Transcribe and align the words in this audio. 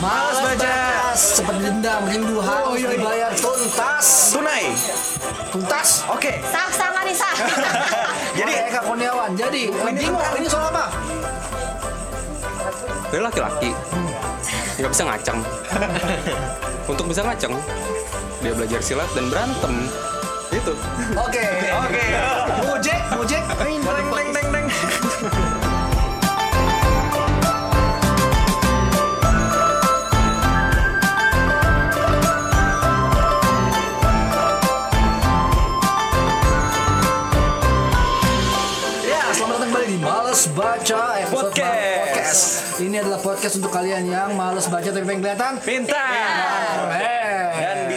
Males 0.00 0.38
baca. 0.40 0.76
Seperti 1.12 1.60
dendam, 1.60 2.00
rindu 2.08 2.40
harus 2.40 2.80
dibayar 2.80 3.32
tuntas. 3.36 4.32
Tunai. 4.32 4.72
Tuntas. 5.52 6.08
Oke. 6.08 6.40
Sah 6.48 6.72
sama 6.72 7.04
nih 7.04 7.12
sah. 7.12 7.36
Jadi 8.40 8.52
Eka 8.64 8.80
Kurniawan. 8.80 9.36
Jadi, 9.36 9.68
bingung 9.68 10.24
ini 10.40 10.48
soal 10.48 10.72
apa? 10.72 10.88
Dia 13.12 13.20
laki-laki. 13.20 13.76
Nggak 14.80 14.90
bisa 14.96 15.04
ngaceng. 15.04 15.38
Untuk 16.90 17.04
bisa 17.04 17.20
ngaceng, 17.20 17.54
dia 18.40 18.52
belajar 18.56 18.80
silat 18.80 19.10
dan 19.12 19.28
berantem. 19.28 19.74
Itu. 20.50 20.72
Oke. 21.14 21.44
Oke. 21.76 22.04
Mujek, 22.64 23.00
mujek. 23.14 23.44
Teng 23.60 23.76
Ini 42.80 43.04
adalah 43.04 43.20
podcast 43.20 43.60
untuk 43.60 43.76
kalian 43.76 44.08
yang 44.08 44.32
males 44.40 44.64
baca 44.72 44.88
tapi 44.88 45.04
pengen 45.04 45.20
kelihatan. 45.20 45.60
Pintar. 45.60 46.88
Eh. 46.96 47.09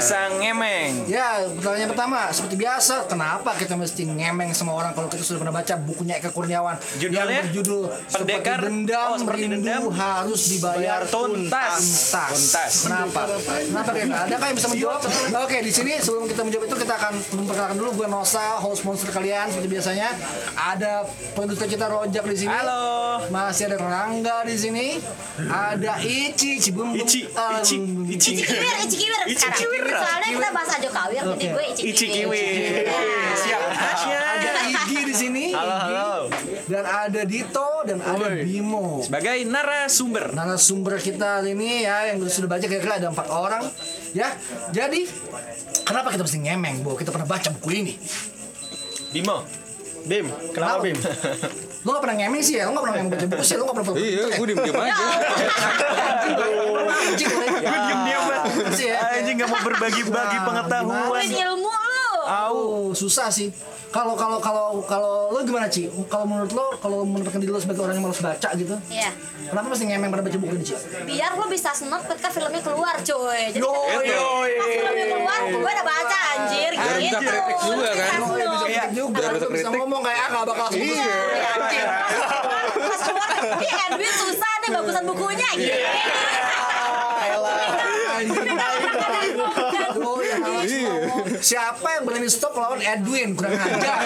Bisa 0.04 0.28
ngemeng. 0.36 1.08
Ya, 1.08 1.48
pertanyaan 1.48 1.88
pertama, 1.90 2.28
seperti 2.28 2.60
biasa, 2.60 3.08
kenapa 3.08 3.56
kita 3.56 3.80
mesti 3.80 4.04
ngemeng 4.04 4.52
sama 4.52 4.76
orang 4.76 4.92
kalau 4.92 5.08
kita 5.08 5.24
sudah 5.24 5.40
pernah 5.40 5.56
baca 5.56 5.80
bukunya 5.80 6.20
Eka 6.20 6.28
Kurniawan 6.30 6.76
Judulnya? 7.00 7.24
yang 7.24 7.48
berjudul 7.48 7.82
Pendekar. 8.12 8.60
Seperti 8.60 8.68
Dendam, 8.68 9.08
Oh, 9.08 9.16
Seperti 9.16 9.42
Rindu 9.42 9.56
Dendam. 9.64 9.82
Harus 9.90 10.42
Dibayar 10.52 10.76
Bayar 10.76 11.02
tuntas. 11.08 11.80
Tuntas. 11.80 12.30
Tuntas. 12.36 12.74
Kenapa? 12.84 13.22
Kenapa 13.40 13.90
Eka? 13.96 14.18
Adakah 14.28 14.46
yang 14.52 14.58
bisa 14.60 14.68
menjawab? 14.68 15.00
Oke, 15.40 15.58
di 15.64 15.72
sini 15.72 15.94
sebelum 15.96 16.28
kita 16.28 16.42
menjawab 16.44 16.66
itu 16.68 16.76
kita 16.84 16.94
akan 16.94 17.14
memperkenalkan 17.40 17.76
dulu 17.80 17.90
gue 17.96 18.08
Nosa, 18.12 18.60
host 18.60 18.84
monster 18.84 19.08
kalian 19.08 19.48
seperti 19.48 19.72
biasanya. 19.72 20.12
Ada 20.54 21.08
produser 21.32 21.72
kita 21.72 21.88
Rojak 21.88 22.28
di 22.28 22.38
sini. 22.38 22.52
Halo. 22.52 23.24
Masih 23.32 23.72
ada 23.72 23.80
Rangga 23.80 24.44
di 24.44 24.60
sini. 24.60 25.00
Ada 25.40 26.04
Ici, 26.04 26.60
Cibum. 26.60 26.92
Ici, 26.92 27.24
Ici, 27.24 27.76
Ici. 28.12 28.30
Ici 28.34 28.44
kiwir, 28.44 28.76
ici 28.84 28.96
kiwir 29.00 29.22
Ici 29.26 29.40
sekarang. 29.40 29.58
kiwir. 29.58 29.86
Soalnya 29.96 30.30
kita 30.30 30.50
bahas 30.50 30.70
aja 30.74 30.90
kawir, 30.90 31.22
jadi 31.36 31.46
gue 31.50 31.64
ici 31.70 31.82
Ici 31.90 32.06
kiwir. 32.10 32.26
kiwi. 32.26 32.46
Siap. 33.38 33.62
Asya. 33.70 34.20
Ada 34.34 34.62
Igi 34.66 35.00
di 35.06 35.16
sini. 35.16 35.46
Halo, 35.54 35.76
halo. 35.76 36.12
Dan 36.64 36.84
ada 36.84 37.22
Dito 37.24 37.70
dan 37.84 38.00
ada 38.00 38.28
Bimo. 38.40 39.04
Sebagai 39.04 39.38
narasumber. 39.46 40.32
Narasumber 40.32 40.98
kita 40.98 41.44
ini 41.44 41.84
ya 41.84 42.14
yang 42.14 42.24
sudah 42.24 42.50
baca 42.50 42.66
kira-kira 42.66 42.98
ada 42.98 43.08
empat 43.12 43.28
orang 43.30 43.64
ya. 44.16 44.32
Jadi 44.72 45.06
kenapa 45.84 46.12
kita 46.12 46.24
mesti 46.24 46.40
ngemeng 46.40 46.82
bahwa 46.82 46.96
kita 46.96 47.12
pernah 47.12 47.28
baca 47.28 47.50
buku 47.60 47.70
ini? 47.74 47.94
Bimo. 49.12 49.44
Bim, 50.04 50.28
kenapa 50.52 50.84
Bim? 50.84 50.98
Lo 51.84 51.90
gak 52.00 52.02
pernah 52.08 52.16
ngemeng 52.16 52.44
sih 52.44 52.56
ya? 52.56 52.64
Lo 52.68 52.72
gak 52.80 52.84
pernah 52.88 52.96
ngemeng 52.96 53.12
baca 53.12 53.26
buku 53.28 53.44
sih? 53.44 53.56
Lo 53.60 53.64
gak 53.68 53.76
pernah 53.76 53.88
baca 53.92 54.00
Iya, 54.00 54.24
gue 54.40 54.46
diem-diem 54.48 54.80
aja. 54.80 55.04
Anjing. 57.04 57.28
Gue 57.28 57.80
diem-diem 57.84 58.24
ya. 58.24 58.96
Anjing 59.20 59.36
gak 59.44 59.50
mau 59.52 59.60
berbagi-bagi 59.68 60.38
pengetahuan. 60.48 61.12
Kulit 61.12 61.32
ilmu 61.36 61.70
Oh, 62.26 62.92
susah 62.92 63.28
sih. 63.28 63.52
Kalau 63.88 64.14
kalau 64.14 64.40
kalau 64.40 64.82
kalau 64.82 65.30
lo 65.30 65.40
gimana 65.42 65.68
Ci? 65.68 65.86
Kalau 66.08 66.26
menurut 66.26 66.50
lo, 66.50 66.66
kalau 66.78 67.04
menempatkan 67.04 67.38
diri 67.38 67.50
lo 67.50 67.58
sebagai 67.58 67.82
orang 67.82 67.94
yang 67.94 68.04
malas 68.04 68.18
baca 68.18 68.50
gitu, 68.54 68.74
Iya. 68.88 69.14
kenapa 69.46 69.70
mesti 69.70 69.86
ngemeng 69.86 70.10
pada 70.10 70.24
baca 70.24 70.34
buku 70.36 70.54
ini 70.56 70.66
Ci? 70.66 70.74
Biar 71.04 71.32
lu 71.34 71.46
bisa 71.46 71.70
seneng 71.72 72.02
ketika 72.04 72.30
filmnya 72.30 72.58
keluar, 72.60 72.96
coy. 72.98 73.42
Jadi 73.50 73.60
Yo, 73.60 73.70
ketika 73.70 74.02
yo, 74.10 74.26
pas 74.50 74.70
filmnya 74.74 75.06
keluar, 75.08 75.40
gue 75.46 75.62
udah 75.70 75.86
baca 75.86 76.18
anjir 76.34 76.72
Biar 76.72 76.96
bisa 76.98 77.06
gitu. 77.14 77.30
kritik 77.30 77.58
juga 77.62 77.90
kan. 77.92 78.10
Sukses 78.10 78.34
lu. 78.34 78.34
Bisa 78.34 78.66
Iya. 78.66 78.82
kritik 78.82 78.92
juga, 78.96 79.14
Biar 79.14 79.32
lo 79.32 79.50
bisa 79.52 79.70
ngomong 79.70 80.02
kayak 80.02 80.20
ah 80.20 80.30
gak 80.32 80.46
bakal 80.48 80.68
sukses. 80.70 80.90
Iya. 80.90 81.14
Anjing. 81.54 81.88
Pas 82.84 83.02
keluar, 83.04 83.30
ini 83.36 83.68
Edwin 83.70 84.14
susah 84.16 84.54
nih 84.58 84.70
bagusan 84.72 85.04
bukunya 85.06 85.50
gitu. 85.54 85.70
Oh, 85.70 87.22
ya, 87.22 87.36
harus 88.10 88.30
ngomong. 88.32 88.53
Siapa 91.44 92.00
yang 92.00 92.08
berani 92.08 92.32
stop 92.32 92.56
lawan 92.56 92.80
Edwin 92.80 93.36
kurang 93.36 93.60
ajar. 93.60 94.00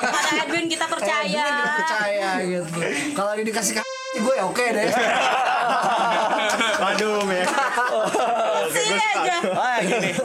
Pada 0.00 0.30
Edwin 0.48 0.64
kita 0.64 0.88
percaya. 0.88 1.28
Edwin 1.28 1.60
kita 1.60 1.72
percaya 1.76 2.28
gitu. 2.40 2.78
Kalau 3.12 3.30
dia 3.36 3.44
dikasih 3.44 3.72
gue 4.14 4.34
ya 4.34 4.44
oke 4.48 4.64
deh. 4.64 4.88
Aduh, 6.88 7.20
Mek. 7.28 7.44
Sih 8.72 8.96
aja. 8.96 9.36
Ah, 9.52 9.76
gini. 9.84 10.16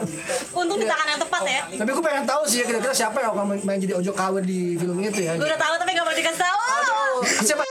Untung 0.56 0.80
di 0.80 0.88
tangan 0.88 1.06
yang 1.12 1.20
tepat 1.20 1.42
ya. 1.44 1.62
Tapi 1.76 1.90
gue 1.92 2.04
pengen 2.08 2.24
tahu 2.24 2.42
sih 2.48 2.64
ya 2.64 2.72
kira-kira 2.72 2.94
siapa 2.96 3.20
yang 3.20 3.36
akan 3.36 3.60
main, 3.60 3.76
jadi 3.76 4.00
ojo 4.00 4.16
kawin 4.16 4.40
di 4.40 4.80
film 4.80 4.96
itu 4.96 5.20
ya. 5.20 5.36
Gue 5.36 5.44
udah 5.44 5.60
tahu 5.60 5.76
tapi 5.76 5.92
gak 5.92 6.08
boleh 6.08 6.18
dikasih 6.24 6.40
tahu. 6.40 6.56
Oh, 6.56 7.20
siapa? 7.44 7.68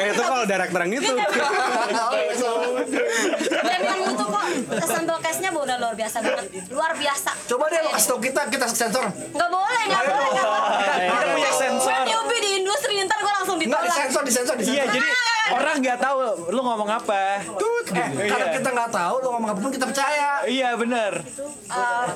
Eh, 0.00 0.10
itu 0.10 0.22
kalau 0.26 0.42
direct 0.48 0.72
terang 0.74 0.90
itu. 0.90 1.14
Sambal 4.80 5.18
case-nya 5.18 5.50
udah 5.50 5.76
luar 5.76 5.94
biasa 5.94 6.16
banget. 6.20 6.46
Luar 6.68 6.92
biasa. 6.94 7.30
Coba 7.46 7.64
deh 7.66 7.80
lo 7.80 7.90
kasih 7.90 8.08
tau 8.08 8.18
kita, 8.18 8.40
kita 8.46 8.66
sensor. 8.66 9.04
Nggak 9.08 9.50
boleh, 9.50 9.82
nggak 9.84 10.02
boleh. 10.04 10.30
Kita 11.00 11.26
punya 11.28 11.52
sensor. 11.52 11.92
Gue 11.92 12.08
newbie 12.08 12.40
di 12.40 12.50
industri, 12.56 12.94
ntar 13.00 13.18
gue 13.18 13.32
langsung 13.32 13.56
Enggak 13.56 13.80
ditolak. 13.80 13.88
disensor, 13.90 14.22
disensor, 14.22 14.54
disensor. 14.56 14.76
Iya, 14.76 14.84
jadi 14.90 15.08
orang 15.50 15.76
nggak 15.78 15.98
tahu 15.98 16.18
lu 16.48 16.60
ngomong 16.60 16.88
apa. 16.88 17.42
Eh, 17.90 18.06
karena 18.22 18.46
Iya. 18.46 18.54
kita 18.54 18.68
nggak 18.70 18.90
tahu, 18.90 19.14
lo 19.18 19.28
ngomong 19.32 19.50
apa 19.50 19.60
pun 19.60 19.70
kita 19.70 19.86
percaya. 19.86 20.30
Iya, 20.46 20.68
bener. 20.74 21.12
Eh, 21.66 22.06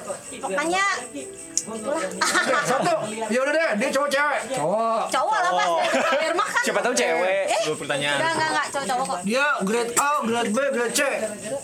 Satu, 2.71 2.95
ya 3.27 3.39
udah 3.41 3.53
deh, 3.53 3.71
dia 3.79 3.89
cowok 3.91 4.09
cewek. 4.09 4.41
Cowok. 4.53 5.03
cowok 5.09 5.39
lah 5.39 5.51
pas 5.51 5.69
kawir 6.05 6.33
mah 6.35 6.49
kan. 6.49 6.63
Siapa 6.63 6.81
tahu 6.81 6.95
cewek. 6.95 7.45
Eh, 7.47 7.63
Dua 7.65 7.77
pertanyaan. 7.77 8.19
Enggak, 8.19 8.33
enggak, 8.33 8.49
enggak, 8.51 8.67
cowok-cowok 8.71 9.05
kok. 9.07 9.19
Dia 9.25 9.47
grade 9.63 9.93
A, 9.95 10.11
grade 10.23 10.51
B, 10.51 10.59
grade 10.71 10.95
C. 10.95 11.01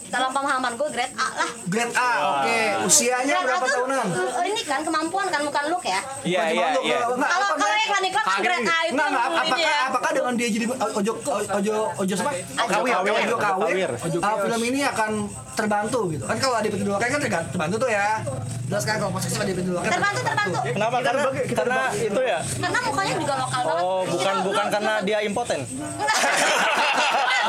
Dalam 0.09 0.31
pemahaman 0.31 0.73
gue 0.75 0.89
grade 0.91 1.15
A 1.15 1.27
lah. 1.35 1.51
Grade 1.67 1.95
A, 1.95 2.11
oke. 2.35 2.59
Usianya 2.85 3.35
Grade 3.35 3.45
berapa 3.47 3.67
tahunan? 3.67 4.07
Ini 4.43 4.61
kan 4.65 4.81
kemampuan 4.83 5.27
kan, 5.29 5.41
bukan 5.43 5.65
look 5.69 5.85
ya. 5.85 6.01
Iya, 6.23 6.43
iya, 6.51 6.67
iya. 6.81 6.99
Kalau 7.03 7.17
apa, 7.17 7.27
kalau 7.27 7.49
enggak? 7.55 7.81
iklan-iklan 7.83 8.25
kan 8.25 8.39
grade 8.41 8.67
A 8.67 8.79
itu 8.83 8.93
Enggak, 8.93 9.23
apakah, 9.23 9.59
apakah 9.87 10.11
dengan 10.11 10.33
dia 10.35 10.49
jadi 10.49 10.65
ojo 10.71 11.13
ojo 11.51 11.75
ojo 11.97 12.15
siapa? 12.15 12.33
Kawir, 12.61 12.95
Ojo 13.01 13.37
kawir. 13.37 13.91
Ah, 14.21 14.35
film 14.39 14.63
ini 14.65 14.81
akan 14.83 15.11
terbantu 15.53 16.01
gitu. 16.09 16.25
Kan 16.25 16.37
kalau 16.39 16.57
ada 16.57 16.69
dua 16.71 16.97
kan 16.97 17.21
terga- 17.21 17.49
terbantu 17.51 17.77
tuh 17.79 17.91
ya. 17.91 18.23
Jelas 18.71 18.87
kan 18.87 19.03
kalau 19.03 19.11
posisi 19.11 19.35
ada 19.35 19.51
dua 19.51 19.83
kan 19.83 19.91
Terbantu, 19.91 20.21
terbantu. 20.23 20.59
Kenapa? 20.71 20.97
Karena, 21.03 21.27
karena 21.59 21.81
itu 21.91 22.21
ya. 22.23 22.39
Karena 22.39 22.79
mukanya 22.87 23.15
juga 23.19 23.35
lokal 23.43 23.61
banget. 23.67 23.83
Oh, 23.83 24.03
bukan 24.07 24.35
bukan 24.47 24.67
karena 24.71 24.93
dia 25.03 25.19
impoten. 25.27 25.61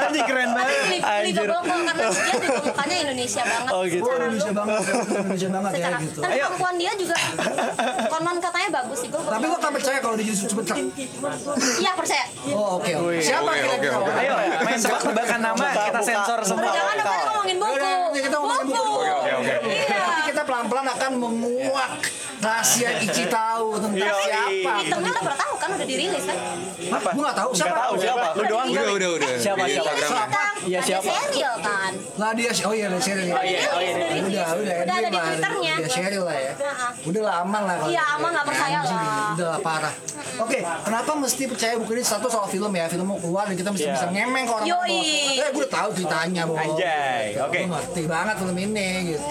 Anjing 0.00 0.24
keren 0.24 0.50
banget. 0.50 0.76
Anjir. 1.00 1.34
double 1.36 1.60
call, 1.60 1.80
karena 1.84 2.02
dia 2.08 2.34
juga 2.38 2.60
mukanya 2.64 2.96
Indonesia 3.02 3.42
banget. 3.42 3.70
Oh, 3.70 3.82
gitu. 3.84 3.98
Oh, 3.98 4.06
Secara 4.08 4.24
Indonesia 4.24 4.52
banget, 4.54 4.80
Indonesia 5.18 5.48
banget 5.50 5.72
ya 5.74 5.88
gitu. 5.98 6.20
dan 6.20 6.30
kemampuan 6.30 6.74
dia 6.76 6.92
juga 6.94 7.16
konon 8.08 8.36
katanya 8.38 8.68
bagus 8.72 8.98
sih 8.98 9.08
gue 9.08 9.20
Tapi 9.20 9.44
lo 9.44 9.56
kan 9.58 9.70
percaya 9.70 9.98
kalau 9.98 10.14
dia 10.14 10.24
jadi 10.24 10.38
super 10.40 10.62
truck? 10.62 10.78
iya 11.76 11.92
percaya 11.92 12.24
Oh, 12.48 12.78
oke. 12.78 12.90
oke. 12.90 13.18
Siapa 13.20 13.44
Oke, 13.44 13.60
kira-kira? 13.60 13.94
oke, 13.94 14.06
oke. 14.06 14.18
Ayo, 14.18 14.32
main 14.60 14.78
tebak-tebakan 14.78 15.38
nama, 15.40 15.56
Buka, 15.58 15.70
kita 15.84 15.90
buka. 15.92 16.08
sensor 16.08 16.38
semua. 16.42 16.70
jangan 16.70 16.94
dong 16.94 17.06
kan 17.06 17.20
ngomongin 17.28 17.56
buku 17.58 17.92
kita 18.16 18.36
ngomongin 18.36 18.66
buku. 18.66 18.94
Oke, 18.98 19.32
oke. 19.34 19.54
iya 19.68 19.98
kita 20.24 20.42
pelan-pelan 20.42 20.86
akan 20.88 21.10
menguak 21.16 21.90
rahasia 22.38 22.88
Ici 23.00 23.24
tahu 23.26 23.66
tentang 23.76 23.98
Yoi. 24.00 24.24
siapa. 24.24 24.72
di 24.76 24.86
tengah 24.88 25.10
lo 25.10 25.20
pernah 25.20 25.38
tahu 25.38 25.54
kan 25.56 25.68
udah 25.74 25.86
dirilis 25.86 26.24
kan 26.24 26.36
Apa? 26.88 27.08
Gue 27.10 27.22
nggak 27.22 27.38
tahu 27.38 27.50
siapa. 27.52 27.68
Nggak 27.68 27.82
tahu 27.82 27.94
siapa. 27.98 28.26
Lu 28.30 28.42
doang. 28.46 28.66
Udah, 28.68 28.84
udah, 28.88 29.08
udah. 29.14 29.28
Siapa, 29.36 29.64
siapa? 29.66 29.90
Tentang 29.92 30.54
Iya, 30.60 30.80
siapa? 30.80 31.10
serial 31.10 31.54
kan 31.58 31.92
Lah 32.16 32.30
dia, 32.32 32.50
oh 32.60 32.72
iya 32.72 32.86
ada 32.86 32.98
Cheryl. 32.98 33.26
Oh 33.26 33.42
iya, 33.42 33.60
oh 33.68 33.80
iya. 33.80 33.92
Udah 34.18 34.20
Udah, 34.20 34.46
udah. 34.56 34.76
ada 34.76 34.92
dia 34.92 35.08
di 35.08 35.18
twitternya 35.18 35.72
Dia 35.76 35.88
Cheryl 35.88 36.22
lah 36.22 36.36
ya. 36.36 36.52
Udah 37.04 37.22
lah 37.22 37.34
aman 37.42 37.62
lah 37.64 37.76
kalau 37.76 37.90
Iya, 37.90 38.02
gitu. 38.02 38.16
aman, 38.16 38.30
nggak 38.30 38.46
percaya 38.46 38.78
lah. 38.78 39.02
Udah 39.34 39.46
lah 39.48 39.60
parah. 39.60 39.94
Oke, 40.38 40.58
kenapa 40.62 41.10
mesti 41.14 41.42
percaya 41.44 41.72
buku 41.76 41.92
ini 41.92 42.04
satu 42.04 42.26
soal 42.28 42.46
film 42.46 42.70
ya? 42.72 42.86
Film 42.86 43.06
mau 43.06 43.18
keluar 43.18 43.44
dan 43.44 43.54
kita 43.54 43.70
mesti 43.70 43.84
Iya. 43.84 43.94
bisa 43.96 44.06
ngemeng 44.08 44.44
ke 44.44 44.52
orang 44.52 44.66
Yoi. 44.66 44.78
bahwa, 44.78 45.38
Eh, 45.38 45.48
gue 45.50 45.62
udah 45.62 45.72
tahu 45.72 45.88
ceritanya, 45.94 46.42
Bo. 46.44 46.54
Anjay, 46.54 47.24
oke. 47.38 47.50
Gue 47.56 47.68
ngerti 47.68 48.02
banget 48.06 48.34
film 48.36 48.56
ini 48.56 48.88
gitu. 49.08 49.24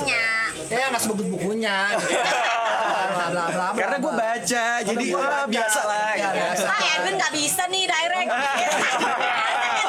Ya 0.68 0.86
nggak 0.90 1.00
sebagus 1.00 1.28
bukunya. 1.30 1.78
Bla, 3.28 3.46
bla, 3.52 3.66
Karena 3.76 3.98
gue 4.00 4.14
baca, 4.14 4.66
jadi 4.82 5.06
ah, 5.12 5.20
baca. 5.20 5.50
biasa 5.50 5.82
lah. 5.86 6.10
Ya, 6.16 6.30
gitu. 6.34 6.64
ah 6.66 6.82
Edwin 6.98 7.16
nggak 7.18 7.34
bisa 7.36 7.64
nih 7.70 7.84
direct 7.86 8.30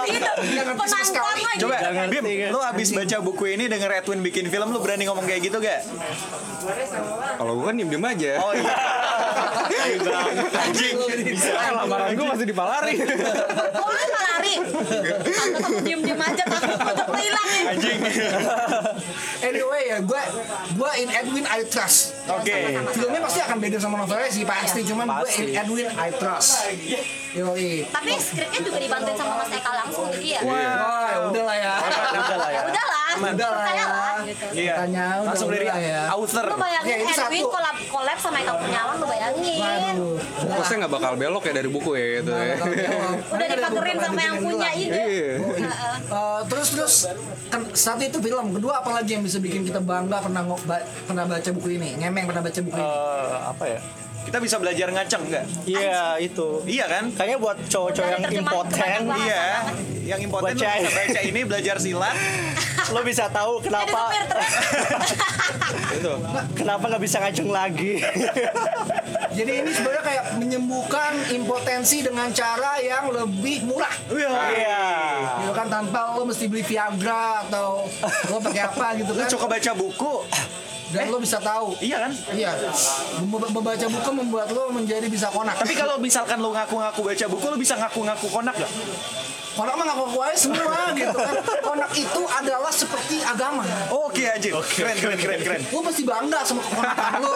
gitu 0.09 0.31
penonton 0.79 1.39
lagi 1.45 1.59
Coba, 1.59 1.77
Jangan 1.83 2.07
Bim, 2.09 2.23
ngerti, 2.23 2.35
kan? 2.39 2.51
lu 2.55 2.61
abis 2.63 2.89
baca 2.95 3.17
buku 3.21 3.45
ini 3.59 3.65
denger 3.67 3.91
Edwin 4.03 4.21
bikin 4.23 4.47
film, 4.49 4.69
lu 4.71 4.79
berani 4.79 5.05
ngomong 5.11 5.27
kayak 5.27 5.43
gitu 5.43 5.59
gak? 5.59 5.83
Kalau 7.39 7.53
gue 7.59 7.65
kan 7.67 7.75
diem-diem 7.75 8.05
aja. 8.05 8.31
Oh 8.43 8.53
iya. 8.55 8.73
Anjing. 10.59 10.95
Eh, 11.39 11.71
lamaran 11.73 12.13
gue 12.15 12.27
masih 12.27 12.47
dipalari. 12.47 12.95
Oh, 13.79 13.89
lu 13.89 14.05
nggak 14.09 14.25
lari. 14.33 14.55
Tante 15.29 15.59
kamu 15.63 15.79
diem-diem 15.85 16.21
aja 16.21 16.45
takut 16.47 16.77
takut 16.79 17.17
hilang 17.19 17.49
ya. 17.49 17.63
Anjing. 17.75 17.99
Anyway 19.39 19.83
ya, 19.87 19.99
gue 20.03 20.23
gue 20.75 20.91
in 21.03 21.09
Edwin 21.15 21.47
I 21.47 21.63
trust. 21.67 22.19
Oke. 22.27 22.55
Filmnya 22.95 23.21
pasti 23.23 23.41
akan 23.43 23.57
beda 23.63 23.79
sama 23.79 23.95
novelnya 24.03 24.31
sih 24.31 24.45
pasti, 24.45 24.81
cuman 24.87 25.07
gue 25.23 25.31
in 25.47 25.49
Edwin 25.55 25.89
I 25.95 26.11
trust. 26.17 26.69
Yoi. 27.35 27.87
Tapi 27.89 28.13
skripnya 28.19 28.61
juga 28.67 28.79
dibantuin 28.83 29.17
sama 29.17 29.45
Mas 29.45 29.51
Eka 29.53 29.71
langsung 29.73 30.11
jadi 30.11 30.29
ya. 30.39 30.41
Wah, 30.43 31.07
ya 31.13 31.19
udah 31.31 31.43
lah 31.45 31.57
ya. 31.57 31.75
Udah 31.79 32.37
lah 32.39 32.51
ya. 32.51 32.61
Udah 32.67 32.85
lah, 32.89 32.98
Udah 33.19 33.51
lah 33.51 33.67
ya. 33.69 33.87
gitu. 34.25 34.45
Iya. 34.53 34.75
Tanya 34.77 35.05
udah 35.19 35.29
Langsung 35.29 35.49
dari 35.49 35.67
ya. 35.67 36.03
author. 36.09 36.45
Lu 36.45 36.57
bayangin 36.57 36.97
itu 36.99 37.07
Edwin 37.09 37.19
satu. 37.19 37.49
collab, 37.51 37.77
collab 37.89 38.19
sama 38.19 38.37
Eka 38.39 38.53
Kurniawan, 38.55 38.95
lu 38.97 39.07
bayangin. 39.07 39.59
Waduh. 39.61 40.17
Fokusnya 40.39 40.77
nggak 40.79 40.93
bakal 40.93 41.13
belok 41.15 41.43
ya 41.43 41.53
dari 41.53 41.69
buku 41.69 41.91
ya 41.93 42.07
gitu 42.19 42.31
ya. 42.33 42.55
Udah 43.29 43.71
bukan 43.71 43.97
sama 43.99 44.21
yang 44.21 44.37
punya 44.39 44.71
ide. 44.73 44.93
Iya. 44.95 45.33
Heeh. 45.59 45.95
Eh, 46.09 46.41
terus 46.49 46.69
terus 46.73 46.95
kan 47.49 47.61
satu 47.71 48.03
itu 48.03 48.19
film 48.19 48.47
kedua 48.51 48.81
apa 48.81 48.91
lagi 48.93 49.11
yang 49.13 49.23
bisa 49.23 49.39
bikin 49.39 49.63
kita 49.63 49.79
bangga 49.79 50.21
pernah 50.21 50.43
pernah 51.05 51.25
baca 51.25 51.51
buku 51.51 51.69
ini 51.75 51.97
ngemeng 51.97 52.25
pernah 52.25 52.43
baca 52.43 52.61
buku 52.61 52.75
ini 52.75 52.87
Eh, 52.89 53.37
apa 53.45 53.65
ya? 53.67 53.81
Kita 54.29 54.39
bisa 54.39 54.61
belajar 54.61 54.93
ngaceng 54.93 55.25
nggak? 55.25 55.45
Iya 55.65 56.21
itu. 56.21 56.61
Iya 56.69 56.85
kan? 56.85 57.05
Kayaknya 57.17 57.39
buat 57.41 57.57
cowok-cowok 57.65 58.09
yang 58.13 58.23
impoten. 58.37 59.01
Iya. 59.17 59.45
Yang 60.05 60.21
impoten 60.29 60.53
Baca. 60.53 60.69
bisa 60.77 60.91
baca 60.93 61.21
ini 61.23 61.41
belajar 61.43 61.77
silat. 61.81 62.17
lo 62.93 63.01
bisa 63.01 63.25
tahu 63.29 63.61
kenapa 63.61 64.13
itu. 65.97 66.13
Kenapa 66.55 66.85
nggak 66.87 67.03
bisa 67.03 67.17
ngajeng 67.19 67.49
lagi? 67.49 68.05
jadi 69.39 69.53
ini 69.61 69.71
sebenarnya 69.71 70.05
kayak 70.05 70.25
menyembuhkan 70.37 71.13
impotensi 71.31 72.01
dengan 72.01 72.29
cara 72.31 72.81
yang 72.81 73.09
lebih 73.09 73.65
murah 73.65 73.93
Iya. 74.09 74.81
gitu 75.41 75.53
kan 75.53 75.69
tanpa 75.69 76.13
lo 76.13 76.25
mesti 76.25 76.49
beli 76.49 76.65
Viagra 76.65 77.45
atau 77.47 77.87
lo 78.29 78.37
pakai 78.41 78.63
apa 78.63 78.87
gitu 78.97 79.13
kan 79.13 79.25
cukup 79.27 79.49
baca 79.51 79.73
buku. 79.73 80.15
Dan 80.89 81.05
lo 81.09 81.21
bisa 81.21 81.37
tahu 81.39 81.77
Iya 81.79 81.97
kan? 82.01 82.13
iya 82.33 82.51
Mem- 83.21 83.51
membaca 83.51 83.87
buku 83.87 84.11
membuat 84.15 84.49
lo 84.51 84.73
menjadi 84.73 85.07
bisa 85.07 85.29
konak 85.29 85.57
Tapi 85.57 85.75
kalau 85.75 86.01
misalkan 86.01 86.41
lu 86.41 86.51
ngaku-ngaku 86.51 87.01
baca 87.05 87.27
buku, 87.29 87.45
lu 87.47 87.57
bisa 87.57 87.75
ngaku-ngaku 87.77 88.27
konak 88.29 88.57
gak? 88.57 88.73
konak 89.59 89.75
mah 89.75 89.91
ngaku 89.91 90.23
aja 90.23 90.39
semua 90.39 90.87
gitu 90.95 91.19
kan 91.19 91.35
konak 91.67 91.91
itu 91.91 92.23
adalah 92.31 92.71
seperti 92.71 93.19
agama 93.21 93.67
Oke 93.91 94.23
anjir. 94.31 94.55
Keren, 94.55 94.95
keren, 94.95 95.19
keren, 95.19 95.41
keren. 95.43 95.61
lo 95.67 95.83
mesti 95.83 96.03
bangga 96.07 96.47
sama 96.47 96.63
kekonakan 96.63 97.19
lo 97.19 97.35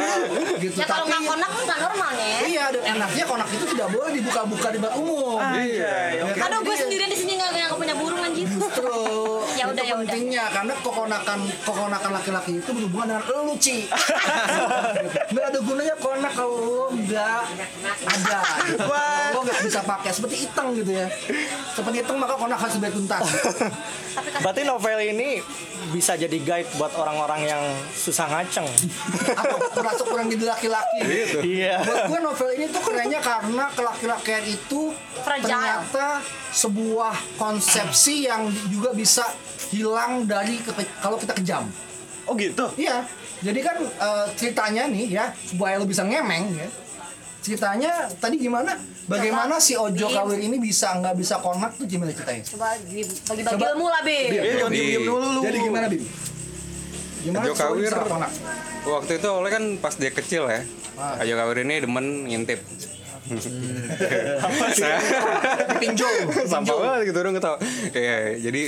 gitu 0.64 0.76
Ya 0.80 0.86
kalau 0.88 1.04
nggak 1.04 1.20
konak 1.20 1.52
nggak 1.52 1.78
normal 1.78 2.10
nih. 2.16 2.34
Iya, 2.48 2.64
dan 2.72 2.82
enaknya 2.96 3.24
konak 3.28 3.48
itu 3.52 3.64
tidak 3.76 3.88
boleh 3.92 4.10
dibuka-buka 4.16 4.68
di 4.72 4.78
tempat 4.80 4.94
umum. 4.96 5.38
Iya, 5.40 6.24
oke. 6.24 6.32
kan? 6.34 6.48
Aduh, 6.48 6.60
gue 6.64 6.76
sendirian 6.76 7.10
di 7.12 7.18
sini 7.18 7.32
nggak 7.36 7.50
nggak 7.52 7.76
punya 7.76 7.94
burung 7.94 8.20
anjir. 8.20 8.48
Justru 8.60 8.92
Ya 9.60 9.64
udah, 9.68 9.82
itu 9.82 9.90
ya 9.90 9.94
udah. 9.96 10.06
pentingnya 10.06 10.44
karena 10.52 10.74
kekonakan 10.78 11.38
kekonakan 11.66 12.10
laki-laki 12.16 12.52
itu 12.60 12.70
berhubungan 12.70 13.06
dengan 13.18 13.44
lu 13.44 13.54
Ci. 13.60 13.88
Nggak 15.32 15.44
ada 15.52 15.58
gunanya 15.60 15.96
konak 15.98 16.32
kalau 16.32 16.56
lo 16.60 16.86
nggak 16.94 17.40
ada. 18.06 18.40
Gitu. 18.68 18.86
Lo 19.34 19.40
nggak 19.44 19.60
bisa 19.66 19.80
pakai 19.84 20.10
seperti 20.14 20.36
iteng 20.48 20.68
gitu 20.78 20.92
ya. 20.94 21.06
Seperti 21.74 21.96
iteng 22.04 22.16
maka 22.20 22.34
konak 22.38 22.58
harus 22.60 22.76
dibayar 22.78 22.94
tuntas. 22.94 23.24
Kan 23.26 24.42
Berarti 24.42 24.62
novel 24.66 24.98
ini 25.02 25.38
bisa 25.90 26.14
jadi 26.14 26.38
guide 26.40 26.70
buat 26.76 26.92
orang-orang 26.94 27.40
yang 27.50 27.62
susah 27.94 28.28
ngaceng. 28.30 28.66
Atau 29.34 29.58
merasa 29.80 30.02
kurang 30.06 30.26
jadi 30.30 30.44
laki-laki. 30.50 31.00
Iya. 31.40 31.82
Buat 31.82 32.02
gue 32.10 32.20
novel 32.20 32.48
ini 32.58 32.66
tuh 32.70 32.82
kerennya 32.84 33.20
karena 33.20 33.64
kelaki-lakian 33.74 34.44
itu 34.46 34.92
Fragile. 35.24 35.48
ternyata 35.48 36.06
sebuah 36.50 37.14
konsepsi 37.38 38.26
yang 38.26 38.49
juga 38.66 38.90
bisa 38.90 39.24
hilang 39.68 40.24
dari 40.24 40.58
ke- 40.58 40.74
kalau 40.98 41.16
kita 41.16 41.32
kejam. 41.34 41.64
Oh 42.24 42.34
gitu. 42.34 42.66
Iya. 42.74 43.06
Jadi 43.40 43.60
kan 43.60 43.76
eh, 43.80 44.26
ceritanya 44.34 44.84
nih 44.86 45.06
ya 45.10 45.24
supaya 45.40 45.76
lo 45.76 45.84
bisa 45.84 46.04
ngemeng 46.04 46.52
ya. 46.54 46.68
Ceritanya 47.40 48.04
tadi 48.20 48.36
gimana? 48.36 48.76
Bagaimana 49.08 49.56
si 49.58 49.74
Ojo 49.74 50.06
Kawir 50.06 50.38
ini 50.38 50.60
bisa 50.60 50.94
nggak 50.94 51.16
bisa 51.16 51.40
konak 51.40 51.74
tuh 51.74 51.88
gimana 51.88 52.12
ceritanya? 52.12 52.44
coba 52.46 52.76
bagi-bagi 52.78 53.42
Coba. 53.42 53.66
ilmu 53.74 53.86
lah, 53.88 54.00
Bi. 54.04 54.18
Iya, 54.28 54.42
jangan 54.54 54.70
diem-diem 54.70 55.02
dulu 55.02 55.26
lu. 55.26 55.40
Jadi 55.42 55.58
gimana 55.58 55.86
Bim? 55.88 56.02
Gimana 57.20 57.42
Ojo 57.42 57.52
Kawir 57.56 57.90
waktu 58.80 59.12
itu 59.18 59.28
oleh 59.28 59.50
kan 59.50 59.64
pas 59.76 59.94
dia 59.96 60.12
kecil 60.12 60.46
ya. 60.46 60.60
Ajo 61.16 61.34
Kawir 61.34 61.64
ini 61.64 61.74
demen 61.80 62.06
ngintip. 62.28 62.60
Pinjol. 65.80 66.14
Sampah 66.46 66.74
banget 66.76 67.00
gitu 67.12 67.18
dong 67.22 67.34
tau. 67.38 67.56
Iya, 67.92 68.36
jadi 68.40 68.62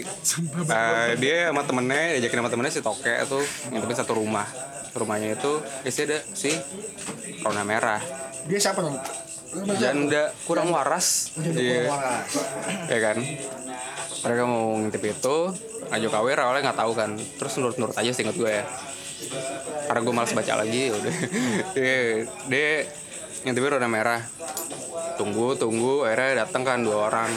eh, 0.68 1.10
dia 1.18 1.50
sama 1.50 1.62
temennya 1.66 2.18
diajakin 2.18 2.38
sama 2.42 2.50
temennya 2.50 2.72
si 2.72 2.80
Toke 2.80 3.14
tuh 3.26 3.42
ngintipin 3.70 3.96
satu 3.96 4.12
rumah. 4.16 4.46
Rumahnya 4.92 5.34
itu 5.34 5.52
isinya 5.82 6.14
ada 6.14 6.18
si 6.36 6.52
Rona 7.40 7.64
Merah. 7.64 8.00
Dia 8.44 8.58
siapa 8.60 8.84
dong? 8.84 8.96
Janda 9.76 10.32
kurang 10.44 10.72
waras. 10.72 11.32
Janda 11.36 11.60
Iya. 11.60 11.88
kurang 11.88 11.92
waras. 11.96 12.30
ya 12.88 12.98
kan 13.00 13.16
mereka 14.22 14.42
mau 14.46 14.78
ngintip 14.78 15.02
itu 15.02 15.36
Ajo 15.90 16.08
Kawir 16.08 16.38
awalnya 16.38 16.70
nggak 16.70 16.78
tahu 16.78 16.92
kan 16.94 17.10
terus 17.18 17.58
nurut-nurut 17.58 17.96
aja 17.98 18.14
sih 18.14 18.22
gue 18.22 18.32
ya 18.46 18.64
karena 19.90 20.00
gue 20.00 20.14
malas 20.14 20.30
baca 20.30 20.62
lagi 20.62 20.94
udah 20.94 21.14
dia 21.74 21.94
dia 22.46 22.70
ngintipin 23.42 23.70
roda 23.70 23.86
merah 23.86 24.20
tunggu 25.14 25.54
tunggu 25.54 26.02
akhirnya 26.02 26.42
datang 26.42 26.62
kan 26.62 26.78
dua 26.80 27.08
orang 27.08 27.30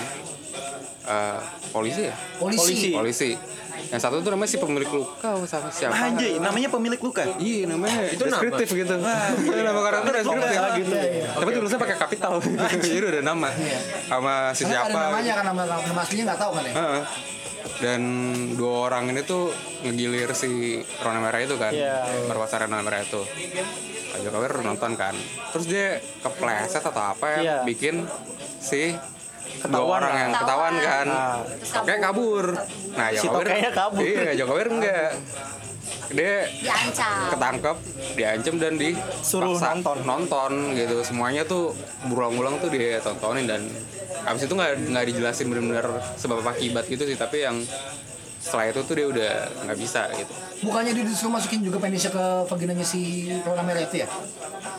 Eh, 1.06 1.40
polisi 1.70 2.02
ya 2.02 2.18
Polisi. 2.42 2.90
polisi 2.90 3.38
yang 3.94 4.02
satu 4.02 4.26
tuh 4.26 4.34
namanya 4.34 4.50
si 4.50 4.58
pemilik 4.58 4.90
luka 4.90 5.38
sama 5.46 5.70
siapa 5.70 5.94
Anjay, 5.94 6.42
namanya 6.42 6.66
pemilik 6.66 6.98
luka. 6.98 7.22
Iya 7.38 7.70
namanya 7.70 8.10
itu 8.10 8.26
deskriptif 8.26 8.74
gitu. 8.74 8.96
Itu 9.38 9.54
nama 9.54 9.82
karakter 9.86 10.12
deskriptif 10.18 10.58
gitu. 10.82 10.96
Tapi 11.30 11.50
tulisnya 11.54 11.78
pakai 11.78 11.98
kapital. 12.00 12.42
Jadi 12.82 13.06
udah 13.06 13.22
nama. 13.22 13.54
Sama 14.10 14.34
si 14.50 14.66
Karena 14.66 14.82
ada 14.82 14.90
siapa. 14.90 14.98
namanya 15.06 15.34
kan 15.38 15.46
nama, 15.46 15.62
nama 15.70 16.00
aslinya 16.02 16.24
nggak 16.26 16.40
tahu 16.42 16.52
kan 16.58 16.64
ya? 16.66 16.74
Heeh. 16.74 17.02
Dan 17.76 18.02
dua 18.56 18.88
orang 18.92 19.12
ini 19.12 19.22
tuh 19.28 19.52
ngegilir 19.84 20.32
si 20.32 20.80
Rona 21.04 21.20
Merah 21.20 21.40
itu 21.44 21.56
kan. 21.60 21.72
Iya. 21.76 22.08
Berpasaran 22.32 22.72
Rona 22.72 22.84
Merah 22.84 23.04
itu. 23.04 23.22
Pak 24.16 24.20
Jokowi 24.24 24.64
nonton 24.64 24.96
kan. 24.96 25.16
Terus 25.52 25.66
dia 25.68 26.00
kepleset 26.24 26.84
atau 26.84 27.04
apa 27.04 27.26
ya 27.36 27.40
Iya. 27.44 27.58
bikin 27.68 28.08
si 28.64 28.96
dua 28.96 29.66
Ketahuan 29.66 29.98
orang 30.04 30.14
yang 30.16 30.32
ketahuan 30.36 30.74
kan. 30.80 31.08
Ah. 31.12 31.38
Toke 31.62 31.96
kabur. 32.00 32.46
Nah, 32.96 33.08
Si 33.12 33.28
Jokowi 33.28 33.44
Tokenya 33.44 33.72
kabur. 33.76 34.04
Iya, 34.04 34.32
Jokowi 34.40 34.62
enggak. 34.72 35.10
Dia 36.14 36.46
Diancam. 36.50 37.34
ketangkep, 37.34 37.78
diancam 38.18 38.56
dan 38.62 38.74
Suruh 39.22 39.54
dipaksa 39.58 39.68
nonton. 39.78 39.98
nonton 40.06 40.52
gitu. 40.78 40.96
Semuanya 41.06 41.44
tuh 41.46 41.74
berulang-ulang 42.10 42.62
tuh 42.62 42.70
dia 42.70 43.02
tontonin 43.02 43.46
dan 43.46 43.62
abis 44.26 44.50
itu 44.50 44.54
nggak 44.54 44.90
nggak 44.90 45.06
dijelasin 45.14 45.46
benar-benar 45.50 45.88
sebab 46.18 46.46
akibat 46.46 46.86
gitu 46.90 47.06
sih. 47.06 47.18
Tapi 47.18 47.46
yang 47.46 47.58
setelah 48.46 48.70
itu 48.70 48.80
tuh 48.86 48.94
dia 48.94 49.08
udah 49.10 49.32
nggak 49.66 49.78
bisa 49.82 50.06
gitu. 50.14 50.30
Bukannya 50.70 50.94
dia 50.94 51.02
disuruh 51.02 51.34
masukin 51.34 51.66
juga 51.66 51.82
penisnya 51.82 52.14
ke 52.14 52.26
vaginanya 52.46 52.86
si 52.86 53.26
Rona 53.42 53.66
Merah 53.66 53.82
itu 53.82 54.06
ya? 54.06 54.08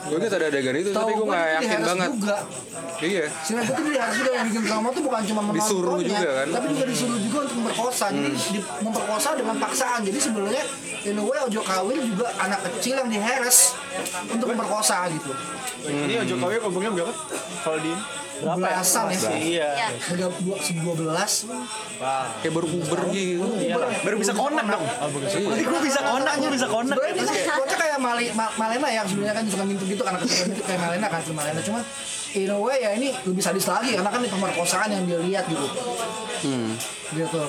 Gue 0.06 0.22
gitu 0.22 0.34
ada 0.38 0.46
adegan 0.46 0.76
itu, 0.78 0.94
tapi 0.94 1.18
gue 1.18 1.26
gua 1.26 1.34
nggak 1.34 1.48
yakin 1.58 1.80
banget. 1.82 2.10
juga. 2.14 2.36
Iya. 3.02 3.24
Sehingga 3.42 3.62
itu 3.66 3.82
dia 3.90 4.00
harus 4.06 4.16
juga 4.22 4.30
yang 4.38 4.46
bikin 4.46 4.62
drama 4.70 4.88
tuh 4.94 5.02
bukan 5.02 5.22
cuma 5.26 5.40
Disuruh 5.50 5.98
juga 5.98 6.30
kan? 6.30 6.46
tapi 6.54 6.66
juga 6.78 6.84
disuruh 6.86 7.18
juga 7.18 7.38
untuk 7.42 7.56
memperkosa. 7.58 8.06
Jadi 8.14 8.28
di, 8.54 8.60
memperkosa 8.86 9.28
dengan 9.34 9.56
paksaan. 9.58 10.00
Jadi 10.06 10.18
sebenarnya 10.22 10.62
in 11.10 11.18
a 11.18 11.24
way 11.26 11.38
Ojo 11.42 11.60
Kawir 11.66 12.00
juga 12.06 12.26
anak 12.38 12.60
kecil 12.70 13.02
yang 13.02 13.10
diheres 13.10 13.74
untuk 14.30 14.46
memperkosa 14.54 15.10
gitu. 15.10 15.34
Ini 15.90 16.22
Ojo 16.22 16.34
Kawir 16.38 16.62
umurnya 16.62 16.90
berapa? 16.94 17.12
Kalau 17.66 17.78
di 17.82 17.92
berapa 18.42 18.66
ya? 18.66 18.80
Belasan 18.80 19.04
ya. 19.08 19.18
Iya. 19.36 19.68
Ya. 19.76 19.88
Tiga 19.96 20.28
dua 20.28 20.56
dua 20.60 20.94
belas. 20.94 21.32
Kayak 22.44 22.52
baru 22.52 22.66
puber 22.68 23.00
gitu. 23.14 23.46
Baru 24.04 24.16
bisa 24.20 24.32
konak 24.36 24.66
dong. 24.68 24.84
Nanti 24.84 25.62
gue 25.64 25.80
bisa 25.80 26.00
konak, 26.04 26.34
gue 26.36 26.50
bisa 26.52 26.66
konak. 26.68 26.96
Buatnya 27.56 27.76
kayak 27.80 27.98
Mali, 28.02 28.28
Ma- 28.36 28.52
Malena 28.60 28.88
yang 28.92 29.06
sebenarnya 29.08 29.34
kan 29.40 29.44
suka 29.48 29.64
ngintip 29.64 29.88
gitu 29.88 30.02
anak 30.04 30.20
kecil 30.28 30.52
gitu 30.52 30.62
kayak 30.68 30.80
Malena 30.84 31.06
kan 31.08 31.20
Malena 31.32 31.60
cuma 31.64 31.80
in 32.36 32.52
a 32.52 32.58
way 32.60 32.84
ya 32.84 32.92
ini 32.92 33.08
lebih 33.24 33.40
sadis 33.40 33.64
lagi 33.64 33.96
karena 33.96 34.12
kan 34.12 34.20
ini 34.20 34.28
pemerkosaan 34.28 34.92
yang 34.92 35.08
dia 35.08 35.18
lihat 35.24 35.44
gitu. 35.48 35.64
Gitu. 37.06 37.42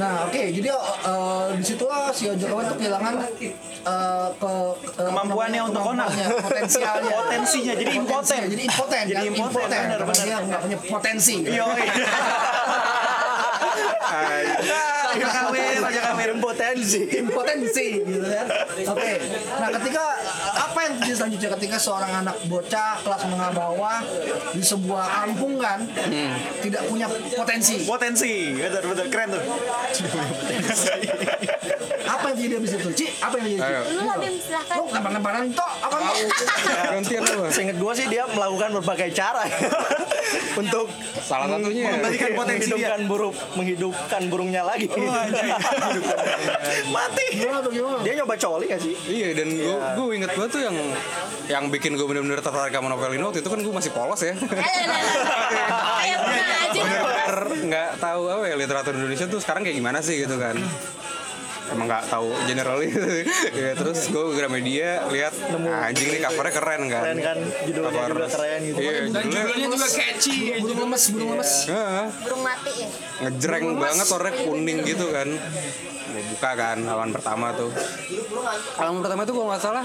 Nah 0.00 0.24
oke 0.24 0.42
jadi 0.56 0.68
uh, 1.04 1.52
di 1.52 1.60
situlah 1.60 2.08
si 2.08 2.32
Ojo 2.32 2.46
Kawir 2.48 2.64
tuh 2.72 2.76
kehilangan 2.80 3.20
uh, 3.84 4.28
ke, 4.32 4.52
ke 4.96 5.02
Kemampuannya 5.04 5.60
untuk 5.68 5.82
konak. 5.84 6.08
potensialnya 6.40 7.12
Potensinya, 7.20 7.72
jadi 7.76 7.92
impoten. 8.00 8.40
Jadi 8.48 8.62
impoten 8.64 9.04
Jadi 9.04 9.14
kan? 9.20 9.24
impoten, 9.28 9.60
impoten 9.60 9.80
benar, 9.84 10.00
karena 10.08 10.24
dia 10.30 10.38
nggak 10.38 10.60
punya 10.62 10.78
potensi 10.86 11.34
Iya. 11.42 11.66
Ayo 15.10 15.26
kawin, 15.26 15.82
aja 15.82 16.00
kawin. 16.14 16.38
Potensi. 16.38 17.00
impotensi 17.18 17.86
gitu 18.06 18.26
kan. 18.26 18.46
Oke. 18.94 19.12
Nah, 19.58 19.68
ketika 19.78 20.04
apa 20.54 20.78
yang 20.86 20.92
terjadi 20.98 21.16
selanjutnya 21.18 21.50
ketika 21.58 21.76
seorang 21.82 22.12
anak 22.22 22.36
bocah 22.46 23.02
kelas 23.02 23.22
menengah 23.26 23.50
bawah 23.54 23.98
di 24.54 24.62
sebuah 24.62 25.06
kampung 25.22 25.58
kan 25.58 25.82
tidak 26.62 26.82
punya 26.86 27.06
potensi 27.10 27.86
Potensi, 27.86 28.54
betul 28.54 28.82
betul 28.94 29.06
keren 29.10 29.28
tuh. 29.34 29.42
Yang 32.30 32.38
terjadi 32.38 32.54
abis 32.56 32.70
itu 32.78 32.90
Ci 32.94 33.06
apa 33.18 33.34
yang 33.36 33.44
terjadi 33.50 33.62
Ayo. 33.66 33.80
Lu 33.90 34.02
lah 34.06 34.16
Bim, 34.16 34.34
silahkan. 34.38 34.74
lo 34.78 34.84
lempar-lemparan 34.88 35.42
tok 35.50 35.70
apa 35.82 35.96
lo 35.98 36.12
Gantian 36.94 37.22
lu. 37.26 37.42
Seinget 37.50 37.76
gue 37.76 37.92
sih 37.92 38.06
dia 38.06 38.24
melakukan 38.30 38.70
berbagai 38.78 39.08
cara 39.10 39.42
untuk 40.54 40.86
Salah 41.20 41.46
satunya. 41.46 41.86
Mengembalikan 41.86 42.30
potensi 42.34 42.66
dia. 42.66 42.74
menghidupkan 42.74 43.00
burung 43.06 43.34
menghidupkan 43.54 44.22
burungnya 44.26 44.62
lagi. 44.66 44.86
Mati. 46.90 47.26
Dia 48.02 48.12
nyoba 48.18 48.34
coli 48.34 48.64
gak 48.66 48.80
sih? 48.82 48.94
Iya 49.06 49.28
dan 49.34 49.48
gue 49.54 49.76
gue 49.78 50.06
inget 50.16 50.30
banget 50.34 50.50
tuh 50.50 50.62
yang 50.62 50.76
yang 51.46 51.64
bikin 51.70 51.94
gue 51.94 52.06
bener-bener 52.06 52.38
tertarik 52.38 52.74
sama 52.74 52.88
novel 52.90 53.10
ini 53.14 53.22
waktu 53.22 53.40
itu 53.42 53.50
kan 53.50 53.58
gue 53.62 53.74
masih 53.74 53.90
polos 53.94 54.20
ya. 54.22 54.34
Eh, 54.34 54.42
eh, 54.42 54.50
eh, 54.50 54.86
eh. 54.86 55.02
Kayak 56.00 56.18
pernah 56.18 56.58
aja. 56.66 56.82
Nggak 57.60 57.90
tahu 57.98 58.22
apa 58.26 58.44
ya 58.46 58.54
literatur 58.58 58.92
Indonesia 58.94 59.26
tuh 59.26 59.38
sekarang 59.38 59.62
kayak 59.62 59.76
gimana 59.78 59.98
sih 60.02 60.18
gitu 60.18 60.34
kan. 60.34 60.56
Emang 61.70 61.86
nggak 61.86 62.04
tahu 62.06 62.28
general 62.44 62.78
gitu. 62.80 62.98
ya 63.60 63.72
terus 63.72 64.00
gue 64.06 64.24
ke 64.24 64.34
Gramedia 64.34 64.88
lihat 65.06 65.34
"Ah, 65.64 65.86
anjing 65.86 66.08
nih 66.08 66.20
covernya 66.20 66.52
keren 66.52 66.82
kan. 66.84 67.02
Keren 67.02 67.18
kan 67.20 67.38
judulnya 67.62 67.90
Cover. 67.90 68.10
juga 68.12 68.28
keren 68.28 68.60
gitu. 68.62 68.78
Iya, 68.78 68.90
judulnya 69.00 69.30
Judulnya 69.40 69.68
juga 69.70 69.88
catchy. 69.88 70.36
burung 70.58 70.78
lemes 70.82 71.04
burung 71.08 71.30
lemes 71.32 71.52
Heeh. 71.66 72.06
Burung 72.20 72.42
mati 72.42 72.72
ya. 72.76 72.88
ngejreng 73.20 73.66
banget 73.76 74.06
warnanya 74.08 74.38
kuning 74.42 74.78
gitu 74.82 75.06
kan 75.08 75.28
Gue 76.10 76.22
buka 76.28 76.50
kan 76.52 76.78
halaman 76.80 77.10
pertama 77.10 77.46
tuh 77.52 77.70
halaman 78.74 78.98
pertama 78.98 79.22
tuh 79.22 79.32
kalau 79.32 79.46
nggak 79.46 79.62
salah 79.62 79.84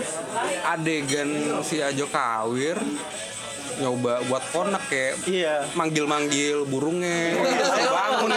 adegan 0.65 1.29
si 1.61 1.77
Ajo 1.77 2.07
Kawir 2.07 2.79
nyoba 3.75 4.23
buat 4.23 4.41
konak 4.49 4.87
kayak 4.87 5.21
Iya. 5.23 5.67
manggil-manggil 5.73 6.63
burungnya 6.63 7.35
bangun 7.85 8.31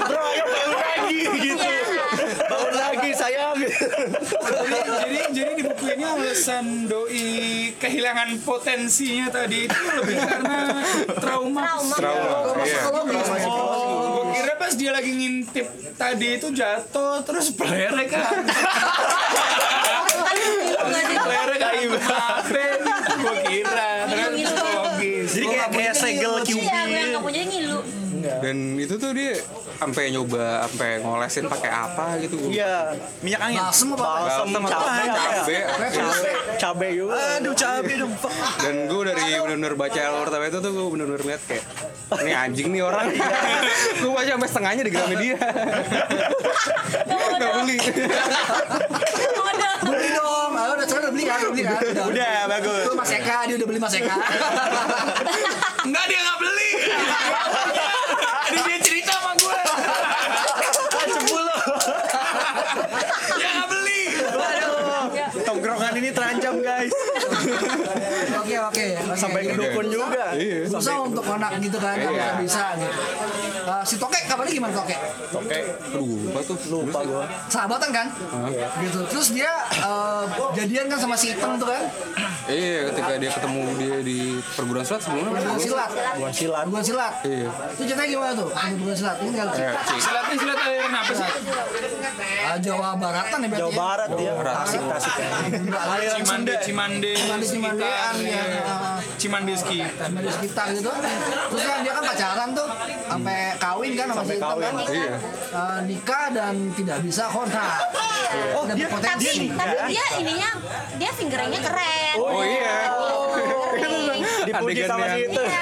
Bro, 0.00 0.22
ayo 0.26 0.44
bangun 0.44 0.74
lagi 0.74 1.18
gitu. 1.38 1.68
Bangun 2.42 2.74
lagi 2.74 3.10
sayang. 3.12 3.56
Jadi 3.80 5.18
jadi 5.32 5.50
di 5.56 5.62
buku 5.64 5.84
ini 5.96 6.04
alasan 6.04 6.84
doi 6.84 7.28
kehilangan 7.80 8.28
potensinya 8.44 9.32
tadi. 9.32 9.64
Itu 9.64 9.80
lebih 9.96 10.16
karena 10.20 10.58
trauma. 11.16 11.60
Trauma. 11.60 11.94
trauma. 11.96 12.62
Iya. 12.64 12.80
Gue 14.10 14.24
kira 14.36 14.54
pas 14.56 14.72
dia 14.76 14.90
lagi 14.92 15.10
ngintip 15.16 15.66
tadi 15.96 16.28
itu 16.36 16.48
jatuh 16.52 17.24
terus 17.24 17.52
pelere 17.56 18.04
kan. 18.06 18.44
pelere 21.20 21.54
kan 21.56 21.72
maafin 22.00 22.80
gue 23.20 23.36
kira. 23.48 23.90
Jadi 25.30 25.46
kayak 25.46 25.68
kayak 25.70 25.94
segel 25.94 26.32
Iya, 26.44 27.16
punya 27.22 27.42
ngilu. 27.46 27.80
dan 28.20 28.56
itu 28.76 28.94
tuh 29.00 29.16
dia 29.16 29.40
sampai 29.80 30.12
nyoba 30.12 30.44
sampai 30.62 31.00
ngolesin 31.00 31.44
pakai 31.46 31.70
apa 31.70 32.20
gitu 32.20 32.36
Iya. 32.46 32.92
minyak 33.20 33.40
angin. 33.40 33.58
balsem 33.58 33.88
apa 33.90 34.04
Balsam 34.04 34.46
Balsam 34.46 34.62
atau 34.62 34.76
cabe 34.76 34.92
apa 34.92 35.00
ya? 35.00 35.14
cabe 35.16 35.56
Cabe, 35.90 36.30
cabe 36.54 36.88
juga. 36.92 37.12
Aduh 37.34 37.54
cabe 37.54 37.92
dong. 37.96 38.12
dan 38.60 38.74
gue 38.84 39.02
dari 39.02 39.24
bener-bener 39.40 39.74
baca 39.74 40.00
pertama 40.20 40.44
itu 40.46 40.58
tuh 40.58 40.70
gue 40.70 40.86
bener-bener 40.90 41.22
liat 41.24 41.42
kayak 41.42 41.64
ini 42.20 42.32
anjing 42.34 42.68
nih 42.68 42.82
orang 42.82 43.06
gue 44.00 44.10
baca 44.10 44.30
sampai 44.30 44.48
setengahnya 44.48 44.82
di 44.82 44.92
Gramedia 44.92 45.36
nggak 47.40 47.52
beli 47.56 47.76
beli 49.80 50.08
dong 50.12 50.52
ah, 50.52 50.66
udah 50.70 50.84
sekarang 50.84 51.02
udah 51.02 51.12
beli 51.12 51.24
kan 51.24 51.38
udah 51.40 51.50
beli 51.50 51.62
kan 51.64 51.80
udah 52.04 52.32
bagus. 52.50 52.84
Tuh 52.84 52.94
Mas 52.94 53.10
Eka, 53.10 53.36
dia 53.46 53.56
udah 53.56 53.66
beli 53.66 53.78
Mas 53.78 53.94
Eka. 53.94 54.12
Enggak 55.86 56.04
dia 56.04 56.20
nggak 56.20 56.38
beli. 56.38 56.70
Dia 58.50 58.78
cerita 58.78 59.12
sama 59.14 59.32
gue. 59.34 59.60
Dia 63.32 63.48
nggak 63.50 63.68
beli. 63.68 64.00
Tongkrongan 65.40 65.89
ini 66.00 66.10
terancam 66.16 66.54
guys. 66.64 66.92
Oke 68.40 68.56
oke. 68.56 68.86
Sampai 69.20 69.40
ke 69.44 69.54
dukun 69.54 69.86
juga. 69.86 70.24
iya 70.34 70.64
Susah 70.64 70.96
untuk 71.04 71.24
anak 71.26 71.60
gitu 71.60 71.76
kan, 71.76 71.94
nggak 71.96 72.40
bisa 72.40 72.50
bisa 72.50 72.64
gitu. 72.80 73.00
Eh, 73.60 73.82
si 73.84 73.94
Tokek 73.96 74.22
kabarnya 74.26 74.52
gimana 74.52 74.72
Tokek? 74.74 74.98
Oke. 75.30 75.58
aduh 75.90 76.32
apa 76.32 76.40
tuh 76.42 76.56
Lupa 76.70 77.00
gua. 77.04 77.24
Sahabatan 77.46 77.90
kan? 77.92 78.06
Gitu. 78.80 79.00
Terus 79.06 79.28
dia 79.30 79.52
eh, 79.70 80.24
jadian 80.56 80.88
kan 80.88 80.98
sama 80.98 81.14
si 81.14 81.30
Iteng 81.30 81.60
tuh 81.60 81.68
kan? 81.68 81.82
iya 82.50 82.90
ketika 82.90 83.14
dia 83.14 83.30
ketemu 83.30 83.62
dia 83.78 83.96
di 84.02 84.18
perguruan 84.58 84.82
silat 84.82 85.02
sebelumnya 85.04 85.30
Perguruan 85.30 85.60
silat. 85.60 85.90
Bukan 86.18 86.32
silat. 86.34 86.62
Perguruan 86.66 86.84
silat. 86.84 87.12
iya 87.22 87.48
Itu 87.76 87.82
ceritanya 87.86 88.08
gimana 88.08 88.32
tuh? 88.34 88.48
Perguruan 88.50 88.96
silat. 88.96 89.16
Ini 89.22 89.30
nggak 89.30 89.46
kayak 89.54 89.74
Ci. 89.86 89.94
Silatnya 90.00 90.34
silat 90.34 90.58
aliran 90.58 90.92
apa 90.92 91.12
sih? 91.12 91.28
Ah, 92.40 92.56
Jawa 92.58 92.88
Baratan 92.98 93.38
ya 93.44 93.48
berarti. 93.48 93.60
Jawa 93.62 93.70
ya? 93.70 93.78
Barat 93.78 94.10
dia. 94.18 94.32
Tasik, 94.40 94.80
tasik 94.82 95.14
ya. 95.14 95.28
Aliran 95.94 96.18
Cimande. 96.20 96.54
Cimande, 96.64 97.10
Cimande, 97.14 97.46
Cimandean, 97.46 98.14
sekitar, 98.16 98.42
ya. 98.50 99.09
Ya. 99.20 99.88
Cimande 99.92 100.30
sekitar. 100.32 100.66
Gitu. 100.72 100.90
Terus 101.52 101.62
kan 101.68 101.78
dia 101.84 101.92
kan 101.92 102.04
pacaran 102.08 102.48
tuh 102.56 102.68
sampai 103.10 103.38
kawin 103.60 103.92
kan 103.98 104.06
sama 104.10 104.22
si 104.24 104.34
Iteng 104.38 104.58
kan? 104.58 104.74
iya 104.88 105.14
Eh, 105.50 105.78
nikah 105.82 106.30
dan 106.30 106.54
tidak 106.78 106.98
bisa 107.02 107.26
kontrak. 107.26 107.82
Oh, 108.54 108.62
dia 108.70 108.86
potensi. 108.86 109.50
Tapi, 109.50 109.58
tapi 109.58 109.76
dia 109.90 110.04
ininya, 110.22 110.50
dia 110.94 111.10
fingeringnya 111.10 111.58
keren. 111.58 112.14
oh 112.22 112.42
iya 112.46 112.86
Dipuji 114.52 114.82
sama 114.84 115.04
si 115.06 115.20
itu. 115.22 115.40
Iya. 115.40 115.60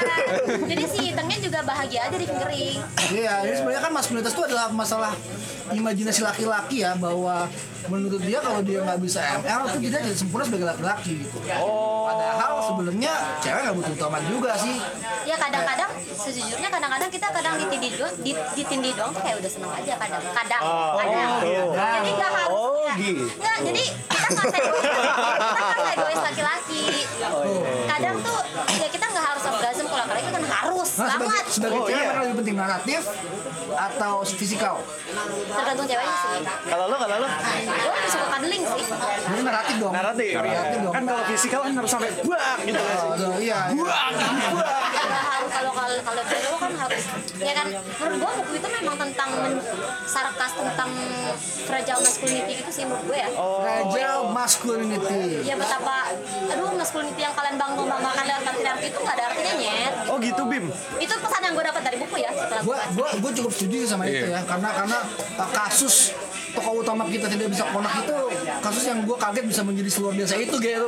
Jadi 0.64 0.84
si 0.86 0.98
Itengnya 1.06 1.38
juga 1.38 1.58
bahagia 1.62 2.00
aja 2.02 2.16
di 2.16 2.24
fingering. 2.24 2.76
Iya, 3.10 3.32
jadi 3.42 3.54
sebenarnya 3.56 3.82
kan 3.82 3.92
maskulinitas 3.92 4.32
itu 4.32 4.42
adalah 4.44 4.66
masalah 4.70 5.12
imajinasi 5.68 6.20
laki-laki 6.22 6.80
ya 6.80 6.96
bahwa 6.96 7.44
menurut 7.86 8.20
dia 8.20 8.38
kalau 8.38 8.60
dia 8.60 8.80
nggak 8.80 9.00
bisa 9.00 9.20
ML 9.38 9.60
itu 9.66 9.78
dia 9.82 9.90
jadi 9.98 10.12
sempurna 10.12 10.44
sebagai 10.44 10.66
laki-laki 10.66 11.12
gitu. 11.20 11.38
Padahal 12.08 12.52
sebelumnya 12.62 13.12
cewek 13.38 13.60
nggak 13.62 13.76
butuh 13.76 13.92
utama 13.94 14.18
juga 14.24 14.56
sih. 14.56 14.76
Ya 15.24 15.36
kadang-kadang, 15.36 15.90
sejujurnya 16.10 16.68
kadang-kadang 16.68 17.08
kita 17.08 17.26
kadang 17.28 17.54
ditindih 17.58 17.92
doang, 17.94 18.14
di- 18.18 18.40
ditindih 18.54 18.92
doang 18.92 19.12
tuh 19.12 19.20
kayak 19.20 19.36
udah 19.38 19.50
seneng 19.50 19.70
aja 19.70 19.92
kadang. 19.94 20.22
Kadang, 20.26 20.62
kadang. 20.96 21.28
gitu. 21.38 21.52
Jadi 21.76 22.10
nggak 22.10 22.30
harus. 22.34 22.56
Oh, 22.56 22.76
ya. 22.80 22.94
gitu. 22.96 23.24
Nggak, 23.30 23.56
jadi 23.62 23.82
kita 24.08 24.26
nggak 24.28 24.56
egois. 24.58 24.84
kita 25.38 25.76
nggak 25.76 25.94
egois 25.94 26.20
laki-laki. 26.24 26.82
Kadang 27.86 28.16
tuh 28.20 28.38
ya 28.74 28.88
kita 28.88 29.04
nggak 29.06 29.26
harus 29.26 29.44
orgasm 29.44 29.84
kalau 29.86 30.02
laki-laki 30.02 30.28
kan 30.30 30.44
harus 30.44 30.90
Nah, 30.97 30.97
sebagai, 31.10 31.40
sebagai 31.48 31.78
Oh, 31.78 31.86
cewek 31.86 31.96
iya. 31.96 32.08
mana 32.08 32.20
lebih 32.22 32.36
penting 32.38 32.56
naratif 32.56 33.02
atau 33.70 34.12
fisikal? 34.24 34.74
Tergantung 35.48 35.86
ceweknya 35.86 36.16
sih. 36.18 36.40
Kalau 36.64 36.84
lo, 36.86 36.96
kalau 36.96 37.16
lo? 37.18 37.28
Gue 37.28 37.90
lebih 37.90 38.10
suka 38.10 38.26
cuddling 38.28 38.64
sih. 38.66 38.84
Jadi 39.24 39.42
naratif 39.42 39.74
dong. 39.78 39.92
Naratif. 39.92 40.32
Naratif 40.34 40.78
dong. 40.80 40.92
Kan 40.92 41.02
kalau 41.04 41.22
fisikal 41.26 41.60
kan 41.62 41.72
harus 41.74 41.90
sampai 41.90 42.10
buak 42.20 42.58
gitu 42.62 42.78
kan. 42.78 42.96
Oh, 42.98 43.14
aduh, 43.14 43.32
iya. 43.38 43.58
iya. 43.68 43.84
Nggak 44.48 45.24
harus 45.28 45.50
kalau 45.50 45.72
kalau 45.72 45.96
kalau 46.02 46.22
cowok 46.22 46.58
kan 46.58 46.72
harus 46.76 47.02
ya 47.38 47.52
kan 47.52 47.66
menurut 47.70 48.16
gua 48.18 48.32
buku 48.34 48.52
itu 48.54 48.68
memang 48.70 48.96
tentang 48.98 49.30
men- 49.34 49.62
sarkas 50.04 50.52
tentang 50.52 50.90
fragile 51.64 52.00
masculinity 52.00 52.52
gitu 52.56 52.70
sih 52.70 52.82
menurut 52.82 53.04
gue 53.06 53.18
ya 53.18 53.28
Fragile 53.30 54.22
masculinity. 54.30 55.22
ya 55.42 55.54
betapa 55.54 55.96
aduh 56.48 56.72
masculinity 56.72 57.20
yang 57.20 57.34
kalian 57.34 57.56
bangun 57.56 57.86
banggakan 57.86 58.24
dari 58.24 58.42
patriarki 58.42 58.86
itu 58.88 58.98
nggak 58.98 59.14
ada 59.14 59.24
artinya 59.26 59.52
nyet 59.54 59.92
Oh 60.08 60.16
gitu 60.18 60.42
Bim. 60.44 60.64
Itu 60.98 61.14
pesan 61.14 61.40
yang 61.40 61.52
gue 61.52 61.64
dapat 61.64 61.82
dari 61.82 61.96
buku 61.96 62.16
ya 62.18 62.30
gue 62.30 62.76
gua, 62.92 63.08
gua 63.16 63.32
cukup 63.32 63.50
setuju 63.50 63.76
sama 63.86 64.04
itu 64.04 64.26
Iya. 64.26 64.34
ya 64.34 64.40
karena 64.44 64.68
karena 64.72 64.98
uh, 65.36 65.50
kasus 65.52 66.12
tokoh 66.50 66.80
utama 66.80 67.04
kita 67.06 67.28
tidak 67.28 67.48
bisa 67.48 67.62
konak 67.66 67.92
itu 67.98 68.16
kasus 68.58 68.84
yang 68.84 68.98
gua 69.02 69.16
kaget 69.16 69.44
bisa 69.46 69.62
menjadi 69.62 69.90
seluar 69.90 70.12
biasa 70.12 70.34
itu 70.36 70.56
gitu 70.56 70.86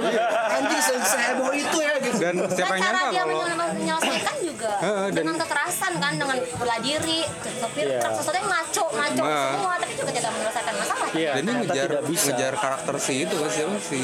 anjing 0.50 0.80
se 0.80 0.94
seheboh 1.00 1.52
itu 1.52 1.76
ya 1.78 1.94
gitu 2.00 2.16
dan 2.18 2.34
siapa 2.48 2.74
yang 2.74 2.82
nyangka 2.82 3.06
dia 3.06 3.22
kalau 3.22 3.38
menyel- 3.38 3.74
menyelesaikan 3.76 4.36
juga 4.40 4.70
dan- 4.80 5.12
dengan 5.12 5.34
kekerasan 5.38 5.92
kan 5.96 6.12
dengan 6.14 6.36
bela 6.50 6.76
diri 6.80 7.18
sopir 7.54 7.84
Iya. 7.86 8.00
truk 8.00 8.12
sesuatu 8.14 8.36
yang 8.36 8.48
ngaco 8.48 8.84
ngaco 8.90 9.22
Nah. 9.22 9.46
semua 9.50 9.72
tapi 9.76 9.92
juga 9.94 10.10
tidak 10.10 10.30
menyelesaikan 10.32 10.74
masalah 10.76 11.06
Iya. 11.12 11.30
dan 11.30 11.42
dia 11.42 11.52
ternyata 11.52 11.62
ngejar 11.68 11.90
bisa. 12.04 12.24
ngejar 12.26 12.52
karakter 12.56 12.94
si 12.98 13.14
itu 13.20 13.34
kan 13.36 13.50
siapa 13.50 13.74
si 13.80 14.00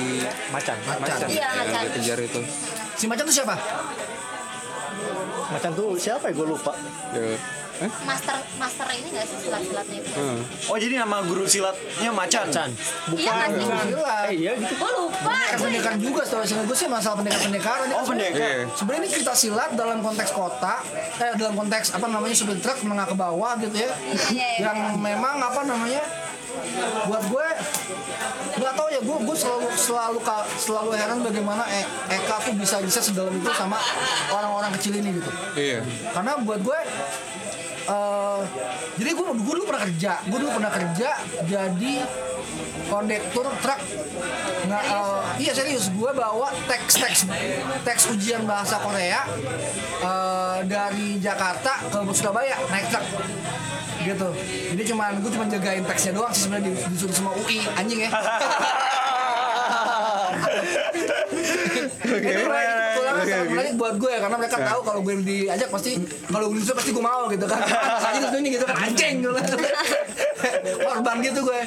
Macan. 0.48 0.76
macan 0.86 1.18
Iya, 1.26 1.40
yang 1.40 1.56
macan. 1.58 1.80
dia 1.80 1.90
kejar 1.92 2.18
itu 2.22 2.40
si 2.94 3.04
macan 3.06 3.24
itu 3.24 3.34
siapa 3.34 3.54
Macan 5.48 5.70
tuh 5.72 5.94
siapa 5.94 6.24
ya 6.26 6.34
gue 6.34 6.46
lupa. 6.48 6.72
Ya. 7.12 7.36
Hah? 7.76 7.92
master 8.08 8.32
master 8.56 8.88
ini 8.88 9.12
nggak 9.12 9.28
sih 9.28 9.36
silat-silatnya 9.36 10.00
itu 10.00 10.08
Hmm. 10.10 10.40
Oh 10.72 10.80
jadi 10.80 10.96
nama 10.96 11.20
guru 11.20 11.44
silatnya 11.44 12.08
macan. 12.08 12.48
Macan. 12.48 12.68
iya 13.12 13.30
nggak 13.36 13.50
sih 13.52 13.68
Gila. 13.92 14.16
Eh 14.16 14.32
iya 14.34 14.52
gitu. 14.56 14.72
gue 14.74 14.90
lupa 14.96 15.28
pendekar 15.28 15.60
pendekar 15.60 15.92
juga 16.00 16.22
setahu 16.24 16.40
saya 16.42 16.64
gue 16.64 16.72
sih 16.74 16.88
masalah 16.88 17.20
pendekar 17.20 17.40
pendekar 17.44 17.76
Oh 17.92 18.04
pendekar. 18.08 18.40
Iya. 18.40 18.72
sebenarnya 18.72 19.00
ini 19.04 19.10
cerita 19.12 19.32
silat 19.36 19.70
dalam 19.76 20.00
konteks 20.00 20.32
kota 20.32 20.80
eh 21.20 21.36
dalam 21.36 21.52
konteks 21.52 21.92
apa 21.92 22.06
namanya 22.08 22.32
supir 22.32 22.56
truk 22.56 22.80
menengah 22.80 23.06
ke 23.06 23.16
bawah 23.18 23.52
gitu 23.60 23.76
ya 23.76 23.92
iya, 24.32 24.46
iya. 24.56 24.64
yang 24.64 24.96
memang 24.96 25.36
apa 25.36 25.60
namanya 25.62 26.00
buat 27.04 27.28
gue 27.28 27.46
nggak 28.56 28.72
tahu 28.72 28.88
ya 28.88 29.00
gue 29.04 29.16
gue 29.20 29.36
selalu 29.36 29.68
selalu 29.86 30.18
selalu 30.58 30.90
heran 30.92 31.18
bagaimana 31.20 31.62
E- 31.68 31.86
Eka 32.12 32.42
tuh 32.42 32.52
bisa 32.52 32.82
bisa 32.82 32.98
sedalam 32.98 33.30
itu 33.30 33.46
sama 33.52 33.78
orang-orang 34.28 34.74
kecil 34.74 34.98
ini 34.98 35.14
gitu. 35.14 35.30
Iya. 35.54 35.80
karena 36.10 36.42
buat 36.42 36.60
gue 36.60 36.78
eh 37.86 38.40
jadi 38.96 39.10
gue 39.12 39.26
gue 39.36 39.54
dulu 39.54 39.64
pernah 39.64 39.82
kerja 39.84 40.12
gue 40.26 40.38
dulu 40.38 40.50
pernah 40.52 40.72
kerja 40.72 41.08
jadi 41.46 41.94
kondektur 42.86 43.46
truk. 43.56 43.80
Nggak 44.66 44.82
eh, 44.84 45.20
iya 45.40 45.52
serius 45.52 45.86
gue 45.88 46.10
bawa 46.12 46.50
teks 46.66 46.94
teks 46.96 47.18
teks 47.82 48.02
ujian 48.10 48.42
bahasa 48.42 48.78
Korea 48.78 49.22
eh, 50.00 50.58
dari 50.64 51.18
Jakarta 51.18 51.78
ke 51.84 51.98
Surabaya 52.10 52.58
naik 52.68 52.90
truk. 52.90 53.06
Gitu. 53.96 54.28
Jadi 54.70 54.82
cuman 54.86 55.18
gue 55.18 55.30
cuma 55.30 55.46
jagain 55.46 55.82
teksnya 55.82 56.12
doang 56.12 56.30
sih 56.30 56.46
sebenarnya 56.46 56.66
di- 56.68 56.86
disuruh 56.90 57.10
sama 57.12 57.30
UI 57.36 57.58
anjing 57.72 58.02
ya 58.02 58.10
Mulai- 62.06 62.66
itu 62.96 63.00
mulai- 63.02 63.26
sangat 63.26 63.48
menarik 63.48 63.72
buat 63.74 63.94
gue 63.96 64.10
ya 64.10 64.20
karena 64.20 64.36
mereka 64.36 64.56
tahu 64.62 64.80
kalau 64.82 65.00
gue 65.02 65.14
diajak 65.20 65.68
pasti 65.68 65.90
kalau 66.26 66.46
gue 66.48 66.58
disuruh 66.58 66.76
pasti 66.76 66.90
gue 66.92 67.04
mau 67.04 67.22
gitu 67.26 67.44
kan. 67.44 67.58
Saja 68.04 68.18
di 68.18 68.28
sini 68.30 68.48
gitu 68.52 68.64
kan 68.64 68.76
anjing. 68.78 69.14
gitu 69.20 69.32
korban 70.76 71.16
gitu 71.20 71.40
gue 71.42 71.60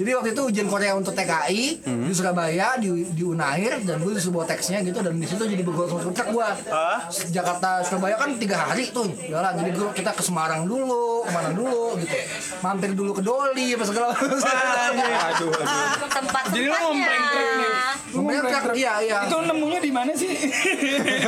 jadi 0.00 0.10
waktu 0.16 0.28
itu 0.32 0.42
ujian 0.46 0.68
Korea 0.68 0.92
untuk 0.94 1.12
TKI 1.12 1.62
di 1.84 2.12
Surabaya 2.12 2.76
di, 2.76 2.88
di 3.10 3.22
Unair 3.22 3.82
dan 3.82 4.00
gue 4.00 4.12
disuruh 4.14 4.42
bawa 4.42 4.46
teksnya 4.48 4.80
gitu 4.82 5.00
dan 5.00 5.14
di 5.14 5.26
situ 5.26 5.42
jadi 5.42 5.62
bergol 5.62 5.86
sama 5.86 6.10
truk 6.10 6.28
gue 6.32 6.48
Jakarta 7.30 7.82
Surabaya 7.82 8.16
kan 8.16 8.36
tiga 8.36 8.56
hari 8.68 8.90
tuh 8.90 9.08
jalan 9.26 9.52
jadi 9.56 9.70
gue 9.72 9.88
kita 9.92 10.10
ke 10.12 10.22
Semarang 10.22 10.64
dulu 10.64 11.24
ke 11.26 11.30
mana 11.30 11.50
dulu 11.52 11.98
gitu 11.98 12.16
mampir 12.60 12.90
dulu 12.92 13.10
ke 13.12 13.22
Doli 13.22 13.74
apa 13.74 13.84
segala 13.84 14.12
Aduh, 15.30 15.50
aduh. 15.52 16.08
tempat 16.10 16.42
Jadi 16.50 16.66
lu 16.66 16.74
ngompreng 16.74 17.24
nih. 17.30 17.72
Ngompreng 18.10 18.74
iya, 18.74 18.92
iya. 19.00 19.18
Itu 19.30 19.36
nemunya 19.40 19.80
di 19.80 19.90
mana 19.92 20.12
sih? 20.12 20.30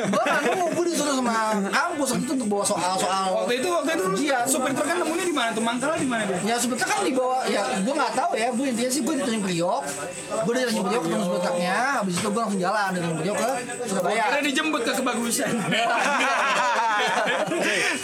gue 0.02 0.22
kan 0.22 0.42
gue 0.48 0.84
disuruh 0.90 1.14
sama 1.16 1.54
kampus 1.70 2.08
waktu 2.16 2.24
itu 2.26 2.32
untuk 2.36 2.48
bawa 2.50 2.64
soal-soal 2.66 3.26
waktu 3.42 3.62
itu 3.62 3.68
waktu 3.70 3.90
itu 3.94 4.04
Ujian. 4.12 4.44
supir 4.44 4.72
truk 4.74 4.86
kan 4.86 4.96
nemunya 5.00 5.24
di 5.24 5.34
mana 5.34 5.48
tuh? 5.54 5.62
Mangkala 5.62 5.94
di 5.96 6.08
mana 6.08 6.22
dia? 6.26 6.38
Ya 6.44 6.56
sebetulnya 6.58 6.91
kan 6.92 7.02
dibawa 7.08 7.38
ya 7.48 7.62
gue 7.80 7.94
nggak 7.94 8.12
tahu 8.12 8.32
ya 8.36 8.48
gue 8.52 8.66
intinya 8.68 8.90
sih 8.92 9.00
gue 9.00 9.14
di 9.16 9.22
Tanjung 9.24 9.44
Priok 9.44 9.82
gue 10.44 10.52
dari 10.52 10.66
Tanjung 10.68 10.86
Priok 10.86 11.02
ketemu 11.08 11.24
sebetulnya 11.24 11.76
habis 12.00 12.14
itu 12.20 12.28
gue 12.28 12.42
langsung 12.44 12.60
jalan 12.60 12.88
dari 12.92 13.02
Tanjung 13.02 13.20
Priok 13.24 13.36
ke 13.36 13.50
Surabaya 13.88 14.22
Karena 14.22 14.40
dijemput 14.46 14.82
ke 14.86 14.92
kebagusan. 14.96 15.52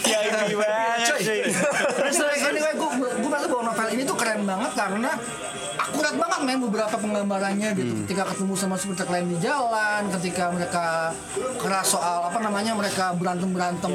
Ya 0.09 0.19
Coy. 0.99 1.19
sih. 1.23 1.41
Terus 1.49 2.17
anyway 2.19 2.73
gue 2.75 2.89
gue 2.99 3.29
merasa 3.29 3.47
bahwa 3.47 3.63
novel 3.71 3.87
ini 3.93 4.03
tuh 4.03 4.17
keren 4.17 4.41
banget 4.43 4.71
karena 4.75 5.11
akurat 6.09 6.25
banget 6.25 6.39
men 6.41 6.57
beberapa 6.65 6.95
penggambarannya 6.97 7.69
gitu. 7.77 7.93
Ketika 8.05 8.23
ketemu 8.33 8.53
sama 8.57 8.75
supporter 8.81 9.07
lain 9.13 9.29
di 9.29 9.37
jalan 9.37 10.01
ketika 10.17 10.49
mereka 10.49 11.13
keras 11.61 11.93
soal 11.93 12.25
apa 12.25 12.39
namanya 12.41 12.73
mereka 12.73 13.13
berantem 13.13 13.49
berantem 13.53 13.91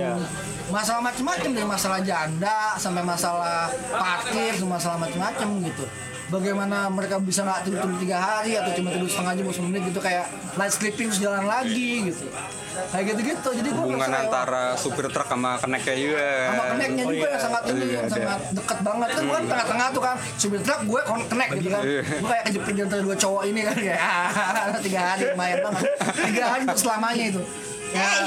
masalah 0.70 1.02
macam-macam 1.04 1.50
dari 1.52 1.66
masalah 1.66 2.00
janda 2.00 2.78
sampai 2.80 3.02
masalah 3.04 3.68
parkir 3.92 4.54
masalah 4.64 4.96
macam-macam 4.96 5.48
gitu 5.66 5.84
bagaimana 6.32 6.88
mereka 6.88 7.20
bisa 7.20 7.44
nggak 7.44 7.68
tidur 7.68 7.78
tidur 7.84 7.98
tiga 8.00 8.18
hari 8.20 8.56
atau 8.56 8.72
cuma 8.76 8.88
tidur 8.92 9.08
setengah 9.08 9.32
jam 9.36 9.46
10 9.52 9.68
menit 9.68 9.82
gitu 9.92 10.00
kayak 10.00 10.24
light 10.56 10.72
sleeping 10.72 11.06
terus 11.12 11.20
jalan 11.20 11.44
lagi 11.44 12.12
gitu. 12.12 12.24
Kayak 12.90 13.04
gitu-gitu. 13.14 13.48
Jadi 13.54 13.68
gue 13.70 13.84
Hubungan 13.86 14.10
antara 14.10 14.74
supir 14.74 15.06
truk 15.06 15.28
sama 15.30 15.54
keneknya 15.62 15.94
juga. 15.94 16.30
sama 16.50 16.64
keneknya 16.74 17.04
juga 17.06 17.26
yang 17.30 17.42
sangat 17.42 17.62
ini 17.70 17.84
Iya, 17.86 18.00
sangat 18.10 18.40
dekat 18.50 18.78
banget. 18.82 19.08
Kan 19.14 19.22
bukan 19.30 19.42
tengah-tengah 19.46 19.86
tuh 19.94 20.02
kan 20.02 20.16
supir 20.34 20.60
truk 20.66 20.80
gue 20.82 21.00
kenek 21.30 21.48
gitu 21.62 21.68
kan. 21.70 21.82
Iya. 21.86 22.02
gue 22.02 22.28
kayak 22.34 22.44
kejepit 22.50 22.74
antara 22.82 23.02
dua 23.06 23.16
cowok 23.16 23.42
ini 23.46 23.60
kan 23.62 23.76
kayak 23.78 24.00
ah, 24.02 24.74
tiga 24.86 25.00
hari 25.14 25.22
lumayan 25.30 25.58
banget. 25.62 25.82
Tiga 26.34 26.44
hari 26.50 26.60
untuk 26.66 26.80
selamanya 26.82 27.24
itu. 27.30 27.42
Ya. 27.94 28.10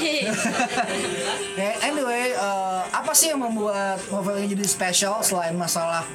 Ya, 1.58 1.74
anyway 1.84 2.32
eh, 2.32 2.82
apa 2.94 3.12
sih 3.12 3.34
yang 3.34 3.42
membuat 3.42 3.98
novel 4.14 4.38
ini 4.38 4.54
jadi 4.54 4.64
spesial 4.64 5.18
selain 5.26 5.58
masalah 5.58 6.06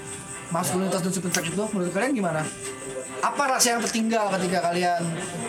maskulinitas 0.53 1.01
dan 1.01 1.09
truk 1.09 1.49
itu 1.49 1.63
menurut 1.73 1.89
kalian 1.89 2.13
gimana? 2.13 2.45
Apa 3.23 3.57
rasa 3.57 3.73
yang 3.73 3.81
tertinggal 3.81 4.29
ketika 4.37 4.59
kalian 4.69 5.01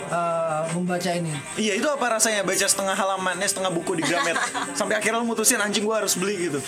eh, 0.08 0.62
membaca 0.72 1.10
ini? 1.12 1.28
Iya 1.60 1.76
itu 1.76 1.88
apa 1.92 2.06
rasanya? 2.16 2.40
Baca 2.40 2.64
setengah 2.64 2.96
halamannya 2.96 3.44
setengah 3.44 3.68
buku 3.68 4.00
di 4.00 4.02
Gramet. 4.08 4.40
Sampai 4.78 4.96
akhirnya 4.96 5.20
lu 5.20 5.28
mutusin 5.28 5.60
anjing 5.60 5.84
gua 5.84 6.00
harus 6.00 6.16
beli 6.16 6.48
gitu. 6.48 6.64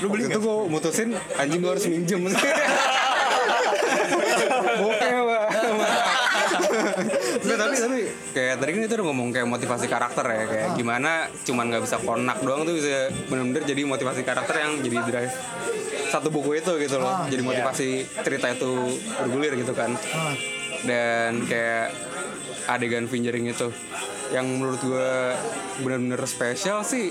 Lu 0.00 0.08
beli 0.08 0.32
itu 0.32 0.40
gue 0.40 0.56
mutusin 0.72 1.12
anjing 1.36 1.60
gue 1.60 1.70
harus 1.70 1.84
minjem. 1.84 2.24
Bokeh 4.80 5.12
pak. 5.12 5.44
Nggak, 7.44 7.58
tapi 7.58 7.76
tapi 7.76 7.98
kayak 8.34 8.54
tadi 8.62 8.70
kan 8.74 8.80
itu 8.86 8.94
udah 8.94 9.06
ngomong 9.10 9.28
kayak 9.34 9.46
motivasi 9.46 9.86
karakter 9.86 10.24
ya 10.26 10.44
kayak 10.46 10.68
gimana 10.78 11.28
cuman 11.46 11.64
nggak 11.70 11.82
bisa 11.86 11.96
konak 12.02 12.38
doang 12.42 12.62
tuh 12.66 12.74
bisa 12.78 13.10
bener-bener 13.30 13.62
jadi 13.66 13.82
motivasi 13.86 14.22
karakter 14.26 14.54
yang 14.58 14.72
jadi 14.82 14.98
drive 15.06 15.34
satu 16.14 16.30
buku 16.30 16.62
itu 16.62 16.72
gitu 16.78 17.02
loh. 17.02 17.26
Jadi 17.26 17.42
motivasi 17.42 17.88
cerita 18.22 18.46
itu 18.54 19.02
bergulir 19.18 19.58
gitu 19.58 19.74
kan. 19.74 19.98
Dan 20.86 21.42
kayak 21.50 21.90
adegan 22.70 23.10
fingering 23.10 23.50
itu 23.50 23.74
yang 24.30 24.46
menurut 24.46 24.78
gue 24.78 25.34
bener-bener 25.82 26.22
spesial 26.30 26.86
sih. 26.86 27.10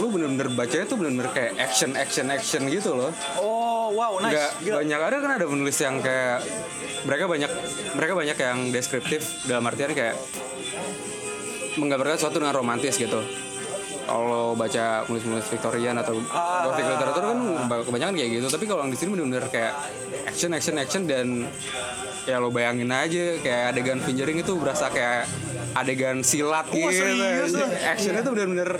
Lu 0.00 0.08
bener-bener 0.08 0.48
bacanya 0.56 0.88
tuh 0.88 0.96
bener-bener 0.96 1.28
kayak 1.36 1.60
action 1.60 1.92
action 1.92 2.32
action 2.32 2.64
gitu 2.72 2.96
loh. 2.96 3.12
Oh 3.36 3.92
wow 3.92 4.16
nice. 4.24 4.56
Gila. 4.64 4.80
banyak 4.80 5.00
ada 5.12 5.16
kan 5.20 5.30
ada 5.36 5.44
penulis 5.44 5.76
yang 5.76 6.00
kayak 6.00 6.40
mereka 7.04 7.24
banyak 7.28 7.50
mereka 7.96 8.12
banyak 8.16 8.36
yang 8.40 8.58
deskriptif 8.72 9.44
dalam 9.44 9.68
artian 9.68 9.92
kayak 9.92 10.16
menggambarkan 11.76 12.16
sesuatu 12.16 12.40
dengan 12.40 12.56
romantis 12.56 12.96
gitu 12.96 13.20
kalau 14.10 14.58
baca 14.58 15.06
penulis-penulis 15.06 15.46
Victorian 15.46 15.94
atau 16.02 16.18
Gothic 16.66 16.82
literatur 16.82 17.22
kan 17.30 17.38
kebanyakan 17.86 18.14
kayak 18.18 18.30
gitu 18.42 18.46
tapi 18.50 18.64
kalau 18.66 18.82
yang 18.82 18.90
di 18.90 18.98
sini 18.98 19.08
benar-benar 19.14 19.46
kayak 19.46 19.72
action 20.26 20.50
action 20.50 20.74
action 20.76 21.02
dan 21.06 21.46
ya 22.26 22.36
lo 22.36 22.50
bayangin 22.52 22.90
aja 22.90 23.38
kayak 23.40 23.72
adegan 23.72 23.98
fingering 24.02 24.42
itu 24.42 24.52
berasa 24.58 24.92
kayak 24.92 25.24
adegan 25.72 26.20
silat 26.20 26.66
gitu 26.68 26.90
serius 26.90 27.54
actionnya 27.86 28.20
tuh 28.20 28.34
benar-benar 28.34 28.70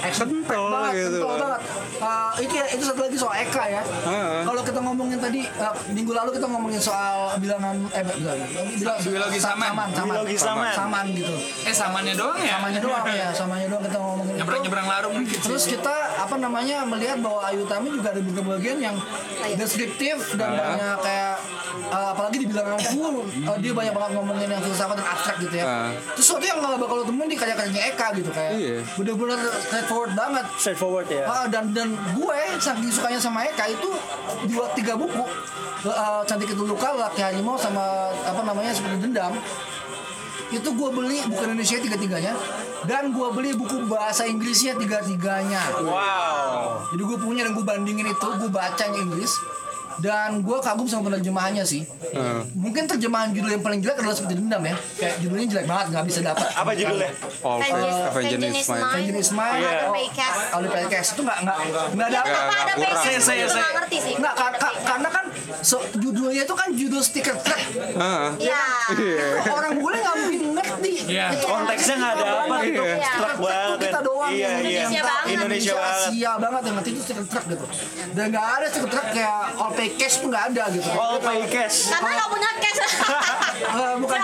Iya. 0.00 0.10
kental 0.10 0.64
banget, 0.72 0.92
gitu 1.06 1.18
kental 1.22 1.36
banget. 1.38 1.60
Uh, 2.00 2.32
itu 2.40 2.54
itu 2.56 2.84
satu 2.88 3.00
lagi 3.04 3.16
soal 3.20 3.34
Eka 3.44 3.64
ya. 3.68 3.82
Heeh. 3.84 4.40
Kalau 4.48 4.62
kita 4.64 4.80
ngomongin 4.80 5.18
tadi 5.20 5.44
uh, 5.60 5.74
minggu 5.92 6.12
lalu 6.16 6.30
kita 6.40 6.46
ngomongin 6.48 6.80
soal 6.80 7.36
bilangan 7.38 7.76
eh 7.92 8.02
bilangan, 8.02 8.48
bilang, 8.80 8.98
Biologi 9.04 9.38
saman. 9.38 9.68
saman, 9.70 9.88
saman, 9.92 10.06
Biologi 10.10 10.36
saman. 10.40 10.72
saman 10.72 11.04
gitu. 11.12 11.34
Eh 11.68 11.74
samanya 11.76 12.12
doang 12.16 12.40
ya? 12.40 12.56
Samanya 12.58 12.80
doang 12.80 13.06
ya, 13.06 13.28
samanya 13.30 13.66
doang 13.68 13.82
kita 13.84 13.98
ngomongin 14.00 14.34
Nyebrang-nyebrang 14.70 14.86
larung 14.86 15.14
dikit 15.26 15.40
Terus 15.42 15.66
kita 15.66 15.94
apa 16.14 16.36
namanya 16.38 16.86
melihat 16.86 17.18
bahwa 17.18 17.42
Ayu 17.50 17.66
Tami 17.66 17.90
juga 17.90 18.14
ada 18.14 18.22
beberapa 18.22 18.54
bagian 18.54 18.78
yang 18.78 18.96
deskriptif 19.58 20.38
dan 20.38 20.54
banyak 20.54 20.96
kayak 21.02 21.34
uh, 21.90 22.14
apalagi 22.14 22.36
di 22.38 22.46
bilanganku 22.46 23.26
uh, 23.50 23.58
dia 23.58 23.72
banyak 23.74 23.90
banget 23.90 24.10
ngomongin 24.14 24.48
yang 24.54 24.62
filsafat 24.62 24.94
dan 24.94 25.06
abstrak 25.10 25.36
gitu 25.42 25.54
ya. 25.58 25.64
Ah. 25.66 25.90
Itu 26.14 26.20
sesuatu 26.22 26.44
yang 26.46 26.62
nggak 26.62 26.78
bakal 26.78 27.02
lo 27.02 27.04
temuin 27.04 27.26
di 27.26 27.34
karya-karyanya 27.34 27.82
Eka 27.90 28.06
gitu 28.14 28.30
kayak 28.30 28.52
Iya. 28.54 28.78
bener-bener 28.94 29.40
straightforward 29.58 30.12
banget. 30.14 30.46
Straightforward 30.54 31.08
ya. 31.10 31.24
Ah, 31.26 31.46
dan 31.50 31.74
dan 31.74 31.88
gue 32.14 32.38
saking 32.62 32.92
sukanya 32.94 33.18
sama 33.18 33.42
Eka 33.42 33.66
itu 33.74 33.90
dua 34.46 34.70
tiga 34.78 34.94
buku 34.94 35.26
Eh, 35.80 36.22
cantik 36.28 36.52
itu 36.52 36.60
luka 36.68 36.92
laki 36.92 37.24
harimau 37.24 37.56
sama 37.56 38.12
apa 38.20 38.44
namanya 38.44 38.68
seperti 38.68 39.00
dendam 39.00 39.32
itu 40.50 40.68
gue 40.68 40.88
beli 40.90 41.22
buku 41.24 41.42
Indonesia 41.44 41.78
tiga 41.78 41.94
tiganya 41.94 42.32
dan 42.82 43.10
gue 43.10 43.28
beli 43.30 43.54
buku 43.54 43.86
bahasa 43.86 44.26
Inggrisnya 44.26 44.74
tiga 44.74 44.98
tiganya 44.98 45.62
Wow. 45.78 46.90
jadi 46.90 47.02
gue 47.04 47.18
punya 47.18 47.42
dan 47.42 47.54
gue 47.54 47.62
bandingin 47.62 48.06
itu 48.06 48.28
gue 48.36 48.50
bacanya 48.50 48.98
Inggris 48.98 49.30
dan 49.98 50.38
gue 50.38 50.58
kagum 50.60 50.86
sama 50.86 51.10
penerjemahannya 51.10 51.64
sih 51.64 51.82
mungkin 52.52 52.86
terjemahan 52.86 53.30
judul 53.30 53.50
yang 53.50 53.60
paling 53.60 53.80
jelek 53.80 53.98
adalah 53.98 54.14
seperti 54.14 54.34
dendam 54.36 54.62
ya 54.62 54.76
kayak 54.94 55.14
judulnya 55.18 55.46
jelek 55.48 55.66
banget 55.66 55.86
nggak 55.90 56.04
bisa 56.06 56.20
dapat 56.22 56.46
Apa 56.52 56.70
judulnya? 56.72 57.10
all 57.40 57.58
Vengeance 57.58 57.98
Avengers 58.06 58.54
is 58.54 58.68
mine 58.68 58.92
Vengeance 58.92 59.20
is 59.20 59.30
mine 59.32 59.58
Iya. 59.60 59.72
oh, 59.80 59.92
Paycast. 59.92 60.38
Audi 60.52 60.68
Paycast 60.68 61.08
itu 61.10 61.22
nggak 61.22 61.38
nggak 61.40 61.56
nggak 61.90 62.10
dapat 62.12 62.30
Apa 62.32 62.54
ada 62.54 62.72
kurang. 62.72 62.78
basic? 62.86 63.02
Saya- 63.02 63.20
saya- 63.20 63.48
saya- 63.48 63.60
nggak 63.60 63.72
ngerti 63.76 63.96
sih. 63.98 64.14
Nggak, 64.14 64.34
ka- 64.36 64.56
ka- 64.56 64.76
karena 64.80 65.08
kan 65.08 65.24
so- 65.60 65.86
judulnya 65.94 66.42
itu 66.42 66.54
kan 66.54 66.68
judul 66.70 67.00
stiker. 67.00 67.34
Heeh. 67.34 68.26
Iya. 68.40 68.62
Itu 68.90 69.04
Orang 69.50 69.72
bule 69.76 69.96
nggak 69.96 70.14
mungkin 70.16 70.42
ngerti. 70.54 70.92
Iya. 71.06 71.26
Itu 71.32 71.46
Konteksnya 71.46 71.94
nggak 71.96 72.14
dapat 72.16 72.60
itu. 72.64 72.82
Iya. 72.82 73.10
Struck 73.10 73.30
Truk 73.30 73.38
banget. 73.42 73.66
tuh 73.66 73.76
kita 73.80 73.98
doang 74.00 74.30
Iya 74.30 74.38
yang 74.40 74.52
ngerti 74.52 74.70
iya. 74.70 74.80
Indonesia 74.80 75.02
banget. 75.02 75.30
Indonesia 75.30 75.72
banget. 75.74 76.00
Asia 76.00 76.30
banget 76.36 76.62
yang 76.62 76.74
ngerti 76.76 76.90
itu 76.90 77.00
stiker 77.02 77.24
truk 77.26 77.44
gitu. 77.46 77.66
Dan 78.10 78.24
nggak 78.28 78.46
ada 78.50 78.66
stiker 78.68 78.88
truk 78.88 79.06
kayak 79.10 79.34
all 79.56 79.70
pay 79.80 79.96
cash 79.96 80.20
tuh 80.20 80.28
nggak 80.28 80.44
ada 80.50 80.64
gitu. 80.70 80.88
All 80.92 81.16
pay 81.18 81.40
cash. 81.48 81.88
Karena 81.88 82.12
nggak 82.14 82.28
punya 82.28 82.50
cash. 82.58 82.78
Eh, 83.60 83.94
bukan 83.94 84.18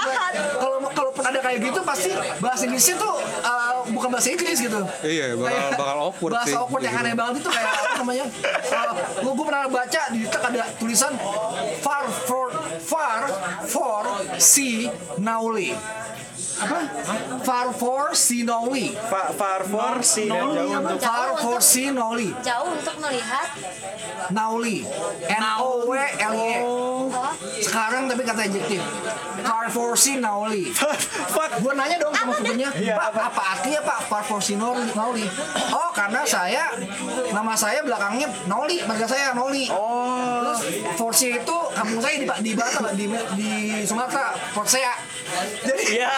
kalau 0.56 0.80
kalau 0.90 1.10
pun 1.12 1.22
ada 1.22 1.38
kayak 1.38 1.60
gitu 1.62 1.80
pasti 1.82 2.08
bahasa 2.40 2.64
Inggrisnya 2.64 2.96
tuh 2.96 3.14
eh, 3.20 3.72
bukan 3.86 4.08
bahasa 4.08 4.28
Inggris 4.28 4.58
gitu. 4.58 4.80
Iya, 5.02 5.36
bakal- 5.36 5.46
Kayak 5.46 5.68
bakal 5.76 5.96
awkward 6.02 6.32
bahasa 6.32 6.48
sih. 6.48 6.56
awkward 6.56 6.82
yang 6.82 6.96
aneh 6.96 7.12
banget 7.12 7.34
itu 7.38 7.50
kayak 7.52 7.68
apa 7.70 7.94
namanya? 7.96 8.24
Uh, 8.66 8.92
gue 9.28 9.44
pernah 9.44 9.62
baca 9.68 10.02
di 10.08 10.18
TikTok 10.18 10.42
ada 10.42 10.62
tulisan 10.74 11.12
far 11.78 12.04
for 12.24 12.46
far 12.80 13.20
for 13.62 14.02
si 14.36 14.88
nauli. 15.16 15.76
Apa? 16.56 16.78
Far 17.42 17.68
for 17.70 18.04
si 18.12 18.40
nauli. 18.40 18.96
Fa- 18.96 19.28
Far 19.30 19.60
for 19.62 20.00
si 20.00 20.24
dan 20.24 20.40
jauh 20.48 20.72
untuk 20.74 20.98
Far 20.98 21.30
for 21.36 21.60
si 21.60 21.88
nauli. 21.88 22.32
jauh 22.40 22.70
untuk 22.70 22.96
melihat 22.98 23.48
Nauli. 24.28 24.82
N 25.22 25.42
O 25.60 25.84
W 25.84 25.92
L 25.94 26.34
Y. 26.34 26.56
oh, 26.58 27.12
Sekarang 27.60 28.08
tapi 28.08 28.22
kata 28.22 28.42
adjektif. 28.44 28.80
Far 29.38 29.68
for 29.68 29.92
si 29.94 30.16
nauli. 30.16 30.72
Fuck. 30.72 31.50
Gue 31.56 31.72
nanya 31.72 31.96
dong 31.96 32.12
sama 32.12 32.32
supirnya, 32.32 32.68
Iya, 32.74 32.96
Pak, 32.96 33.32
apa 33.32 33.42
artinya 33.54 33.80
Pak 33.80 33.98
Far 34.06 34.22
for 34.22 34.40
si 34.40 34.56
Nauli? 34.56 35.24
Oh, 35.68 35.90
karena 35.90 36.20
saya 36.22 36.68
nama 37.30 37.52
saya 37.52 37.80
belakangnya 37.80 38.28
Nauli, 38.44 38.84
marga 38.84 39.04
saya 39.04 39.32
Nauli. 39.32 39.68
Oh. 39.68 40.52
Terus 40.52 40.60
Forsi 40.96 41.32
itu 41.32 41.56
kampung 41.70 42.00
saya 42.00 42.16
di 42.16 42.26
di 42.42 42.52
Batam, 42.52 42.88
di 42.92 43.04
di 43.34 43.50
Sumatera, 43.82 44.32
Forsea. 44.52 44.92
Jadi 45.62 45.82
Iya. 45.96 46.12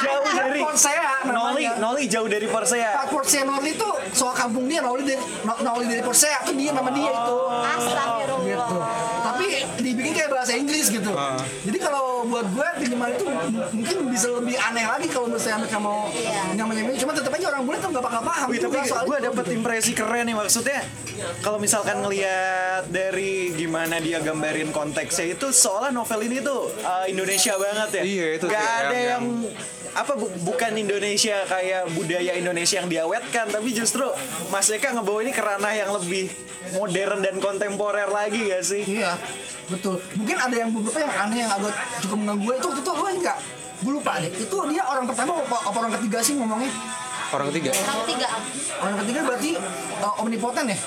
Jauh 0.00 0.24
dari 0.24 0.60
Forsea 0.60 1.10
Noli, 1.28 1.64
namanya. 1.66 1.72
Noli 1.80 2.04
jauh 2.08 2.28
dari 2.28 2.46
Persea. 2.48 2.90
Pak 3.04 3.06
Forsea 3.12 3.42
Nauli 3.44 3.72
itu 3.76 3.88
soal 4.16 4.34
kampung 4.36 4.64
dia 4.68 4.80
Nauli 4.80 5.04
dari 5.04 5.20
Nauli 5.44 5.84
dari 5.88 6.02
Forsea 6.04 6.44
itu 6.44 6.52
dia 6.56 6.70
nama 6.72 6.90
dia 6.92 7.10
itu. 7.10 7.38
astagfirullah 7.48 8.40
Gitu. 8.50 8.76
Tapi 9.20 9.46
kayak 10.20 10.30
bahasa 10.30 10.52
Inggris 10.52 10.86
gitu. 10.86 11.10
Jadi 11.64 11.78
kalau 11.78 12.04
buat 12.22 12.44
gue 12.46 12.66
terjemahan 12.78 13.12
itu 13.12 13.24
mungkin 13.72 13.96
bisa 14.12 14.28
lebih 14.30 14.56
aneh 14.60 14.84
lagi 14.84 15.08
kalau 15.08 15.26
misalnya 15.26 15.64
mereka 15.64 15.78
mau 15.78 16.12
Iya. 16.12 16.52
nyamain 16.54 16.92
Cuma 16.92 17.12
tetap 17.12 17.32
aja 17.32 17.46
orang 17.48 17.62
bule 17.64 17.78
tuh 17.78 17.88
nggak 17.88 18.04
bakal 18.04 18.20
paham. 18.20 18.46
Wih, 18.48 18.60
tapi 18.60 18.76
gue 18.84 19.18
dapet 19.22 19.44
gitu. 19.46 19.56
impresi 19.56 19.92
keren 19.92 20.24
nih 20.26 20.36
maksudnya 20.36 20.80
kalau 21.40 21.56
misalkan 21.56 22.00
ngelihat 22.00 22.84
dari 22.88 23.52
gimana 23.52 23.96
dia 23.98 24.20
gambarin 24.20 24.68
konteksnya 24.70 25.30
itu 25.30 25.48
seolah 25.48 25.88
novel 25.88 26.20
ini 26.22 26.40
tuh 26.40 26.68
uh, 26.78 27.04
Indonesia 27.06 27.56
banget 27.56 27.88
ya. 27.96 28.02
Iya, 28.02 28.26
itu 28.36 28.46
Gak 28.46 28.58
sih, 28.58 28.68
ada 28.82 28.92
yang- 28.92 29.08
yang, 29.08 29.24
apa 29.90 30.14
bu- 30.14 30.30
bukan 30.44 30.72
Indonesia 30.72 31.42
kayak 31.44 31.90
budaya 31.92 32.32
Indonesia 32.34 32.78
yang 32.78 32.88
diawetkan 32.88 33.50
tapi 33.50 33.70
justru 33.70 34.06
Mas 34.48 34.70
Eka 34.70 34.94
ngebawa 34.94 35.18
ini 35.20 35.32
ke 35.32 35.42
ranah 35.42 35.74
yang 35.74 35.90
lebih 35.90 36.30
modern 36.72 37.18
dan 37.20 37.36
kontemporer 37.38 38.06
lagi 38.06 38.46
gak 38.46 38.62
sih? 38.62 38.82
Iya, 38.86 39.18
betul. 39.66 39.98
Mungkin 40.14 40.36
ada 40.36 40.54
yang 40.54 40.70
beberapa 40.70 40.98
yang 41.00 41.14
aneh 41.18 41.38
yang 41.42 41.50
agak 41.50 41.74
cukup 42.00 42.16
mengganggu 42.16 42.42
gue 42.44 42.54
itu 42.56 42.68
itu 42.78 42.90
lo 42.92 43.06
enggak? 43.06 43.38
Gue 43.80 43.92
lupa 43.96 44.12
deh. 44.20 44.30
Itu 44.30 44.56
dia 44.68 44.82
orang 44.84 45.04
pertama 45.04 45.40
apa 45.42 45.74
orang 45.74 45.92
ketiga 45.98 46.18
sih 46.20 46.34
ngomongnya? 46.36 46.70
Orang 47.30 47.46
ketiga. 47.48 47.70
orang 47.70 47.98
ketiga 48.02 48.26
Orang 48.80 48.96
ketiga 48.98 49.20
berarti 49.22 49.50
uh, 50.00 50.20
omnipoten 50.20 50.64
ya? 50.66 50.78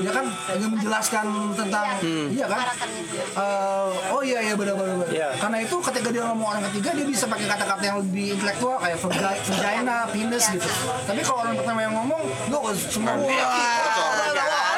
Ya 0.00 0.10
kan 0.10 0.24
yang 0.54 0.70
menjelaskan 0.70 1.24
tentang 1.52 1.86
iya 2.30 2.46
kan? 2.46 2.58
karakternya 2.64 3.02
Uh, 3.34 3.90
oh 4.10 4.22
iya 4.22 4.38
iya 4.40 4.54
benar 4.54 4.74
benar. 4.74 4.94
benar. 4.96 5.08
Iya. 5.10 5.28
Karena 5.36 5.56
itu 5.60 5.76
ketika 5.80 6.08
dia 6.08 6.22
ngomong 6.24 6.48
orang 6.48 6.62
ketiga 6.70 6.90
dia 6.92 7.06
bisa 7.06 7.24
pakai 7.24 7.46
kata-kata 7.46 7.82
yang 7.84 7.98
lebih 7.98 8.34
intelektual 8.34 8.76
kayak 8.78 8.98
vagi- 8.98 9.42
vagina, 9.48 9.96
penis 10.08 10.44
gitu. 10.48 10.68
Tapi 11.04 11.20
kalau 11.20 11.38
orang 11.42 11.54
pertama 11.54 11.80
yang 11.80 11.94
ngomong, 11.94 12.22
lu 12.48 12.58
semua 12.80 13.14
harus 13.14 13.28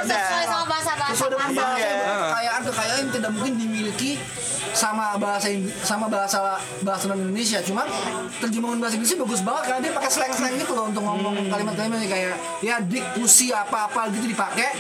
sesuai 0.03 0.45
sama 0.47 0.65
bahasa 0.67 0.93
bahasa 0.93 1.13
sesuai 1.13 1.31
dengan 1.31 1.49
bahasa 1.51 1.77
Iya. 1.77 1.93
kekayaan 2.27 2.61
kekayaan 2.65 2.99
yang 2.99 3.11
tidak 3.13 3.31
mungkin 3.31 3.55
dimiliki 3.55 4.11
sama 4.81 5.13
bahasa 5.21 5.53
sama 5.85 6.09
bahasa 6.09 6.57
bahasa 6.81 7.05
non 7.13 7.21
Indonesia. 7.21 7.61
Cuma 7.61 7.85
terjemahan 8.41 8.81
bahasa 8.81 8.97
Inggrisnya 8.97 9.21
bagus 9.21 9.45
banget 9.45 9.63
karena 9.69 9.81
dia 9.85 9.93
pakai 9.93 10.09
slang 10.11 10.33
slang 10.33 10.57
gitu 10.57 10.73
loh 10.73 10.89
untuk 10.89 11.05
ngomong 11.05 11.37
kalimat-kalimatnya. 11.53 12.09
Kayak 12.09 12.35
ya 12.65 12.81
dik 12.81 13.21
pusi 13.21 13.53
apa 13.53 13.93
apa 13.93 14.09
gitu 14.17 14.25
dipakai. 14.25 14.73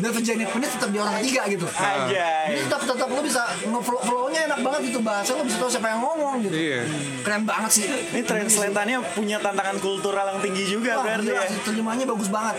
Dan 0.00 0.16
vagina 0.16 0.48
penis 0.48 0.72
tetap 0.72 0.88
di 0.88 0.96
orang 0.96 1.20
ketiga 1.20 1.44
gitu. 1.44 1.68
Jadi 1.68 1.84
Anjay. 2.08 2.64
tetap 2.64 2.88
tetap 2.88 3.08
lo 3.12 3.20
bisa 3.20 3.44
nge-flow 3.68 4.00
flow-nya 4.00 4.48
enak 4.48 4.64
banget 4.64 4.80
gitu. 4.88 5.04
Bahasa 5.04 5.36
lo 5.36 5.44
bisa 5.44 5.60
tahu 5.60 5.68
siapa 5.68 5.92
yang 5.92 6.00
ngomong 6.00 6.40
gitu. 6.40 6.56
Iya. 6.56 6.88
keren 7.20 7.44
banget 7.44 7.68
sih. 7.68 7.84
Ini 7.84 8.24
translatannya 8.24 8.96
punya 9.12 9.36
tantangan 9.44 9.76
kultural 9.76 10.24
yang 10.32 10.40
tinggi 10.40 10.72
juga 10.72 10.96
Wah, 10.96 11.04
berarti 11.04 11.28
gila 11.28 11.44
ya. 11.44 11.52
terjemahannya 11.68 12.06
bagus 12.08 12.28
banget. 12.32 12.56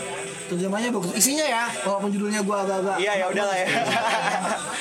Terjemahannya 0.54 0.92
bagus. 0.94 1.10
Isinya 1.18 1.46
ya 1.50 1.64
walaupun 1.82 2.14
judulnya 2.14 2.46
gua 2.46 2.62
agak-agak 2.62 2.96
Iya 3.02 3.14
ya 3.18 3.26
udahlah 3.34 3.58
ya. 3.58 3.68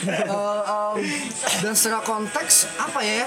Eh, 0.00 0.16
em, 0.24 0.96
dan 1.60 1.72
secara 1.76 1.99
konteks 2.02 2.66
apa 2.80 3.00
ya 3.04 3.26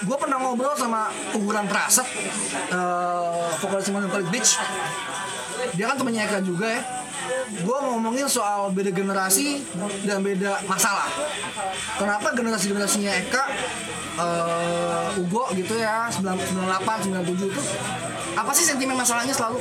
gue 0.00 0.16
pernah 0.16 0.40
ngobrol 0.40 0.72
sama 0.80 1.12
Ungguran 1.36 1.68
Praset 1.68 2.08
uh, 2.72 3.52
vokalis 3.60 3.92
Melancholic 3.92 4.28
Beach. 4.32 4.56
Dia 5.76 5.92
kan 5.92 6.00
temennya 6.00 6.24
Eka 6.24 6.40
juga 6.40 6.72
ya. 6.72 6.80
Gue 7.60 7.78
ngomongin 7.84 8.24
soal 8.24 8.72
beda 8.72 8.88
generasi 8.96 9.60
dan 10.08 10.24
beda 10.24 10.64
masalah. 10.64 11.04
Kenapa 12.00 12.32
generasi-generasinya 12.32 13.12
Eka 13.12 13.44
eh, 14.18 15.20
Ugo 15.20 15.52
gitu 15.52 15.76
ya 15.76 16.08
98, 16.08 17.12
97 17.12 17.52
itu 17.52 17.62
apa 18.36 18.50
sih 18.54 18.64
sentimen 18.66 18.96
masalahnya 18.96 19.34
selalu? 19.34 19.58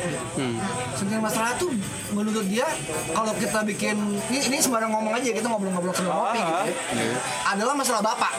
Sentimen 0.97 1.21
masalah 1.23 1.55
tuh 1.58 1.71
menurut 2.13 2.45
dia 2.49 2.65
kalau 3.13 3.34
kita 3.38 3.62
bikin 3.65 3.97
ini, 4.34 4.39
ini 4.49 4.58
sembarang 4.58 4.89
ngomong 4.89 5.13
aja 5.13 5.29
kita 5.29 5.45
ngobrol-ngobrol 5.45 5.93
sambil 5.93 6.13
ngopi 6.13 6.41
gitu 6.41 6.62
ya, 6.97 7.17
adalah 7.53 7.73
masalah 7.77 8.01
bapak. 8.01 8.34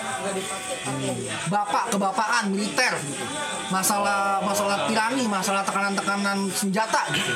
Bapak 1.51 1.85
kebapaan 1.95 2.45
militer. 2.51 2.93
Gitu. 3.01 3.25
masalah 3.71 4.43
masalah 4.43 4.90
tirani 4.90 5.31
masalah 5.31 5.62
tekanan-tekanan 5.62 6.51
senjata 6.51 7.07
gitu. 7.14 7.33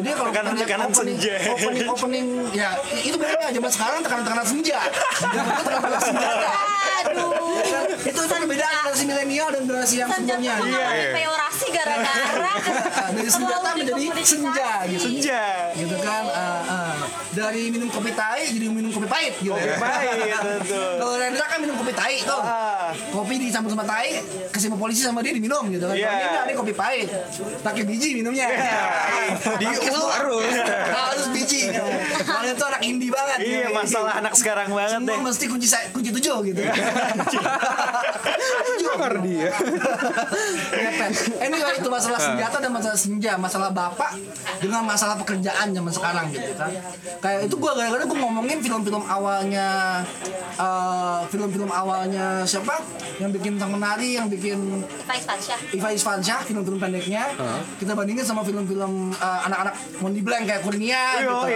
Jadi 0.00 0.08
kalau 0.16 0.32
kita 0.32 0.56
lihat 0.56 0.64
Tekanan-tekanan 0.64 0.88
opening, 0.88 1.18
senja. 1.20 1.36
opening 1.52 1.88
opening 1.92 2.26
ya 2.56 2.70
itu 3.04 3.16
bedanya 3.20 3.52
zaman 3.52 3.68
sekarang 3.70 3.98
tekanan-tekanan 4.00 4.46
senja. 4.48 4.80
Zaman 5.20 5.44
dulu 5.44 5.62
tekanan 5.68 6.00
senjata. 6.00 6.48
Aduh 7.04 7.43
itu 8.04 8.18
itu 8.20 8.28
perbedaan 8.28 8.84
generasi 8.94 9.04
milenial 9.08 9.48
dan 9.48 9.62
generasi 9.66 9.94
yang 9.98 10.10
sebelumnya. 10.12 10.54
mengalami 10.60 11.06
peorasi 11.16 11.66
gara-gara. 11.72 12.54
Dari 13.14 13.30
senjata 13.30 13.68
menjadi 13.74 14.24
senja 14.24 14.70
gitu. 14.88 15.02
Senja. 15.08 15.42
gitu 15.74 15.96
kan 16.04 16.24
ah, 16.30 16.62
ah. 16.68 16.94
Dari 17.34 17.68
minum 17.68 17.88
kopi 17.88 18.10
tai 18.10 18.46
jadi 18.46 18.66
minum 18.66 18.88
kopi 18.88 19.04
pahit 19.04 19.34
gitu 19.36 19.50
Kopi 19.50 19.74
pahit, 19.74 20.16
betul. 20.62 20.92
kalau 21.02 21.14
Rendra 21.14 21.44
kan 21.44 21.58
minum 21.58 21.74
kopi 21.74 21.92
tai 21.92 22.16
tuh 22.20 22.38
Ah. 22.38 22.94
kopi 23.10 23.34
dicampur 23.38 23.68
sama 23.68 23.82
tai 23.82 24.22
kasih 24.48 24.68
sama 24.68 24.78
polisi 24.78 25.02
sama 25.02 25.18
dia 25.18 25.32
diminum 25.32 25.66
gitu 25.66 25.84
kan 25.84 25.94
Iya. 25.94 26.04
Kalau 26.04 26.14
dia 26.14 26.28
enggak, 26.28 26.44
dia 26.44 26.56
kopi 26.56 26.72
pahit 26.72 27.08
pakai 27.60 27.82
biji 27.82 28.08
minumnya 28.14 28.46
Diulur. 29.60 30.08
harus 30.10 30.46
harus 31.00 31.26
biji 31.30 31.74
kalian 32.20 32.54
tuh 32.54 32.66
anak 32.66 32.82
indie 32.82 33.10
banget 33.10 33.38
Iya 33.40 33.66
gitu. 33.66 33.74
masalah 33.74 34.12
anak 34.16 34.34
sekarang 34.34 34.68
banget 34.70 34.90
semua 34.96 35.10
deh. 35.10 35.18
mesti 35.20 35.44
kunci 35.46 35.66
kunci 35.90 36.10
tujuh 36.12 36.36
gitu 36.44 36.60
dia. 39.24 39.50
Ngepet. 40.70 41.10
Anyway 41.40 41.74
itu 41.74 41.88
masalah 41.88 42.20
senjata 42.20 42.56
dan 42.58 42.70
masalah 42.70 42.98
senja, 42.98 43.32
masalah 43.36 43.70
bapak 43.70 44.12
dengan 44.58 44.82
masalah 44.82 45.16
pekerjaan 45.16 45.70
zaman 45.70 45.92
sekarang 45.92 46.26
gitu 46.30 46.52
kan. 46.54 46.70
Kayak 47.24 47.48
itu 47.48 47.56
gua 47.56 47.72
gara-gara 47.72 48.04
gua 48.04 48.18
ngomongin 48.20 48.60
film-film 48.60 49.00
awalnya 49.08 49.68
eh, 50.60 51.20
film-film 51.32 51.72
awalnya 51.72 52.44
siapa? 52.44 52.84
Yang 53.16 53.40
bikin 53.40 53.56
sang 53.56 53.72
menari 53.72 54.20
yang 54.20 54.28
bikin 54.28 54.84
Iva 55.72 55.88
Isfansyah 55.88 56.44
film-film 56.44 56.76
pendeknya. 56.76 57.32
Kita 57.80 57.96
bandingin 57.96 58.28
sama 58.28 58.44
film-film 58.44 59.16
eh, 59.16 59.40
anak-anak 59.48 59.72
Mondi 60.04 60.20
Blank 60.20 60.44
kayak 60.44 60.60
Kurnia 60.68 61.24
gitu 61.24 61.32
atau, 61.32 61.48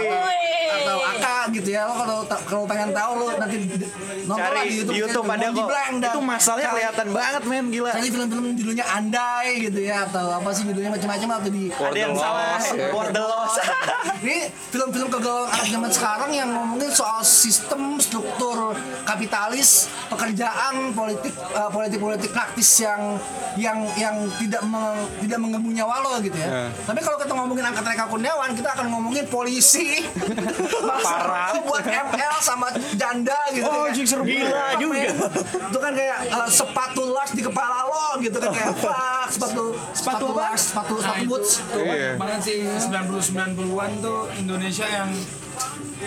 atau 0.72 0.98
Aka 1.04 1.37
gitu 1.52 1.68
ya. 1.68 1.85
Lo 1.85 1.94
kalau 2.00 2.18
kalau 2.48 2.64
pengen 2.64 2.96
tahu 2.96 3.12
lo 3.20 3.26
nanti 3.37 3.57
nonton 4.24 4.40
Cari 4.40 4.72
di 4.72 4.74
YouTube 4.81 5.24
kayak 5.28 5.37
ada 5.37 5.48
Mondi 5.52 5.61
kok. 5.61 5.68
Blank 5.68 5.92
dan 6.00 6.09
Itu 6.16 6.20
masalahnya 6.24 6.68
kelihatan 6.72 7.09
banget 7.12 7.42
men 7.44 7.66
gila. 7.68 7.90
Cari 7.92 8.09
film-film 8.09 8.44
judulnya 8.57 8.87
Andai 8.88 9.48
gitu 9.68 9.81
ya 9.85 10.09
atau 10.09 10.33
apa 10.33 10.48
sih 10.57 10.64
judulnya 10.64 10.96
macam-macam 10.96 11.28
atau 11.44 11.50
di 11.52 11.62
Ada 11.68 11.98
yang 12.00 12.16
salah. 12.16 12.57
The 13.12 13.20
loss. 13.20 13.54
ini 14.24 14.48
film-film 14.72 15.09
kegalauan 15.12 15.58
anak 15.59 15.66
zaman 15.68 15.90
sekarang 15.90 16.31
yang 16.31 16.49
ngomongin 16.49 16.87
soal 16.88 17.18
sistem 17.21 17.99
struktur 17.99 18.79
kapitalis 19.03 19.90
pekerjaan 20.07 20.94
politik 20.94 21.35
eh, 21.35 21.66
politik-politik 21.68 22.31
praktis 22.31 22.79
yang 22.79 23.18
yang 23.55 23.75
yang 23.97 24.14
tidak 24.38 24.62
meng- 24.62 24.94
tidak 25.18 25.35
mengganggu 25.37 25.71
nyawa 25.75 25.94
lo 25.99 26.12
gitu 26.21 26.38
ya. 26.38 26.71
Tapi 26.81 27.03
kalau 27.03 27.18
kita 27.18 27.35
ngomongin 27.35 27.66
angkat 27.66 27.85
Reka 27.85 28.07
Kurniawan 28.07 28.55
kita 28.55 28.71
akan 28.71 28.87
ngomongin 28.88 29.27
polisi 29.27 29.99
parah 31.05 31.59
buat 31.59 31.83
ML 31.83 32.35
sama 32.38 32.71
janda 32.94 33.35
gitu. 33.51 33.66
Oh, 33.66 33.85
anjing 33.85 34.07
seru 34.07 34.23
gila 34.23 34.47
"Fuck, 34.47 34.79
juga." 34.79 35.11
man." 35.11 35.18
Itu 35.68 35.79
kan 35.81 35.92
kayak 35.92 36.18
eh, 36.29 36.49
sepatu 36.49 37.03
las 37.11 37.31
di 37.33 37.42
kepala 37.42 37.83
lo 37.85 38.07
gitu 38.21 38.38
kan 38.38 38.51
kayak 38.53 38.79
fuck, 38.85 39.27
sepatu 39.29 39.64
sepatu 39.90 40.25
apa? 40.29 40.55
las 40.55 40.61
sepatu 40.71 40.94
Nah, 40.94 41.03
sepatu 41.05 41.18
itu 41.18 41.29
boots. 41.29 41.51
banget 42.16 42.40
sih 42.40 42.59
90 42.62 43.35
90-an 43.59 43.90
tuh 43.99 44.21
Indonesia 44.37 44.87
yang 44.87 45.11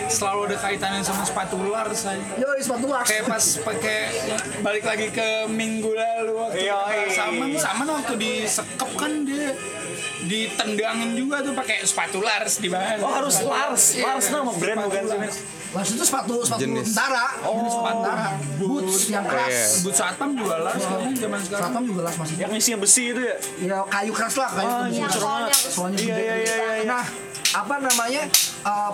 selalu 0.04 0.40
ada 0.46 0.56
kaitannya 0.58 1.00
sama 1.00 1.22
sepatu 1.22 1.56
ular 1.58 1.86
saya 1.92 2.18
Yo, 2.34 2.48
sepatu 2.56 2.86
lars. 2.86 3.04
kayak 3.04 3.24
pas 3.26 3.44
pakai 3.62 3.98
balik 4.60 4.82
lagi 4.82 5.08
ke 5.08 5.28
minggu 5.46 5.90
lalu 5.90 6.32
waktu 6.34 6.64
Yoi. 6.64 7.08
sama 7.08 7.44
sama 7.56 7.82
waktu 7.92 8.14
disekep 8.16 8.90
kan 8.94 9.12
dia 9.22 9.52
ditendangin 10.22 11.12
juga 11.14 11.42
tuh 11.42 11.52
pakai 11.52 11.82
sepatu 11.82 12.18
lars 12.18 12.56
di 12.56 12.68
bawah 12.68 12.94
Oh 13.00 13.12
harus 13.12 13.42
Lars, 13.42 13.84
Lars 13.96 14.26
nama 14.28 14.52
brand 14.52 14.78
bukan 14.86 15.02
sih? 15.04 15.42
Lars 15.72 15.88
itu 15.88 16.04
sepatu 16.04 16.34
sepatu 16.38 16.62
Jenis. 16.62 16.84
tentara. 16.86 17.26
Jenis 17.34 17.72
sepatu 17.72 17.98
tentara. 17.98 18.26
Boots 18.54 18.96
yang 19.08 19.24
Oh, 19.24 19.32
iya. 19.32 19.48
keras. 19.48 19.82
But 19.82 19.94
satam 19.96 20.30
juga 20.36 20.54
lars 20.60 20.84
kan 20.84 21.10
zaman 21.10 21.40
sekarang 21.42 21.64
Satam 21.66 21.82
juga 21.82 22.00
lars 22.04 22.16
masih. 22.16 22.34
Yang 22.38 22.52
isinya 22.54 22.78
besi 22.78 23.02
itu 23.08 23.20
ya? 23.20 23.36
Ya 23.58 23.76
kayu 23.82 24.12
keras 24.12 24.34
lah 24.36 24.50
kayu 24.52 24.68
Ah, 24.68 24.76
keras. 24.78 24.92
Yang 24.94 25.12
soalnya 25.16 25.54
soalnya 25.72 25.98
Iya, 25.98 26.14
iya, 26.14 26.34
iya, 26.34 26.34
iya, 26.36 26.72
iya. 26.76 26.86
Nah, 26.86 27.04
apa 27.52 27.74
namanya 27.84 28.22
uh, 28.64 28.92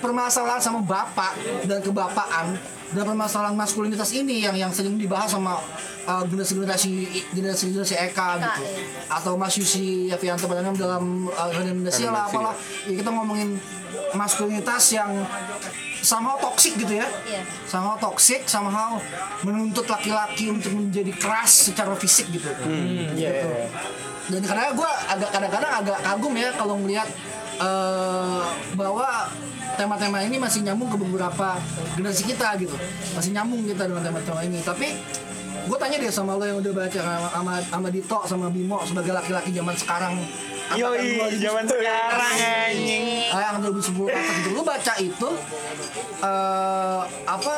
permasalahan 0.00 0.60
sama 0.60 0.80
bapak 0.80 1.36
dan 1.68 1.78
kebapaan 1.84 2.56
dan 2.88 3.04
permasalahan 3.04 3.52
maskulinitas 3.52 4.16
ini 4.16 4.48
yang 4.48 4.56
yang 4.56 4.72
sering 4.72 4.96
dibahas 4.96 5.28
sama 5.28 5.60
uh, 6.08 6.24
generasi 6.24 6.56
generasi 6.56 6.90
generasi 7.36 7.62
generasi 7.68 7.94
Eka 8.00 8.40
gitu 8.40 8.62
iya. 8.64 8.80
atau 9.12 9.36
Mas 9.36 9.52
Yusi 9.60 10.08
Yafianto 10.08 10.48
pada 10.48 10.64
dalam 10.64 11.28
uh, 11.28 11.50
Indonesia 11.52 12.08
lah 12.08 12.24
Indonesia. 12.24 12.32
apalah 12.32 12.54
ya 12.88 12.94
kita 12.96 13.10
ngomongin 13.12 13.60
maskulinitas 14.16 14.84
yang 14.96 15.12
somehow 16.00 16.40
toksik 16.40 16.80
gitu 16.80 16.96
ya 16.96 17.08
Iya. 17.28 17.44
somehow 17.68 18.00
toksik 18.00 18.48
somehow 18.48 18.96
menuntut 19.44 19.84
laki-laki 19.84 20.48
untuk 20.48 20.72
menjadi 20.72 21.12
keras 21.12 21.68
secara 21.68 21.92
fisik 21.92 22.32
gitu 22.32 22.48
gitu. 23.12 23.50
Dan 24.28 24.44
karena 24.44 24.76
gue 24.76 24.90
agak 25.08 25.30
kadang-kadang 25.32 25.72
agak 25.72 25.98
kagum 26.04 26.36
ya 26.36 26.52
kalau 26.52 26.76
melihat 26.76 27.08
eh, 27.58 28.42
bahwa 28.74 29.08
tema-tema 29.78 30.18
ini 30.26 30.42
masih 30.42 30.66
nyambung 30.66 30.90
ke 30.90 30.98
beberapa 30.98 31.58
generasi 31.94 32.26
kita 32.26 32.58
gitu, 32.58 32.74
masih 33.14 33.30
nyambung 33.30 33.62
kita 33.62 33.86
dengan 33.86 34.02
tema-tema 34.02 34.40
ini. 34.42 34.58
Tapi 34.62 34.88
gue 35.68 35.78
tanya 35.78 35.96
deh 36.00 36.10
sama 36.10 36.34
lo 36.34 36.44
yang 36.48 36.58
udah 36.58 36.72
baca 36.72 36.98
sama, 36.98 37.28
sama, 37.30 37.52
sama 37.62 37.88
Dito 37.92 38.18
sama 38.24 38.46
Bimo 38.48 38.80
sebagai 38.82 39.12
laki-laki 39.14 39.54
zaman 39.54 39.74
sekarang. 39.76 40.14
Yoi, 40.76 41.32
2010, 41.32 41.48
zaman 41.48 41.64
sekarang 41.64 42.34
anjing. 42.44 43.04
Ah, 43.32 43.40
yang 43.40 43.64
2010 43.64 44.04
ke 44.04 44.12
atas 44.12 44.36
itu 44.36 44.50
lu 44.52 44.60
baca 44.60 44.92
itu 45.00 45.30
eh 46.20 47.02
apa 47.24 47.54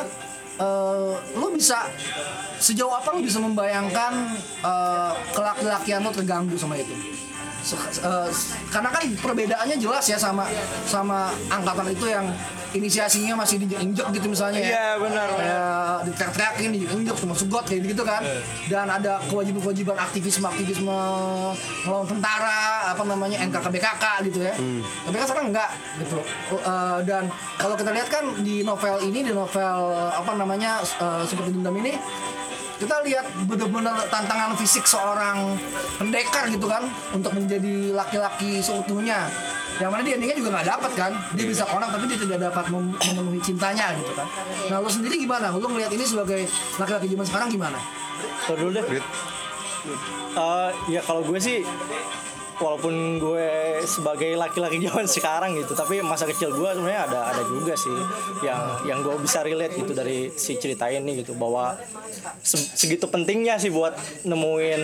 eh 0.63 1.13
lu 1.35 1.47
bisa 1.51 1.91
sejauh 2.63 2.95
apa 2.95 3.11
lu 3.19 3.27
bisa 3.27 3.43
membayangkan 3.43 4.13
eh 4.63 5.13
kelaki-lakian 5.35 6.07
lu 6.07 6.15
terganggu 6.15 6.55
sama 6.55 6.79
itu 6.79 6.95
Eh, 7.77 8.29
karena 8.73 8.89
kan 8.91 9.03
perbedaannya 9.21 9.77
jelas 9.79 10.05
ya 10.09 10.19
sama 10.19 10.47
sama 10.87 11.31
angkatan 11.51 11.93
itu 11.93 12.07
yang 12.11 12.27
inisiasinya 12.71 13.35
masih 13.35 13.67
diinjek 13.67 14.07
gitu 14.15 14.27
misalnya 14.31 14.63
ya. 14.63 14.71
Iya 14.71 14.89
benar. 15.03 15.29
kayak 15.35 15.97
diteriak-teriakin, 16.07 16.71
diinjek 16.71 17.17
sama 17.19 17.35
sugot 17.35 17.65
kayak 17.67 17.83
gitu 17.91 18.03
kan. 18.07 18.23
Dan 18.71 18.87
ada 18.87 19.19
kewajiban-kewajiban 19.27 19.99
aktivisme 19.99 20.47
aktivisme 20.47 20.97
melawan 21.87 22.07
tentara 22.07 22.95
apa 22.95 23.03
namanya 23.03 23.43
NKKBKK 23.51 24.05
gitu 24.31 24.39
ya. 24.47 24.55
Tapi 24.79 25.15
kan 25.19 25.27
sekarang 25.27 25.47
enggak 25.51 25.71
gitu. 25.99 26.19
Uh, 26.63 26.99
dan 27.03 27.27
kalau 27.59 27.75
kita 27.75 27.91
lihat 27.91 28.07
kan 28.07 28.25
di 28.43 28.63
novel 28.63 29.03
ini 29.03 29.27
di 29.27 29.33
novel 29.35 29.79
apa 30.15 30.33
namanya 30.39 30.79
uh, 31.03 31.27
seperti 31.27 31.51
dendam 31.55 31.75
ini 31.75 31.99
kita 32.81 32.97
lihat 33.05 33.27
benar-benar 33.45 34.09
tantangan 34.09 34.57
fisik 34.57 34.89
seorang 34.89 35.53
pendekar 36.01 36.49
gitu 36.49 36.65
kan 36.65 36.89
untuk 37.13 37.37
menjadi 37.37 37.60
laki-laki 37.93 38.61
seutuhnya. 38.65 39.29
Yang 39.81 39.91
mana 39.97 40.03
dia 40.05 40.15
endingnya 40.21 40.37
juga 40.37 40.51
nggak 40.57 40.69
dapat 40.77 40.93
kan? 40.93 41.13
Dia 41.33 41.45
bisa 41.49 41.65
konak 41.65 41.89
tapi 41.89 42.05
dia 42.05 42.19
tidak 42.21 42.39
dapat 42.53 42.65
mem- 42.69 42.97
memenuhi 42.97 43.41
cintanya 43.41 43.97
gitu 43.97 44.13
kan. 44.13 44.29
Nah 44.69 44.77
lo 44.81 44.89
sendiri 44.93 45.17
gimana? 45.17 45.49
Lo 45.53 45.65
ngelihat 45.65 45.93
ini 45.93 46.05
sebagai 46.05 46.45
laki-laki 46.77 47.07
zaman 47.17 47.27
sekarang 47.27 47.49
gimana? 47.49 47.79
Dulu 48.45 48.77
deh. 48.77 48.85
Eh, 50.31 50.71
ya 50.93 51.01
kalau 51.01 51.25
gue 51.25 51.41
sih 51.41 51.65
walaupun 52.61 53.17
gue 53.17 53.49
sebagai 53.89 54.37
laki-laki 54.37 54.79
zaman 54.85 55.09
sekarang 55.09 55.57
gitu 55.57 55.73
tapi 55.73 56.05
masa 56.05 56.29
kecil 56.29 56.53
gue 56.53 56.71
sebenarnya 56.71 57.09
ada 57.09 57.21
ada 57.33 57.43
juga 57.49 57.73
sih 57.75 57.97
yang 58.45 58.61
yang 58.85 58.99
gue 59.01 59.17
bisa 59.19 59.41
relate 59.41 59.75
gitu 59.81 59.97
dari 59.97 60.29
si 60.37 60.61
cerita 60.61 60.87
ini 60.93 61.25
gitu 61.25 61.33
bahwa 61.35 61.75
se- 62.45 62.77
segitu 62.77 63.09
pentingnya 63.09 63.57
sih 63.57 63.73
buat 63.73 63.97
nemuin 64.29 64.83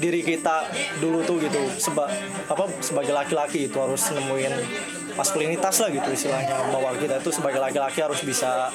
diri 0.00 0.24
kita 0.24 0.66
dulu 0.98 1.22
tuh 1.22 1.36
gitu 1.44 1.60
seba 1.76 2.08
apa 2.48 2.64
sebagai 2.80 3.12
laki-laki 3.12 3.68
itu 3.68 3.76
harus 3.76 4.08
nemuin 4.10 4.52
maskulinitas 5.14 5.82
lah 5.84 5.90
gitu 5.92 6.08
istilahnya 6.08 6.56
bahwa 6.72 6.94
kita 6.96 7.20
itu 7.20 7.30
sebagai 7.34 7.60
laki-laki 7.60 8.00
harus 8.00 8.22
bisa 8.24 8.72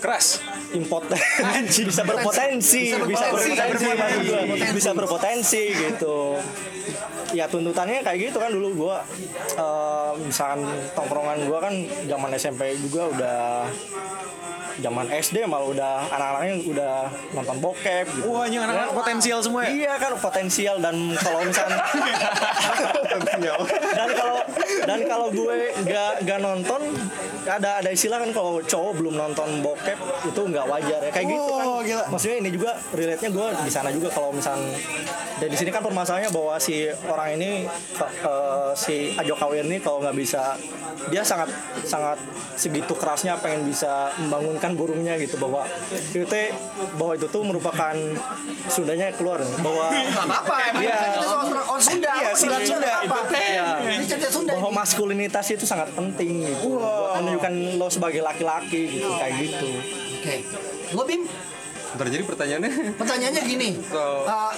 Keras. 0.00 0.40
import 0.72 1.04
bisa 1.12 1.20
berpotensi 1.20 1.84
bisa 1.84 2.02
berpotensi, 2.08 2.88
berpotensi 2.88 3.50
bisa 3.52 3.92
maksud 4.00 4.20
gua. 4.24 4.40
berpotensi. 4.48 4.72
bisa 4.72 4.90
berpotensi 4.96 5.62
gitu 5.76 6.16
ya 7.36 7.44
tuntutannya 7.46 8.02
kayak 8.02 8.30
gitu 8.30 8.38
kan 8.42 8.50
dulu 8.50 8.68
gua 8.86 9.02
eh, 9.56 10.12
misalkan 10.20 10.66
tongkrongan 10.94 11.46
gua 11.46 11.58
kan 11.62 11.74
zaman 12.06 12.30
SMP 12.34 12.74
juga 12.78 13.02
udah 13.10 13.40
zaman 14.80 15.06
SD 15.12 15.44
malah 15.46 15.68
udah 15.68 15.92
anak-anaknya 16.10 16.54
udah 16.66 16.94
nonton 17.36 17.56
bokep 17.60 18.06
gitu. 18.08 18.26
Wah, 18.32 18.48
anjing 18.48 18.60
anak-anak 18.64 18.92
potensial 18.96 19.38
semua 19.44 19.60
ya. 19.64 19.70
Iya 19.70 19.92
kan 20.00 20.12
potensial 20.18 20.76
dan 20.80 20.96
kalau 21.20 21.40
misalnya 21.44 21.78
dan 23.98 24.10
kalau 24.16 24.38
dan 24.84 24.98
kalau 25.06 25.28
gue 25.30 25.56
gak 25.86 26.12
gak 26.24 26.38
nonton 26.40 26.80
ada 27.44 27.70
ada 27.80 27.90
istilah 27.90 28.20
kan 28.20 28.30
kalau 28.36 28.60
cowok 28.60 28.92
belum 29.00 29.14
nonton 29.16 29.64
bokep 29.64 29.96
itu 30.28 30.40
nggak 30.40 30.66
wajar 30.68 31.00
ya 31.08 31.10
kayak 31.10 31.26
gitu 31.28 31.52
kan. 31.56 31.64
Oh, 31.64 31.80
gila. 31.80 32.04
Maksudnya 32.12 32.36
ini 32.40 32.50
juga 32.52 32.70
relate 32.92 33.20
nya 33.24 33.30
gue 33.32 33.46
di 33.64 33.70
sana 33.72 33.88
juga 33.88 34.08
kalau 34.12 34.30
misal 34.32 34.60
dan 35.40 35.48
di 35.48 35.56
sini 35.56 35.70
kan 35.72 35.80
permasalahannya 35.80 36.30
bahwa 36.36 36.54
si 36.60 36.92
orang 37.08 37.40
ini 37.40 37.64
eh, 38.04 38.70
si 38.76 39.16
Ajo 39.16 39.34
Kawir 39.36 39.64
ini 39.64 39.80
kalau 39.80 40.04
nggak 40.04 40.16
bisa 40.16 40.60
dia 41.08 41.24
sangat 41.24 41.48
sangat 41.88 42.20
segitu 42.60 42.92
kerasnya 42.92 43.40
pengen 43.40 43.64
bisa 43.64 44.12
membangunkan 44.20 44.69
burungnya 44.72 45.14
gitu 45.16 45.36
bahwa 45.36 45.66
itu 45.90 46.22
teh- 46.24 46.52
bahwa 46.94 47.12
itu 47.12 47.26
tuh 47.26 47.42
merupakan 47.42 47.94
Sundanya 48.66 49.10
keluar 49.12 49.38
bahwa 49.58 49.90
Iya. 50.76 51.20
soal 51.20 51.48
orang 51.48 51.80
Sunda 51.80 52.10
Iya, 52.12 52.22
apa 52.24 52.30
sih, 52.32 52.46
Sunda 52.46 52.58
Sunda. 52.62 52.92
apa 53.00 53.18
Iya. 53.32 53.66
ini 53.92 54.04
cerita 54.04 54.28
Sunda 54.28 54.52
bahwa 54.54 54.68
ini. 54.68 54.78
maskulinitas 54.78 55.46
itu 55.48 55.64
sangat 55.64 55.88
penting 55.90 56.46
gitu 56.46 56.76
buat 56.76 57.18
menunjukkan 57.18 57.52
lo 57.76 57.86
sebagai 57.86 58.20
laki-laki 58.20 58.80
gitu 58.92 59.08
kayak 59.12 59.34
gitu 59.40 59.68
oke 60.16 60.34
lo 60.92 61.02
Bim 61.04 61.22
Ntar 61.90 62.06
jadi 62.06 62.22
pertanyaannya 62.22 62.94
Pertanyaannya 62.94 63.42
gini, 63.44 63.74
So- 63.82 64.22
uh, 64.22 64.54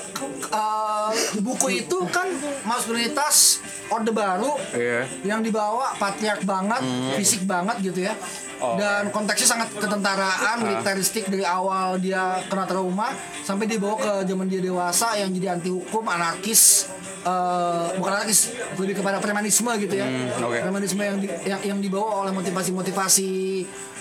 uh, 0.53 1.09
buku 1.40 1.81
itu 1.81 1.96
kan 2.07 2.29
maskulinitas 2.62 3.64
orde 3.88 4.11
baru 4.11 4.55
Iya. 4.71 5.09
yang 5.25 5.40
dibawa 5.40 5.97
patriark 5.97 6.42
banget, 6.42 6.83
fisik 7.14 7.42
banget 7.42 7.83
gitu 7.83 8.05
ya. 8.05 8.14
Oh. 8.59 8.79
Dan 8.79 9.11
konteksnya 9.11 9.49
sangat 9.49 9.75
ketentaraan, 9.75 10.62
militeristik 10.62 11.27
dari 11.27 11.42
awal 11.42 11.99
dia 11.99 12.38
kena 12.47 12.62
trauma 12.62 13.11
sampai 13.42 13.66
dia 13.66 13.77
bawa 13.77 13.97
ke 13.97 14.12
zaman 14.25 14.47
dia 14.47 14.59
dewasa 14.59 15.14
yang 15.14 15.31
jadi 15.31 15.59
anti 15.59 15.66
hukum, 15.66 16.07
anarkis, 16.07 16.87
uh, 17.23 17.90
bukan 17.97 18.12
anarkis, 18.14 18.55
lebih 18.77 18.95
kepada 18.97 19.18
premanisme 19.18 19.66
gitu 19.77 19.95
ya. 19.95 20.07
oke. 20.38 20.62
Premanisme 20.62 21.03
yang, 21.03 21.18
di- 21.18 21.33
yang 21.42 21.61
yang 21.64 21.79
dibawa 21.81 22.23
oleh 22.23 22.33
motivasi-motivasi 22.33 23.31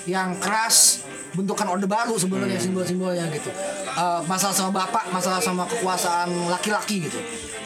yang 0.10 0.34
keras 0.42 1.06
bentukan 1.32 1.64
orde 1.72 1.88
baru 1.88 2.20
sebenarnya 2.20 2.60
simbol-simbolnya 2.60 3.30
gitu. 3.32 3.50
Uh, 3.96 4.20
masalah 4.28 4.56
sama 4.56 4.72
bapak 4.84 5.08
masalah 5.14 5.40
sama 5.40 5.64
kekuasaan 5.68 6.30
laki-laki 6.52 7.08
gitu. 7.08 7.20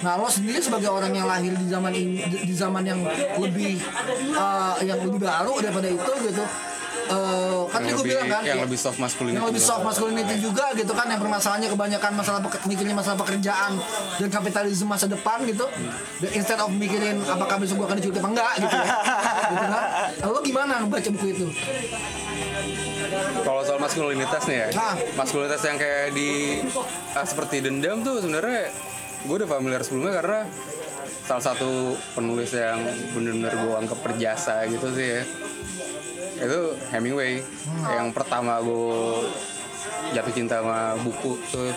Nah 0.04 0.20
lo 0.20 0.30
sendiri 0.30 0.62
sebagai 0.62 0.92
orang 0.92 1.16
yang 1.16 1.26
lahir 1.26 1.56
di 1.56 1.66
zaman 1.66 1.94
ini 1.96 2.22
di, 2.30 2.38
di 2.46 2.54
zaman 2.54 2.84
yang 2.86 3.00
lebih 3.42 3.82
uh, 4.36 4.78
yang 4.86 5.02
lebih 5.02 5.22
baru 5.24 5.54
daripada 5.64 5.88
itu 5.90 6.12
gitu 6.30 6.44
Uh, 7.06 7.70
kan 7.70 7.86
tadi 7.86 7.94
Yang 7.94 7.98
gue 8.02 8.06
bilang 8.10 8.28
kan 8.28 8.42
yang 8.42 8.58
ya, 8.58 8.64
lebih 8.66 8.80
soft 8.82 8.98
masculinity 8.98 9.38
yang 9.38 9.46
lebih 9.46 9.62
soft 9.62 9.86
masculinity 9.86 10.36
juga 10.42 10.74
gitu 10.74 10.90
kan 10.90 11.06
yang 11.06 11.22
permasalahannya 11.22 11.70
kebanyakan 11.70 12.12
masalah 12.18 12.40
mikirnya 12.66 12.96
masalah 12.98 13.18
pekerjaan 13.22 13.72
dan 14.18 14.30
kapitalisme 14.34 14.90
masa 14.90 15.06
depan 15.06 15.46
gitu. 15.46 15.70
Dan 16.18 16.30
instead 16.34 16.58
of 16.58 16.74
mikirin 16.74 17.22
apakah 17.22 17.62
besok 17.62 17.84
gue 17.84 17.86
akan 17.86 17.98
diculik 18.02 18.18
apa 18.18 18.30
enggak 18.34 18.54
gitu 18.58 18.76
ya. 18.76 18.88
Gitu 19.46 19.66
kan. 19.70 19.84
Lo 20.26 20.40
gimana 20.42 20.74
baca 20.90 21.10
buku 21.14 21.28
itu? 21.30 21.46
Kalau 23.46 23.62
soal 23.62 23.78
maskulinitas 23.78 24.44
nih 24.50 24.58
ya, 24.58 24.68
Ah. 24.76 24.96
maskulinitas 25.14 25.62
yang 25.62 25.78
kayak 25.78 26.10
di 26.12 26.62
ah, 27.14 27.22
seperti 27.22 27.62
dendam 27.62 28.02
tuh 28.02 28.18
sebenarnya 28.20 28.74
gue 29.26 29.36
udah 29.36 29.50
familiar 29.50 29.82
sebelumnya 29.86 30.14
karena 30.18 30.40
salah 31.26 31.44
satu 31.44 31.94
penulis 32.14 32.54
yang 32.54 32.82
bener-bener 33.14 33.54
gue 33.54 33.74
anggap 33.78 34.00
berjasa 34.02 34.66
gitu 34.66 34.90
sih 34.94 35.08
ya. 35.08 35.24
Itu 36.36 36.76
Hemingway 36.92 37.40
yang 37.88 38.12
pertama 38.12 38.60
gue 38.60 39.28
jatuh 40.14 40.34
cinta 40.34 40.62
sama 40.62 40.94
buku 41.02 41.40
tuh 41.50 41.72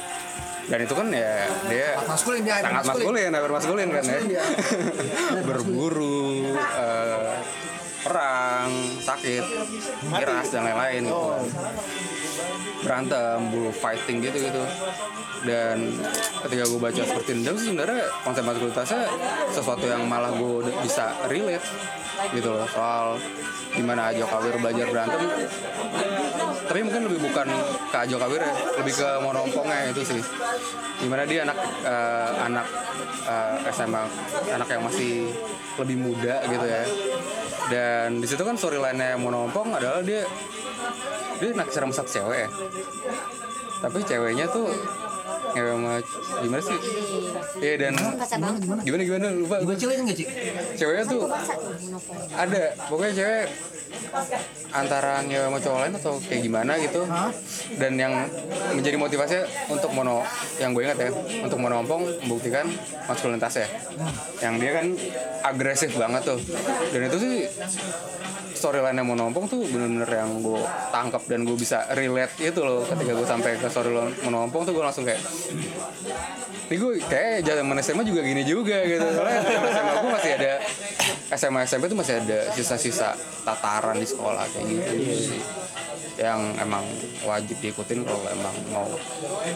dan 0.68 0.84
itu 0.84 0.92
kan 0.92 1.08
ya 1.08 1.48
dia 1.64 1.96
maskulin 2.04 2.44
dia 2.44 2.60
sangat 2.60 2.84
maskulin. 2.84 3.32
maskulin, 3.32 3.52
maskulin 3.56 3.88
kan 3.88 4.04
ya. 4.04 4.12
Maskulin 4.12 4.28
dia. 4.28 4.44
Berburu, 5.48 6.28
eh, 6.60 7.32
perang 8.04 8.70
sakit 9.00 9.44
miras 10.12 10.46
dan 10.52 10.62
lain-lain 10.68 11.02
gitu 11.08 11.24
berantem 12.82 13.50
bull 13.50 13.70
fighting 13.74 14.22
gitu 14.22 14.38
gitu. 14.50 14.62
Dan 15.46 15.94
ketika 16.42 16.64
gue 16.66 16.80
baca 16.82 17.02
seperti 17.02 17.30
itu 17.38 17.70
sebenarnya 17.70 18.10
konsep 18.26 18.42
maskulinitasnya 18.42 19.06
sesuatu 19.54 19.86
yang 19.86 20.02
malah 20.06 20.34
gue 20.34 20.66
bisa 20.82 21.14
relate 21.30 21.62
gitu 22.34 22.50
loh. 22.50 22.66
Soal 22.66 23.18
gimana 23.74 24.10
Ajo 24.10 24.26
Kawir 24.26 24.54
belajar 24.58 24.86
berantem. 24.90 25.22
Tapi 26.68 26.80
mungkin 26.84 27.02
lebih 27.08 27.20
bukan 27.30 27.48
ke 27.88 27.96
Ajo 27.96 28.16
Kawir 28.18 28.42
ya 28.42 28.54
lebih 28.82 28.94
ke 28.98 29.08
monompongnya 29.22 29.94
itu 29.94 30.02
sih. 30.02 30.20
Gimana 30.98 31.22
dia 31.28 31.46
anak 31.46 31.58
eh, 31.86 32.30
anak 32.42 32.66
eh, 33.28 33.70
SMA 33.70 34.02
anak 34.58 34.68
yang 34.68 34.82
masih 34.82 35.30
lebih 35.78 35.96
muda 36.02 36.42
gitu 36.50 36.66
ya. 36.66 36.82
Dan 37.68 38.18
di 38.18 38.26
situ 38.26 38.42
kan 38.42 38.56
storyline-nya 38.56 39.20
monompong 39.20 39.76
adalah 39.76 40.00
dia 40.00 40.24
dia 41.38 41.50
naksir 41.54 41.80
sama 41.82 41.94
satu 41.94 42.10
cewek 42.10 42.38
ya. 42.46 42.48
Tapi 43.78 43.98
ceweknya 44.02 44.46
tuh 44.50 44.66
ngewe 45.54 45.70
sama 45.70 45.92
gimana 46.42 46.62
sih? 46.62 46.78
Iya 47.62 47.74
dan 47.78 47.94
banget. 47.94 48.82
gimana? 48.84 49.02
Gimana? 49.06 49.26
Lupa 49.32 49.56
Gue 49.64 49.76
cilik 49.78 49.96
nggak 50.02 50.18
cik? 50.18 50.28
ceweknya 50.76 51.04
tuh 51.06 51.22
ada. 52.34 52.62
Pokoknya 52.90 53.12
cewek 53.14 53.46
antara 54.74 55.24
ngewe 55.24 55.46
sama 55.48 55.58
cowok 55.62 55.78
lain 55.86 55.94
atau 55.96 56.14
kayak 56.26 56.42
gimana 56.44 56.72
gitu. 56.82 57.02
Dan 57.78 57.92
yang 57.96 58.12
menjadi 58.74 58.96
motivasinya 58.98 59.44
untuk 59.72 59.90
mono 59.94 60.26
yang 60.58 60.74
gue 60.74 60.82
ingat 60.84 60.98
ya 60.98 61.10
untuk 61.46 61.58
monompong 61.62 62.02
membuktikan 62.26 62.66
maskulinitasnya. 63.06 63.68
Yang 64.42 64.54
dia 64.60 64.70
kan 64.74 64.86
agresif 65.46 65.90
banget 65.96 66.22
tuh. 66.26 66.40
Dan 66.92 67.00
itu 67.08 67.16
sih 67.22 67.34
storyline 68.58 68.92
yang 68.92 69.06
monompong 69.06 69.46
tuh 69.46 69.62
bener-bener 69.62 70.10
yang 70.10 70.42
gue 70.42 70.58
tangkap 70.90 71.22
dan 71.24 71.42
gue 71.42 71.54
bisa 71.54 71.86
relate 71.92 72.34
itu 72.40 72.58
loh 72.58 72.82
ketika 72.82 73.14
gue 73.14 73.24
sampai 73.24 73.50
ke 73.54 73.66
storyline 73.66 74.10
monompong 74.20 74.66
tuh 74.66 74.74
gue 74.74 74.82
langsung 74.82 75.06
kayak 75.06 75.22
ini 76.68 76.76
gue 76.76 76.92
kayak 77.02 77.46
zaman 77.46 77.78
SMA 77.80 78.02
juga 78.02 78.20
gini 78.20 78.42
juga 78.42 78.82
gitu 78.82 79.06
soalnya 79.08 79.40
zaman 79.40 79.68
SMA 79.70 79.92
gue 79.96 80.12
masih 80.12 80.32
ada 80.34 80.52
SMA 81.30 81.60
SMP 81.64 81.84
tuh 81.86 81.96
masih 81.96 82.14
ada 82.18 82.38
sisa-sisa 82.52 83.14
tataran 83.42 83.96
di 83.96 84.04
sekolah 84.04 84.44
kayak 84.50 84.66
gitu 84.66 84.92
sih 85.32 85.42
yang 86.18 86.50
emang 86.58 86.82
wajib 87.22 87.54
diikutin 87.62 88.02
kalau 88.02 88.26
emang 88.26 88.50
mau 88.68 88.90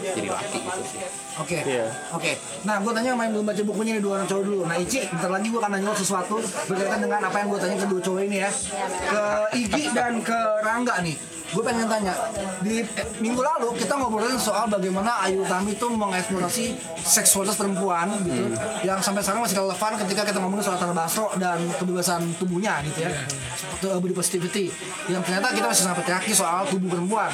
jadi 0.09 0.31
laki 0.31 0.59
gitu 0.63 0.83
sih 0.87 1.03
Oke, 1.33 1.65
Iya. 1.65 1.89
oke. 2.13 2.29
Nah, 2.69 2.77
gue 2.77 2.93
tanya 2.93 3.17
sama 3.17 3.25
yang 3.25 3.33
belum 3.33 3.47
baca 3.49 3.63
bukunya 3.65 3.97
nih 3.97 4.05
dua 4.05 4.21
orang 4.21 4.29
cowok 4.29 4.45
dulu. 4.45 4.61
Nah, 4.69 4.77
Ici, 4.77 5.01
bentar 5.09 5.33
lagi 5.33 5.49
gue 5.49 5.57
akan 5.57 5.71
nanya 5.73 5.89
lo 5.89 5.97
sesuatu 5.97 6.37
berkaitan 6.69 7.01
dengan 7.01 7.25
apa 7.25 7.37
yang 7.41 7.49
gue 7.49 7.57
tanya 7.57 7.77
ke 7.81 7.87
dua 7.89 8.01
cowok 8.05 8.21
ini 8.21 8.37
ya. 8.37 8.51
Ke 8.93 9.25
Igi 9.57 9.85
dan 9.97 10.21
ke 10.21 10.41
Rangga 10.61 11.01
nih. 11.01 11.32
Gue 11.53 11.61
pengen 11.61 11.85
tanya, 11.85 12.17
di 12.65 12.81
eh, 12.81 13.07
minggu 13.21 13.37
lalu 13.39 13.77
kita 13.77 13.93
ngobrolin 13.95 14.41
soal 14.41 14.65
bagaimana 14.67 15.21
Ayu 15.21 15.45
Utami 15.45 15.77
tuh 15.77 15.93
mengeksplorasi 15.93 16.73
seksualitas 16.97 17.55
perempuan 17.55 18.09
gitu, 18.25 18.57
yang 18.83 18.97
sampai 18.99 19.21
sekarang 19.21 19.45
masih 19.45 19.61
relevan 19.61 20.01
ketika 20.01 20.25
kita 20.25 20.41
ngomongin 20.41 20.65
soal 20.65 20.81
Tara 20.81 20.97
Basro 20.97 21.29
dan 21.37 21.61
kebebasan 21.77 22.25
tubuhnya 22.41 22.81
gitu 22.89 23.05
ya, 23.05 23.13
seperti 23.53 23.85
uh, 23.87 24.01
body 24.01 24.15
positivity, 24.17 24.65
yang 25.07 25.21
ternyata 25.21 25.53
kita 25.53 25.69
masih 25.69 25.83
sangat 25.85 26.01
patriarki 26.01 26.33
soal 26.33 26.65
tubuh 26.65 26.89
perempuan, 26.89 27.29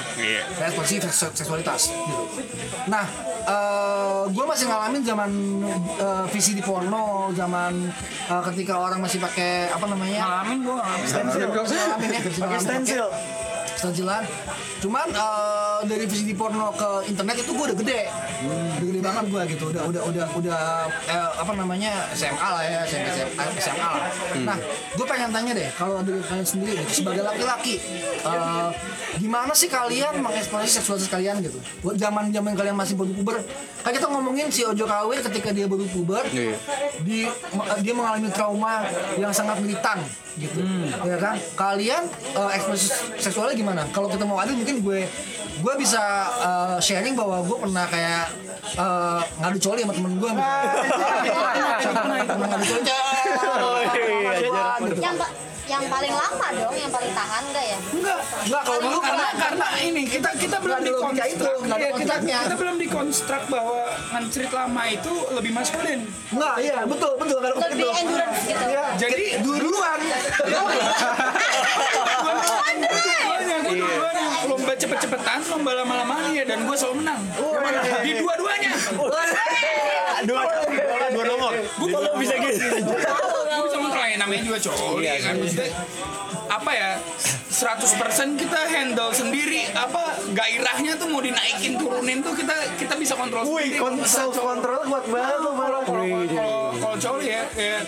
dan 0.58 0.66
eksplorasi 0.66 0.94
seks- 0.98 1.34
seksualitas 1.38 1.94
gitu. 1.94 2.42
Nah, 2.90 3.06
gue 4.28 4.44
masih 4.44 4.66
ngalamin 4.66 5.02
zaman 5.02 5.30
eh, 5.94 6.24
VCD 6.28 6.58
porno, 6.60 7.30
zaman 7.32 7.86
eh, 8.26 8.42
ketika 8.50 8.76
orang 8.76 8.98
masih 8.98 9.22
pakai 9.22 9.70
apa 9.70 9.86
namanya? 9.86 10.26
ngalamin 10.26 10.58
gue 10.60 10.74
ngalamin 10.74 11.06
Stensil. 11.06 11.48
Ngalamin 11.48 12.08
ya, 12.10 12.20
Pakai 12.34 12.58
stensil. 12.58 13.06
Stensilan. 13.78 14.22
Cuman 14.82 15.06
eh, 15.10 15.78
dari 15.86 16.04
VCD 16.06 16.34
porno 16.34 16.74
ke 16.74 17.10
internet 17.10 17.36
itu 17.38 17.50
gue 17.50 17.64
udah 17.70 17.78
gede, 17.78 18.00
udah 18.46 18.86
gede 18.86 19.00
banget 19.02 19.24
gue 19.30 19.42
gitu, 19.54 19.64
udah 19.70 19.82
udah 19.86 20.02
udah 20.10 20.26
udah 20.38 20.60
eh, 21.06 21.30
apa 21.38 21.52
namanya 21.54 21.92
SMA 22.14 22.48
lah 22.50 22.62
ya, 22.66 22.80
SMP 22.86 23.06
SMA, 23.14 23.44
SMA 23.58 23.88
lah. 23.88 24.10
Nah, 24.42 24.58
gue 24.94 25.06
pengen 25.06 25.30
tanya 25.30 25.52
deh, 25.54 25.68
kalau 25.74 26.02
dari 26.02 26.18
kalian 26.22 26.46
sendiri 26.46 26.72
gitu, 26.82 27.02
sebagai 27.02 27.22
laki-laki, 27.22 27.78
eh, 28.22 28.70
gimana 29.18 29.52
sih 29.54 29.70
kalian 29.70 30.18
mengeksplorasi 30.22 30.82
seksualitas 30.82 31.10
kalian 31.10 31.38
gitu? 31.42 31.58
Buat 31.82 31.98
zaman 31.98 32.30
zaman 32.30 32.52
kalian 32.54 32.76
masih 32.78 32.94
baru 32.98 33.14
puber, 33.14 33.36
kan 33.82 33.90
kita 33.94 34.06
ngomongin 34.10 34.50
si 34.50 34.62
Ojo 34.62 34.86
Kawir 34.86 35.22
ketika 35.22 35.54
dia 35.54 35.66
baru 35.70 35.86
puber, 35.90 36.22
Iya. 36.28 36.54
di 37.02 37.26
dia 37.82 37.94
mengalami 37.94 38.28
trauma 38.30 38.84
yang 39.18 39.30
sangat 39.30 39.58
militan 39.62 39.98
gitu 40.38 40.62
ya 41.02 41.18
kan 41.18 41.34
kalian 41.58 42.06
eh, 42.38 42.50
ekspresi 42.54 42.88
seksualnya 43.18 43.58
gimana 43.58 43.67
kalau 43.92 44.08
kita 44.08 44.24
mau 44.24 44.40
adil 44.40 44.56
mungkin 44.56 44.80
gue 44.84 45.00
gue 45.58 45.74
bisa 45.80 46.02
eh, 46.38 46.78
sharing 46.78 47.18
bahwa 47.18 47.42
gue 47.42 47.56
pernah 47.58 47.84
kayak 47.90 48.24
eh, 48.78 49.20
ngadu 49.42 49.58
coli 49.58 49.80
sama 49.82 49.94
temen 49.94 50.12
gue 50.16 50.30
pernah 50.30 52.46
ngadu 52.52 52.64
coli 52.64 52.78
yang 55.78 55.90
paling 55.94 56.10
lama 56.14 56.46
dong, 56.58 56.74
yang 56.74 56.90
paling 56.90 57.12
tahan 57.14 57.42
enggak 57.54 57.64
ya? 57.70 57.78
enggak 57.94 58.18
enggak 58.50 58.62
kalau 58.66 58.80
dulu 58.82 58.98
karena 58.98 59.28
karena 59.38 59.66
ini 59.78 60.02
kita 60.10 60.30
kita 60.34 60.56
belum 60.58 60.78
itu, 60.82 60.90
dikonstruk 60.90 61.58
ada 61.62 61.78
Iya, 61.78 61.90
kita, 61.94 62.14
kita 62.26 62.54
belum 62.58 62.76
dikonstruk 62.82 63.44
bahwa 63.46 63.80
ngancerit 64.10 64.52
lama 64.52 64.82
itu 64.90 65.12
lebih 65.30 65.50
maskulin. 65.54 66.00
Enggak 66.34 66.54
iya 66.58 66.78
betul 66.82 67.12
betul 67.14 67.38
kalau 67.38 67.56
Lebih 67.62 67.78
gitu. 67.78 68.00
endurance 68.02 68.40
gitu. 68.42 68.64
Iya, 68.66 68.84
jadi 68.98 69.24
dulu 69.38 69.56
duluan. 69.70 69.98
Dua-duanya 73.68 74.26
lomba 74.48 74.72
cepet-cepetan 74.74 75.40
lomba 75.52 75.70
lama-lama 75.78 76.14
ya 76.34 76.42
dan 76.42 76.66
gue 76.66 76.76
selalu 76.76 77.06
menang. 77.06 77.20
Di 78.02 78.12
dua-duanya. 78.18 78.72
Dua 80.26 80.42
dua 81.14 81.24
nomor. 81.30 81.52
gue 81.54 81.88
kalau 81.94 82.12
bisa 82.18 82.34
gitu. 82.42 82.66
namanya 84.18 84.42
juga 84.44 84.58
cowok 84.60 85.00
ya 85.00 85.14
kan 85.24 85.34
Maksudnya, 85.40 85.67
apa 86.48 86.70
ya 86.72 86.90
100% 87.48 88.34
kita 88.34 88.60
handle 88.66 89.10
sendiri 89.10 89.68
apa 89.70 90.16
gairahnya 90.32 90.96
tuh 90.96 91.06
mau 91.08 91.20
dinaikin 91.20 91.74
turunin 91.74 92.18
tuh 92.20 92.32
kita 92.32 92.52
kita 92.76 92.94
bisa 92.94 93.12
kontrol 93.14 93.44
Wih, 93.44 93.68
sendiri 93.68 93.78
kon- 93.78 94.02
self 94.02 94.34
control 94.34 94.80
kuat 94.84 95.04
banget 95.06 95.38
malah. 95.44 95.82
kalau 96.78 96.96
cowok 96.96 97.20
ya 97.22 97.42
kayak 97.52 97.82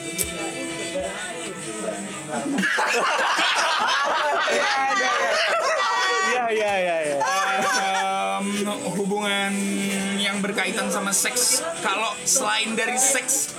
Iya 6.31 6.45
iya 6.51 6.73
iya. 6.79 6.97
iya. 7.03 7.19
em, 8.39 8.47
hubungan 8.95 9.53
berkaitan 10.51 10.91
sama 10.91 11.15
seks 11.15 11.63
kalau 11.79 12.11
selain 12.27 12.75
dari 12.75 12.99
seks 12.99 13.55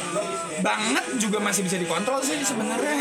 banget 0.59 1.05
juga 1.17 1.39
masih 1.39 1.63
bisa 1.63 1.79
dikontrol 1.79 2.19
sih 2.19 2.35
sebenarnya 2.43 2.99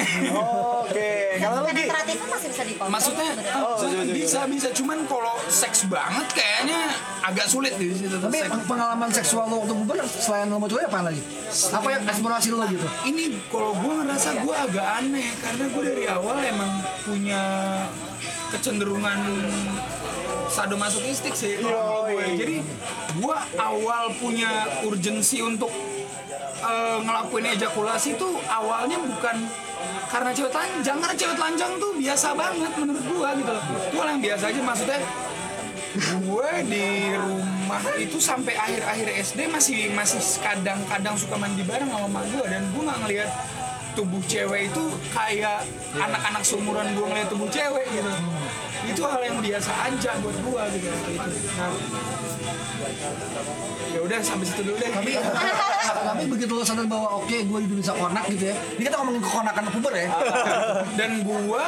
Oke, 0.80 1.38
kalau 1.38 1.62
lu 1.62 1.70
Gi? 1.70 1.86
Penetratifnya 1.86 2.28
masih 2.28 2.48
bisa 2.50 2.62
dikontrol. 2.62 2.90
maksudnya 2.90 3.28
sebenarnya. 3.76 4.14
bisa 4.14 4.40
bisa 4.46 4.68
cuman 4.70 4.98
kalau 5.04 5.34
seks 5.46 5.86
banget 5.86 6.26
kayaknya 6.30 6.80
agak 7.20 7.46
sulit 7.46 7.74
di 7.74 7.90
situ 7.90 8.14
tapi 8.14 8.38
Seks. 8.38 8.62
pengalaman 8.64 9.10
seksual 9.10 9.44
lo 9.46 9.66
waktu 9.66 9.74
puber 9.74 9.98
selain 10.06 10.46
lo 10.46 10.56
mau 10.56 10.66
coli 10.66 10.86
apa 10.86 10.98
lagi 11.02 11.22
apa 11.50 11.88
yang 11.90 12.02
eksplorasi 12.06 12.48
lo 12.50 12.62
gitu 12.66 12.86
ini 13.04 13.42
kalau 13.50 13.74
gue 13.74 13.92
ngerasa 14.02 14.28
gue 14.38 14.54
agak 14.54 14.86
aneh 15.02 15.26
karena 15.38 15.64
gue 15.66 15.82
dari 15.82 16.04
awal 16.06 16.36
emang 16.40 16.72
punya 17.02 17.42
kecenderungan 18.50 19.18
sadomasochistik 20.50 21.34
sih. 21.38 21.62
Kalau 21.62 22.10
gue 22.10 22.24
jadi 22.36 22.56
gue 23.16 23.36
awal 23.56 24.10
punya 24.18 24.82
urgensi 24.82 25.40
untuk 25.40 25.70
eh, 26.60 26.98
ngelakuin 27.00 27.54
ejakulasi 27.56 28.18
tuh 28.18 28.34
awalnya 28.50 28.98
bukan 28.98 29.46
karena 30.10 30.30
cewek 30.34 30.52
telanjang 30.52 30.98
karena 30.98 31.16
cewek 31.16 31.36
telanjang 31.38 31.72
tuh 31.78 31.90
biasa 31.96 32.28
banget 32.34 32.72
menurut 32.76 33.04
gue 33.06 33.28
gitu 33.40 33.50
loh. 33.54 33.64
Itu 33.88 33.96
hal 34.02 34.08
yang 34.18 34.22
biasa 34.22 34.44
aja 34.50 34.60
maksudnya 34.60 35.00
gue 35.98 36.50
di 36.70 36.86
rumah 37.18 37.82
itu 37.98 38.18
sampai 38.22 38.54
akhir-akhir 38.54 39.08
SD 39.26 39.50
masih 39.50 39.90
masih 39.90 40.22
kadang-kadang 40.38 41.18
suka 41.18 41.34
mandi 41.34 41.66
bareng 41.66 41.90
sama 41.90 42.06
mama 42.06 42.22
gue 42.30 42.46
dan 42.46 42.62
gue 42.70 42.82
nggak 42.86 42.98
ngelihat 43.06 43.30
tubuh 43.94 44.22
cewek 44.26 44.70
itu 44.70 44.84
kayak 45.10 45.66
anak-anak 45.94 46.42
seumuran 46.44 46.86
gue 46.94 47.06
ngeliat 47.06 47.28
tubuh 47.30 47.48
cewek 47.50 47.86
gitu. 47.90 48.10
Itu 48.80 49.02
hal 49.04 49.20
yang 49.20 49.38
biasa 49.38 49.70
aja 49.92 50.10
buat 50.24 50.36
gue 50.40 50.62
gitu. 50.78 50.88
Nah, 51.58 51.72
ya 53.90 54.00
udah 54.00 54.18
sampai 54.22 54.46
situ 54.48 54.62
dulu 54.64 54.76
deh. 54.80 54.90
Tapi 54.90 55.12
tapi 56.10 56.24
begitu 56.30 56.52
lo 56.54 56.64
sadar 56.64 56.86
bahwa 56.88 57.20
oke 57.20 57.36
gue 57.44 57.58
hidup 57.66 57.76
bisa 57.76 57.92
konak 57.92 58.24
gitu 58.30 58.44
ya. 58.50 58.56
Ini 58.78 58.82
kita 58.88 58.96
ngomongin 59.02 59.22
kekonakan 59.22 59.64
puber 59.74 59.94
ya. 59.94 60.08
Dan 60.98 61.10
gua 61.24 61.66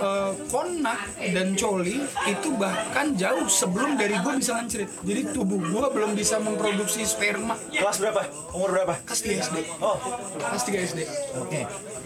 eh, 0.00 0.30
konak 0.48 1.00
dan 1.32 1.54
coli 1.56 2.02
itu 2.28 2.48
bahkan 2.56 3.14
jauh 3.16 3.46
sebelum 3.46 3.96
dari 3.96 4.16
gua 4.20 4.36
bisa 4.36 4.56
ngancrit 4.58 4.88
jadi 5.04 5.20
tubuh 5.32 5.60
gua 5.70 5.92
belum 5.92 6.16
bisa 6.16 6.40
memproduksi 6.40 7.04
sperma. 7.04 7.56
Kelas 7.70 8.00
berapa? 8.00 8.20
Umur 8.56 8.70
berapa? 8.74 8.94
kelas 9.04 9.20
3 9.22 9.46
SD 9.50 9.56
Oh, 9.80 9.96
kelas 10.38 10.64
3 10.66 10.88
SD 10.92 11.00
oke. 11.40 11.60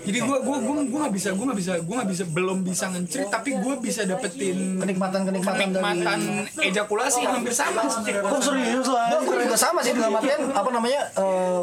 Jadi 0.05 0.19
gua 0.21 0.39
gua 0.45 0.57
gua 0.61 0.75
gua 0.85 0.99
nggak 1.09 1.15
bisa 1.17 1.29
gua 1.33 1.45
nggak 1.49 1.61
bisa 1.65 1.73
gua 1.81 1.95
nggak 2.03 2.11
bisa 2.13 2.25
belum 2.29 2.59
bisa 2.61 2.85
ngancrit 2.93 3.29
tapi 3.33 3.51
gua 3.57 3.75
bisa 3.81 4.01
dapetin 4.05 4.77
kenikmatan 4.77 5.21
kenikmatan 5.25 5.61
kenikmatan 5.73 6.19
ejakulasi 6.61 7.19
yang 7.25 7.35
hampir 7.41 7.55
sama 7.57 7.83
kok 7.89 8.43
serius 8.45 8.89
lah? 8.89 9.17
gue 9.25 9.37
juga 9.49 9.57
sama 9.57 9.81
sih 9.81 9.97
dalam 9.97 10.13
artian 10.21 10.53
apa 10.53 10.69
namanya 10.69 11.01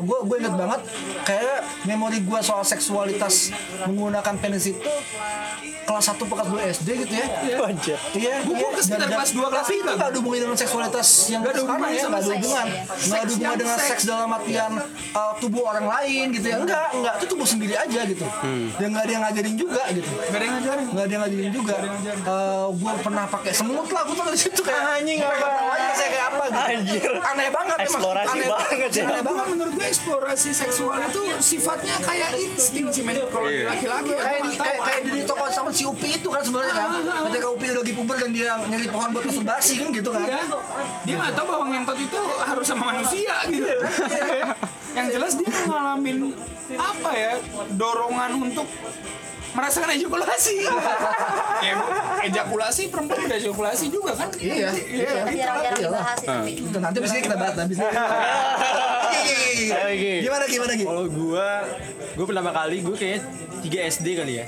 gue 0.01 0.19
gue 0.25 0.37
inget 0.41 0.55
banget 0.57 0.81
kayak 1.25 1.59
memori 1.85 2.19
gue 2.25 2.39
soal 2.41 2.65
seksualitas 2.65 3.53
menggunakan 3.85 4.35
penis 4.41 4.73
itu 4.73 4.81
kelas 5.81 6.05
1 6.07 6.21
kelas 6.21 6.47
2 6.47 6.73
SD 6.73 6.87
gitu 6.99 7.13
ya 7.13 7.25
Anjir. 7.61 7.97
Iya, 8.13 8.35
Gua- 8.41 8.53
gua 8.53 8.69
iya. 8.69 8.81
sekitar 8.81 9.07
kelas 9.07 9.31
dua, 9.31 9.47
kelas 9.47 9.61
tapi 9.61 9.73
itu 9.73 9.81
tiga. 9.81 9.93
nggak 9.93 10.07
ada 10.07 10.17
hubungannya 10.17 10.43
dengan 10.43 10.57
seksualitas 10.57 11.07
yang 11.27 11.41
Nggak 11.41 11.51
ada 11.51 11.59
sekarang 11.59 11.71
hubungannya 11.71 11.91
ya, 11.91 12.01
sama 12.01 12.11
nggak 12.11 12.21
ada 12.21 12.31
hubungan, 12.31 12.65
nggak 12.65 12.91
ada 12.91 13.01
Seks 13.21 13.31
hubungan 13.31 13.57
dengan 13.57 13.77
seks. 13.77 13.89
seks 13.89 14.03
dalam 14.03 14.29
artian 14.31 14.71
uh, 15.11 15.33
tubuh 15.37 15.63
orang 15.63 15.85
lain 15.87 16.25
gitu 16.31 16.47
ya, 16.47 16.57
enggak, 16.57 16.87
enggak, 16.91 17.13
itu 17.15 17.25
tubuh 17.27 17.47
sendiri 17.47 17.75
aja 17.75 17.99
gitu, 18.03 18.25
dan 18.73 18.87
nggak 18.87 19.03
ada 19.03 19.11
yang 19.11 19.23
ngajarin 19.23 19.55
juga 19.55 19.83
gitu, 19.89 20.09
gak 20.11 20.31
ada 20.31 20.43
yang 20.43 20.55
ngajarin 20.55 20.85
nggak 20.87 21.01
ada 21.01 21.11
yang 21.11 21.21
ngajarin 21.21 21.51
juga. 21.51 21.75
gue 22.71 22.93
pernah 23.01 23.25
pakai 23.27 23.51
semut 23.51 23.87
lah, 23.87 24.01
gue 24.03 24.15
tuh 24.15 24.25
dari 24.25 24.39
situ 24.39 24.61
kayak 24.61 24.83
Anjing, 24.93 25.17
nggak 25.17 25.33
apa? 25.33 25.49
aja 25.71 25.89
saya 25.93 26.09
kayak 26.09 26.25
apa 26.27 26.43
gitu. 26.43 26.59
Anjir. 26.61 27.11
Aneh 27.21 27.49
banget 27.49 27.77
emang, 27.81 27.91
Eksplorasi 27.93 28.29
aneh 28.31 28.47
banget 28.47 28.89
ya. 28.91 29.03
aneh 29.03 29.21
Gua 29.21 29.27
banget. 29.27 29.47
menurut 29.49 29.73
gue 29.73 29.85
eksplorasi 29.87 30.49
seksual 30.51 30.97
itu 31.01 31.21
sifatnya 31.39 31.95
kayak 32.01 32.29
insting 32.37 32.85
sih 32.89 33.01
men 33.01 33.17
kalau 33.25 33.47
di 33.47 33.63
laki-laki 33.63 34.09
ya, 34.09 34.19
kayak 34.19 34.41
gua 34.43 34.65
kayak 34.81 35.01
di 35.05 35.21
toko 35.23 35.45
sama 35.49 35.70
si 35.73 35.83
Upi 35.87 36.19
itu 36.19 36.27
kan 36.27 36.43
sebenarnya 36.43 36.73
kan. 36.75 36.89
Ketika 37.31 37.47
Upi 37.51 37.65
lagi 37.71 37.93
puber 37.95 38.15
dan 38.19 38.31
dia 38.35 38.59
nyari 38.59 38.87
pohon 38.91 39.09
buat 39.15 39.25
masturbasi 39.25 39.73
kan 39.81 39.87
gitu 39.95 40.09
kan. 40.11 40.23
Iya. 40.27 40.41
dia 41.07 41.15
nggak 41.17 41.33
tahu 41.33 41.45
bahwa 41.49 41.65
ngentot 41.71 41.97
itu 41.97 42.19
harus 42.45 42.65
sama 42.67 42.83
manusia 42.95 43.35
gitu. 43.49 43.67
Yang 44.91 45.07
jelas 45.15 45.31
dia 45.39 45.51
ngalamin 45.67 46.17
apa 46.75 47.11
ya 47.15 47.33
dorongan 47.75 48.31
untuk 48.51 48.67
merasakan 49.55 49.89
ejakulasi. 49.95 50.55
Ya 51.61 51.77
ejakulasi 52.25 52.89
perempuan 52.89 53.29
berejakulasi 53.29 53.93
juga 53.93 54.17
kan? 54.17 54.33
Iya, 54.33 54.73
iya. 54.73 55.29
jarang-jarang 55.29 55.77
dibahas 55.77 56.17
itu 56.17 56.33
tapi 56.33 56.51
Itu 56.57 56.77
nanti 56.81 56.97
bisa 57.05 57.21
kita 57.21 57.37
bahas 57.37 57.53
nanti. 57.53 57.73
Gimana 60.25 60.43
gimana 60.49 60.71
gitu? 60.73 60.89
Kalau 60.89 61.05
gua, 61.05 61.49
gua 62.17 62.25
pertama 62.25 62.49
kali 62.49 62.81
gua 62.81 62.95
kayaknya 62.97 63.21
3 63.61 63.93
SD 63.93 64.07
kali 64.17 64.33
ya. 64.41 64.45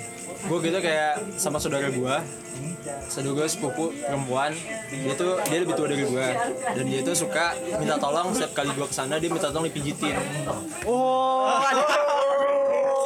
Gua 0.50 0.58
gitu 0.66 0.78
kayak 0.82 1.14
sama 1.38 1.62
saudara 1.62 1.94
gua. 1.94 2.26
Saudara 3.08 3.34
gua 3.34 3.48
sepupu 3.48 3.96
perempuan. 3.96 4.52
Dia 4.92 5.14
tuh 5.16 5.40
dia 5.48 5.58
lebih 5.64 5.76
tua 5.76 5.88
dari 5.88 6.04
gua 6.08 6.28
dan 6.76 6.86
dia 6.88 7.02
tuh 7.02 7.16
suka 7.16 7.56
minta 7.80 7.96
tolong 7.98 8.36
setiap 8.36 8.52
kali 8.58 8.72
gua 8.76 8.88
ke 8.88 8.96
sana 8.96 9.18
dia 9.18 9.30
minta 9.32 9.50
tolong 9.50 9.68
dipijitin. 9.72 10.16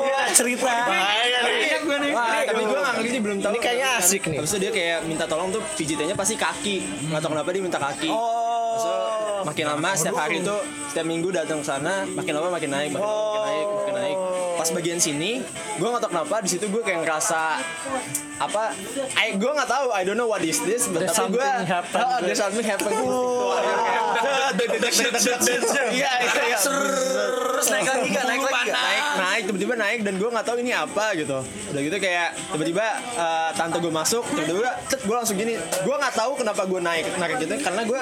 Ya, 0.07 0.19
cerita. 0.33 0.71
Iya, 1.47 1.77
gue 1.83 1.97
nih. 1.99 2.11
Wah, 2.13 2.41
tapi 2.45 2.61
gua 2.63 2.79
nggak 2.79 2.95
ngerti 3.01 3.19
belum 3.21 3.37
tahu. 3.43 3.53
Ini 3.53 3.59
kayaknya 3.59 3.89
asik 3.99 4.23
nih. 4.29 4.37
Itu 4.41 4.57
dia 4.61 4.71
kayak 4.71 4.99
minta 5.09 5.25
tolong 5.25 5.49
tuh 5.49 5.61
pijitannya 5.75 6.15
pasti 6.15 6.35
kaki. 6.37 7.09
Nggak 7.09 7.21
tahu 7.21 7.31
kenapa 7.33 7.49
dia 7.53 7.63
minta 7.63 7.79
kaki. 7.81 8.11
Terus 8.11 8.83
tuh 8.85 8.97
makin 9.45 9.65
lama 9.69 9.89
setiap 9.93 10.17
hari 10.17 10.41
tuh 10.43 10.59
setiap 10.91 11.05
minggu 11.07 11.29
datang 11.29 11.61
ke 11.61 11.65
sana 11.65 12.03
makin 12.09 12.33
lama 12.35 12.49
makin 12.51 12.69
naik 12.73 12.89
makin, 12.93 13.05
lama 13.05 13.21
makin 13.21 13.41
naik 13.47 13.67
makin 13.69 13.93
naik 13.95 14.17
pas 14.57 14.69
bagian 14.73 14.97
sini 14.97 15.45
gue 15.77 15.87
nggak 15.87 16.03
tahu 16.03 16.11
kenapa 16.17 16.35
di 16.41 16.49
situ 16.49 16.65
gue 16.67 16.81
kayak 16.81 17.05
ngerasa 17.05 17.61
apa 18.37 18.73
I, 19.17 19.33
gue 19.33 19.51
nggak 19.53 19.69
tahu 19.69 19.93
I 19.93 20.01
don't 20.01 20.17
know 20.17 20.29
what 20.29 20.41
is 20.41 20.57
this 20.65 20.89
but 20.89 21.05
tapi 21.05 21.33
gue 21.33 21.41
oh, 21.41 22.17
there's 22.25 22.41
something 22.41 22.65
happen 22.65 22.89
iya 25.93 26.11
iya 26.23 26.33
iya. 26.47 26.57
Terus 26.57 27.67
naik 27.73 27.87
lagi 27.89 28.09
kan 28.13 28.23
naik 28.29 28.41
lagi 28.45 28.69
naik 28.69 29.03
naik 29.17 29.41
tiba-tiba 29.49 29.73
naik 29.75 29.99
dan 30.05 30.13
gue 30.17 30.29
nggak 30.29 30.45
tahu 30.45 30.57
ini 30.61 30.71
apa 30.73 31.05
gitu. 31.17 31.37
Udah 31.73 31.81
gitu 31.81 31.97
kayak 31.97 32.29
tiba-tiba 32.53 32.85
eh, 33.17 33.49
tante 33.57 33.77
gue 33.81 33.93
masuk 33.93 34.23
tiba-tiba 34.29 34.71
gue 34.77 35.15
langsung 35.15 35.35
gini. 35.35 35.57
Gue 35.57 35.95
nggak 35.97 36.15
tahu 36.15 36.31
kenapa 36.37 36.61
gue 36.69 36.79
naik 36.79 37.05
naik 37.17 37.35
gitu 37.41 37.53
karena 37.59 37.81
gue 37.83 38.01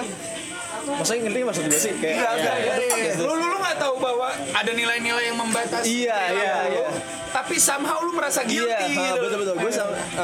maksudnya 0.86 1.22
ngerti 1.28 1.40
maksud 1.48 1.64
gue 1.66 1.80
sih? 1.80 1.94
Kayak 1.98 2.16
Enggak, 2.20 2.34
enggak. 2.36 2.56
ya, 2.60 2.74
ya, 2.76 2.96
ya. 3.00 3.14
Lu 3.24 3.34
lu 3.34 3.46
lu 3.48 3.58
nggak 3.64 3.78
tahu 3.80 3.96
bahwa 3.98 4.28
ada 4.54 4.72
nilai-nilai 4.76 5.24
yang 5.34 5.38
membatasi. 5.40 6.06
Iya, 6.06 6.20
iya, 6.36 6.55
lu, 6.58 6.72
iya. 6.72 6.88
Tapi 7.36 7.60
somehow 7.60 8.00
lu 8.00 8.16
merasa 8.16 8.48
guilty 8.48 8.96
Iya, 8.96 9.12
gitu. 9.12 9.20
betul 9.20 9.38
betul. 9.44 9.56
Gue 9.60 9.72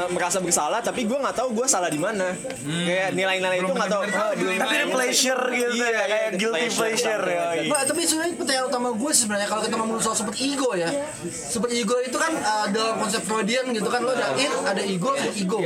merasa 0.09 0.37
bersalah, 0.39 0.79
tapi 0.79 1.03
gue 1.03 1.17
nggak 1.19 1.35
tahu 1.35 1.51
gue 1.51 1.67
salah 1.67 1.91
di 1.91 1.99
mana. 1.99 2.31
Kayak 2.63 3.11
nilai-nilai 3.11 3.59
itu 3.59 3.67
nggak 3.67 3.91
tahu. 3.91 4.01
ah, 4.01 4.07
tahu 4.07 4.31
belum- 4.39 4.59
Tapi 4.63 4.73
ada 4.73 4.87
pleasure 4.87 5.43
gitu 5.51 5.73
Iya, 5.75 5.87
ya, 5.91 6.03
kayak 6.07 6.23
iya, 6.23 6.39
guilty 6.39 6.67
pleasure 6.71 7.23
ya. 7.25 7.43
Nah, 7.67 7.83
tapi 7.83 8.01
sebenarnya 8.01 8.33
pertanyaan 8.39 8.65
utama 8.65 8.89
gue 8.95 9.11
sih 9.11 9.21
sebenarnya 9.21 9.47
kalau 9.47 9.61
kita 9.61 9.75
ngomong 9.75 9.97
soal 9.99 10.15
super 10.15 10.35
ego 10.39 10.71
ya. 10.71 10.87
Super 11.27 11.69
ego 11.69 11.95
itu 11.99 12.15
kan 12.15 12.31
uh, 12.31 12.65
dalam 12.71 12.95
konsep 12.95 13.21
Freudian 13.21 13.65
gitu 13.69 13.89
kan 13.91 14.01
lo 14.01 14.15
ada 14.15 14.31
it, 14.33 14.47
ada 14.63 14.79
ego, 14.81 15.11
super 15.11 15.35
ego. 15.35 15.57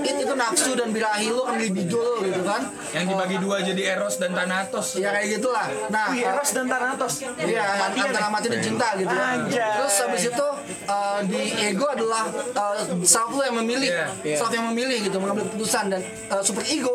It 0.00 0.14
itu 0.14 0.34
nafsu 0.34 0.78
dan 0.78 0.94
birahi 0.94 1.26
lo 1.28 1.42
kan 1.42 1.58
libido 1.58 1.98
lo 1.98 2.22
gitu 2.22 2.42
kan. 2.46 2.70
Yang 2.94 3.04
dibagi 3.10 3.36
dua 3.42 3.56
jadi 3.60 3.82
Eros 3.98 4.14
dan 4.16 4.30
Thanatos. 4.30 4.94
Ya 4.94 5.10
kayak 5.10 5.42
gitulah. 5.42 5.66
Nah, 5.90 6.14
Wih, 6.14 6.22
Eros 6.22 6.50
dan 6.54 6.70
Thanatos. 6.70 7.14
Iya, 7.34 7.64
antara 7.90 8.30
mati 8.30 8.46
dan 8.46 8.62
cinta 8.62 8.94
gitu 8.94 9.10
ya. 9.10 9.26
Terus 9.74 9.93
habis 10.02 10.22
itu 10.26 10.48
uh, 10.90 11.20
di 11.26 11.42
ego 11.62 11.83
adalah 11.94 12.22
uh, 12.52 12.74
self 13.00 13.30
lo 13.30 13.42
yang 13.42 13.56
memilih, 13.56 13.90
Iya. 14.20 14.36
self 14.36 14.50
yang 14.50 14.66
memilih 14.68 14.98
gitu 15.02 15.16
mengambil 15.16 15.46
keputusan 15.46 15.88
dan 15.88 16.00
uh, 16.28 16.40
super 16.40 16.62
ego 16.64 16.92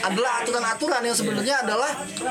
adalah 0.00 0.40
aturan-aturan 0.40 1.00
yang 1.00 1.12
sebenarnya 1.12 1.56
adalah 1.60 1.90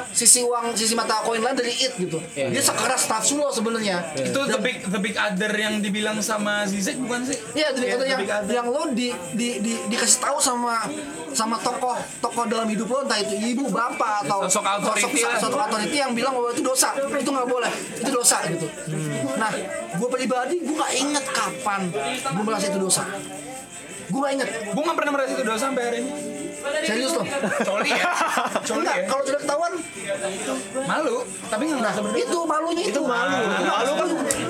sisi 0.10 0.42
uang 0.42 0.74
sisi 0.74 0.94
mata 0.94 1.22
koin 1.22 1.40
lain 1.40 1.54
dari 1.54 1.74
it 1.74 1.94
gitu. 1.96 2.18
Dia 2.32 2.62
sekeras 2.62 3.06
nafsu 3.08 3.36
lo 3.36 3.50
sebenarnya. 3.50 4.14
Itu 4.14 4.44
the 4.44 4.58
big 4.58 4.84
the 4.84 5.00
big 5.00 5.16
other 5.16 5.52
yang 5.52 5.80
dibilang 5.80 6.20
sama 6.20 6.64
Zizek 6.64 6.98
bukan 6.98 7.24
sih? 7.24 7.38
Iya, 7.54 7.74
jadi 7.74 7.86
Iya, 7.86 7.92
itu 7.92 8.00
the 8.00 8.08
yang 8.08 8.20
big 8.20 8.32
other. 8.32 8.52
yang 8.54 8.68
lo 8.68 8.82
di, 8.90 9.08
di, 9.32 9.48
di, 9.58 9.74
dikasih 9.88 10.20
tahu 10.20 10.38
sama 10.38 10.86
sama 11.32 11.56
tokoh 11.58 11.96
tokoh 12.20 12.44
dalam 12.44 12.68
hidup 12.68 12.86
lo 12.86 13.02
entah 13.02 13.16
itu 13.18 13.40
ibu 13.50 13.66
bapak 13.66 14.28
atau 14.28 14.44
Sosok 14.44 14.68
authority 14.68 15.24
lah. 15.24 15.40
sosok 15.40 15.64
authority 15.64 15.96
yang 15.96 16.12
bilang 16.12 16.36
bahwa 16.36 16.52
itu 16.52 16.60
dosa 16.60 16.92
itu 16.92 17.30
nggak 17.30 17.48
boleh 17.48 17.72
itu 17.96 18.12
dosa 18.12 18.38
gitu 18.46 18.68
nah 19.34 19.48
gue 19.92 20.10
pribadi 20.12 20.60
gue 20.60 20.76
nggak 20.76 20.94
inget 20.94 21.26
kapan 21.26 21.88
gue 22.20 22.44
merasa 22.44 22.66
itu 22.68 22.80
dosa 22.80 23.04
gue 24.12 24.20
nggak 24.20 24.34
inget 24.36 24.50
Gue 24.76 24.84
nggak 24.84 24.98
pernah 24.98 25.12
merasa 25.16 25.32
itu 25.36 25.44
dosa 25.48 25.60
sampai 25.72 25.84
hari 25.88 25.98
ini. 26.04 26.12
Serius 26.86 27.12
loh. 27.18 27.26
Coli 27.66 27.90
ya. 27.92 28.06
Coli 28.66 28.82
enggak 28.86 28.98
ya. 28.98 29.06
kalau 29.10 29.24
sudah 29.26 29.42
ketahuan 29.42 29.74
Malu, 30.82 31.18
tapi 31.48 31.64
nggak 31.72 31.80
nah 31.82 31.94
berdosa. 31.94 32.20
itu 32.20 32.40
malunya 32.44 32.84
itu 32.90 33.02
malu. 33.06 33.38
Malu 33.48 33.92
kan? 33.96 34.08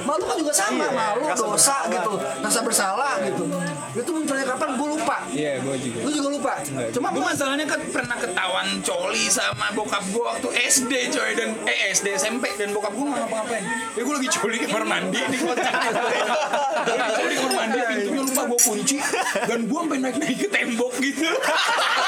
malu 0.07 0.23
kan 0.25 0.35
juga 0.39 0.53
sama 0.53 0.87
malu 0.89 1.23
dosa 1.35 1.77
gitu. 1.91 2.13
Rasa 2.41 2.59
bersalah 2.65 3.13
gitu. 3.25 3.43
Itu 3.93 4.09
munculnya 4.15 4.45
kapan? 4.47 4.69
Gue 4.79 4.87
lupa. 4.97 5.17
Iya, 5.31 5.59
gue 5.61 5.75
juga. 5.77 5.99
lu 6.07 6.09
juga 6.11 6.29
lupa. 6.31 6.53
Cuma 6.91 7.07
Gue 7.11 7.23
masalahnya 7.27 7.67
kan 7.67 7.81
pernah 7.91 8.15
ketahuan 8.15 8.67
coli 8.81 9.27
sama 9.27 9.67
bokap 9.75 10.03
gue 10.09 10.23
waktu 10.23 10.47
SD 10.71 10.93
coy 11.11 11.31
dan 11.35 11.49
eh 11.67 11.91
SD 11.91 12.15
SMP 12.15 12.55
dan 12.55 12.71
bokap 12.71 12.95
gue 12.95 13.03
nggak 13.03 13.19
ngapa-ngapain. 13.27 13.63
Ya 13.99 14.01
gue 14.07 14.13
lagi 14.15 14.29
coli 14.31 14.55
di 14.57 14.67
kamar 14.71 14.85
mandi 14.87 15.21
di 15.27 15.37
kocak. 15.37 15.73
Coli 17.21 17.29
di 17.29 17.37
kamar 17.37 17.53
mandi 17.67 17.77
pintunya 17.83 18.21
lupa 18.23 18.41
gue 18.47 18.59
kunci. 18.63 18.97
Dan 19.45 19.59
gue 19.67 19.79
sampai 19.83 19.97
naik-naik 19.99 20.37
ke 20.39 20.47
tembok 20.47 20.93
gitu. 21.03 21.27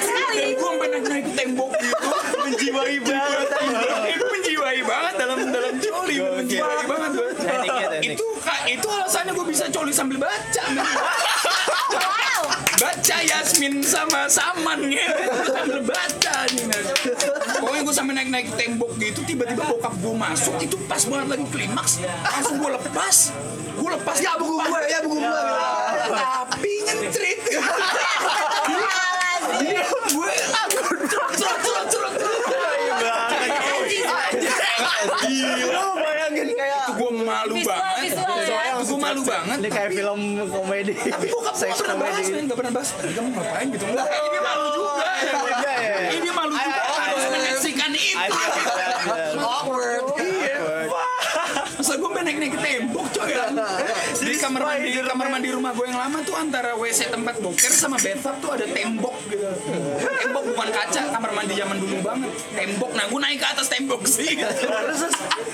Sekali 0.00 0.56
gue 0.56 0.70
sampai 0.80 1.20
tembok 1.36 1.70
gitu. 1.78 2.08
Menjiwai 2.40 2.96
banget. 3.04 3.48
Itu 4.08 4.24
menjiwai 4.30 4.80
banget 4.86 5.14
dalam 5.20 5.38
dalam 5.52 5.74
coli. 5.76 6.16
Menjiwai 6.18 6.84
banget 6.88 7.10
gue. 7.12 7.28
Tekniknya, 7.40 7.86
teknik. 7.92 8.16
Itu 8.16 8.26
kak 8.40 8.60
itu 8.68 8.86
alasannya 8.88 9.32
gue 9.36 9.46
bisa 9.48 9.64
coli 9.68 9.92
sambil 9.92 10.16
baca. 10.22 10.64
Baca 12.80 13.16
Yasmin 13.20 13.84
sama 13.84 14.24
Saman. 14.26 14.88
Gitu 14.88 15.12
sambil 15.52 15.80
baca 15.84 16.34
nih 16.48 16.64
pokoknya 17.60 17.80
gue 17.84 17.94
sampai 17.94 18.14
naik 18.16 18.28
naik 18.32 18.48
tembok 18.56 18.96
gitu 18.96 19.20
tiba-tiba 19.28 19.68
bokap 19.68 19.92
gue 20.00 20.14
masuk 20.16 20.56
itu 20.64 20.80
pas 20.88 21.04
banget 21.04 21.36
lagi 21.36 21.44
klimaks 21.52 22.00
langsung 22.24 22.56
gue 22.56 22.70
lepas. 22.72 23.16
Gue 23.76 23.90
lepas 23.92 24.16
ya 24.16 24.32
buku 24.36 24.54
gue 24.56 24.80
ya 24.88 24.98
buku 25.04 25.16
gue 25.20 25.40
tapi 26.08 26.72
ngentrit 26.88 27.38
gue 27.40 27.60
curut 30.10 30.98
curut 31.36 31.58
curut 31.60 31.86
curut 31.88 32.14
Lu 35.70 35.84
bayangin 35.96 36.48
kayak 36.52 36.76
itu 36.84 36.92
gue 36.92 37.10
malu 37.24 37.56
banget. 37.62 38.12
ya 38.12 38.19
gue 38.84 38.98
malu 38.98 39.22
banget. 39.24 39.58
Ini 39.60 39.70
kayak 39.70 39.90
film 39.92 40.20
komedi. 40.48 40.94
Tapi 40.96 41.26
gue 41.28 41.40
gak 41.40 41.56
pernah 41.56 41.96
bahas 41.96 42.26
pernah 42.56 42.72
bahas. 42.72 42.88
Kamu 42.96 43.28
ngapain 43.34 43.66
gitu? 43.72 43.84
Ini 43.88 44.38
malu 44.40 44.66
juga. 44.74 45.04
Ini 46.10 46.30
malu 46.32 46.54
juga. 46.54 46.80
harus 47.00 47.24
menyaksikan 47.32 47.92
itu. 47.96 48.36
Awkward. 49.40 50.04
Masa 51.80 51.96
gue 51.96 52.10
main 52.12 52.24
naik-naik 52.28 52.52
ke 52.52 52.60
tembok 52.60 53.06
coy 53.16 53.32
ya? 53.32 53.48
di 54.20 54.36
kamar 54.36 54.62
mandi 54.68 54.88
kamar 55.00 55.26
mandi 55.32 55.48
rumah 55.48 55.72
gue 55.72 55.86
yang 55.88 55.96
lama 55.96 56.18
tuh 56.20 56.36
antara 56.36 56.76
WC 56.76 57.08
tempat 57.08 57.40
boker 57.40 57.72
sama 57.72 57.96
bathtub 57.96 58.36
tuh 58.44 58.50
ada 58.52 58.66
tembok 58.68 59.16
gitu 59.32 59.48
banget. 62.20 62.38
Tembok. 62.52 62.90
Nah, 62.92 63.04
gue 63.08 63.20
naik 63.20 63.38
ke 63.40 63.46
atas 63.48 63.66
tembok 63.72 64.02
sih. 64.04 64.36
Terus 64.86 65.02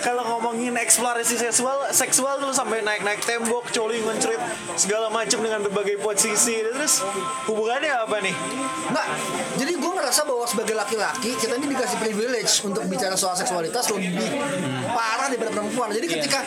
kalau 0.02 0.22
ngomongin 0.36 0.74
eksplorasi 0.76 1.38
seksual, 1.38 1.90
seksual 1.94 2.42
tuh 2.42 2.52
sampai 2.52 2.82
naik-naik 2.82 3.22
tembok, 3.22 3.70
coli 3.70 4.02
ngencrit 4.02 4.40
segala 4.74 5.08
macam 5.08 5.38
dengan 5.40 5.62
berbagai 5.62 6.02
posisi. 6.02 6.58
Terus 6.60 7.06
hubungannya 7.46 7.92
apa 7.94 8.16
nih? 8.20 8.34
Nggak, 8.90 9.06
jadi 9.58 9.72
gue 9.78 9.92
ngerasa 9.98 10.20
bahwa 10.26 10.44
sebagai 10.46 10.74
laki-laki 10.78 11.30
kita 11.38 11.58
ini 11.58 11.66
dikasih 11.74 11.98
privilege 11.98 12.52
untuk 12.62 12.86
bicara 12.86 13.18
soal 13.18 13.34
seksualitas 13.34 13.90
lebih 13.90 14.14
parah 14.94 15.26
daripada 15.30 15.50
perempuan. 15.54 15.90
Jadi 15.90 16.06
ketika, 16.06 16.42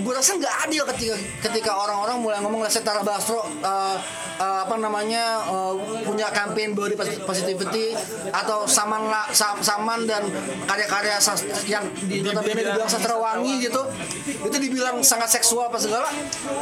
gue 0.00 0.12
rasa 0.12 0.36
nggak 0.36 0.54
adil 0.68 0.82
ketika 0.96 1.16
ketika 1.48 1.72
orang-orang 1.76 2.16
mulai 2.20 2.38
ngomong 2.40 2.64
Lesti 2.64 2.80
Tara 2.80 3.04
Basro 3.04 3.40
uh, 3.40 3.96
uh, 4.40 4.58
apa 4.64 4.74
namanya 4.80 5.44
uh, 5.48 5.74
punya 6.04 6.32
campaign 6.32 6.72
body 6.72 6.96
posi- 6.96 7.20
positivity 7.22 7.92
atau 8.32 8.64
saman 8.64 9.08
la, 9.08 9.28
Sam- 9.30 9.62
saman 9.62 10.04
dan 10.04 10.26
karya-karya 10.66 11.16
yang 11.66 11.84
di 11.96 12.20
notabene 12.20 12.62
dibilang 12.66 12.90
sastra 12.90 13.16
wangi 13.16 13.64
gitu. 13.64 13.82
itu 14.40 14.56
dibilang 14.56 14.98
sangat 15.04 15.30
seksual 15.40 15.68
apa 15.70 15.78
segala. 15.78 16.08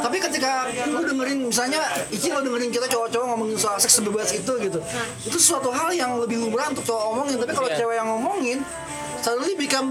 Tapi 0.02 0.16
ketika 0.18 0.66
lu 0.88 1.02
dengerin 1.04 1.46
misalnya 1.46 1.80
Ici 2.08 2.32
lo 2.32 2.40
dengerin 2.40 2.70
kita 2.70 2.86
cowok-cowok 2.88 3.26
ngomongin 3.34 3.58
soal 3.58 3.78
seks 3.78 4.00
sebebas 4.00 4.30
itu 4.34 4.52
gitu. 4.60 4.80
Itu 5.24 5.38
suatu 5.38 5.70
hal 5.72 5.92
yang 5.94 6.18
lebih 6.18 6.38
lumrah 6.42 6.68
untuk 6.70 6.84
cowok 6.84 7.02
omongin 7.14 7.36
tapi 7.40 7.52
kalau 7.54 7.70
cewek 7.70 7.94
yang 7.96 8.08
ngomongin 8.08 8.58
suddenly 9.18 9.54
become 9.54 9.90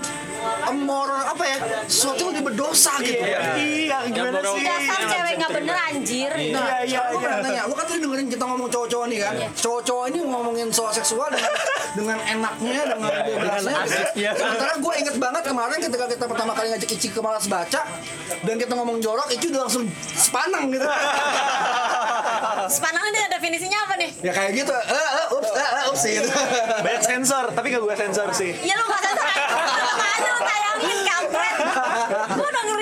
a 0.63 0.71
more 0.71 1.09
apa 1.09 1.43
ya 1.43 1.57
sesuatu 1.85 2.19
yang 2.21 2.31
lebih 2.33 2.45
berdosa 2.47 2.93
gitu 2.99 3.19
Iya, 3.57 3.97
gimana 4.07 4.39
sih? 4.39 4.61
dasar 4.61 4.99
cewek 5.03 5.33
nggak 5.35 5.51
bener 5.53 5.75
anjir 5.83 6.31
Nah, 6.49 6.65
Iya, 6.79 6.85
iya, 6.85 7.01
gue 7.09 7.19
iya. 7.19 7.41
nanya, 7.41 7.61
lu 7.65 7.73
kan 7.73 7.85
tadi 7.85 7.99
dengerin 7.99 8.27
kita 8.27 8.45
ngomong 8.45 8.69
cowok-cowok 8.69 9.05
nih 9.07 9.19
kan, 9.19 9.33
cowok-cowok 9.55 10.03
ini 10.07 10.19
ngomongin 10.23 10.67
soal 10.69 10.91
seksual 10.91 11.27
dengan 11.29 11.51
dengan 11.93 12.17
enaknya, 12.21 12.81
dengan 12.87 13.09
bebasnya. 13.09 13.75
asiknya. 13.79 14.31
Sementara 14.33 14.73
gue 14.77 14.93
inget 14.95 15.15
banget 15.17 15.43
kemarin 15.43 15.77
ketika 15.79 16.05
kita 16.07 16.25
pertama 16.25 16.51
kali 16.53 16.67
ngajak 16.69 16.89
Ici 16.89 17.07
ke 17.09 17.19
Malas 17.19 17.45
Baca 17.45 17.81
dan 18.39 18.55
kita 18.55 18.73
ngomong 18.73 18.97
jorok, 18.97 19.27
Ici 19.29 19.49
udah 19.49 19.61
langsung 19.61 19.83
sepanang 20.13 20.69
gitu. 20.69 20.85
sepanang 22.69 23.03
ini 23.05 23.19
definisinya 23.29 23.79
apa 23.81 23.93
nih 23.95 24.09
ya 24.19 24.31
kayak 24.31 24.51
gitu, 24.55 24.73
eh, 24.73 24.85
eh, 24.93 25.27
ups, 25.33 25.51
eh, 25.51 25.67
eh, 25.73 25.83
ups 25.89 26.03
gitu. 26.05 26.29
Banyak 26.77 27.01
sensor, 27.01 27.45
tapi 27.51 27.67
gak 27.69 27.81
gue 27.81 27.95
sensor 27.97 28.27
sih. 28.31 28.51
ya 28.59 28.73
lu 28.73 28.83
nggak 28.85 29.01
sensor 29.01 29.16
lu 29.17 30.03
aja 30.05 30.29
lu 30.29 30.39
tayangin 30.41 30.99
kampret 31.03 31.55
gue 31.57 31.67
udah 31.67 31.73
ngeri 31.83 32.05
gitu 32.27 32.35
Nah, 32.37 32.45
gue 32.45 32.49
anjir 32.61 32.76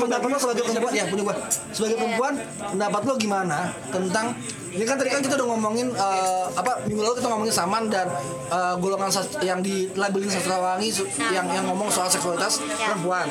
pendapat 0.00 0.26
lo 0.26 0.38
sebagai 0.38 0.62
perempuan 0.64 0.92
ya 0.92 1.04
punya 1.04 1.22
gue. 1.24 1.36
Sebagai 1.70 1.96
perempuan, 1.96 2.32
pendapat 2.58 3.00
lo 3.02 3.14
gimana 3.16 3.58
tentang 3.88 4.26
ini 4.68 4.84
kan 4.84 4.94
tadi 4.94 5.08
kan 5.08 5.18
kita 5.18 5.34
udah 5.34 5.48
ngomongin 5.48 5.88
eh, 5.90 6.44
apa 6.52 6.84
minggu 6.84 7.00
lalu 7.00 7.14
kita 7.16 7.26
ngomongin 7.26 7.50
saman 7.50 7.88
dan 7.88 8.04
eh, 8.46 8.74
golongan 8.76 9.08
sas- 9.08 9.40
yang 9.40 9.58
dilabelin 9.58 10.28
sastrawangi 10.28 10.88
su- 10.88 11.08
yang 11.26 11.48
yang 11.48 11.64
ngomong 11.64 11.88
soal 11.88 12.06
seksualitas 12.06 12.60
Ya. 12.68 12.92
perempuan. 12.92 13.24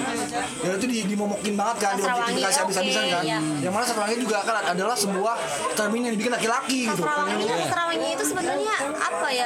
Dan 0.58 0.72
itu 0.76 0.88
di, 0.88 1.00
dimomokin 1.06 1.54
banget 1.54 1.78
kan, 1.80 1.94
diobjektifikasi 1.96 2.58
habis-habisan 2.60 3.04
oke, 3.06 3.14
kan. 3.14 3.24
iya. 3.24 3.38
Yang 3.62 3.72
mana 3.72 3.84
sastrawangi 3.86 4.18
juga 4.20 4.38
kan 4.42 4.56
adalah 4.68 4.96
sebuah 4.96 5.36
termin 5.74 6.02
yang 6.04 6.14
dibikin 6.14 6.34
laki-laki 6.34 6.80
gitu. 6.86 7.00
Sastrawangi 7.00 7.46
Sastrawangi 7.46 8.10
itu 8.12 8.24
sebenarnya 8.26 8.76
apa 8.98 9.28
ya? 9.30 9.46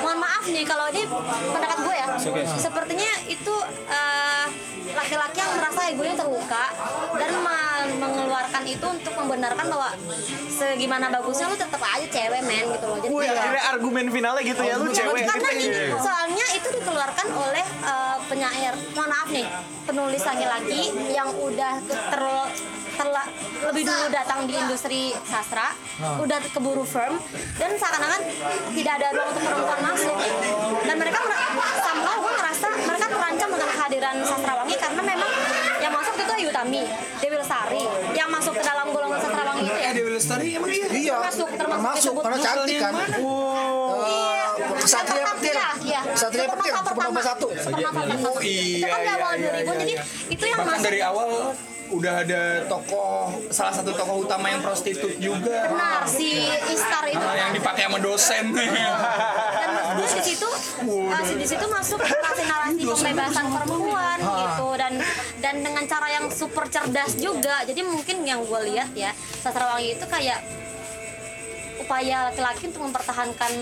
Mohon 0.00 0.18
maaf 0.18 0.44
nih 0.44 0.64
kalau 0.66 0.86
ini 0.90 1.02
pendapat 1.48 1.78
gue 1.80 1.94
ya. 1.94 2.06
Sepertinya 2.58 3.12
itu 3.24 3.54
eh, 3.86 4.44
laki-laki 4.90 5.38
yang 5.38 5.52
merasa 5.54 5.80
egonya 5.86 6.14
terluka 6.16 6.57
dan 7.14 7.30
me- 7.36 7.56
mengeluarkan 7.98 8.62
itu 8.64 8.86
untuk 8.86 9.14
membenarkan 9.14 9.66
bahwa 9.66 9.88
segimana 10.48 11.08
bagusnya 11.08 11.46
lu 11.46 11.56
tetap 11.56 11.80
aja 11.80 12.04
cewek 12.04 12.42
men 12.42 12.66
gitu 12.68 12.84
loh. 12.84 12.98
Jadi 12.98 13.12
Wih, 13.12 13.28
akhirnya 13.28 13.64
argumen 13.68 14.06
finalnya 14.08 14.42
gitu 14.42 14.62
ya, 14.62 14.74
lu 14.76 14.88
cewek. 14.88 15.24
karena 15.24 15.50
gini, 15.52 15.78
soalnya 15.94 16.46
itu 16.52 16.68
dikeluarkan 16.72 17.26
oleh 17.30 17.64
eh, 17.64 18.16
penyair, 18.26 18.74
mohon 18.92 19.08
maaf 19.08 19.28
nih, 19.28 19.46
penulis 19.84 20.22
laki-laki 20.22 20.82
yang 21.08 21.30
udah 21.32 21.74
ter, 21.86 22.22
terla- 22.94 23.30
lebih 23.64 23.82
dulu 23.84 24.04
datang 24.08 24.44
di 24.44 24.54
industri 24.54 25.00
sastra, 25.22 25.70
udah 26.18 26.38
keburu 26.48 26.82
firm, 26.82 27.14
dan 27.54 27.70
seakan-akan 27.72 28.20
tidak 28.72 28.92
ada 28.98 29.06
ruang 29.12 29.28
untuk 29.28 29.42
perempuan 29.44 29.80
masuk. 29.84 30.16
Dan 30.80 30.96
mereka 30.96 31.18
mer- 31.20 31.46
somehow 31.78 32.16
gue 32.18 32.32
ngerasa 32.34 32.66
mereka 32.80 33.06
terancam 33.08 33.48
dengan 33.48 33.68
kehadiran 33.70 34.14
sastrawangi 34.20 34.76
karena 34.76 35.02
memang 35.04 35.30
masuk 36.58 36.74
Tami, 36.74 36.80
Dewi 37.22 37.36
Lestari, 37.38 37.82
yang 38.18 38.28
masuk 38.34 38.52
ke 38.58 38.62
dalam 38.66 38.86
golongan 38.90 39.18
sastrawangi 39.22 39.62
itu 39.62 39.78
ya. 39.78 39.86
Eh, 39.86 39.92
Dewi 39.94 40.10
Lestari 40.10 40.48
emang 40.58 40.70
iya. 40.70 40.86
Iya, 40.90 41.14
Termasuk- 41.22 41.54
termasuk 41.54 41.94
disebut 41.94 42.22
karena 42.26 42.38
cantik 42.42 42.76
kan. 42.82 42.92
Iya. 42.98 44.46
Kesatria 44.78 45.24
petir, 45.36 45.54
pertama, 45.54 45.86
iya. 45.86 46.00
kesatria 46.02 46.46
petir, 46.50 46.72
pertama. 46.74 47.20
satu. 47.22 47.46
Oh, 47.48 48.40
iya, 48.42 48.78
Itu 48.78 48.86
kan 48.90 48.98
di 48.98 49.06
iya, 49.06 49.14
awal 49.14 49.32
iya, 49.38 49.50
2000 49.54 49.62
iya, 49.62 49.74
jadi 49.78 49.94
itu 50.34 50.44
yang 50.48 50.58
masuk 50.66 50.82
dari 50.82 51.00
awal 51.02 51.28
udah 51.88 52.14
ada 52.22 52.42
tokoh 52.66 53.32
salah 53.48 53.72
satu 53.72 53.90
tokoh 53.90 54.22
utama 54.22 54.48
yang 54.48 54.60
prostitut 54.60 55.16
juga. 55.16 55.68
benar 55.68 56.04
si 56.04 56.44
Istar 56.68 57.04
itu 57.06 57.18
Ah, 57.18 57.36
yang 57.36 57.52
dipakai 57.52 57.88
sama 57.88 57.98
dosen. 57.98 58.52
dan 58.52 59.68
terus 59.98 60.12
di 60.14 60.22
situ 60.24 60.48
uh, 60.84 61.22
di 61.34 61.46
situ 61.46 61.64
masuk 61.66 61.98
narasi-narasi 61.98 62.80
pembebasan 62.84 63.44
perempuan 63.48 64.18
gitu. 64.20 64.68
Dan 64.76 64.92
dan 65.38 65.54
dengan 65.60 65.84
cara 65.84 66.08
yang 66.10 66.26
super 66.28 66.68
cerdas 66.68 67.16
juga. 67.16 67.64
Jadi 67.64 67.80
mungkin 67.82 68.22
yang 68.22 68.44
gue 68.44 68.60
lihat 68.68 68.92
ya 68.92 69.10
sastrawangi 69.40 69.96
itu 69.96 70.06
kayak 70.06 70.40
upaya 71.78 72.28
laki-laki 72.28 72.68
untuk 72.68 72.84
mempertahankan 72.84 73.52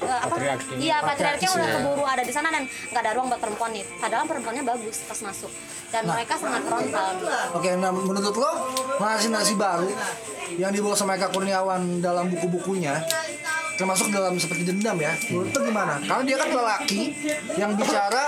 uh, 0.00 0.20
apa 0.20 0.34
iya 0.76 1.00
patriarki 1.00 1.44
yang 1.44 1.54
udah 1.54 1.68
keburu 1.74 2.04
ada 2.04 2.22
di 2.22 2.30
sana 2.30 2.48
dan 2.48 2.62
nggak 2.64 3.00
ada 3.00 3.12
ruang 3.12 3.28
buat 3.28 3.40
perempuan 3.40 3.70
nih 3.70 3.84
padahal 3.96 4.24
perempuannya 4.24 4.62
bagus 4.62 4.96
pas 5.04 5.18
masuk 5.20 5.50
dan 5.88 6.04
mereka 6.04 6.36
sangat 6.36 6.62
frontal 6.62 7.16
gitu. 7.16 7.32
Oke, 7.54 7.70
nah 7.74 7.88
menurut 7.88 8.36
lo 8.36 8.50
narasi-narasi 8.98 9.56
baru 9.56 9.88
yang 10.54 10.68
dibawa 10.68 10.92
sama 10.92 11.16
Eka 11.16 11.28
Kurniawan 11.28 11.98
dalam 11.98 12.28
buku-bukunya 12.28 13.00
termasuk 13.74 14.10
dalam 14.10 14.34
seperti 14.36 14.66
dendam 14.66 14.98
ya 14.98 15.14
menurut 15.28 15.48
lo 15.48 15.60
gimana? 15.62 15.96
Karena 16.02 16.22
dia 16.24 16.36
kan 16.36 16.48
lelaki 16.50 17.00
yang 17.54 17.72
bicara 17.72 18.24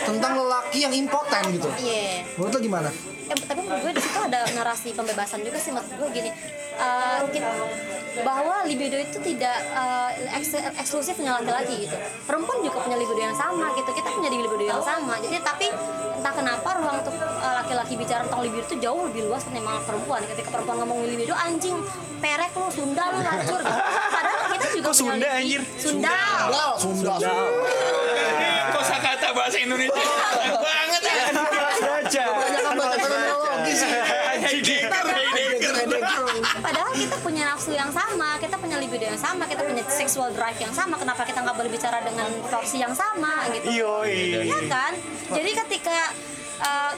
tentang 0.00 0.32
lelaki 0.38 0.78
yang 0.80 0.94
impoten 0.94 1.44
gitu 1.52 1.68
Iya. 1.76 2.24
menurut 2.34 2.52
lo 2.52 2.60
gimana? 2.62 2.90
Ya, 3.24 3.34
tapi 3.38 3.60
menurut 3.60 3.80
gue 3.82 3.92
di 3.92 4.00
situ 4.00 4.18
ada 4.20 4.40
narasi 4.52 4.88
pembebasan 4.92 5.40
juga 5.40 5.56
sih 5.56 5.72
maksud 5.72 5.96
gue 5.96 6.08
gini 6.10 6.30
eh, 6.74 7.20
kita- 7.26 7.56
bahwa 8.20 8.62
libido 8.64 8.94
itu 8.94 9.18
tidak 9.18 9.58
eh, 9.66 10.10
eks- 10.36 10.60
eksklusif 11.04 11.20
punya 11.20 11.36
laki-laki 11.36 11.84
gitu 11.84 11.96
perempuan 12.24 12.64
juga 12.64 12.80
punya 12.80 12.96
libido 12.96 13.20
yang 13.20 13.36
sama 13.36 13.76
gitu 13.76 13.92
kita 13.92 14.08
punya 14.08 14.32
libido 14.32 14.56
yang 14.56 14.80
sama 14.80 15.20
jadi 15.20 15.36
tapi 15.44 15.68
entah 16.16 16.32
kenapa 16.32 16.68
ruang 16.80 16.96
untuk 17.04 17.12
eh, 17.20 17.54
laki-laki 17.60 17.92
bicara 18.00 18.24
tentang 18.24 18.40
libido 18.40 18.64
itu 18.64 18.76
jauh 18.80 19.04
lebih 19.04 19.28
luas 19.28 19.44
ketimbang 19.44 19.84
perempuan 19.84 20.24
ketika 20.24 20.48
perempuan 20.48 20.76
ngomongin 20.80 21.08
libido 21.12 21.36
anjing 21.36 21.76
perek 22.24 22.56
lu 22.56 22.72
sunda 22.72 23.04
lu 23.12 23.20
hancur 23.20 23.60
gitu. 23.60 23.80
padahal 24.16 24.40
kita 24.56 24.66
juga 24.72 24.88
Kok 24.88 24.94
punya 24.96 24.96
Sunda, 24.96 25.12
libido. 25.12 25.36
anjir? 25.36 25.60
sunda 25.76 26.16
Sunda, 26.80 27.12
Sunda. 27.20 27.32
Kosa 28.72 28.96
kata 28.96 29.28
bahasa 29.36 29.56
Indonesia 29.60 29.92
banget 30.56 31.02
ya. 31.04 31.14
Baca. 31.84 32.22
Kebanyakan 32.32 32.72
baca 32.80 32.96
terminologi 32.96 33.72
sih. 33.76 33.92
Padahal 36.64 36.92
kita 36.96 37.16
punya 37.44 37.60
nafsu 37.60 37.72
yang 37.76 37.92
sama, 37.92 38.40
kita 38.40 38.56
punya 38.56 38.80
libido 38.80 39.04
yang 39.04 39.20
sama, 39.20 39.44
kita 39.44 39.60
punya 39.68 39.84
sexual 39.84 40.32
drive 40.32 40.56
yang 40.56 40.72
sama. 40.72 40.96
Kenapa 40.96 41.28
kita 41.28 41.44
nggak 41.44 41.56
boleh 41.60 41.68
bicara 41.68 42.00
dengan 42.00 42.32
porsi 42.48 42.80
yang 42.80 42.96
sama 42.96 43.44
gitu? 43.52 43.68
Yoi. 43.84 44.48
Iya 44.48 44.60
kan? 44.64 44.92
Jadi 45.28 45.50
ketika 45.52 45.98
uh, 46.64 46.92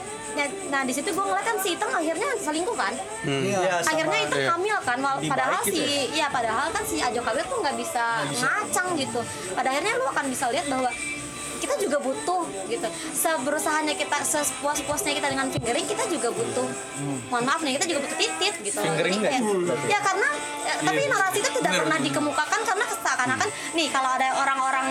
nah, 0.71 0.87
di 0.87 0.93
situ 0.95 1.11
gue 1.11 1.25
ngeliat 1.27 1.43
kan 1.43 1.57
si 1.59 1.75
Iteng 1.75 1.91
akhirnya 1.91 2.29
selingkuh 2.39 2.77
kan? 2.79 2.95
Iya. 3.27 3.83
akhirnya 3.83 4.19
itu 4.23 4.37
hamil 4.47 4.77
kan 4.87 4.97
Wal- 5.03 5.27
padahal 5.27 5.61
si 5.67 6.15
ya 6.15 6.31
padahal 6.31 6.71
kan 6.71 6.83
si 6.87 7.03
Ajo 7.03 7.19
Kawir 7.19 7.43
tuh 7.43 7.59
nggak 7.59 7.75
bisa 7.75 8.23
ngacang 8.31 8.95
gitu 8.95 9.19
pada 9.51 9.67
akhirnya 9.67 9.99
lu 9.99 10.07
akan 10.07 10.25
bisa 10.31 10.47
lihat 10.47 10.71
bahwa 10.71 10.87
kita 11.57 11.75
juga 11.77 11.97
butuh 11.97 12.43
gitu. 12.67 12.87
Seberusahanya 13.11 13.93
kita 13.93 14.17
sepuas-puasnya 14.21 15.13
kita 15.13 15.27
dengan 15.27 15.47
fingering 15.49 15.85
kita 15.85 16.03
juga 16.07 16.29
butuh. 16.31 16.67
Mohon 17.27 17.43
maaf 17.45 17.61
nih 17.61 17.73
kita 17.77 17.85
juga 17.89 17.99
butuh 18.05 18.17
titit 18.17 18.55
gitu. 18.61 18.79
Fingering 18.79 19.19
Jadi 19.19 19.27
kayak- 19.27 19.89
ya 19.89 19.99
karena 20.01 20.29
ya, 20.63 20.73
tapi 20.81 21.01
narasi 21.05 21.37
itu 21.41 21.49
tidak 21.57 21.73
pernah 21.77 21.97
dikemukakan 21.97 22.59
karena 22.63 22.85
seakan-akan 22.87 23.49
nih 23.73 23.87
kalau 23.89 24.09
ada 24.13 24.27
orang-orang 24.41 24.87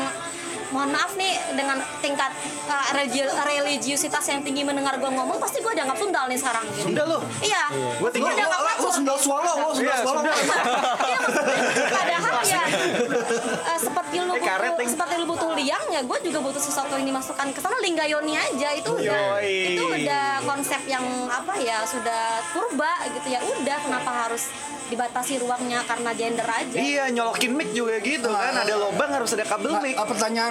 mohon 0.68 0.90
maaf 0.90 1.14
nih 1.14 1.30
dengan 1.52 1.78
tingkat 1.98 2.34
uh, 2.66 2.90
religi- 2.92 3.22
religiusitas 3.22 4.24
yang 4.26 4.42
tinggi 4.42 4.60
mendengar 4.60 4.96
gue 4.96 5.06
ngomong 5.08 5.38
pasti 5.38 5.58
gue 5.58 5.70
dianggap 5.70 5.94
sundal 5.94 6.26
nih 6.26 6.36
sekarang 6.36 6.64
gitu. 6.72 6.84
Sunda 6.84 7.02
lu? 7.06 7.18
Iya. 7.40 7.64
Gua 7.96 8.10
tinggal- 8.10 8.26
Gua 8.26 8.34
dianggap 8.34 8.58
Lo 8.58 8.66
ngacur. 8.66 8.92
Sunda 8.92 9.14
swallow, 9.16 9.54
lo 9.56 9.68
Sunda 9.70 9.86
Iya, 9.86 9.96
swallow. 10.02 10.22
Iya, 10.26 10.36
maksudnya, 11.16 11.18
padahal 11.88 12.34
ya 12.42 12.62
eh, 13.64 13.78
seperti 13.78 14.16
lu 14.18 14.32
Eh, 14.36 14.42
butuh 14.42 14.86
seperti 14.86 15.14
lu 15.16 15.26
butuh 15.26 15.50
liar 15.52 15.76
sayangnya 15.76 16.00
gue 16.02 16.18
juga 16.24 16.38
butuh 16.40 16.58
sesuatu 16.58 16.92
yang 16.94 17.06
dimasukkan 17.06 17.52
ke 17.52 17.60
sana 17.60 17.76
linggayoni 17.78 18.32
aja 18.32 18.68
itu 18.72 18.88
udah 18.88 19.36
Yoi. 19.36 19.76
itu 19.76 19.82
udah 19.84 20.40
konsep 20.42 20.80
yang 20.84 21.04
apa 21.28 21.52
ya 21.56 21.84
sudah 21.84 22.40
purba 22.50 22.88
gitu 23.12 23.28
ya 23.28 23.38
udah 23.38 23.76
kenapa 23.78 24.10
harus 24.24 24.48
dibatasi 24.86 25.36
ruangnya 25.36 25.82
karena 25.82 26.10
gender 26.12 26.46
aja 26.46 26.72
Iya 26.72 27.04
nyolokin 27.10 27.52
mic 27.52 27.70
juga 27.70 27.98
gitu 27.98 28.24
kan 28.26 28.54
ada 28.56 28.72
lubang 28.72 29.10
harus 29.10 29.34
ada 29.34 29.42
kabel 29.42 29.68
Nah, 29.68 29.82
mic. 29.82 29.94
eh, 29.94 30.06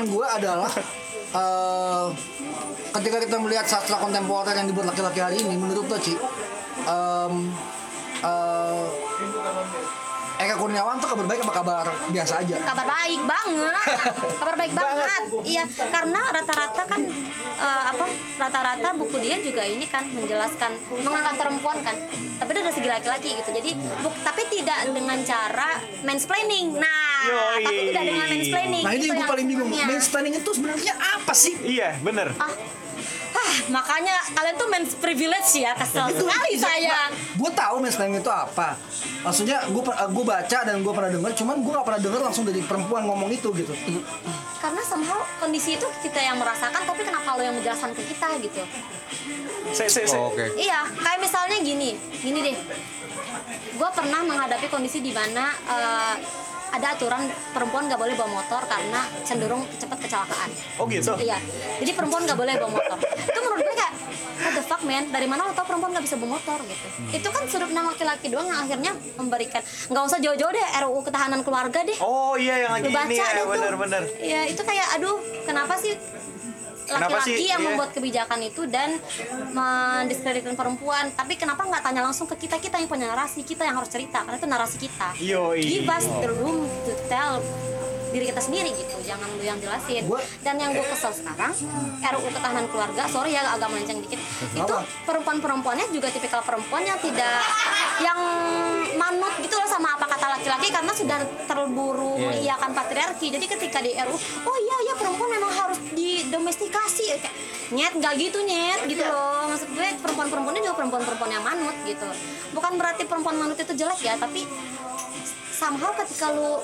gue 0.08 0.26
adalah 0.26 0.72
eh, 1.42 2.08
ketika 2.96 3.18
kita 3.22 3.38
melihat 3.42 3.66
sastra 3.68 4.00
kontemporer 4.00 4.56
yang 4.56 4.68
dibuat 4.70 4.94
laki-laki 4.94 5.20
hari 5.20 5.38
ini, 5.42 5.56
menurut 5.58 5.86
lo 5.90 5.98
Ci, 6.00 6.16
em, 6.86 7.34
eh, 8.24 8.86
Eka 10.46 10.56
Kurniawan 10.56 10.96
tuh 10.98 11.08
kabar 11.08 11.26
baik 11.26 11.42
apa 11.42 11.54
kabar 11.56 11.86
biasa 12.08 12.34
aja? 12.40 12.56
kabar 12.62 12.86
baik 12.86 13.22
banget 13.24 13.86
kabar 14.40 14.56
baik 14.56 14.74
banget 14.74 15.22
iya 15.44 15.64
karena 15.68 16.22
rata-rata 16.30 16.82
kan 16.86 17.02
eh, 17.58 17.84
apa 17.88 18.06
rata-rata 18.38 18.88
buku 18.94 19.18
dia 19.20 19.38
juga 19.40 19.64
ini 19.64 19.86
kan 19.86 20.06
menjelaskan 20.08 20.72
mengangkat 20.96 21.36
perempuan 21.36 21.78
kan 21.82 21.96
tapi 22.36 22.52
dari 22.52 22.70
segi 22.70 22.86
laki-laki 22.86 23.30
gitu 23.34 23.50
jadi 23.52 23.72
buk- 24.00 24.22
tapi 24.22 24.46
tidak 24.48 24.86
dengan 24.88 25.18
cara 25.22 25.70
mansplaining 26.02 26.76
nah 26.76 27.26
Yoi. 27.26 27.64
tapi 27.64 27.82
tidak 27.90 28.04
dengan 28.06 28.28
mansplaining 28.28 28.84
Nah 28.86 28.94
ini 28.94 29.06
yang 29.08 29.18
gue 29.18 29.26
paling 29.26 29.48
bingung. 29.48 29.70
Mansplaining 29.72 30.34
itu 30.36 30.50
sebenarnya 30.52 30.94
apa 30.94 31.34
sih? 31.34 31.58
Iya 31.58 31.98
bener. 32.00 32.38
ah, 32.38 32.54
makanya 33.70 34.16
kalian 34.36 34.56
tuh 34.56 34.68
mens 34.70 34.92
privilege 34.98 35.52
ya 35.60 35.72
kesel 35.78 36.12
sekali 36.12 36.54
saya 36.58 37.12
Gue 37.36 37.52
tahu 37.52 37.84
mansplaining 37.84 38.24
itu 38.24 38.32
apa. 38.32 38.80
Maksudnya 39.26 39.68
gue 39.68 39.82
gue 39.86 40.26
baca 40.26 40.58
dan 40.64 40.80
gue 40.80 40.94
pernah 40.94 41.12
dengar, 41.12 41.32
cuman 41.36 41.56
gue 41.60 41.72
gak 41.74 41.86
pernah 41.86 42.02
dengar 42.02 42.22
langsung 42.32 42.46
dari 42.48 42.62
perempuan 42.64 43.04
ngomong 43.10 43.30
itu 43.34 43.50
gitu. 43.52 43.74
karena 44.66 44.82
somehow 44.82 45.22
kondisi 45.38 45.78
itu 45.78 45.86
kita 46.02 46.18
yang 46.18 46.42
merasakan 46.42 46.90
tapi 46.90 47.06
kenapa 47.06 47.38
lo 47.38 47.42
yang 47.46 47.54
menjelaskan 47.54 47.94
ke 47.94 48.02
kita 48.10 48.34
gitu 48.42 48.66
Se 49.74 49.86
se 49.90 50.10
se. 50.10 50.18
Oh, 50.18 50.34
Oke. 50.34 50.46
Iya, 50.58 50.86
kayak 50.90 51.20
misalnya 51.22 51.58
gini, 51.62 51.98
gini 52.22 52.40
deh. 52.42 52.58
Gue 53.76 53.90
pernah 53.94 54.22
menghadapi 54.26 54.70
kondisi 54.70 55.02
di 55.02 55.12
mana 55.14 55.54
eh, 55.54 56.16
ada 56.76 56.88
aturan 56.92 57.24
perempuan 57.56 57.88
nggak 57.88 58.00
boleh 58.00 58.16
bawa 58.20 58.44
motor 58.44 58.62
karena 58.68 59.08
cenderung 59.24 59.64
cepat 59.80 59.98
kecelakaan. 60.04 60.50
Oh 60.76 60.86
gitu. 60.92 61.16
Iya, 61.16 61.40
jadi 61.80 61.92
perempuan 61.96 62.28
nggak 62.28 62.36
boleh 62.36 62.54
bawa 62.60 62.72
motor. 62.76 62.98
Itu 63.00 63.40
menurut 63.40 63.64
gue 63.64 63.76
kayak 63.80 63.94
the 64.56 64.64
fuck 64.64 64.82
man, 64.82 65.12
dari 65.12 65.28
mana 65.28 65.46
lo 65.46 65.52
tau 65.52 65.68
perempuan 65.68 65.92
nggak 65.92 66.06
bisa 66.08 66.16
bawa 66.16 66.40
motor 66.40 66.60
gitu? 66.64 66.88
Itu 67.12 67.28
kan 67.30 67.44
sudut 67.46 67.68
pandang 67.68 67.92
laki-laki 67.92 68.28
doang 68.32 68.48
yang 68.48 68.60
akhirnya 68.64 68.92
memberikan 69.20 69.62
nggak 69.62 70.04
usah 70.08 70.20
jauh-jauh 70.24 70.52
deh 70.52 70.66
RUU 70.82 71.00
ketahanan 71.04 71.44
keluarga 71.44 71.84
deh. 71.84 71.98
Oh 72.00 72.40
iya 72.40 72.64
yang 72.64 72.72
lagi 72.72 72.88
Lu 72.88 72.96
baca 72.96 73.12
ini 73.12 73.20
ya 73.20 73.44
bener-bener. 73.44 74.02
Iya, 74.18 74.42
itu 74.48 74.62
kayak 74.64 74.88
aduh, 74.96 75.20
kenapa 75.44 75.76
sih 75.76 75.94
laki-laki 76.86 77.50
yang 77.50 77.62
Iya. 77.62 77.68
membuat 77.74 77.90
kebijakan 77.92 78.40
itu 78.46 78.62
dan 78.70 79.02
mendiskreditkan 79.52 80.54
perempuan 80.54 81.10
tapi 81.18 81.34
kenapa 81.34 81.66
nggak 81.66 81.82
tanya 81.82 82.06
langsung 82.06 82.30
ke 82.30 82.46
kita 82.46 82.62
kita 82.62 82.78
yang 82.78 82.86
punya 82.86 83.10
narasi 83.10 83.42
kita 83.42 83.66
yang 83.66 83.74
harus 83.74 83.90
cerita 83.90 84.22
karena 84.22 84.38
itu 84.38 84.46
narasi 84.46 84.78
kita 84.78 85.10
Yoi. 85.18 85.66
give 85.66 85.90
us 85.90 86.06
the 86.22 86.30
room 86.30 86.70
to 86.86 86.94
tell 87.10 87.42
diri 88.16 88.32
kita 88.32 88.40
sendiri 88.40 88.72
gitu. 88.72 88.96
Jangan 89.04 89.28
lu 89.36 89.44
yang 89.44 89.60
jelasin. 89.60 90.08
Gua- 90.08 90.24
dan 90.40 90.56
yang 90.56 90.72
gue 90.72 90.86
kesel 90.88 91.12
sekarang 91.12 91.52
RUU 92.00 92.30
ketahanan 92.32 92.66
keluarga 92.72 93.04
sorry 93.12 93.36
ya 93.36 93.44
agak 93.44 93.68
melenceng 93.68 94.00
dikit. 94.00 94.20
Itu 94.56 94.76
perempuan-perempuannya 95.04 95.92
juga 95.92 96.08
tipikal 96.08 96.40
perempuan 96.40 96.88
yang 96.88 96.96
tidak 97.04 97.44
yang 98.00 98.20
manut 98.96 99.36
gitu 99.44 99.52
loh 99.52 99.68
sama 99.68 100.00
apa 100.00 100.08
kata 100.08 100.40
laki-laki 100.40 100.72
karena 100.72 100.92
sudah 100.96 101.20
terburu 101.44 102.16
mengiyakan 102.16 102.72
patriarki. 102.72 103.36
Jadi 103.36 103.46
ketika 103.52 103.84
di 103.84 103.92
RUU 103.92 104.16
oh 104.48 104.58
iya 104.64 104.78
iya 104.88 104.94
perempuan 104.96 105.28
memang 105.28 105.52
harus 105.52 105.80
didomestikasi. 105.92 107.20
Kayak 107.20 107.36
nyet 107.66 107.94
nggak 108.00 108.14
gitu 108.16 108.40
nyet 108.48 108.80
gitu 108.88 109.04
loh. 109.04 109.52
Maksud 109.52 109.68
gue 109.76 109.88
perempuan-perempuannya 110.00 110.62
juga 110.64 110.76
perempuan-perempuan 110.80 111.32
yang 111.36 111.44
manut 111.44 111.76
gitu. 111.84 112.08
Bukan 112.56 112.80
berarti 112.80 113.04
perempuan 113.04 113.36
manut 113.36 113.60
itu 113.60 113.74
jelek 113.76 114.00
ya 114.00 114.16
tapi 114.16 114.48
somehow 115.56 115.92
ketika 115.96 116.36
lu 116.36 116.60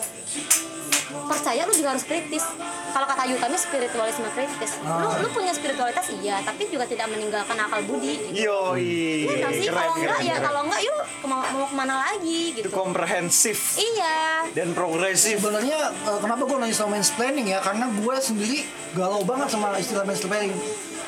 percaya 1.12 1.64
lu 1.68 1.74
juga 1.76 1.96
harus 1.96 2.04
kritis 2.08 2.44
kalau 2.92 3.08
kata 3.08 3.24
Yutami 3.28 3.56
spiritualisme 3.56 4.28
kritis 4.36 4.72
lu 4.84 5.08
lu 5.24 5.28
punya 5.32 5.52
spiritualitas 5.56 6.12
iya 6.20 6.44
tapi 6.44 6.68
juga 6.68 6.84
tidak 6.88 7.08
meninggalkan 7.12 7.56
akal 7.56 7.80
budi 7.88 8.20
gitu. 8.32 8.52
Yoi. 8.52 9.28
Iya 9.28 9.48
sih 9.56 9.68
kalau 9.72 9.96
enggak 9.96 10.20
keren, 10.20 10.28
ya 10.28 10.36
keren. 10.39 10.46
kalau 10.48 10.62
enggak 10.68 10.82
yuk 10.84 11.00
mau, 11.28 11.42
mau 11.56 11.66
ke 11.68 11.76
mana 11.76 11.96
lagi 12.04 12.42
Itu 12.52 12.58
gitu 12.64 12.70
komprehensif 12.72 13.80
iya 13.80 14.48
dan 14.52 14.76
progresif. 14.76 15.39
Sebenarnya 15.39 15.80
eh, 15.92 16.20
kenapa 16.20 16.44
gue 16.44 16.58
nanya 16.60 16.76
soal 16.76 16.92
mansplaining 16.92 17.48
ya? 17.52 17.60
Karena 17.64 17.88
gue 17.88 18.16
sendiri 18.20 18.60
galau 18.96 19.24
banget 19.24 19.48
sama 19.52 19.76
istilah 19.80 20.04
mansplaining. 20.04 20.52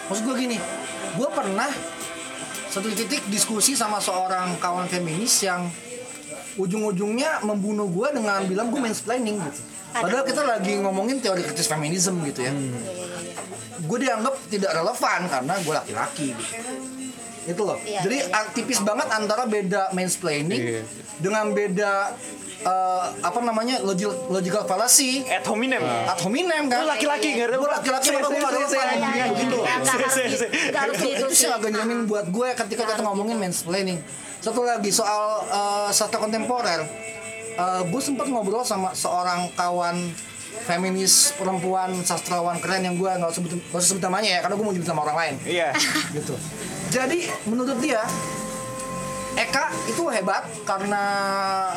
Maksud 0.07 0.23
gue 0.27 0.35
gini, 0.35 0.57
gue 1.15 1.29
pernah 1.31 1.71
satu 2.67 2.89
titik 2.89 3.23
diskusi 3.29 3.77
sama 3.77 4.01
seorang 4.01 4.57
kawan 4.57 4.89
feminis 4.89 5.45
yang 5.45 5.69
ujung-ujungnya 6.55 7.41
membunuh 7.41 7.87
gue 7.87 8.07
dengan 8.13 8.45
bilang 8.45 8.67
gue 8.69 8.79
mansplaining 8.79 9.37
gitu. 9.39 9.61
Padahal 9.93 10.23
kita 10.23 10.41
lagi 10.41 10.73
ngomongin 10.77 11.17
teori 11.17 11.41
kritis 11.41 11.65
feminisme 11.65 12.17
gitu 12.25 12.41
ya. 12.41 12.53
Gue 13.79 13.97
dianggap 13.99 14.33
tidak 14.47 14.71
relevan 14.71 15.19
karena 15.27 15.53
gue 15.59 15.73
laki-laki 15.73 16.27
gitu. 16.31 16.53
Itu 17.43 17.61
loh. 17.61 17.75
Iya, 17.77 17.99
Jadi 18.01 18.17
iya, 18.23 18.31
iya. 18.31 18.51
tipis 18.55 18.79
banget 18.79 19.07
antara 19.11 19.43
beda 19.43 19.91
mansplaining 19.91 20.61
Iya. 20.79 20.81
dengan 21.19 21.51
beda 21.51 22.15
eh, 22.63 23.05
apa 23.19 23.39
namanya 23.43 23.83
logical, 23.83 24.15
logical 24.31 24.63
fallacy 24.63 25.27
Ad 25.27 25.43
hominem. 25.43 25.83
ad 25.83 26.15
hominem 26.23 26.71
kan 26.71 26.87
laki-laki 26.87 27.35
nggak 27.35 27.51
ada 27.51 27.57
gue 27.59 27.69
laki-laki 27.69 28.07
gue 28.09 28.23
Iya, 28.23 28.95
iya, 28.95 29.25
gitu 29.35 29.57
iya. 29.59 29.75
Nggak 29.83 30.85
itu, 30.87 31.03
gitu 31.03 31.27
itu 31.27 31.35
sih 31.35 31.43
sih. 31.43 31.51
agak 31.51 31.69
nyamin 31.69 32.07
buat 32.07 32.31
gue 32.31 32.47
ketika 32.55 32.83
kita 32.87 33.03
ngomongin 33.03 33.35
mansplaining 33.35 33.99
satu 34.43 34.61
lagi 34.61 34.91
soal 34.91 35.23
eh, 35.47 35.89
sastra 35.89 36.19
kontemporer 36.19 36.83
Eh, 37.53 37.81
gue 37.85 38.01
sempat 38.01 38.25
ngobrol 38.25 38.65
sama 38.65 38.97
seorang 38.97 39.45
kawan 39.53 40.09
feminis 40.65 41.37
perempuan 41.37 41.93
sastrawan 42.01 42.57
keren 42.57 42.81
yang 42.81 42.97
gue 42.97 43.05
nggak 43.05 43.29
sebut 43.29 43.61
usah 43.69 43.93
sebut 43.93 44.01
namanya 44.01 44.25
ya 44.25 44.39
karena 44.41 44.57
gue 44.57 44.65
mau 44.65 44.73
nyebut 44.73 44.89
sama 44.89 45.05
orang 45.05 45.17
lain 45.21 45.35
Iya. 45.45 45.69
gitu 46.17 46.33
jadi 46.89 47.29
menurut 47.45 47.77
dia 47.77 48.01
Eka 49.33 49.69
itu 49.85 50.01
hebat 50.09 50.49
karena 50.65 51.03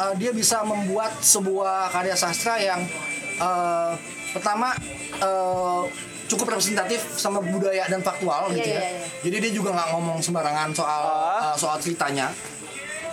eh, 0.00 0.14
dia 0.16 0.32
bisa 0.32 0.60
membuat 0.60 1.12
sebuah 1.20 1.92
karya 1.92 2.16
sastra 2.16 2.56
yang 2.56 2.80
eh, 3.36 3.92
pertama 4.32 4.72
eh, 5.20 5.82
cukup 6.26 6.52
representatif 6.52 7.04
sama 7.14 7.38
budaya 7.38 7.84
dan 7.84 8.00
faktual 8.00 8.48
gitu 8.50 8.64
Iya, 8.64 8.76
ya. 8.76 8.80
iya, 8.80 8.90
iya. 8.92 9.06
Jadi 9.22 9.36
dia 9.40 9.52
juga 9.52 9.72
nggak 9.72 9.88
ngomong 9.92 10.18
sembarangan 10.20 10.72
soal 10.72 11.02
Ah. 11.04 11.52
eh, 11.52 11.56
soal 11.56 11.76
ceritanya. 11.78 12.32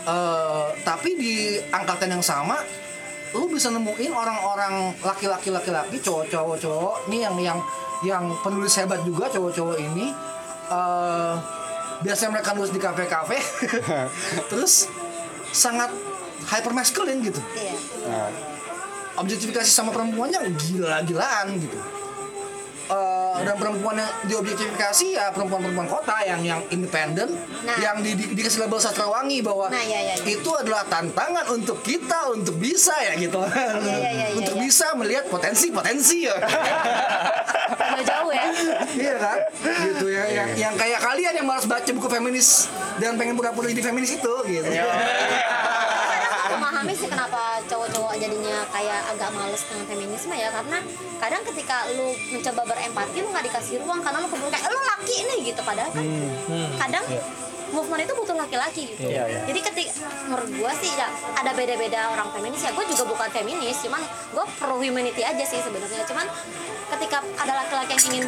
Eh, 0.04 0.66
tapi 0.84 1.16
di 1.16 1.36
angkatan 1.72 2.12
yang 2.12 2.24
sama 2.24 2.60
lu 3.34 3.50
bisa 3.50 3.72
nemuin 3.74 4.14
orang-orang 4.14 4.94
laki-laki 5.02 5.50
laki-laki 5.50 5.98
cowok-cowok 5.98 6.58
cowok 6.62 6.96
nih 7.10 7.26
yang 7.26 7.36
yang 7.42 7.60
yang 8.06 8.24
penulis 8.44 8.76
hebat 8.78 9.00
juga 9.08 9.32
cowok-cowok 9.32 9.78
ini. 9.80 10.12
Eh 10.70 11.34
biasanya 12.04 12.36
mereka 12.36 12.52
nulis 12.52 12.76
di 12.76 12.82
kafe-kafe. 12.84 13.40
Terus 14.52 14.92
sangat 15.56 15.88
hyper 16.52 16.76
masculine 16.76 17.24
gitu. 17.24 17.40
Iya. 17.56 18.28
objektifikasi 19.14 19.70
sama 19.70 19.94
perempuannya 19.94 20.42
gila-gilaan 20.58 21.54
gitu 21.62 21.78
Eh, 22.84 23.38
dan 23.48 23.56
perempuan 23.56 23.96
yang 23.96 24.12
diobjektifikasi 24.28 25.16
ya 25.16 25.32
perempuan-perempuan 25.32 25.88
kota 25.88 26.20
yang 26.28 26.44
yang 26.44 26.60
independen 26.68 27.32
Nah. 27.64 27.80
yang 27.80 28.04
di, 28.04 28.12
di, 28.12 28.36
dikasih 28.36 28.68
label 28.68 28.76
sastrawangi 28.76 29.40
bahwa 29.40 29.72
Nah, 29.72 29.80
iya, 29.80 30.04
iya, 30.04 30.16
iya. 30.20 30.36
itu 30.36 30.52
adalah 30.52 30.84
tantangan 30.92 31.48
untuk 31.56 31.80
kita 31.80 32.28
untuk 32.36 32.60
bisa 32.60 32.92
ya 33.00 33.16
gitu. 33.16 33.40
Iya, 33.40 34.10
iya, 34.12 34.28
untuk 34.40 34.60
iya. 34.60 34.64
bisa 34.68 34.92
melihat 35.00 35.32
potensi-potensi 35.32 36.28
ya. 36.28 36.36
Udah 37.80 38.04
jauh 38.04 38.32
ya. 38.36 38.44
Iya 39.08 39.16
kan? 39.16 39.38
Gitu 39.64 40.06
ya. 40.12 40.24
Yang, 40.28 40.50
yang 40.60 40.74
kayak 40.76 41.00
kalian 41.00 41.34
yang 41.40 41.48
malas 41.48 41.64
baca 41.64 41.88
buku 41.88 42.08
feminis 42.12 42.68
dan 43.00 43.16
pengen 43.16 43.40
pura-pura 43.40 43.72
jadi 43.72 43.80
feminis 43.80 44.20
itu 44.20 44.34
gitu. 44.44 44.68
Sih 44.68 44.84
kenapa 47.14 47.62
cowok-cowok 47.70 48.14
jadinya 48.18 48.66
kayak 48.74 49.02
agak 49.14 49.30
males 49.38 49.62
dengan 49.70 49.86
feminisme 49.86 50.34
ya? 50.34 50.50
Karena 50.50 50.78
kadang 51.22 51.42
ketika 51.54 51.86
lu 51.94 52.18
mencoba 52.34 52.62
berempati 52.66 53.18
lu 53.22 53.30
nggak 53.30 53.46
dikasih 53.54 53.74
ruang 53.86 54.02
karena 54.02 54.18
lu 54.26 54.28
keburu 54.28 54.50
kayak 54.50 54.68
lu 54.74 54.82
laki 54.82 55.18
nih 55.30 55.38
gitu. 55.54 55.62
Padahal 55.62 55.92
kan 55.94 56.06
kadang 56.82 57.06
movement 57.74 58.06
itu 58.06 58.14
butuh 58.14 58.38
laki-laki 58.38 58.82
gitu. 58.94 59.10
Iya, 59.10 59.26
iya. 59.26 59.42
jadi 59.50 59.60
ketika 59.66 59.92
menurut 60.30 60.50
gua 60.62 60.72
sih 60.78 60.94
ya 60.94 61.10
ada 61.42 61.52
beda-beda 61.58 62.14
orang 62.14 62.30
feminis. 62.34 62.62
Ya 62.62 62.72
gue 62.74 62.86
juga 62.86 63.04
bukan 63.10 63.30
feminis 63.34 63.78
cuman 63.82 64.02
gue 64.30 64.46
pro 64.62 64.78
humanity 64.78 65.22
aja 65.26 65.42
sih 65.42 65.58
sebenarnya. 65.62 66.06
Cuman 66.06 66.26
ketika 66.98 67.26
ada 67.42 67.54
laki-laki 67.66 67.98
yang 67.98 68.04
ingin 68.14 68.26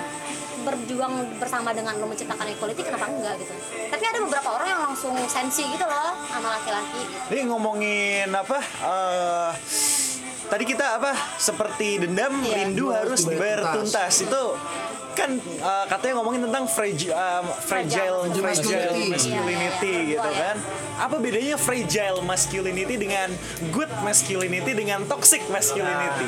berjuang 0.66 1.14
bersama 1.38 1.70
dengan 1.72 1.94
lo 1.96 2.10
menciptakan 2.10 2.50
equality 2.50 2.82
kenapa 2.82 3.06
enggak 3.06 3.36
gitu 3.38 3.54
tapi 3.88 4.04
ada 4.04 4.20
beberapa 4.20 4.50
orang 4.52 4.68
yang 4.68 4.82
langsung 4.84 5.14
sensi 5.26 5.64
gitu 5.64 5.86
loh 5.86 6.12
sama 6.26 6.58
laki-laki 6.58 7.02
Ini 7.30 7.42
ngomongin 7.46 8.28
apa? 8.30 8.58
eh 8.60 9.52
tadi 10.46 10.64
kita 10.64 10.98
apa 10.98 11.14
seperti 11.38 11.98
dendam 11.98 12.34
Iya. 12.42 12.70
rindu 12.70 12.94
harus 12.94 13.26
dibayar 13.26 13.74
tuntas. 13.74 14.22
itu 14.22 14.44
kan 15.16 15.32
uh, 15.64 15.86
katanya 15.88 16.20
ngomongin 16.20 16.44
tentang 16.44 16.68
fragile 16.68 17.16
fragile 17.64 18.28
fragile 18.28 18.44
masculinity. 18.44 19.10
masculinity 19.10 19.94
gitu 20.12 20.30
Iya. 20.30 20.42
kan 20.44 20.58
apa 21.00 21.16
bedanya 21.18 21.56
fragile 21.56 22.20
masculinity 22.22 22.96
dengan 23.00 23.32
good 23.72 23.90
masculinity 24.04 24.72
dengan 24.76 25.02
toxic 25.08 25.40
masculinity 25.48 26.28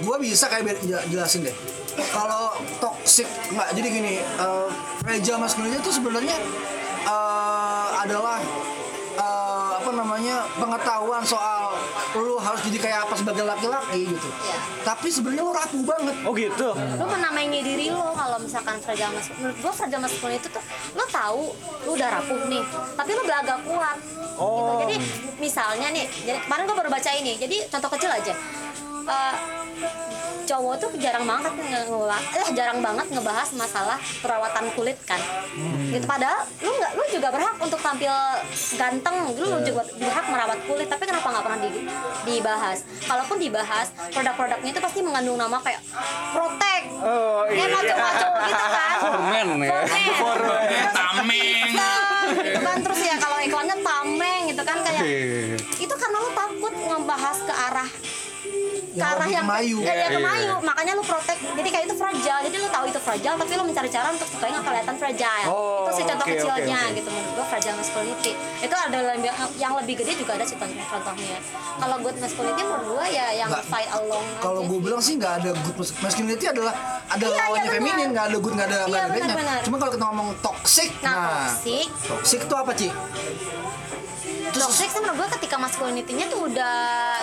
gue 0.00 0.16
bisa 0.20 0.48
kayak 0.48 0.80
jelasin 1.08 1.44
deh 1.44 1.56
kalau 2.10 2.54
toxic 2.78 3.26
nggak 3.50 3.68
jadi 3.74 3.88
gini 3.90 4.14
uh, 4.38 4.70
fragile 5.02 5.40
masculinity 5.40 5.80
itu 5.80 5.92
sebenarnya 5.96 6.36
eh, 7.08 7.88
adalah 8.04 8.38
eh, 9.16 9.70
apa 9.80 9.90
namanya 9.96 10.44
pengetahuan 10.60 11.24
soal 11.24 11.72
lu 12.14 12.36
harus 12.42 12.60
jadi 12.66 12.78
kayak 12.78 12.98
apa 13.06 13.14
sebagai 13.16 13.44
laki-laki 13.46 14.02
gitu. 14.10 14.28
Iya. 14.28 14.56
tapi 14.82 15.08
sebenarnya 15.08 15.42
lu 15.46 15.52
rapuh 15.54 15.82
banget. 15.86 16.16
Oh 16.26 16.32
gitu? 16.34 16.68
Lu 16.74 17.06
menamai 17.06 17.46
diri 17.50 17.86
lo 17.90 18.12
kalau 18.12 18.36
misalkan 18.42 18.76
fragile 18.82 19.14
masculine 19.14 19.40
menurut 19.40 19.56
gua 19.62 19.72
fragile 19.72 20.02
masculine 20.02 20.36
itu 20.38 20.48
tuh 20.50 20.64
lo 20.98 21.04
tahu 21.08 21.42
lu 21.86 21.90
udah 21.96 22.08
rapuh 22.18 22.38
nih 22.50 22.64
tapi 22.98 23.10
lu 23.14 23.22
belaga 23.24 23.54
kuat. 23.64 23.98
Gitu. 24.40 24.72
jadi 24.88 24.96
misalnya 25.36 25.88
nih 25.92 26.04
jadi 26.24 26.38
kemarin 26.48 26.64
gua 26.64 26.76
baru 26.80 26.90
baca 26.90 27.10
ini 27.12 27.32
jadi 27.36 27.56
contoh 27.68 27.90
kecil 27.92 28.10
aja 28.10 28.34
Eh, 29.10 29.34
cowok 30.50 30.82
tuh 30.82 30.90
jarang 30.98 31.22
banget 31.22 31.54
ngebahas 31.54 32.24
eh 32.34 32.48
jarang 32.58 32.82
banget 32.82 33.06
ngebahas 33.06 33.48
masalah 33.54 33.98
perawatan 34.18 34.66
kulit 34.74 34.98
kan. 35.06 35.22
Gitu 35.94 36.02
padahal 36.02 36.42
lu 36.58 36.74
nggak 36.74 36.92
lu 36.98 37.04
juga 37.06 37.28
berhak 37.30 37.54
untuk 37.62 37.78
tampil 37.78 38.10
ganteng 38.74 39.30
lu 39.30 39.62
juga 39.62 39.86
berhak 39.94 40.26
merawat 40.26 40.58
kulit 40.66 40.90
tapi 40.90 41.06
kenapa 41.06 41.26
nggak 41.30 41.44
pernah 41.46 41.60
di- 41.62 41.86
dibahas? 42.26 42.82
Kalaupun 43.06 43.38
dibahas 43.38 43.94
produk-produknya 44.10 44.70
itu 44.74 44.80
pasti 44.82 44.98
mengandung 45.06 45.38
nama 45.38 45.54
kayak 45.62 45.86
protek. 46.34 46.82
Oh, 46.98 47.46
iya. 47.46 47.70
maco-maco 47.70 48.28
gitu 48.42 48.66
kan. 48.74 48.96
Formen 48.98 49.48
ya. 49.62 49.70
Formen. 50.18 50.82
Tameng 50.90 51.70
gitu 52.42 52.60
kan. 52.60 52.78
Terus 52.82 53.00
ya 53.06 53.16
kalau 53.22 53.38
iklannya 53.38 53.76
tameng 53.78 54.42
gitu 54.50 54.62
kan 54.66 54.78
kayak 54.82 55.02
ke 59.00 59.02
Yang 59.02 59.16
arah 59.16 59.28
yang 59.30 59.44
kemayu. 59.44 59.76
ya, 59.78 59.88
ya 59.88 59.94
Iya, 59.96 60.08
kemayu 60.12 60.52
iya. 60.52 60.54
makanya 60.62 60.92
lu 60.92 61.02
protek 61.02 61.38
jadi 61.40 61.68
kayak 61.68 61.84
itu 61.86 61.96
fragile 61.96 62.40
jadi 62.42 62.56
lu 62.56 62.68
tahu 62.68 62.84
itu 62.86 63.00
fragile 63.00 63.36
tapi 63.36 63.52
lu 63.54 63.64
mencari 63.64 63.88
cara 63.88 64.08
untuk 64.08 64.28
supaya 64.28 64.50
nggak 64.50 64.64
kelihatan 64.66 64.94
fragile 64.94 65.46
Oh, 65.46 65.82
itu 65.82 65.92
sih 65.92 66.04
contoh 66.04 66.22
oke, 66.22 66.32
kecilnya 66.32 66.60
oke, 66.76 66.84
oke. 66.84 66.96
gitu 66.96 67.08
menurut 67.08 67.32
gua 67.32 67.46
fragile 67.46 67.76
masculinity 67.76 68.32
itu 68.60 68.74
ada 68.76 68.98
yang, 69.00 69.18
yang 69.56 69.72
lebih 69.74 69.94
gede 69.96 70.12
juga 70.14 70.32
ada 70.34 70.44
sih 70.44 70.54
contohnya 70.54 70.84
contohnya 70.86 71.38
kalau 71.76 71.96
good 71.98 72.16
masculinity 72.18 72.62
menurut 72.62 72.84
gua 72.90 73.04
ya 73.08 73.26
yang 73.34 73.48
Nggak. 73.48 73.64
fight 73.66 73.90
along 73.90 74.24
kalau 74.38 74.60
sih. 74.62 74.78
bilang 74.80 75.00
sih 75.00 75.14
nggak 75.16 75.32
ada 75.38 75.50
good 75.56 75.76
mas- 75.76 75.96
masculinity 76.00 76.46
adalah 76.46 76.74
ada 77.06 77.16
Iya, 77.18 77.28
iya, 77.28 77.40
lawannya 77.40 77.62
benar. 77.64 77.76
feminin 77.80 78.08
nggak 78.10 78.26
ada 78.26 78.36
good 78.38 78.54
nggak 78.54 78.68
ada 78.68 78.78
nggak 78.78 78.90
Iya, 78.90 79.00
ada 79.00 79.14
bedanya 79.16 79.62
cuma 79.62 79.76
kalau 79.76 79.92
kita 79.92 80.04
ngomong 80.04 80.28
toxic 80.40 80.90
nah, 81.00 81.14
toxic 81.48 81.86
toxic 82.04 82.40
itu 82.42 82.54
apa 82.54 82.72
Ci? 82.72 82.88
Toxic 84.48 84.88
sih 84.88 85.00
menurut 85.00 85.24
gue 85.24 85.28
ketika 85.40 85.56
masculinity-nya 85.60 86.26
tuh 86.32 86.48
udah 86.48 86.76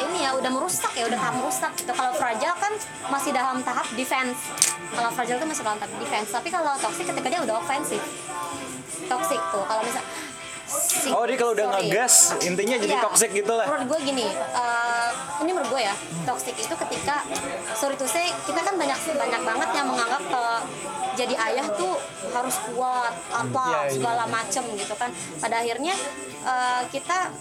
ini 0.05 0.23
ya 0.23 0.37
udah 0.37 0.51
merusak 0.53 0.93
ya 0.93 1.09
udah 1.09 1.17
tahap 1.17 1.35
merusak 1.41 1.71
gitu. 1.79 1.91
Kalau 1.91 2.13
fragile 2.13 2.57
kan 2.57 2.73
masih 3.09 3.31
dalam 3.33 3.57
tahap 3.65 3.87
defense. 3.97 4.37
Kalau 4.93 5.09
fragile 5.11 5.37
tuh 5.41 5.49
masih 5.49 5.63
dalam 5.65 5.77
tahap 5.81 5.93
defense. 5.97 6.29
Tapi 6.29 6.47
kalau 6.53 6.73
toxic 6.77 7.05
ketika 7.09 7.27
dia 7.27 7.41
udah 7.41 7.55
offensive. 7.57 8.03
Toxic 9.07 9.41
tuh. 9.49 9.63
Kalau 9.65 9.81
misal 9.81 10.03
si- 10.69 11.09
oh 11.09 11.23
dia 11.23 11.35
kalau 11.35 11.53
udah 11.53 11.67
sorry. 11.69 11.87
ngegas 11.87 12.15
intinya 12.41 12.75
jadi 12.75 12.93
Iya. 12.93 13.01
toxic 13.01 13.29
gitu 13.31 13.51
lah 13.51 13.65
Menurut 13.65 13.87
gue 13.89 13.99
gini, 14.05 14.27
eh, 14.29 15.09
ini 15.39 15.49
menurut 15.49 15.69
gue 15.69 15.81
ya, 15.81 15.95
toxic 16.23 16.55
itu 16.55 16.73
ketika 16.77 17.23
sorry 17.73 17.95
to 17.95 18.05
say 18.05 18.27
kita 18.43 18.59
kan 18.59 18.75
banyak 18.75 18.95
banyak 19.09 19.41
banget 19.41 19.69
yang 19.73 19.87
menganggap 19.87 20.23
kalau 20.27 20.57
jadi 21.13 21.33
ayah 21.33 21.65
tuh 21.71 21.97
harus 22.29 22.55
kuat 22.67 23.09
apa 23.31 23.65
Iya, 23.65 23.79
iya. 23.81 23.91
segala 23.91 24.23
macem 24.27 24.63
gitu 24.71 24.93
kan. 24.93 25.09
Pada 25.37 25.55
akhirnya 25.57 25.95
eh, 26.39 26.81
kita 26.87 27.31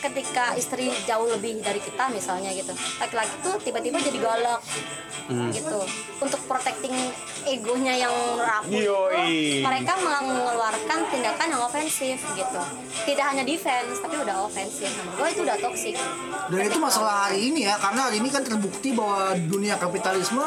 ketika 0.00 0.52
istri 0.54 0.88
jauh 1.02 1.26
lebih 1.28 1.58
dari 1.58 1.78
kita 1.78 2.06
misalnya 2.08 2.50
gitu, 2.50 2.70
laki-laki 2.98 3.34
tuh 3.40 3.56
tiba-tiba 3.58 3.98
jadi 3.98 4.18
galak 4.20 4.60
gitu 5.50 5.80
untuk 6.20 6.36
protecting 6.44 6.92
egonya 7.44 7.96
yang 7.98 8.12
rapuh 8.36 8.68
itu, 8.68 8.92
mereka 9.58 9.96
mengeluarkan 9.96 10.98
tindakan 11.08 11.46
yang 11.48 11.62
ofensif 11.62 12.20
gitu 12.30 12.60
tidak 13.04 13.24
hanya 13.34 13.44
defense 13.44 14.00
tapi 14.00 14.16
udah 14.20 14.46
ofensif 14.46 14.88
menurut 15.00 15.14
gue 15.18 15.28
itu 15.34 15.40
udah 15.44 15.56
toxic. 15.60 15.94
Dan 16.48 16.60
itu 16.66 16.78
masalah 16.78 17.28
hari 17.28 17.52
ini 17.52 17.66
ya, 17.68 17.74
karena 17.76 18.08
hari 18.08 18.16
ini 18.20 18.28
kan 18.32 18.42
terbukti 18.44 18.96
bahwa 18.96 19.36
dunia 19.36 19.76
kapitalisme 19.76 20.44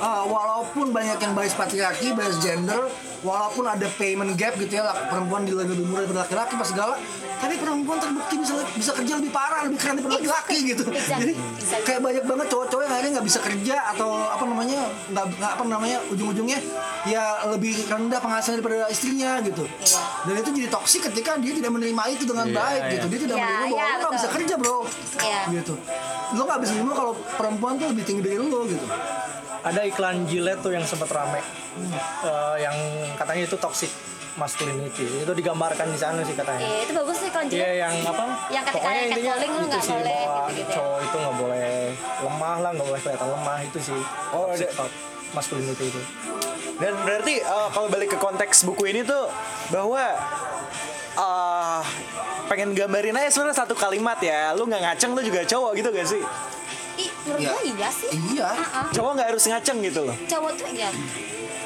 uh, 0.00 0.24
walaupun 0.26 0.92
banyak 0.92 1.18
yang 1.20 1.32
bias 1.36 1.54
patriarki, 1.54 2.12
bias 2.16 2.40
gender, 2.40 2.88
walaupun 3.26 3.66
ada 3.66 3.90
payment 3.98 4.38
gap 4.38 4.54
gitu 4.54 4.78
ya, 4.78 4.86
perempuan 5.10 5.42
di 5.42 5.50
lebih 5.50 5.82
murah 5.82 6.06
daripada 6.06 6.20
laki-laki 6.22 6.54
pas 6.54 6.68
segala, 6.70 6.94
tapi 7.36 7.54
perempuan 7.58 7.98
terbukti 7.98 8.34
bisa 8.38 8.54
bisa 8.70 8.94
kerja 8.94 9.18
lebih 9.18 9.34
parah, 9.34 9.66
lebih 9.66 9.78
keren 9.82 9.98
daripada 9.98 10.22
laki-laki 10.22 10.56
gitu. 10.70 10.84
Exactly. 10.94 11.18
Jadi 11.18 11.32
Exactly. 11.34 11.84
kayak 11.84 12.00
banyak 12.06 12.24
banget 12.24 12.46
cowok-cowok 12.46 12.82
yang 12.86 12.94
akhirnya 12.94 13.12
nggak 13.18 13.26
bisa 13.26 13.40
kerja 13.42 13.76
atau 13.90 14.10
apa 14.22 14.44
namanya 14.46 14.80
nggak 15.10 15.24
nggak 15.36 15.52
apa 15.58 15.62
namanya 15.66 15.98
ujung-ujungnya 16.14 16.58
ya 17.04 17.24
lebih 17.50 17.74
rendah 17.90 18.20
penghasilan 18.22 18.62
daripada 18.62 18.86
istrinya 18.86 19.42
gitu. 19.42 19.66
Iya. 19.66 20.00
Dan 20.24 20.34
itu 20.40 20.50
jadi 20.62 20.68
toksik 20.70 21.02
ketika 21.10 21.34
dia 21.42 21.52
tidak 21.52 21.74
menerima 21.74 22.02
itu 22.14 22.22
dengan 22.22 22.46
baik 22.54 22.82
gitu. 22.94 23.06
Dia 23.10 23.20
tidak 23.26 23.36
Iya, 23.36 23.44
menerima 23.44 23.66
bahwa 23.66 23.76
iya, 23.82 23.90
lu 23.90 23.98
nggak 23.98 24.14
bisa 24.14 24.28
kerja 24.30 24.54
bro 24.54 24.78
Iya. 25.18 25.40
gitu 25.50 25.74
lo 26.26 26.42
nggak 26.42 26.58
bisa 26.58 26.72
terima 26.74 26.90
kalau 26.90 27.12
perempuan 27.38 27.78
tuh 27.78 27.86
lebih 27.94 28.02
tinggi 28.02 28.18
dari 28.18 28.34
lo 28.36 28.66
gitu 28.66 28.82
ada 29.62 29.80
iklan 29.84 30.26
Gillette 30.26 30.60
tuh 30.60 30.72
yang 30.72 30.84
sempat 30.84 31.08
rame 31.08 31.40
Eh, 32.24 32.56
yang 32.64 32.72
katanya 33.20 33.44
itu 33.44 33.56
toxic 33.60 33.92
masculinity 34.36 35.04
itu 35.24 35.32
digambarkan 35.32 35.88
di 35.92 35.96
sana 36.00 36.20
sih 36.24 36.32
katanya 36.32 36.64
eh, 36.64 36.84
itu 36.88 36.92
bagus 36.92 37.20
sih 37.20 37.28
kalau 37.28 37.48
Iya 37.48 37.88
yang 37.88 37.94
apa? 38.04 38.24
Yang 38.48 38.64
ketika 38.68 38.76
pokoknya 38.80 39.00
intinya 39.08 39.32
itu 39.36 39.60
nggak 39.64 39.82
sih 39.84 39.92
boleh, 39.92 40.20
bahwa 40.24 40.40
gitu-gitu 40.48 40.70
ya. 40.72 40.76
cowok 40.76 40.98
itu 41.00 41.16
nggak 41.16 41.36
boleh 41.40 41.68
lemah 42.24 42.56
lah, 42.60 42.70
nggak 42.76 42.86
boleh 42.88 43.00
kelihatan 43.04 43.28
lemah 43.32 43.58
itu 43.60 43.78
sih. 43.80 44.00
Oh, 44.32 44.44
toxic 44.48 44.68
ada- 44.72 44.92
masculinity 45.32 45.84
itu. 45.88 46.00
Dan 46.76 46.92
berarti 47.04 47.34
uh, 47.44 47.68
kalau 47.72 47.88
balik 47.88 48.08
ke 48.12 48.18
konteks 48.20 48.56
buku 48.64 48.84
ini 48.88 49.00
tuh 49.04 49.24
bahwa 49.68 50.04
uh, 51.16 51.80
pengen 52.48 52.72
gambarin 52.72 53.16
aja 53.16 53.28
sebenarnya 53.32 53.64
satu 53.64 53.72
kalimat 53.76 54.16
ya, 54.20 54.52
lu 54.52 54.64
nggak 54.64 54.80
ngaceng 54.80 55.12
lu 55.12 55.20
juga 55.20 55.44
cowok 55.44 55.76
gitu 55.76 55.88
gak 55.92 56.08
sih? 56.08 56.22
Menurut 57.26 57.40
Iya. 57.42 57.50
gue 57.52 57.62
iya 57.68 57.88
sih 57.90 58.10
Iya. 58.32 58.48
Uh-uh. 58.48 58.86
Cowok 58.94 59.10
nggak 59.14 59.28
harus 59.28 59.44
ngaceng 59.44 59.78
gitu 59.82 60.00
loh. 60.02 60.16
cowok 60.24 60.50
tuh 60.54 60.68
iya 60.70 60.88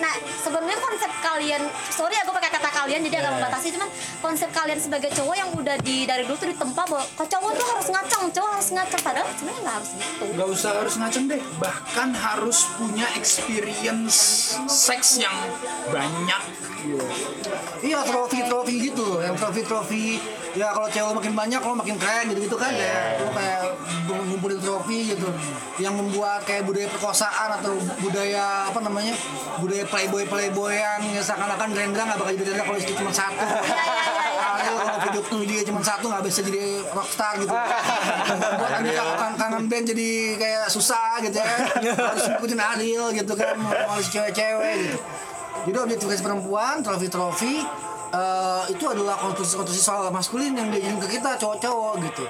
nah 0.00 0.14
sebenarnya 0.40 0.80
konsep 0.80 1.10
kalian 1.20 1.62
sorry 1.92 2.16
aku 2.24 2.32
pakai 2.32 2.50
kata 2.50 2.70
kalian 2.72 3.00
jadi 3.04 3.20
agak 3.20 3.32
membatasi 3.36 3.68
cuman 3.76 3.88
konsep 4.24 4.48
kalian 4.50 4.80
sebagai 4.80 5.12
cowok 5.12 5.36
yang 5.36 5.50
udah 5.52 5.76
di 5.84 6.08
dari 6.08 6.24
dulu 6.24 6.36
tuh 6.40 6.48
ditempa 6.48 6.82
bahwa 6.88 7.04
cowok 7.20 7.50
tuh 7.54 7.66
harus 7.68 7.86
ngaceng 7.92 8.22
cowok 8.32 8.50
harus 8.56 8.68
ngaceng 8.72 9.00
padahal 9.04 9.28
sebenarnya 9.36 9.60
nggak 9.60 9.76
harus 9.76 9.90
gitu. 9.92 10.24
Gak 10.40 10.48
usah 10.48 10.70
harus 10.80 10.94
ngaceng 10.96 11.24
deh 11.28 11.40
bahkan 11.60 12.08
harus 12.16 12.58
punya 12.80 13.06
experience 13.14 14.16
seks 14.66 15.20
yang 15.20 15.36
banyak. 15.92 16.42
Iya 17.84 18.00
trofi 18.08 18.40
trofi 18.48 18.74
gitu 18.88 19.20
yang 19.20 19.36
trofi 19.36 19.60
trofi 19.60 20.04
ya 20.56 20.74
kalau 20.74 20.88
cewek 20.90 21.12
makin 21.14 21.32
banyak 21.36 21.60
lo 21.62 21.78
makin 21.78 21.94
keren 22.00 22.32
gitu 22.34 22.40
gitu 22.48 22.56
kan 22.58 22.72
kayak 22.72 23.22
lo 23.22 23.30
kayak 23.36 23.62
ngumpulin 24.08 24.58
trofi 24.64 25.12
gitu. 25.12 25.28
Yang 25.76 25.94
membuat 26.00 26.44
kayak 26.48 26.64
budaya 26.64 26.88
perkosaan 26.88 27.60
atau 27.60 27.76
budaya 28.00 28.72
apa 28.72 28.80
namanya 28.80 29.12
budaya 29.60 29.84
playboy 29.90 30.24
playboyan 30.24 31.02
yang 31.02 31.20
seakan-akan 31.20 31.74
Rendra 31.74 32.02
nggak 32.06 32.18
bakal 32.22 32.32
jadi 32.38 32.50
Rendra 32.54 32.64
kalau 32.64 32.78
istri 32.78 32.94
cuma 32.94 33.12
satu. 33.12 33.42
Ariel 34.40 34.74
kalau 34.78 34.98
video 35.04 35.22
video 35.42 35.60
cuma 35.66 35.80
satu 35.82 36.06
nggak 36.08 36.24
bisa 36.24 36.40
jadi 36.46 36.62
rockstar 36.94 37.32
gitu. 37.42 37.50
Buat 37.50 38.70
kan 39.18 39.32
kangen 39.34 39.64
band 39.66 39.84
jadi 39.90 40.10
kayak 40.38 40.70
susah 40.70 41.18
gitu 41.26 41.36
ya. 41.36 41.56
Harus 41.98 42.24
ngikutin 42.30 42.60
Ariel 42.62 43.06
gitu 43.12 43.32
kan 43.34 43.58
mau 43.58 43.98
cewek-cewek 43.98 44.74
gitu 44.86 44.98
jadi 45.68 45.76
objektifikasi 45.84 46.22
perempuan 46.24 46.80
trofi-trofi 46.80 47.60
eh, 48.14 48.62
itu 48.72 48.84
adalah 48.88 49.16
konstruksi-konstruksi 49.20 49.82
soal 49.82 50.08
maskulin 50.08 50.56
yang 50.56 50.68
diajarin 50.72 50.98
ke 50.98 51.08
kita 51.20 51.36
cowok-cowok 51.36 51.94
gitu. 52.06 52.24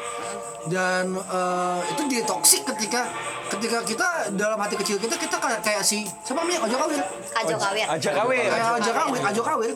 Dan 0.69 1.17
eh, 1.17 1.81
itu 1.95 2.01
jadi 2.11 2.25
toksik 2.27 2.69
ketika 2.69 3.09
ketika 3.51 3.79
kita 3.83 4.09
dalam 4.39 4.59
hati 4.63 4.79
kecil 4.79 4.97
kita 5.03 5.19
kita 5.19 5.37
kayak 5.43 5.61
kayak 5.65 5.83
si 5.83 6.07
siapa 6.23 6.47
namanya? 6.47 6.63
Ojo 6.71 6.77
Kawir 6.79 7.01
kajo 7.35 7.57
kawir 7.59 7.87
Aja 7.91 8.11
kawin, 8.15 8.47
kayak 8.47 8.79
Ojo 8.79 8.93
Kawir 8.95 9.21
Ojo 9.27 9.43
Kawir 9.43 9.73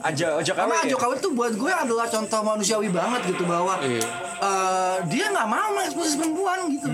aja 0.00 0.36
aja 0.36 0.52
karena 0.52 0.74
kawin. 0.76 0.86
Ajo 0.86 0.96
Kawir 0.96 1.18
tuh 1.18 1.32
buat 1.32 1.52
gue 1.52 1.72
adalah 1.72 2.04
contoh 2.06 2.40
manusiawi 2.42 2.88
banget 2.88 3.32
gitu 3.32 3.42
bahwa 3.44 3.80
Iya. 3.80 4.04
eh, 4.36 4.96
dia 5.08 5.26
nggak 5.28 5.48
mau 5.48 5.68
mengekspresi 5.72 6.14
perempuan 6.16 6.58
gitu 6.68 6.88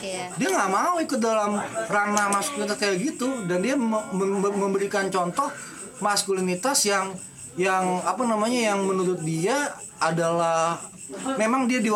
iya 0.00 0.26
dia 0.32 0.48
nggak 0.48 0.66
mau 0.68 0.98
ikut 0.98 1.18
dalam 1.18 1.56
ranah 1.86 2.26
maskulinitas 2.28 2.76
kayak 2.76 2.96
gitu 3.00 3.46
dan 3.46 3.62
dia 3.62 3.74
mem- 3.74 4.10
mem- 4.10 4.58
memberikan 4.58 5.06
contoh 5.06 5.46
maskulinitas 5.98 6.82
yang 6.84 7.14
yang 7.54 8.02
apa 8.02 8.22
namanya 8.22 8.70
yang 8.70 8.82
menurut 8.82 9.18
dia 9.20 9.74
adalah 9.98 10.78
memang 11.34 11.64
dia 11.64 11.80
di, 11.80 11.90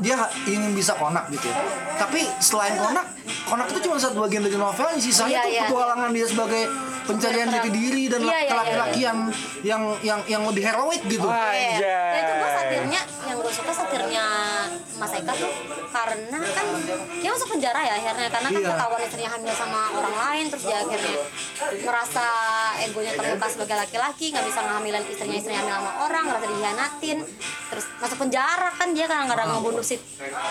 dia 0.00 0.16
ingin 0.44 0.74
bisa 0.74 0.92
konak 0.92 1.30
gitu 1.30 1.46
ya. 1.46 1.56
Tapi 1.96 2.26
selain 2.38 2.74
konak, 2.74 3.06
konak 3.46 3.70
itu 3.70 3.80
cuma 3.80 3.96
satu 3.96 4.20
bagian 4.20 4.42
dari 4.42 4.58
novel, 4.58 4.84
sisanya 4.98 5.30
Iya, 5.30 5.40
tuh 5.40 5.50
iya. 5.50 5.60
petualangan 5.64 6.10
dia 6.10 6.26
sebagai 6.26 6.62
pencarian 7.08 7.48
jati 7.48 7.70
diri 7.72 8.04
dan 8.12 8.20
Iya, 8.20 8.28
iya, 8.28 8.44
iya. 8.44 8.54
laki-laki 8.60 9.00
yang 9.00 9.18
yang 9.64 9.82
yang 10.04 10.20
yang 10.28 10.42
lebih 10.44 10.62
heroik 10.68 11.02
gitu. 11.08 11.24
Iya. 11.24 11.80
Dan 11.80 12.20
itu 12.20 12.32
gue 12.36 12.50
satirnya, 12.52 13.00
Mas 14.98 15.14
Eka 15.14 15.32
tuh 15.32 15.52
karena 15.88 16.38
kan 16.42 16.66
dia 17.22 17.30
masuk 17.30 17.48
penjara 17.54 17.80
ya 17.80 17.94
akhirnya 17.96 18.28
karena 18.28 18.48
kan 18.50 18.58
Iya. 18.58 18.70
ketahuan 18.74 19.00
istrinya 19.06 19.30
hamil 19.32 19.54
sama 19.54 19.80
orang 19.94 20.14
lain 20.18 20.44
terus 20.50 20.64
dia 20.66 20.78
akhirnya 20.82 21.14
merasa 21.86 22.26
egonya 22.82 23.12
terluka 23.14 23.46
sebagai 23.46 23.76
laki-laki 23.78 24.34
nggak 24.34 24.44
bisa 24.44 24.60
ngehamilin 24.60 25.04
istrinya 25.06 25.36
istrinya 25.38 25.60
hamil 25.62 25.74
sama 25.78 25.92
orang 26.04 26.22
ngerasa 26.28 26.46
dihianatin. 26.50 27.18
Terus 27.68 27.84
masuk 28.00 28.18
penjara 28.18 28.68
kan 28.74 28.88
dia 28.96 29.06
kadang-kadang 29.06 29.48
ngebunuh 29.54 29.84
si 29.84 29.96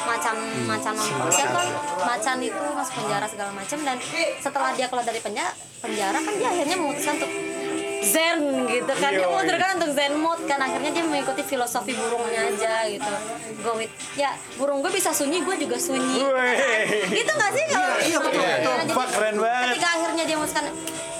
macan 0.06 0.36
macan 0.66 0.94
siapa 1.30 1.62
macan. 2.02 2.38
itu 2.40 2.66
masuk 2.78 2.94
penjara 3.04 3.26
segala 3.28 3.52
macam 3.52 3.78
dan 3.84 3.98
setelah 4.40 4.70
dia 4.78 4.88
keluar 4.88 5.06
dari 5.06 5.20
penjara 5.20 5.52
penjara 5.82 6.18
kan 6.22 6.34
dia 6.38 6.50
akhirnya 6.54 6.76
memutuskan 6.78 7.14
untuk 7.18 7.32
zen 8.00 8.40
gitu 8.68 8.94
kan. 8.94 9.12
Dia 9.12 9.26
memutuskan 9.26 9.70
untuk 9.76 9.92
zen 9.92 10.14
mode 10.16 10.44
kan. 10.44 10.60
Akhirnya 10.60 10.92
dia 10.92 11.04
mengikuti 11.04 11.42
filosofi 11.42 11.94
burungnya 11.94 12.42
aja 12.48 12.74
gitu. 12.86 13.12
Go 13.60 13.76
with 13.76 13.90
ya 14.14 14.32
burung 14.56 14.80
gue 14.80 14.90
bisa 14.90 15.10
sunyi 15.12 15.42
gue 15.42 15.56
juga 15.58 15.78
sunyi. 15.78 16.22
Gitu 17.10 17.32
gak 17.32 17.52
sih 17.52 17.66
kalau 17.68 17.86
Iya, 17.98 18.06
iya, 18.06 18.18
betul, 18.20 18.38
Iya, 18.38 18.56
betul. 18.58 18.76
jadi 18.78 18.94
keren 19.10 19.36
banget. 19.38 19.66
ketika 19.68 19.88
akhirnya 19.90 20.24
dia 20.24 20.36
memutuskan 20.36 20.66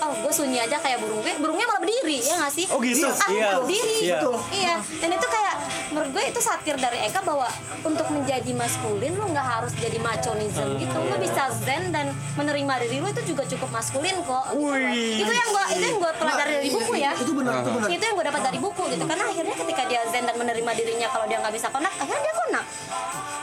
oh 0.08 0.16
gue 0.18 0.32
sunyi 0.32 0.58
aja 0.58 0.78
kayak 0.78 0.98
burung 0.98 1.20
gue 1.20 1.34
burungnya 1.38 1.66
malah 1.66 1.82
berdiri 1.82 2.18
ya 2.22 2.36
gak 2.38 2.54
sih 2.54 2.66
Oh, 2.68 2.80
gitu? 2.80 3.04
ah, 3.06 3.28
Iya. 3.28 3.48
berdiri 3.58 3.98
Iya. 4.02 4.16
betul 4.18 4.36
iya 4.52 4.76
dan 4.98 5.10
itu 5.12 5.28
kayak 5.28 5.56
menurut 5.88 6.10
gue 6.10 6.24
itu 6.26 6.40
satir 6.40 6.76
dari 6.76 6.98
Eka 7.02 7.20
bahwa 7.22 7.48
untuk 7.82 8.08
menjadi 8.10 8.52
maskulin 8.52 9.14
lu 9.14 9.26
nggak 9.28 9.48
harus 9.50 9.72
jadi 9.74 9.98
machonism 9.98 10.68
gitu 10.78 10.98
lu 10.98 11.16
bisa 11.18 11.44
zen 11.58 11.90
dan 11.90 12.10
menerima 12.36 12.74
diri 12.82 12.98
lu 12.98 13.08
itu 13.08 13.24
juga 13.26 13.44
cukup 13.46 13.70
maskulin 13.70 14.16
kok 14.22 14.46
gitu 14.52 15.22
itu 15.22 15.34
yang 15.34 15.50
gue 15.50 15.64
itu 15.70 15.86
yang 15.86 15.98
gue 15.98 16.12
pelajari 16.14 16.52
dari 16.54 16.70
buku 16.70 16.94
ya 16.96 17.12
Itu 17.14 17.34
benar, 17.34 17.54
itu 17.58 17.70
benar. 17.70 17.88
itu 17.90 18.04
yang 18.04 18.16
gue 18.16 18.26
dapat 18.26 18.42
dari 18.44 18.60
buku 18.60 18.84
gitu 18.88 19.04
karena 19.04 19.24
akhirnya 19.26 19.56
ketika 19.58 19.84
dia 19.86 20.02
zen 20.08 20.24
dan 20.24 20.36
menerima 20.36 20.72
dirinya 20.74 21.08
kalau 21.08 21.26
dia 21.26 21.38
nggak 21.38 21.54
bisa 21.54 21.68
konak 21.68 21.94
akhirnya 21.94 22.22
dia 22.22 22.36
konak 22.38 22.66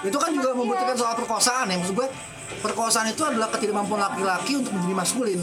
Itu 0.03 0.19
kan 0.19 0.31
juga 0.31 0.53
membuktikan 0.53 0.95
soal 0.95 1.15
perkosaan 1.15 1.65
ya 1.67 1.77
maksud 1.77 1.95
gue. 1.95 2.09
Perkosaan 2.61 3.07
itu 3.07 3.23
adalah 3.23 3.49
ketidakmampuan 3.49 4.01
laki-laki 4.03 4.57
untuk 4.57 4.73
menjadi 4.73 4.95
maskulin. 4.95 5.41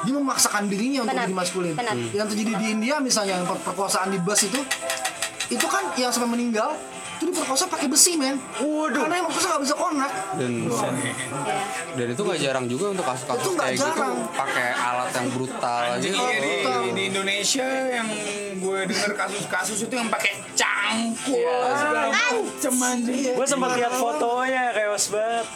Dia 0.00 0.14
memaksakan 0.14 0.66
dirinya 0.66 1.02
untuk 1.02 1.12
Benar, 1.12 1.24
menjadi 1.24 1.36
maskulin. 1.36 1.74
benar. 1.74 1.94
Yang 2.12 2.26
terjadi 2.32 2.52
di 2.54 2.66
India 2.70 2.94
misalnya 2.98 3.34
yang 3.36 3.46
per- 3.46 3.62
perkosaan 3.62 4.08
di 4.08 4.18
bus 4.18 4.40
itu 4.42 4.60
itu 5.48 5.66
kan 5.66 5.80
yang 5.94 6.12
sampai 6.12 6.28
meninggal 6.28 6.76
itu 7.18 7.34
diperkosa 7.34 7.66
pakai 7.66 7.90
besi 7.90 8.14
men. 8.14 8.38
Waduh. 8.58 9.02
Karena 9.02 9.18
yang 9.18 9.26
perkosa 9.26 9.46
nggak 9.50 9.62
bisa 9.64 9.74
konak. 9.74 10.12
dan 10.38 10.52
dan 11.96 12.06
itu 12.08 12.22
nggak 12.22 12.38
jarang 12.38 12.64
juga 12.64 12.84
untuk 12.92 13.02
kasus-kasus 13.02 13.52
kayak 13.58 13.74
gitu 13.74 13.90
jarang. 13.90 14.14
pakai 14.30 14.68
alat 14.70 15.10
yang 15.10 15.26
brutal 15.28 15.82
Anjing 15.90 16.14
gitu 16.14 16.22
iya, 16.22 16.78
di, 16.78 16.90
di 16.94 17.02
Indonesia 17.10 17.66
yang 17.90 18.06
gue 18.54 18.78
denger 18.86 19.12
kasus-kasus 19.16 19.78
itu 19.82 19.94
yang 19.94 20.06
pakai 20.06 20.30
cangkul 20.78 21.62
segala 21.74 22.02
macem 22.12 22.74
anjing. 22.78 23.34
Gue 23.34 23.46
sempat 23.46 23.70
lihat 23.78 23.92
fotonya 23.96 24.64
kayak 24.74 24.90
banget. 24.98 25.46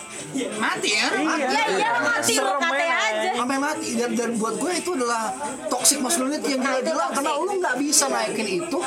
Mati 0.57 0.91
ya? 0.97 1.07
ya 1.19 1.65
iya 1.77 1.91
mati. 2.01 2.35
lu 2.41 2.47
Serem 2.47 2.63
kate 2.63 2.87
ya. 2.87 2.97
aja. 2.97 3.31
sampai 3.37 3.59
mati. 3.59 3.89
Dan, 3.99 4.11
dan 4.17 4.31
buat 4.41 4.55
gue 4.57 4.73
itu 4.73 4.91
adalah 4.97 5.35
toxic 5.69 5.99
masculinity 6.01 6.57
yang 6.57 6.63
gila-gila. 6.63 7.07
Karena 7.13 7.31
lu 7.37 7.53
nggak 7.59 7.77
bisa 7.83 8.07
naikin 8.09 8.49
itu 8.65 8.79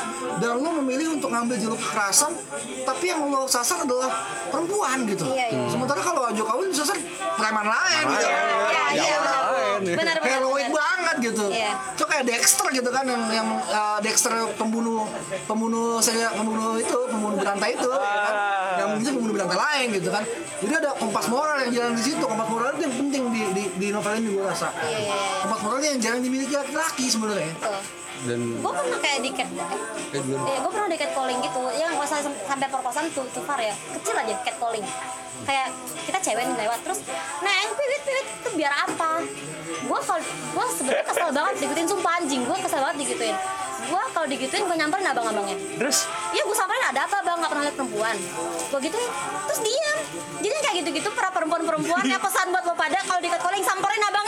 dan 0.42 0.50
lu 0.58 0.70
memilih 0.82 1.16
untuk 1.16 1.30
ngambil 1.32 1.56
jalur 1.60 1.78
kekerasan 1.78 2.32
tapi 2.86 3.04
yang 3.10 3.20
lo 3.28 3.44
sasar 3.46 3.84
adalah 3.84 4.10
perempuan 4.48 5.04
gitu. 5.10 5.24
Iya, 5.26 5.46
iya. 5.52 5.66
sementara 5.68 6.00
kalau 6.00 6.28
Ajo 6.28 6.42
Kawin 6.44 6.70
sasar 6.72 6.96
preman 7.36 7.66
lain 7.66 8.04
gitu. 8.14 8.26
iya 8.26 8.84
iya 8.96 9.16
benar. 9.82 9.96
benar 9.98 10.16
heroik 10.24 10.68
banget 10.72 11.16
gitu. 11.32 11.46
Iya. 11.52 11.72
itu 11.96 12.04
kayak 12.04 12.24
Dexter 12.24 12.66
gitu 12.72 12.90
kan 12.90 13.04
yang 13.04 13.22
yang 13.28 13.48
uh, 13.68 13.98
Dexter 14.00 14.32
pembunuh 14.56 15.04
pembunuh 15.44 16.00
saya 16.26 16.42
pembunuh 16.42 16.74
itu 16.74 16.98
pembunuh 17.06 17.38
berantai 17.38 17.70
itu 17.78 17.86
ya 17.86 18.02
kan? 18.02 18.34
yang 18.76 18.90
itu 18.98 19.10
pembunuh 19.14 19.34
berantai 19.38 19.58
lain 19.62 19.86
gitu 19.94 20.10
kan? 20.10 20.22
Jadi 20.58 20.72
ada 20.74 20.90
kompas 20.98 21.26
moral 21.30 21.56
yang 21.62 21.70
jalan 21.70 21.92
di 21.94 22.02
situ. 22.02 22.24
Kompas 22.26 22.48
moral 22.50 22.68
itu 22.74 22.82
yang 22.82 22.96
penting 22.98 23.22
di 23.30 23.42
di, 23.54 23.62
di 23.78 23.86
novel 23.94 24.18
ini 24.18 24.34
gue 24.34 24.42
rasa. 24.42 24.74
Iya, 24.74 24.90
iya, 24.90 25.00
iya. 25.06 25.16
kompas 25.46 25.60
moralnya 25.62 25.88
yang 25.94 26.00
jarang 26.02 26.20
dimiliki 26.26 26.54
laki-laki 26.58 27.06
sebenarnya. 27.06 27.54
Dan 28.26 28.40
gue 28.58 28.72
pernah 28.74 28.98
kayak 28.98 29.20
di 29.22 29.30
cat 29.30 29.48
Eh, 30.06 30.22
ya 30.22 30.58
gue 30.58 30.72
pernah 30.74 30.90
di 30.90 30.98
catcalling 30.98 31.38
gitu. 31.46 31.62
Yang 31.78 31.90
nggak 31.94 32.06
usah 32.10 32.18
sam- 32.26 32.42
sampai 32.42 32.66
perkosaan 32.66 33.06
tuh 33.14 33.26
tuh 33.30 33.42
far 33.46 33.62
ya. 33.62 33.74
Kecil 33.94 34.18
aja 34.18 34.34
catcalling. 34.42 34.86
Kayak 35.46 35.68
kita 36.02 36.18
cewek 36.18 36.42
nih 36.42 36.56
lewat 36.66 36.78
terus 36.82 37.06
neng 37.38 37.70
pipit 37.70 38.02
pipit 38.02 38.26
itu 38.26 38.50
biar 38.58 38.72
apa? 38.74 39.22
Gue 39.86 39.98
kalau 40.02 40.22
gue 40.26 40.66
sebenarnya 40.74 41.06
kesel 41.06 41.30
banget 41.30 41.54
digituin 41.62 41.86
sumpah 41.86 42.12
anjing. 42.18 42.42
Gue 42.42 42.56
kesel 42.58 42.82
banget 42.82 42.96
digituin 43.06 43.36
kalau 44.26 44.42
digituin 44.42 44.66
gue 44.66 44.74
nyamperin 44.82 45.06
abang-abangnya 45.06 45.54
Terus? 45.78 46.10
Iya 46.34 46.42
gue 46.42 46.56
samperin 46.58 46.82
ada 46.90 47.00
apa 47.06 47.22
bang? 47.22 47.38
Nggak 47.38 47.50
pernah 47.54 47.64
lihat 47.70 47.76
perempuan. 47.78 48.16
Gue 48.74 48.80
gituin 48.82 49.10
terus 49.46 49.60
diam 49.62 49.98
Jadi 50.42 50.56
kayak 50.66 50.76
gitu-gitu 50.82 51.08
para 51.14 51.30
perempuan-perempuan 51.30 52.02
ya 52.10 52.18
pesan 52.18 52.50
buat 52.50 52.66
lo 52.66 52.74
pada 52.74 52.98
kalau 53.06 53.22
di 53.22 53.30
catcalling 53.30 53.62
samperin 53.62 54.02
abangnya 54.02 54.25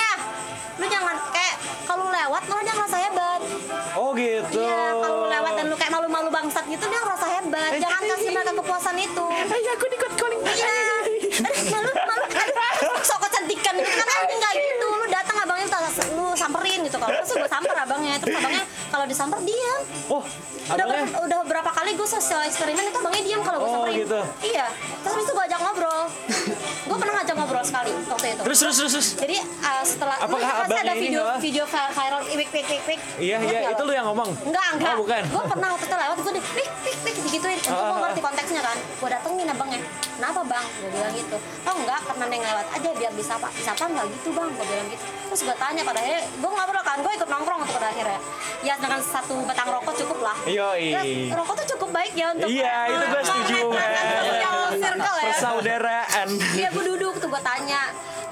disamper 19.08 19.40
diam. 19.40 19.80
Oh, 20.08 20.22
udah 20.68 20.84
ber- 20.84 21.12
udah 21.18 21.38
berapa 21.42 21.70
kali 21.72 21.90
gue 21.92 22.06
sosial 22.06 22.44
eksperimen 22.44 22.84
itu 22.84 22.96
abangnya 22.96 23.22
diam 23.24 23.40
kalau 23.40 23.58
gue 23.58 23.66
Oh, 23.66 23.74
samperin. 23.74 23.96
gitu. 24.00 24.20
iya. 24.46 24.66
Terus 25.00 25.16
itu 25.18 25.32
gue 25.32 25.44
ajak 25.44 25.60
ngobrol. 25.60 26.00
Gue 26.88 26.96
pernah 26.96 27.14
ngajak 27.16 27.36
ngobrol 27.36 27.57
waktu 28.06 28.26
itu. 28.30 28.42
Terus 28.42 28.58
terus 28.58 28.76
terus 28.76 28.92
terus. 28.92 29.08
jadi 29.16 29.36
uh, 29.40 29.82
setelah 29.82 30.16
Apakah 30.18 30.38
lu 30.38 30.64
abang 30.64 30.78
ada 30.78 30.92
ini 30.92 31.02
video 31.02 31.22
nggak? 31.22 31.38
video 31.38 31.64
vi- 31.64 31.92
viral 31.92 32.20
wik 32.26 32.48
wik 32.48 32.66
wik 32.66 32.82
wik 32.84 33.00
Iya, 33.18 33.36
iya, 33.38 33.58
nggak 33.60 33.72
itu 33.72 33.82
lu? 33.82 33.92
yang 33.92 34.06
ngomong. 34.06 34.30
enggak 34.42 34.66
enggak 34.72 34.88
Oh, 34.88 34.98
bukan. 34.98 35.22
gue 35.24 35.44
pernah 35.48 35.68
waktu 35.70 35.86
itu 35.86 35.96
lewat 35.96 36.16
gue 36.18 36.32
di 36.32 36.42
wik 36.54 36.70
wik 36.78 36.98
wik 37.02 37.16
digituin. 37.22 37.58
Gue 37.58 37.70
Ah, 37.70 37.82
mau 37.84 37.94
ah, 37.94 38.00
ngerti 38.04 38.20
konteksnya 38.20 38.60
kan. 38.60 38.76
Gue 38.94 39.08
datengin 39.08 39.46
abangnya. 39.46 39.80
Kenapa 40.10 40.40
bang? 40.42 40.64
Gue 40.76 40.90
bilang 40.90 41.14
gitu. 41.14 41.36
Oh 41.62 41.74
enggak 41.76 42.00
karena 42.02 42.24
neng 42.26 42.42
lewat 42.42 42.66
aja 42.72 42.88
biar 42.92 43.12
bisa 43.12 43.32
apa 43.34 43.48
bisa 43.50 43.70
apa? 43.70 43.84
Enggak 43.86 44.06
gitu 44.12 44.28
bang 44.30 44.48
gue 44.50 44.66
bilang 44.66 44.86
gitu. 44.88 45.04
Terus 45.28 45.40
gue 45.44 45.56
tanya 45.56 45.82
pada 45.82 45.98
akhirnya 45.98 46.22
gue 46.26 46.50
ngobrol 46.50 46.82
kan 46.82 46.96
gue 46.98 47.12
ikut 47.14 47.28
nongkrong 47.28 47.60
tuh 47.62 47.74
pada 47.74 47.88
akhirnya. 47.88 48.20
Ya 48.58 48.74
dengan 48.76 49.00
satu 49.00 49.34
batang 49.44 49.68
rokok 49.70 49.94
cukup 49.96 50.18
lah. 50.20 50.36
Yoi. 50.44 50.84
Ya, 50.90 51.02
rokok 51.32 51.54
tuh 51.56 51.76
cukup 51.76 51.88
baik 51.92 52.12
ya 52.12 52.26
untuk 52.32 52.48
Iya, 52.48 52.74
itu 52.88 53.04
gue 53.06 53.22
setuju. 53.22 53.58
circle 54.78 55.16
ya. 55.18 55.32
Persaudaraan. 55.32 56.28
Iya 56.54 56.68
gue 56.70 56.84
duduk 56.86 57.14
tuh 57.18 57.28
gue 57.28 57.42
tanya 57.42 57.77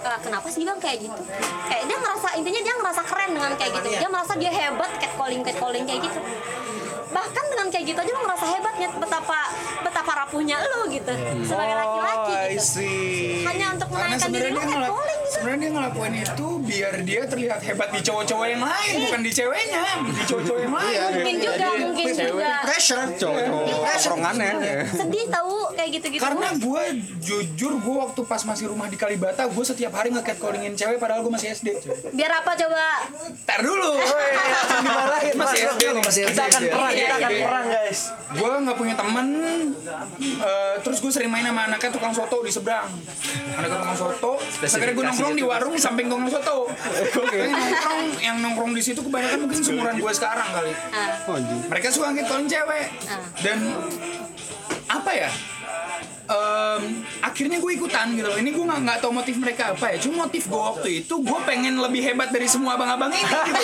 "Eh, 0.06 0.18
kenapa 0.22 0.46
sih 0.52 0.62
bang 0.62 0.78
kayak 0.78 0.98
gitu? 1.02 1.22
Kayak 1.66 1.84
dia 1.88 1.96
ngerasa 1.98 2.28
intinya 2.38 2.60
dia 2.62 2.74
ngerasa 2.78 3.02
keren 3.06 3.30
dengan 3.34 3.52
kayak 3.58 3.72
gitu. 3.80 3.88
Dia 3.98 4.08
merasa 4.10 4.32
dia 4.38 4.52
hebat 4.52 4.90
catcalling 5.02 5.42
catcalling 5.42 5.84
kayak 5.88 6.00
gitu 6.06 6.20
bahkan 7.16 7.44
dengan 7.48 7.66
kayak 7.66 7.84
gitu 7.86 7.98
aja 7.98 8.12
lu 8.12 8.20
ngerasa 8.20 8.44
hebatnya 8.46 8.88
betapa 8.94 9.38
betapa 9.80 10.12
rapuhnya 10.18 10.56
lu 10.60 10.80
gitu 10.86 11.12
sebagai 11.42 11.74
laki-laki 11.74 12.34
Oh, 12.36 12.44
gitu. 12.52 12.62
see. 12.62 13.40
hanya 13.42 13.72
untuk 13.72 13.88
menaikkan 13.88 14.28
diri 14.28 14.50
ngelak- 14.50 14.68
catcalling 14.68 14.92
gitu 15.16 15.32
sebenarnya 15.32 15.58
dia 15.58 15.70
ngelakuin 15.72 16.14
itu 16.16 16.46
biar 16.60 16.92
dia 17.00 17.20
terlihat 17.24 17.60
hebat 17.62 17.88
di 17.88 18.00
cowok-cowok 18.00 18.46
yang 18.46 18.62
lain, 18.62 18.92
bukan 19.00 19.20
di 19.22 19.32
ceweknya, 19.32 19.82
di 20.02 20.22
cowok-cowok 20.24 20.60
yang 20.60 20.74
lain. 20.74 20.98
mungkin 21.06 21.36
juga 21.38 21.66
mungkin 21.78 22.06
juga. 22.12 22.50
pressure 22.62 23.02
cowok-cowok 23.16 23.64
sedih 24.88 25.24
tahu 25.28 25.54
kayak 25.72 25.90
gitu-gitu. 25.92 26.22
Karena 26.22 26.48
gue 26.52 26.82
jujur 27.20 27.72
gue 27.76 27.96
waktu 27.96 28.20
pas 28.22 28.42
masih 28.42 28.66
rumah 28.68 28.86
di 28.86 28.96
Kalibata 28.96 29.46
gue 29.46 29.64
setiap 29.64 29.92
hari 29.94 30.10
nge-catcallingin 30.10 30.74
cewek 30.74 30.98
padahal 30.98 31.22
gue 31.22 31.32
masih 31.32 31.48
SD. 31.52 31.68
biar 32.12 32.32
apa 32.36 32.52
coba? 32.54 32.84
Tar 33.44 33.60
dulu. 33.62 33.92
Masih 35.36 35.36
Mas. 35.36 35.74
SD 35.74 35.82
masih 35.92 36.22
Kita 36.28 36.42
akan 36.46 36.62
perang, 36.66 36.92
kita 36.92 37.05
akan 37.08 37.30
Iya. 37.30 37.42
perang 37.42 37.66
guys. 37.66 38.00
Gue 38.28 38.50
nggak 38.58 38.76
punya 38.76 38.94
temen, 38.94 39.26
eh, 40.18 40.74
terus 40.80 40.98
gue 40.98 41.08
sering 41.08 41.28
main 41.28 41.42
sama 41.42 41.62
anaknya 41.64 41.90
tukang 41.90 42.10
soto 42.10 42.36
di 42.40 42.50
seberang. 42.50 42.88
Anaknya 43.52 43.78
tukang 43.78 43.96
soto, 43.96 44.32
akhirnya 44.40 44.92
gue 44.92 45.04
nongkrong 45.06 45.34
di 45.34 45.44
warung 45.44 45.76
samping 45.76 46.06
tukang 46.06 46.28
soto. 46.28 46.68
Yang 47.36 47.52
nongkrong, 47.52 48.00
yang 48.18 48.36
nongkrong 48.40 48.72
di 48.72 48.82
situ 48.82 49.00
kebanyakan 49.00 49.38
mungkin 49.40 49.60
seumuran 49.60 49.96
gue 49.96 50.12
sekarang 50.12 50.48
kali. 50.50 50.72
ah, 50.90 51.38
Mereka 51.68 51.86
suka 51.88 52.12
ngitolin 52.12 52.46
cewek 52.46 52.86
dan 53.40 53.58
apa 54.86 55.10
ya? 55.12 55.30
um, 56.26 56.82
akhirnya 57.22 57.58
gue 57.58 57.72
ikutan 57.74 58.06
gitu 58.14 58.26
loh. 58.26 58.38
Ini 58.38 58.50
gue 58.52 58.64
gak, 58.66 58.80
nggak 58.82 58.98
tau 59.02 59.12
motif 59.14 59.34
mereka 59.38 59.72
apa 59.74 59.94
ya. 59.94 59.96
Cuma 60.02 60.26
motif 60.26 60.46
gue 60.46 60.60
waktu 60.60 60.88
itu 61.02 61.14
gue 61.22 61.38
pengen 61.46 61.78
lebih 61.78 62.02
hebat 62.02 62.30
dari 62.30 62.46
semua 62.50 62.74
abang-abang 62.78 63.10
ini 63.10 63.22
gitu 63.24 63.62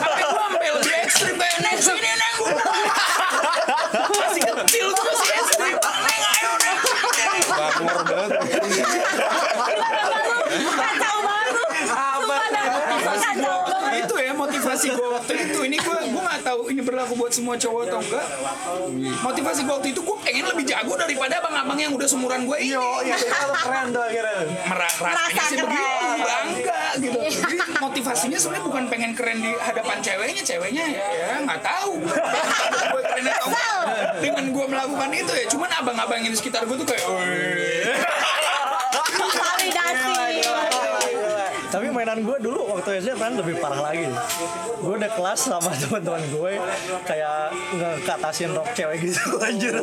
sampai 0.00 0.24
gue 0.24 0.42
sampai 0.50 0.68
lebih 0.80 0.94
ekstrim 1.04 1.34
kayak 1.36 1.56
neng 1.62 1.78
sini 1.80 2.10
neng 2.16 2.34
gue 2.40 4.18
masih 4.20 4.42
kecil 4.44 4.86
gue 4.90 5.04
masih 5.04 5.30
ekstrim. 5.38 5.76
Neng 5.80 6.22
ayo 6.24 6.52
neng. 6.58 6.78
Bangor 7.50 7.98
banget. 8.08 8.30
buat 17.30 17.38
semua 17.38 17.54
cowok 17.54 17.82
atau 17.86 18.00
enggak? 18.02 18.26
Motivasi 19.22 19.60
gue 19.62 19.70
waktu 19.70 19.88
itu 19.94 20.02
gue 20.02 20.16
pengen 20.18 20.44
lebih 20.50 20.66
jago 20.66 20.98
daripada 20.98 21.38
abang-abang 21.38 21.78
yang 21.78 21.94
udah 21.94 22.08
semuran 22.10 22.42
gue 22.42 22.58
ini. 22.58 22.74
Oh 22.74 22.98
iya, 23.06 23.14
kalau 23.22 23.54
keren 23.54 23.94
tuh 23.94 24.02
akhirnya. 24.02 24.50
Mera- 24.66 24.90
rasanya 24.90 25.14
Merasa 25.14 25.42
sih 25.46 25.54
keren. 25.54 25.70
begitu 25.70 26.06
bangga 26.18 26.82
gitu. 26.98 27.18
Jadi 27.22 27.54
motivasinya 27.78 28.34
sebenarnya 28.34 28.66
bukan 28.66 28.84
pengen 28.90 29.12
keren 29.14 29.38
di 29.38 29.52
hadapan 29.54 29.96
ceweknya 30.02 30.42
ceweknya 30.42 30.84
ya 30.90 31.06
ya 31.06 31.30
nggak 31.46 31.60
tahu. 31.62 31.92
Gue 32.90 33.02
keren 33.06 33.24
atau 33.24 33.46
enggak. 33.46 33.78
Dengan 34.18 34.44
gue 34.50 34.64
melakukan 34.66 35.08
itu 35.14 35.32
ya 35.32 35.46
cuman 35.46 35.70
abang-abang 35.70 36.18
yang 36.18 36.34
di 36.34 36.38
sekitar 36.42 36.66
gue 36.66 36.76
tuh 36.76 36.88
kayak 36.90 37.06
validasi 39.30 40.18
Tapi 41.70 41.86
mainan 41.94 42.18
gue 42.26 42.36
dulu 42.42 42.74
waktu 42.74 42.98
SD 42.98 43.14
kan 43.14 43.38
lebih 43.38 43.62
parah 43.62 43.78
lagi. 43.78 44.10
Gue 44.82 44.94
udah 44.98 45.10
kelas 45.14 45.40
sama 45.46 45.70
teman-teman 45.82 46.22
gue 46.28 46.52
kayak 47.06 47.54
ngekatasin 47.78 48.50
rok 48.50 48.68
cewek 48.74 48.98
gitu 49.06 49.22
anjir. 49.46 49.74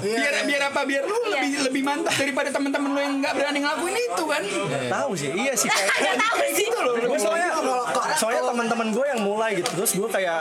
biar 0.00 0.34
biar 0.48 0.62
apa? 0.72 0.80
Biar 0.88 1.04
lu 1.04 1.16
lebih 1.28 1.50
lebih 1.68 1.82
mantap 1.84 2.14
daripada 2.16 2.48
teman-teman 2.48 2.88
lu 2.92 3.00
yang 3.00 3.14
nggak 3.20 3.34
berani 3.36 3.58
ngelakuin 3.60 3.96
itu 3.96 4.24
kan? 4.24 4.42
Tahu 4.88 5.10
sih, 5.12 5.30
iya 5.32 5.52
sih 5.52 5.68
kayak 5.68 5.92
nggak 5.92 6.16
tahu 6.18 6.38
sih. 6.52 6.64
gitu 6.64 6.78
loh. 6.80 6.94
Gue 6.96 7.18
soalnya 7.20 7.50
soalnya 8.16 8.42
teman-teman 8.48 8.88
gue 8.90 9.04
yang 9.04 9.20
mulai 9.20 9.50
gitu. 9.60 9.70
Terus 9.76 9.92
gue 9.92 10.08
kayak 10.08 10.40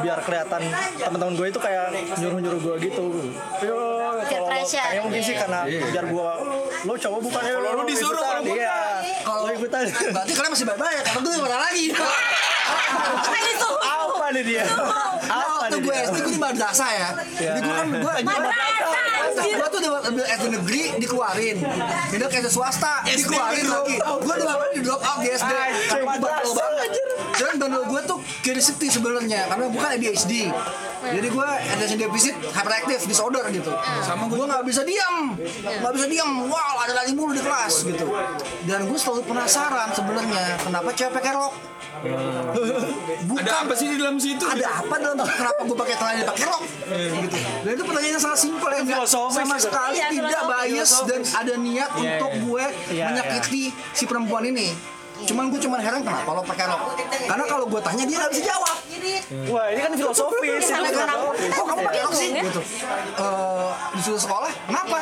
biar 0.00 0.18
kelihatan 0.24 0.60
teman-teman 0.96 1.34
gue 1.36 1.46
itu 1.52 1.60
kayak 1.60 1.86
nyuruh-nyuruh 2.16 2.60
gue 2.60 2.74
gitu. 2.88 3.04
Yo 3.64 3.78
kalau 4.28 4.48
lo- 4.60 4.62
pressure. 4.62 4.86
kayak 4.86 5.02
mungkin 5.02 5.22
sih 5.22 5.34
karena 5.34 5.60
biar 5.64 6.04
gue 6.06 6.30
lo 6.80 6.94
cowok 6.94 7.20
bukan 7.20 7.42
ya 7.42 7.52
Kalau 7.52 7.70
lu 7.72 7.82
disuruh, 7.84 8.20
kalau 8.20 8.42
bukan. 8.42 8.56
iya 8.56 8.76
Kalau 9.20 9.40
lo 9.42 9.50
ikutan 9.52 9.80
berarti 9.86 10.32
kalian 10.32 10.50
masih 10.50 10.66
baik-baik 10.66 11.00
karena 11.02 11.20
gue 11.20 11.32
mana 11.38 11.58
lagi. 11.60 11.86
Apa 12.70 13.36
itu 13.42 13.68
apa 13.82 14.26
nih 14.30 14.44
dia 14.44 14.64
apa 15.26 15.64
nih 15.66 15.78
gue 15.80 15.94
SD 15.96 16.16
gue 16.20 16.32
di 16.32 16.40
madrasah 16.40 16.90
ya. 16.92 17.08
Jadi 17.34 17.58
gue 17.60 17.74
kan 17.74 17.86
gue 17.88 18.12
aja 18.12 18.34
gue 19.40 19.68
tuh 19.68 19.78
udah 19.80 20.00
ambil 20.06 20.24
SD 20.28 20.46
negeri 20.52 20.82
dikeluarin. 20.96 21.56
Pindah 22.10 22.28
ke 22.28 22.36
SD 22.38 22.48
swasta 22.48 23.02
dikeluarin 23.04 23.66
lagi. 23.66 23.96
Gue 23.98 24.34
kali 24.36 24.70
di 24.72 24.80
drop 24.80 25.02
out 25.02 25.18
di 25.18 25.30
SD. 25.30 25.52
Bandel 26.00 26.30
banget. 26.52 26.90
Dan 27.32 27.54
bandel 27.56 27.82
gue 27.84 28.00
tuh 28.04 28.18
curiosity 28.40 28.88
sebenarnya 28.88 29.48
karena 29.48 29.68
bukan 29.68 29.88
ADHD. 29.96 30.48
Jadi 31.00 31.28
gue 31.32 31.48
attention 31.72 31.96
deficit 31.96 32.34
hyperactive 32.52 33.00
disorder 33.08 33.44
gitu. 33.48 33.72
Sama 34.04 34.28
gue 34.28 34.44
nggak 34.44 34.64
bisa 34.68 34.84
diam, 34.84 35.32
nggak 35.64 35.92
bisa 35.96 36.06
diam. 36.08 36.30
Wow 36.44 36.84
ada 36.84 36.92
lagi 36.92 37.12
mulu 37.16 37.32
di 37.32 37.40
kelas 37.40 37.88
gitu. 37.88 38.06
Dan 38.68 38.84
gue 38.84 38.98
selalu 39.00 39.24
penasaran 39.24 39.88
sebenarnya 39.96 40.60
kenapa 40.60 40.92
cewek 40.92 41.12
pakai 41.16 41.32
rok. 41.32 41.54
Bukan. 43.28 43.44
Ada 43.44 43.68
apa 43.68 43.74
sih 43.76 43.92
di 43.92 43.96
dalam 44.00 44.16
situ? 44.16 44.40
Ada 44.40 44.84
apa 44.84 44.94
dalam 44.96 45.20
kenapa 45.20 45.60
gue 45.68 45.76
pakai 45.76 45.94
celana 46.00 46.24
pakai 46.32 46.44
rok? 46.48 46.62
Gitu. 46.90 47.36
Dan 47.64 47.70
itu 47.76 47.84
pertanyaan 47.84 48.14
yang 48.16 48.24
sangat 48.24 48.40
simpel 48.40 48.70
yang 48.72 48.84
nggak 48.88 49.08
sama 49.08 49.56
gitu. 49.56 49.68
sekali 49.68 49.96
Iya, 50.00 50.08
tidak 50.08 50.42
bias 50.48 50.92
dan 51.04 51.20
ada 51.24 51.54
niat 51.60 51.90
untuk 51.96 52.30
gue 52.40 52.64
Iya, 52.92 53.04
menyakiti 53.12 53.72
si 53.92 54.04
perempuan 54.08 54.48
ini 54.48 54.72
cuman 55.28 55.44
gue 55.52 55.60
cuman 55.60 55.78
heran 55.80 56.00
kenapa 56.00 56.30
lo 56.32 56.42
pakai 56.44 56.64
rok? 56.68 56.80
Karena 57.28 57.44
kalau 57.44 57.64
gue 57.68 57.80
tanya 57.82 58.04
dia 58.06 58.16
nggak 58.20 58.32
bisa 58.32 58.44
jawab. 58.48 58.76
Wah, 59.50 59.66
ini 59.70 59.80
kan 59.80 59.92
filosofis. 59.96 60.66
Karena 60.68 60.88
kurang 60.92 61.18
kok 61.30 61.64
kamu 61.64 61.80
pakai 61.86 62.00
rok 62.04 62.14
sih? 62.14 62.28
Ya? 62.34 62.42
gitu. 62.44 62.60
Eh, 63.16 63.70
disuruh 63.98 64.20
sekolah 64.20 64.50
kenapa? 64.66 64.98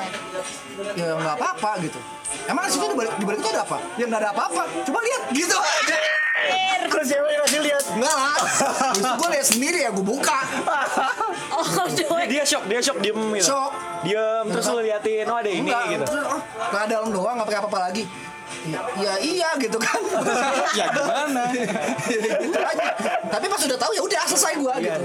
Ya 0.94 1.08
nggak 1.16 1.34
apa-apa 1.38 1.70
gitu. 1.82 1.98
Emang 2.44 2.62
di 2.68 2.70
situ 2.72 2.84
di 2.84 3.24
balik, 3.24 3.40
itu 3.40 3.48
ada 3.50 3.62
apa? 3.64 3.78
Ya 3.96 4.04
nggak 4.06 4.20
ada 4.20 4.30
apa-apa. 4.36 4.62
Coba 4.84 4.98
lihat 5.04 5.22
gitu. 5.32 5.56
Terus 6.92 7.06
cewek 7.10 7.34
ngasih 7.42 7.60
lihat. 7.66 7.84
Enggak 7.98 8.14
lah, 8.14 8.36
gue 9.18 9.28
lihat 9.34 9.46
sendiri 9.46 9.78
ya 9.82 9.90
gue 9.90 10.04
buka. 10.04 10.38
Oh 11.48 11.64
Dia 12.30 12.44
shock, 12.46 12.70
dia 12.70 12.78
shock 12.78 13.02
diem 13.02 13.18
gitu. 13.34 13.50
Shock. 13.50 13.72
Diem 14.06 14.46
terus 14.46 14.70
lu 14.70 14.78
liatin, 14.78 15.26
oh 15.26 15.42
ada 15.42 15.50
ini 15.50 15.74
gitu. 15.90 16.06
oh, 16.06 16.38
ke 16.70 16.86
dalam 16.86 17.10
doang 17.10 17.34
nggak 17.34 17.48
pakai 17.50 17.60
apa-apa 17.66 17.78
lagi. 17.90 18.06
Ya, 18.66 18.80
ya 18.98 19.12
iya 19.22 19.48
gitu 19.56 19.78
kan. 19.78 20.00
ya 20.78 20.86
gimana 20.90 21.42
gitu 21.54 22.58
aja. 22.74 22.86
Tapi 23.28 23.46
pas 23.46 23.60
udah 23.62 23.78
tahu 23.78 23.92
ya 23.94 24.02
udah 24.02 24.22
selesai 24.26 24.54
gua 24.58 24.74
gitu. 24.78 25.00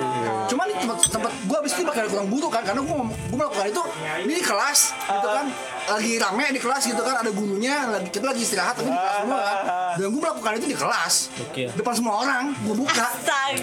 Cuman 0.49 0.65
di 0.67 0.75
tempat 0.79 0.97
tempat 1.07 1.31
gua 1.45 1.57
abis 1.61 1.71
itu 1.77 1.83
bakal 1.83 2.05
kurang 2.09 2.27
butuh 2.27 2.49
kan 2.49 2.63
karena 2.65 2.81
gua 2.81 2.95
gua 3.05 3.37
melakukan 3.37 3.67
itu 3.69 3.83
ini 4.25 4.33
di 4.39 4.43
kelas 4.43 4.79
gitu 4.95 5.27
kan 5.27 5.45
lagi 5.83 6.15
rame 6.15 6.45
di 6.49 6.61
kelas 6.63 6.83
gitu 6.87 7.01
kan 7.03 7.15
ada 7.19 7.29
gurunya 7.29 7.75
lagi 7.91 8.07
kita 8.07 8.23
lagi 8.23 8.41
istirahat 8.41 8.79
tapi 8.79 8.87
di 8.87 8.95
kelas 8.95 9.19
semua 9.21 9.39
kan. 9.39 9.57
Dan 9.93 10.07
gua 10.09 10.21
melakukan 10.25 10.51
itu 10.57 10.67
di 10.67 10.77
kelas. 10.77 11.13
Depan 11.75 11.93
semua 11.93 12.13
orang 12.19 12.43
gua 12.63 12.75
buka. 12.75 13.05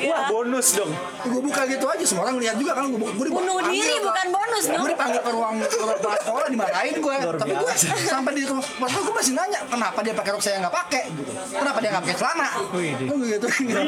Wah, 0.07 0.31
bonus 0.31 0.69
dong. 0.73 0.93
Gue 1.21 1.41
buka 1.41 1.67
gitu 1.67 1.83
aja, 1.85 2.05
semua 2.07 2.23
orang 2.25 2.39
lihat 2.39 2.55
juga 2.55 2.73
kan 2.73 2.87
gue 2.87 2.95
gue 2.95 3.27
Bunuh 3.31 3.59
diri, 3.67 3.99
bukan 3.99 4.27
bonus 4.31 4.65
dong. 4.67 4.83
Gue 4.83 4.91
dipanggil 4.93 5.19
ke 5.19 5.31
ruang 5.31 5.55
ke 5.59 5.77
ruang 5.77 5.99
kelas 5.99 6.21
sekolah 6.23 6.49
dimarahin 6.49 6.95
gue. 6.97 7.17
Tapi 7.35 7.53
gue 7.53 7.73
sampai 8.07 8.33
di 8.33 8.43
kelas 8.47 8.67
gue 8.79 9.15
masih 9.15 9.33
nanya 9.35 9.59
kenapa 9.81 10.05
dia 10.05 10.13
pakai 10.13 10.31
rok 10.37 10.43
saya 10.45 10.57
nggak 10.61 10.77
pakai 10.77 11.03
gitu. 11.09 11.33
Kenapa 11.57 11.79
dia 11.81 11.89
nggak 11.89 12.05
pakai 12.05 12.19
celana? 12.21 12.49
Kan 12.53 13.25
gitu. 13.25 13.47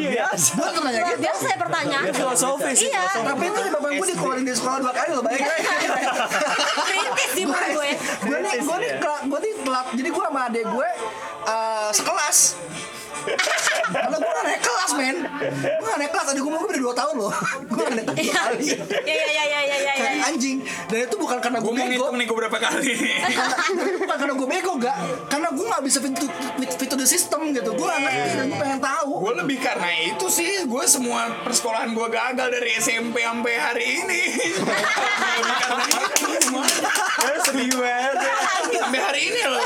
biasa. 0.09 0.51
Gue 0.57 0.69
tuh 0.73 0.81
nanya 0.81 1.01
gitu. 1.05 1.21
biasa 1.21 1.41
saya 1.45 1.59
pertanyaan 1.61 2.05
filosofis, 2.17 2.79
iya 2.81 3.03
Tapi 3.13 3.45
itu 3.45 3.61
bapak 3.77 3.91
gue 4.01 4.07
dikeluarin 4.17 4.45
dari 4.49 4.57
sekolah 4.57 4.79
dua 4.81 4.93
kali 4.97 5.11
loh 5.13 5.25
baik. 5.25 5.41
kritis 6.89 7.31
sih 7.37 7.45
menurut 7.45 7.69
gue 7.77 7.89
Gue 8.25 8.39
nih 8.41 8.55
gue 8.57 8.77
nih 8.81 8.91
gue 9.29 9.39
nih 9.45 9.53
telat. 9.69 9.87
Jadi 9.93 10.09
gue 10.09 10.25
sama 10.25 10.41
adek 10.49 10.65
gue 10.65 10.89
eh, 11.45 11.91
sekelas. 11.93 12.39
Karena 13.93 14.17
gue 14.17 14.31
gak 14.31 14.45
naik 14.45 14.63
kelas 14.63 14.93
men. 14.95 15.17
Gue 15.53 15.87
gak 15.87 15.99
naik 15.99 16.11
kelas. 16.11 16.27
Tadi 16.27 16.39
gue 16.39 16.49
mau 16.49 16.59
gue 16.59 16.71
udah 16.71 16.83
2 16.83 16.97
tahun 16.97 17.15
loh. 17.19 17.33
Gue 17.63 17.79
gak 17.79 17.93
naik 17.93 18.07
kelas 18.09 18.19
iya 18.23 18.33
kali. 18.39 18.67
Iya 19.03 19.15
iya 19.15 19.27
iya 19.27 19.45
iya 19.45 19.77
iya 19.77 19.93
Kayak 19.93 20.15
iya 20.15 20.25
anjing. 20.27 20.57
Dan 20.87 20.99
itu 21.03 21.17
bukan 21.17 21.39
karena 21.39 21.59
gue 21.59 21.67
gue 21.67 21.75
mau 21.75 21.85
bego. 21.85 21.93
ngitung 21.99 22.17
nih 22.17 22.27
gue 22.27 22.37
berapa 22.39 22.59
kali. 22.59 22.93
Karena- 22.93 23.99
bukan 23.99 24.17
karena 24.17 24.35
gue 24.35 24.49
bego 24.49 24.73
gak 24.79 24.97
karena 25.29 25.49
gue 25.51 25.67
nggak 25.67 25.83
bisa 25.83 25.99
fit 25.99 26.15
to, 26.15 26.27
fit, 26.57 26.71
fit 26.77 26.89
to 26.89 26.97
the 26.97 27.05
system 27.05 27.41
gitu. 27.51 27.71
Gue 27.73 27.85
nggak 27.85 28.01
ngerti 28.01 28.31
dan 28.33 28.47
gue 28.47 28.59
pengen 28.59 28.81
tahu. 28.81 29.13
Gue 29.21 29.33
lebih 29.37 29.59
karena 29.59 29.89
itu 30.07 30.27
sih. 30.29 30.65
Gue 30.65 30.85
semua 30.87 31.21
persekolahan 31.43 31.93
gue 31.93 32.07
gagal 32.09 32.49
dari 32.51 32.71
SMP 32.77 33.21
sampai 33.21 33.55
hari 33.55 33.85
ini. 34.01 34.23
Lebih 35.33 35.57
karena 35.59 35.85
itu 35.89 36.27
semua. 36.41 36.65
Sedih 37.43 37.75
banget. 37.75 38.17
ya. 38.17 38.33
sampai 38.73 39.01
hari 39.01 39.21
ini 39.27 39.41
loh 39.45 39.65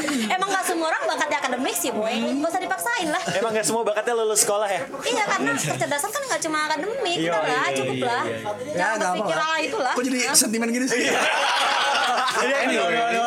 emang 0.36 0.48
nggak 0.48 0.64
semua 0.64 0.86
orang 0.88 1.02
bakat 1.06 1.28
di 1.28 1.36
akademik 1.36 1.74
sih 1.74 1.90
boy. 1.90 2.14
Nggak 2.38 2.50
usah 2.50 2.62
dipaksain 2.62 3.08
lah. 3.08 3.22
Emang 3.32 3.50
gak 3.52 3.64
semua 3.64 3.82
bakatnya 3.82 4.14
lulus 4.14 4.40
sekolah 4.42 4.68
ya? 4.68 4.80
iya 5.04 5.24
karena 5.26 5.50
kecerdasan 5.72 6.10
kan 6.10 6.22
nggak 6.26 6.40
cuma 6.40 6.58
akademik 6.66 7.16
Iya, 7.18 7.30
udah 7.30 7.42
lah 7.42 7.66
iya, 7.66 7.76
cukup 7.76 7.94
iya, 7.94 8.06
lah. 8.06 8.24
iya, 8.24 8.38
jangan 8.72 8.94
nggak 8.94 9.10
berpikir 9.12 9.36
apa-apa. 9.36 9.52
ala 9.52 9.58
itulah. 9.60 9.94
Kok 9.94 10.04
jadi 10.04 10.18
sentimen 10.32 10.68
gini 10.70 10.86
sih? 10.86 11.00
Iya. 11.12 11.20
Iya 12.42 12.58
iya, 12.66 12.82
iya 13.12 13.22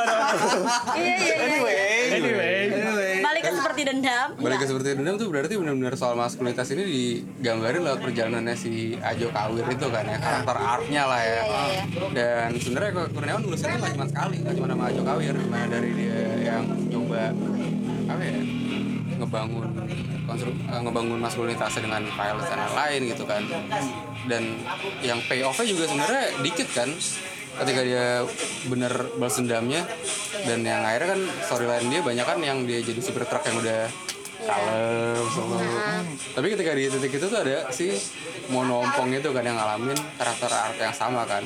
Anyway. 1.35 2.11
anyway. 2.11 2.55
Ke 2.64 2.64
seperti 3.75 3.91
dendam. 3.91 4.27
Balik 4.39 4.55
ke 4.55 4.63
Iya. 4.63 4.69
seperti 4.71 4.87
dendam 4.95 5.15
tuh 5.19 5.27
berarti 5.27 5.53
benar-benar 5.59 5.93
soal 5.99 6.15
maskulinitas 6.15 6.67
ini 6.71 6.83
digambarin 6.87 7.81
lewat 7.83 7.99
perjalanannya 7.99 8.55
si 8.55 8.95
Ajo 9.03 9.27
Kawir 9.35 9.65
itu 9.67 9.87
kan 9.91 10.03
ya 10.07 10.17
karakter 10.17 10.55
artnya 10.55 11.03
lah 11.03 11.19
ya. 11.19 11.27
Iya, 11.27 11.43
iya, 11.43 11.63
iya. 11.67 11.83
dan 12.15 12.49
sebenarnya 12.55 12.91
Kurniawan 13.11 13.41
nulisnya 13.43 13.75
nggak 13.75 13.91
cuma 13.99 14.07
sekali 14.07 14.35
nggak 14.39 14.55
cuma 14.55 14.67
nama 14.71 14.83
Ajo 14.87 15.01
Kawir. 15.03 15.33
Di 15.35 15.47
mana 15.51 15.65
dari 15.67 15.91
dia 15.91 16.19
yang 16.39 16.63
coba 16.87 17.21
apa 18.05 18.21
ya 18.23 18.39
ngebangun 19.15 19.65
konstruk 20.25 20.55
eh, 20.55 20.81
ngebangun 20.87 21.19
maskulinitasnya 21.19 21.81
dengan 21.83 22.01
violence 22.07 22.47
dan 22.47 22.59
lain-lain 22.63 23.01
gitu 23.11 23.23
kan. 23.27 23.43
Dan 24.25 24.43
yang 25.03 25.19
payoff-nya 25.27 25.67
juga 25.67 25.83
sebenarnya 25.91 26.23
dikit 26.39 26.67
kan 26.71 26.89
ketika 27.63 27.81
dia 27.81 28.05
bener 28.67 28.93
balas 29.15 29.39
dendamnya 29.39 29.87
dan 30.43 30.59
yang 30.61 30.83
akhirnya 30.83 31.15
kan 31.15 31.21
storyline 31.45 31.87
dia 31.87 32.01
banyak 32.03 32.25
kan 32.25 32.39
yang 32.43 32.57
dia 32.67 32.79
jadi 32.83 32.99
super 32.99 33.23
truck 33.23 33.45
yang 33.47 33.57
udah 33.59 33.87
kalem 34.45 35.25
solo. 35.33 35.57
tapi 36.37 36.53
ketika 36.53 36.71
di 36.77 36.85
titik 36.85 37.17
itu 37.17 37.25
tuh 37.25 37.39
ada 37.41 37.65
si 37.73 37.89
Mono 38.53 38.85
Ompong 38.85 39.09
itu 39.17 39.33
kan 39.33 39.41
yang 39.41 39.57
ngalamin 39.57 39.97
karakter 40.21 40.51
art 40.53 40.77
yang 40.77 40.93
sama 40.93 41.25
kan 41.25 41.41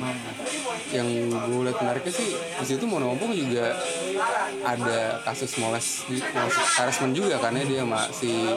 yang 0.92 1.08
gue 1.32 1.62
lihat 1.64 1.80
menariknya 1.80 2.12
sih 2.12 2.36
di 2.36 2.66
situ 2.66 2.84
Mono 2.84 3.16
Ompong 3.16 3.32
juga 3.32 3.72
ada 4.66 5.24
kasus 5.24 5.56
molest 5.56 6.12
molest 6.12 6.60
harassment 6.76 7.16
juga 7.16 7.40
kan 7.40 7.56
ya 7.56 7.64
dia 7.64 7.80
sama 7.88 8.04
si 8.12 8.52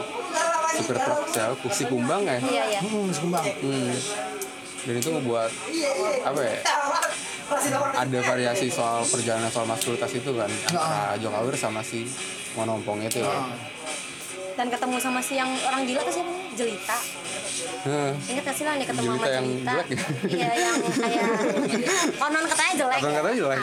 super 0.73 0.97
truck 0.99 1.19
siapa 1.29 1.67
si 1.71 1.83
kumbang 1.87 2.27
ya 2.27 2.37
iya 2.43 2.63
iya 2.67 2.79
hmm 2.83 3.07
sekumbang 3.13 3.45
Hmm. 3.63 3.95
Dan 4.83 4.99
itu 4.99 5.09
ngebuat 5.15 5.51
apa 6.27 6.41
ya? 6.43 6.59
Ada 7.93 8.19
variasi 8.19 8.67
soal 8.67 9.05
perjalanan 9.05 9.47
soal 9.47 9.65
maskulinitas 9.65 10.11
itu 10.11 10.31
kan 10.33 10.49
antara 10.67 11.13
Jo 11.17 11.29
Kawir 11.29 11.53
sama 11.53 11.79
si 11.79 12.05
Monompong 12.53 13.01
itu 13.01 13.19
ya. 13.19 13.33
dan 14.53 14.69
ketemu 14.69 15.01
sama 15.01 15.17
si 15.17 15.33
yang 15.33 15.49
orang 15.65 15.81
gila 15.81 16.05
tuh 16.05 16.13
siapa? 16.13 16.29
Jelita 16.53 16.97
Heh. 17.83 18.11
Ingat 18.29 18.43
gak 18.45 18.53
sih 18.53 18.63
lah 18.63 18.77
nih 18.77 18.85
ketemu 18.85 19.05
Jelita 19.09 19.25
sama 19.25 19.33
yang 19.33 19.45
Jelita 19.49 19.73
jelek 19.73 19.87
ya? 19.89 19.97
Iya 20.29 20.49
yang 20.53 20.77
kayak 20.93 21.25
Konon 22.21 22.45
katanya 22.45 22.73
jelek 22.77 22.99
Abang 23.01 23.13
katanya 23.17 23.37
jelek. 23.41 23.59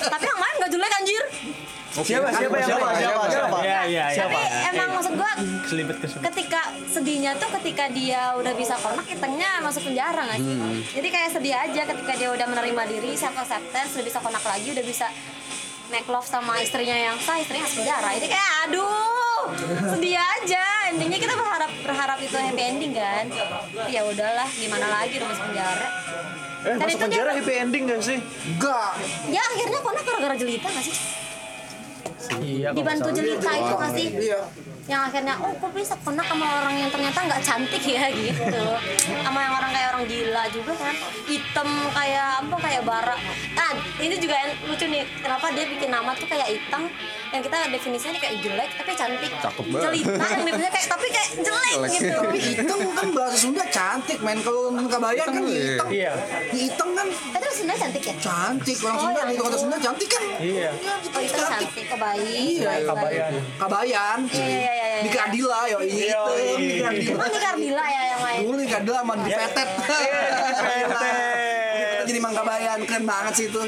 Tapi 0.00 0.24
yang 0.24 0.38
main 0.40 0.54
gak 0.56 0.70
jelek 0.72 0.92
anjir 0.96 1.24
Siapa 1.94 2.28
siapa 2.30 2.56
Siapa? 2.58 2.88
Siapa? 2.94 3.24
Siapa? 3.28 3.56
Iya, 3.60 3.80
iya, 3.84 4.04
iya. 4.08 4.24
tapi 4.24 4.38
emang 4.66 4.88
maksud 4.94 5.12
gua 5.14 5.32
Selipet 5.62 5.96
ke 5.96 6.06
selipet. 6.06 6.24
ketika 6.26 6.60
sedihnya 6.86 7.36
tuh 7.36 7.52
ketika 7.54 7.84
dia 7.88 8.32
udah 8.32 8.52
bisa 8.52 8.74
konak 8.76 9.04
itengnya 9.06 9.60
masuk 9.60 9.84
penjara 9.84 10.20
nggak 10.22 10.38
sih 10.38 10.56
jadi 10.94 11.08
kayak 11.10 11.30
sedih 11.30 11.54
aja 11.54 11.82
ketika 11.86 12.12
dia 12.14 12.28
udah 12.30 12.46
menerima 12.46 12.82
diri 12.88 13.12
self 13.12 13.36
acceptance 13.36 13.92
udah 13.92 14.04
bisa 14.04 14.18
konak 14.18 14.40
lagi 14.42 14.68
udah 14.70 14.82
bisa 14.82 15.06
make 15.88 16.08
love 16.08 16.24
sama 16.24 16.56
istrinya 16.58 16.96
yang 16.96 17.16
sah 17.18 17.36
istrinya 17.36 17.62
masuk 17.62 17.78
penjara 17.78 18.08
jadi 18.14 18.28
kayak 18.30 18.50
aduh 18.62 19.42
sedih 19.90 20.16
aja 20.16 20.64
endingnya 20.88 21.18
kita 21.18 21.34
berharap 21.34 21.70
berharap 21.78 22.18
itu 22.18 22.32
happy 22.34 22.62
ending 22.64 22.92
kan 22.94 23.28
Tapi 23.28 23.90
ya 23.90 24.00
udahlah 24.02 24.48
gimana 24.50 24.86
lagi 24.90 25.14
udah 25.14 25.28
masuk 25.28 25.44
penjara 25.46 25.88
Eh, 26.62 26.68
Dan 26.70 26.78
masuk 26.78 26.88
itu 26.88 26.96
dia- 26.96 27.04
penjara 27.04 27.30
happy 27.34 27.54
ending 27.58 27.82
gak 27.84 28.00
sih? 28.00 28.18
Enggak. 28.46 28.90
ya 29.28 29.42
akhirnya 29.44 29.78
konak 29.78 30.02
gara-gara 30.02 30.34
jelita 30.36 30.68
nggak 30.68 30.84
sih 30.84 30.94
Iya, 32.38 32.68
dibantu 32.70 33.08
jelita 33.10 33.50
itu 33.50 33.74
nggak 33.74 33.92
sih 33.92 34.08
Iya. 34.14 34.40
Yang 34.82 34.98
akhirnya 35.00 35.38
oh 35.38 35.54
kok 35.54 35.70
bisa 35.70 35.94
konak 35.96 36.26
sama 36.26 36.42
orang 36.58 36.74
yang 36.76 36.90
ternyata 36.90 37.18
nggak 37.22 37.38
cantik 37.40 37.78
ya 37.80 38.10
gitu 38.18 38.66
sama 39.22 39.38
yang 39.40 39.54
orang 39.54 39.70
kayak 39.70 39.88
orang 39.90 40.04
gila 40.04 40.42
juga 40.50 40.72
kan 40.74 40.94
hitam 41.24 41.68
kayak 41.90 42.28
apa 42.40 42.56
kayak 42.58 42.82
bara 42.82 43.16
nah 43.52 43.70
ini 43.96 44.14
juga 44.16 44.34
yang 44.36 44.50
lucu 44.64 44.84
nih 44.84 45.02
kenapa 45.16 45.46
dia 45.50 45.64
bikin 45.66 45.86
nama 45.86 46.10
tuh 46.12 46.26
kayak 46.26 46.48
hitam 46.48 46.90
yang 47.32 47.40
kita 47.40 47.56
definisinya 47.64 48.18
kayak 48.18 48.34
jelek 48.44 48.70
tapi 48.74 48.92
cantik 48.92 49.32
Cakep 49.32 49.64
banget. 49.64 49.82
jelita 49.88 50.12
yang 50.26 50.40
definisinya 50.42 50.70
kayak 50.70 50.88
tapi 50.90 51.06
kayak 51.08 51.28
jelek 51.32 51.70
Jelek. 51.72 51.90
gitu 51.90 52.12
Tapi 52.12 52.38
hitam 52.44 52.78
kan 52.92 53.06
bahasa 53.10 53.36
Sunda 53.40 53.64
cantik, 53.64 54.18
men. 54.20 54.38
Kalau 54.38 54.62
kabayan 54.84 55.26
kan 55.26 55.40
Hitam, 55.40 55.48
hitam. 55.48 55.86
Iya. 55.88 56.12
Hitam 56.52 56.88
kan 56.92 57.06
tapi 57.32 57.44
sebenarnya 57.50 57.80
cantik 57.80 58.02
ya 58.04 58.14
cantik. 58.20 58.76
Orang 58.78 58.92
Oh, 58.92 59.00
Sunda 59.00 59.18
yang 59.18 59.30
itu 59.32 59.40
kata 59.40 59.48
itu. 59.48 59.58
Sunda 59.58 59.76
cantik 59.80 60.08
kan. 60.10 60.22
Iya. 60.22 60.68
Iya, 60.68 60.68
gitu, 61.00 61.08
oh 61.08 61.20
itu 61.22 61.32
cantik. 61.32 61.48
cantik 61.64 61.84
kebayi 61.88 62.36
Iya, 62.52 62.72
Kabayan. 62.84 63.32
Kabayan. 63.56 64.18
Iya, 64.28 64.71
iya, 64.72 64.84
iya, 64.84 64.96
iya. 64.96 65.02
Di 65.02 65.10
Kadila 65.10 65.58
yo 65.66 65.78
itu. 65.80 65.94
Di 65.94 66.80
Kadila. 66.80 67.14
oh 67.14 67.26
ini 67.26 67.38
Kardila 67.38 67.84
ya 67.86 68.02
yang 68.06 68.20
main 68.20 68.38
Dulu 68.42 68.56
di 68.56 68.66
Kadila 68.66 68.98
sama 69.00 69.14
di 69.18 69.30
Petet. 69.30 69.68
Petet 70.82 72.04
jadi 72.04 72.18
Mang 72.18 72.34
Kabayan. 72.34 72.78
Keren 72.82 73.04
banget 73.04 73.32
sih 73.34 73.46
itu. 73.46 73.62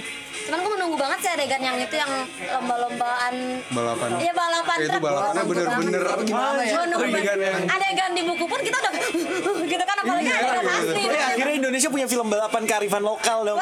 cuman 0.45 0.61
gue 0.61 0.73
menunggu 0.77 0.97
banget 0.99 1.19
sih 1.19 1.31
adegan 1.31 1.57
yang 1.59 1.77
itu 1.79 1.97
yang 1.97 2.11
lomba-lombaan 2.51 3.35
Balapan. 3.67 4.09
Iya 4.19 4.33
balapan 4.35 4.77
Itu 4.77 4.91
truk. 4.91 5.01
balapannya 5.01 5.43
bener-bener 5.43 6.03
banget. 6.05 6.27
gimana 6.27 6.61
ya? 6.61 6.75
Adegan 6.85 7.39
yang- 7.41 7.65
Adegan 7.67 8.11
di 8.13 8.23
buku 8.23 8.45
pun 8.45 8.61
kita 8.61 8.77
udah 8.77 8.93
gitu 9.73 9.81
kan 9.83 9.97
apalagi 9.97 10.29
adegan 10.29 10.67
asli. 10.67 11.01
Eh, 11.03 11.25
akhirnya 11.25 11.55
Indonesia 11.57 11.89
punya 11.89 12.05
film 12.05 12.29
balapan 12.29 12.63
kearifan 12.63 13.01
lokal 13.01 13.39
dong. 13.43 13.57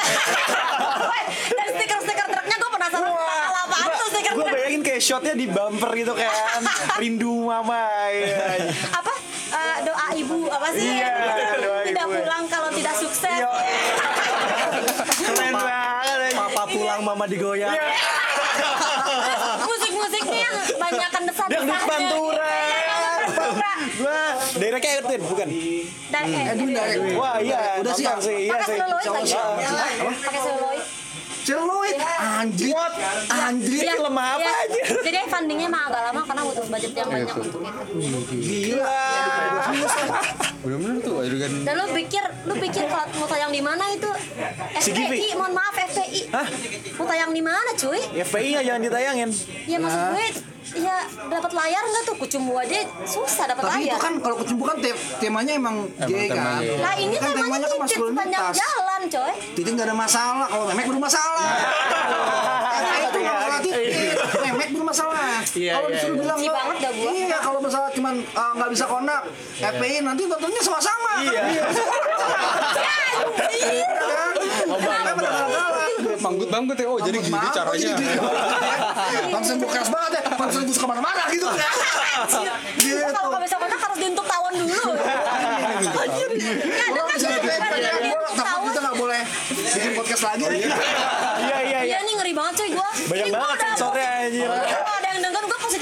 Woi, 1.07 1.22
Dan 1.53 1.66
stiker-stiker 1.70 2.26
truknya 2.26 2.51
apaan 2.95 3.88
tuh 3.90 4.07
stiker 4.09 4.32
Gue 4.32 4.45
bayangin 4.47 4.80
kayak 4.80 5.01
shotnya 5.01 5.32
di 5.32 5.47
bumper 5.47 5.90
gitu 5.95 6.12
kan 6.12 6.61
Rindu 7.01 7.32
mama 7.43 7.84
ya. 8.09 8.68
Apa? 8.93 9.12
Eh, 9.53 9.76
doa 9.84 10.07
ibu 10.14 10.49
apa 10.49 10.68
sih? 10.72 10.97
Iya, 10.97 11.12
doa 11.59 11.80
tidak 11.82 12.05
ibu. 12.05 12.14
pulang 12.16 12.45
kalau 12.49 12.68
tidak 12.70 12.95
sukses. 12.97 13.36
Yo. 13.36 13.51
Keren 15.22 15.53
banget 15.53 16.32
Papa 16.32 16.62
pulang 16.66 17.01
mama 17.03 17.24
digoyang. 17.26 17.76
Musik-musiknya 19.62 20.38
yang 20.43 20.57
banyakan 20.74 21.22
Dangdut 21.22 21.36
desas-desasnya. 21.36 21.84
pantura 21.84 22.57
Pantura. 23.22 23.72
Gua 23.95 24.20
Derek 24.55 24.84
Ertin 24.86 25.20
bukan? 25.22 25.49
Eh, 25.49 25.84
Edwin 26.49 26.70
dari 26.70 27.12
Wah 27.12 27.36
iya 27.36 27.76
Udah 27.78 27.93
siap. 27.93 28.16
nonton 28.16 28.24
sih 28.24 28.36
Iya 28.43 28.53
pakai 28.55 28.66
sih 28.66 28.76
seluloid 28.78 29.09
lagi. 29.11 29.32
Pakai 30.18 30.40
seluloid. 30.40 31.01
Celuloid. 31.43 31.99
Anjir. 32.22 32.70
Anjir. 33.26 33.82
Iya, 33.82 33.95
film 33.99 34.14
apa 34.14 34.38
iya. 34.38 34.53
aja? 34.62 34.80
Jadi 35.03 35.18
fundingnya 35.26 35.66
emang 35.66 35.82
agak 35.90 36.03
lama 36.11 36.20
karena 36.22 36.43
butuh 36.47 36.64
budget 36.70 36.93
yang 36.95 37.09
banyak 37.11 37.28
untuk 37.34 37.47
itu. 37.51 37.59
Gila. 38.38 39.07
Bener-bener 40.62 40.97
tuh 41.03 41.14
adegan 41.18 41.53
Dan 41.66 41.74
lu 41.74 41.86
pikir, 41.90 42.24
lu 42.47 42.55
pikir 42.55 42.82
kalau 42.86 43.05
mau 43.18 43.26
tayang 43.26 43.51
di 43.51 43.62
mana 43.62 43.84
itu? 43.90 44.11
FPI, 44.78 45.34
mohon 45.34 45.53
maaf 45.59 45.74
FPI. 45.74 46.30
Hah? 46.30 46.47
Mau 46.99 47.07
tayang 47.11 47.34
di 47.34 47.43
mana, 47.43 47.70
cuy? 47.74 48.01
Ya 48.14 48.22
FPI 48.22 48.49
nya 48.55 48.61
jangan 48.62 48.80
ditayangin 48.86 49.30
Ya 49.66 49.76
maksud 49.82 50.03
gue, 50.14 50.26
ya 50.72 50.96
dapat 51.26 51.50
layar 51.50 51.82
nggak 51.82 52.02
tuh? 52.04 52.16
Kucumbu 52.16 52.54
aja 52.56 52.76
susah 53.02 53.44
dapat 53.46 53.62
Tapi 53.62 53.82
itu 53.82 53.88
layar. 53.88 53.98
kan 53.98 54.12
kalau 54.18 54.36
kecumbu 54.36 54.64
kan 54.64 54.76
te- 54.78 54.94
temanya 55.18 55.52
emang 55.52 55.76
gay 56.00 56.26
kan. 56.26 56.62
temanya. 56.62 56.74
Nah 56.78 56.94
ini 56.96 57.14
kan 57.14 57.30
temanya 57.32 57.66
kan 57.66 57.78
sepanjang 57.82 58.00
maskulinitas. 58.00 58.54
jalan, 58.54 59.00
coy. 59.08 59.32
Titik 59.52 59.72
nggak 59.72 59.86
ada 59.86 59.96
masalah. 59.96 60.46
Kalau 60.46 60.64
memek 60.66 60.84
baru 60.86 61.00
masalah. 61.08 61.46
Karena 62.62 62.96
itu 63.00 63.18
nggak 63.18 63.36
masalah 63.36 63.58
titik. 63.60 64.14
Memek 64.44 64.68
baru 64.72 64.84
masalah. 65.53 65.74
Kalau 65.76 65.88
disuruh 65.92 66.16
bilang 66.16 66.38
Benci 66.40 66.48
banget 66.48 66.76
dah 66.80 66.92
gua. 66.96 67.11
Iya 67.12 67.38
kalau 67.42 67.59
misalnya 67.61 67.90
cuman 67.92 68.14
uh, 68.32 68.53
nggak 68.57 68.70
bisa 68.72 68.84
konak 68.88 69.22
FPI 69.61 69.96
nanti 70.00 70.22
nontonnya 70.24 70.62
sama-sama. 70.64 71.12
Iya. 71.22 71.42
manggut 76.22 76.48
manggut 76.55 76.78
ya 76.78 76.86
oh 76.86 76.98
jadi 77.03 77.18
gini 77.18 77.48
caranya 77.50 77.92
Langsung 79.28 79.57
gue 79.59 79.68
keras 79.68 79.90
banget 79.90 80.11
ya. 80.18 80.22
Langsung 80.38 80.62
bus 80.64 80.78
ke 80.78 80.86
mana-mana 80.86 81.22
gitu. 81.28 81.46
Gitu. 82.78 82.98
Kalau 83.12 83.28
nggak 83.28 83.42
bisa 83.44 83.57
konak 83.59 83.80
harus 83.82 83.98
diuntuk 83.98 84.26
tawon 84.26 84.53
dulu. 84.57 84.82
Anjir. 85.82 86.30
Ya, 86.38 86.84
ada 86.88 87.00
Kalau 87.03 87.05
kan 87.11 87.18
gue 88.00 88.32
tawon. 88.38 88.62
kita 88.70 88.78
nggak 88.80 88.96
boleh 88.96 89.22
bikin 89.50 89.92
podcast 89.98 90.22
lagi. 90.24 90.44
Iya 90.46 90.57
iya 90.62 91.59
Iya 91.62 91.80
iya 91.84 91.98
nih 92.07 92.14
ngeri 92.16 92.32
banget 92.32 92.55
cuy 92.62 92.70
gua. 92.72 92.90
Banyak 93.11 93.28
banget 93.34 93.57
sensornya 93.74 94.09
anjir 94.24 94.50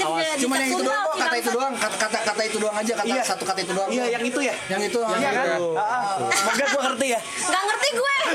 Gua 0.03 0.09
positif 0.11 0.31
jadi 0.31 0.41
Cuma 0.41 0.55
yang 0.55 0.71
itu 0.71 0.81
doang 0.81 1.03
kok, 1.03 1.15
kata 1.17 1.35
itu 1.37 1.49
doang. 1.51 1.73
kata 1.75 1.95
kata, 1.97 2.17
kata 2.23 2.41
itu 2.43 2.57
doang 2.57 2.75
aja, 2.75 2.93
kata 2.95 3.07
Iya. 3.07 3.23
satu 3.23 3.43
kata 3.43 3.59
itu 3.59 3.71
doang. 3.71 3.89
Iya 3.89 4.05
yang 4.09 4.23
itu 4.23 4.39
ya 4.39 4.53
yang 4.67 4.81
itu. 4.81 4.99
Iya 4.99 5.29
kan 5.31 5.47
Ah, 5.71 5.81
ah. 5.81 6.31
Semoga 6.31 6.65
gue 6.65 6.81
ngerti 6.83 7.05
ya 7.07 7.19
Nggak 7.21 7.63
ngerti 7.63 7.87
gue. 7.93 8.15
ya, 8.21 8.29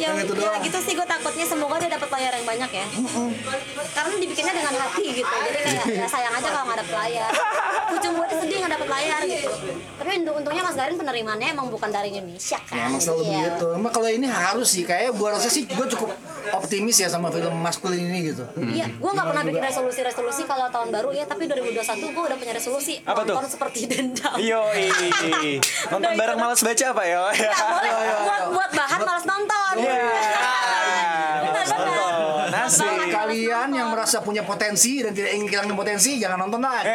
Yang 0.02 0.16
itu 0.22 0.32
ya 0.34 0.40
doang. 0.42 0.62
gitu 0.62 0.78
sih 0.80 0.92
gue 0.94 1.04
takutnya 1.04 1.44
semoga 1.44 1.76
dia 1.76 1.90
dapat 1.90 2.08
layar 2.10 2.32
yang 2.32 2.46
banyak 2.46 2.70
ya. 2.72 2.86
Karena 3.90 4.14
dibikinnya 4.14 4.54
dengan 4.54 4.74
hati 4.78 5.04
gitu. 5.12 5.28
Jadi 5.28 5.58
kayak 5.60 5.84
ya 5.94 6.06
sayang 6.06 6.32
aja 6.32 6.48
kalau 6.48 6.64
nggak 6.66 6.78
dapet 6.80 6.94
layar. 6.96 7.30
Kucing 7.90 8.12
gue 8.12 8.26
sedih 8.34 8.56
nggak 8.60 8.72
dapet 8.72 8.88
layar 8.88 9.20
gitu. 9.24 9.50
Tapi 9.92 10.10
untung- 10.16 10.36
untungnya 10.36 10.62
Mas 10.62 10.74
Garin 10.74 10.96
penerimaannya 10.96 11.48
emang 11.50 11.66
bukan 11.68 11.90
dari 11.90 12.08
Indonesia 12.10 12.56
kan. 12.62 12.72
Ya, 12.72 12.82
emang 12.86 12.98
selalu 12.98 13.22
Iya. 13.22 13.36
begitu. 13.50 13.66
Emang 13.74 13.92
kalau 13.92 14.08
ini 14.08 14.26
harus 14.26 14.68
sih, 14.70 14.82
kayak 14.82 15.12
gua 15.12 15.28
rasa 15.32 15.48
sih 15.48 15.64
gue 15.64 15.86
cukup 15.88 16.10
optimis 16.52 16.96
ya 16.96 17.08
sama 17.08 17.28
film 17.28 17.52
maskulin 17.54 18.00
ini 18.00 18.32
gitu. 18.32 18.44
Iya, 18.56 18.88
gue 18.88 19.10
nggak 19.10 19.26
pernah 19.26 19.42
bikin 19.44 19.62
resolusi-resolusi 20.10 20.42
kalau 20.44 20.66
tahun 20.68 20.88
baru 20.90 21.10
ya, 21.14 21.24
tapi 21.24 21.46
2021 21.46 21.86
gue 22.10 22.22
udah 22.26 22.36
punya 22.36 22.52
resolusi 22.52 22.94
Apa 23.06 23.22
tuh? 23.22 23.34
nonton 23.34 23.46
seperti 23.48 23.80
dendam. 23.86 24.34
Yo 24.36 24.62
Nonton 25.92 26.10
bareng 26.12 26.38
malas 26.38 26.60
baca 26.60 26.84
apa 26.90 27.04
ya 27.06 27.22
Ya, 27.30 27.52
boleh 27.54 27.92
buat 28.26 28.42
buat 28.50 28.70
bahan 28.72 29.00
malas 29.00 29.24
nonton. 29.24 29.72
Iya. 29.78 30.02
Benar, 31.40 31.64
benar. 31.64 32.48
Nasi 32.50 32.86
Kalian 33.10 33.68
yang 33.70 33.88
merasa 33.90 34.18
punya 34.18 34.42
potensi 34.42 34.98
dan 34.98 35.12
tidak 35.12 35.30
ingin 35.30 35.46
kehilangan 35.46 35.76
potensi, 35.76 36.18
jangan 36.18 36.38
nonton 36.40 36.58
lah. 36.58 36.82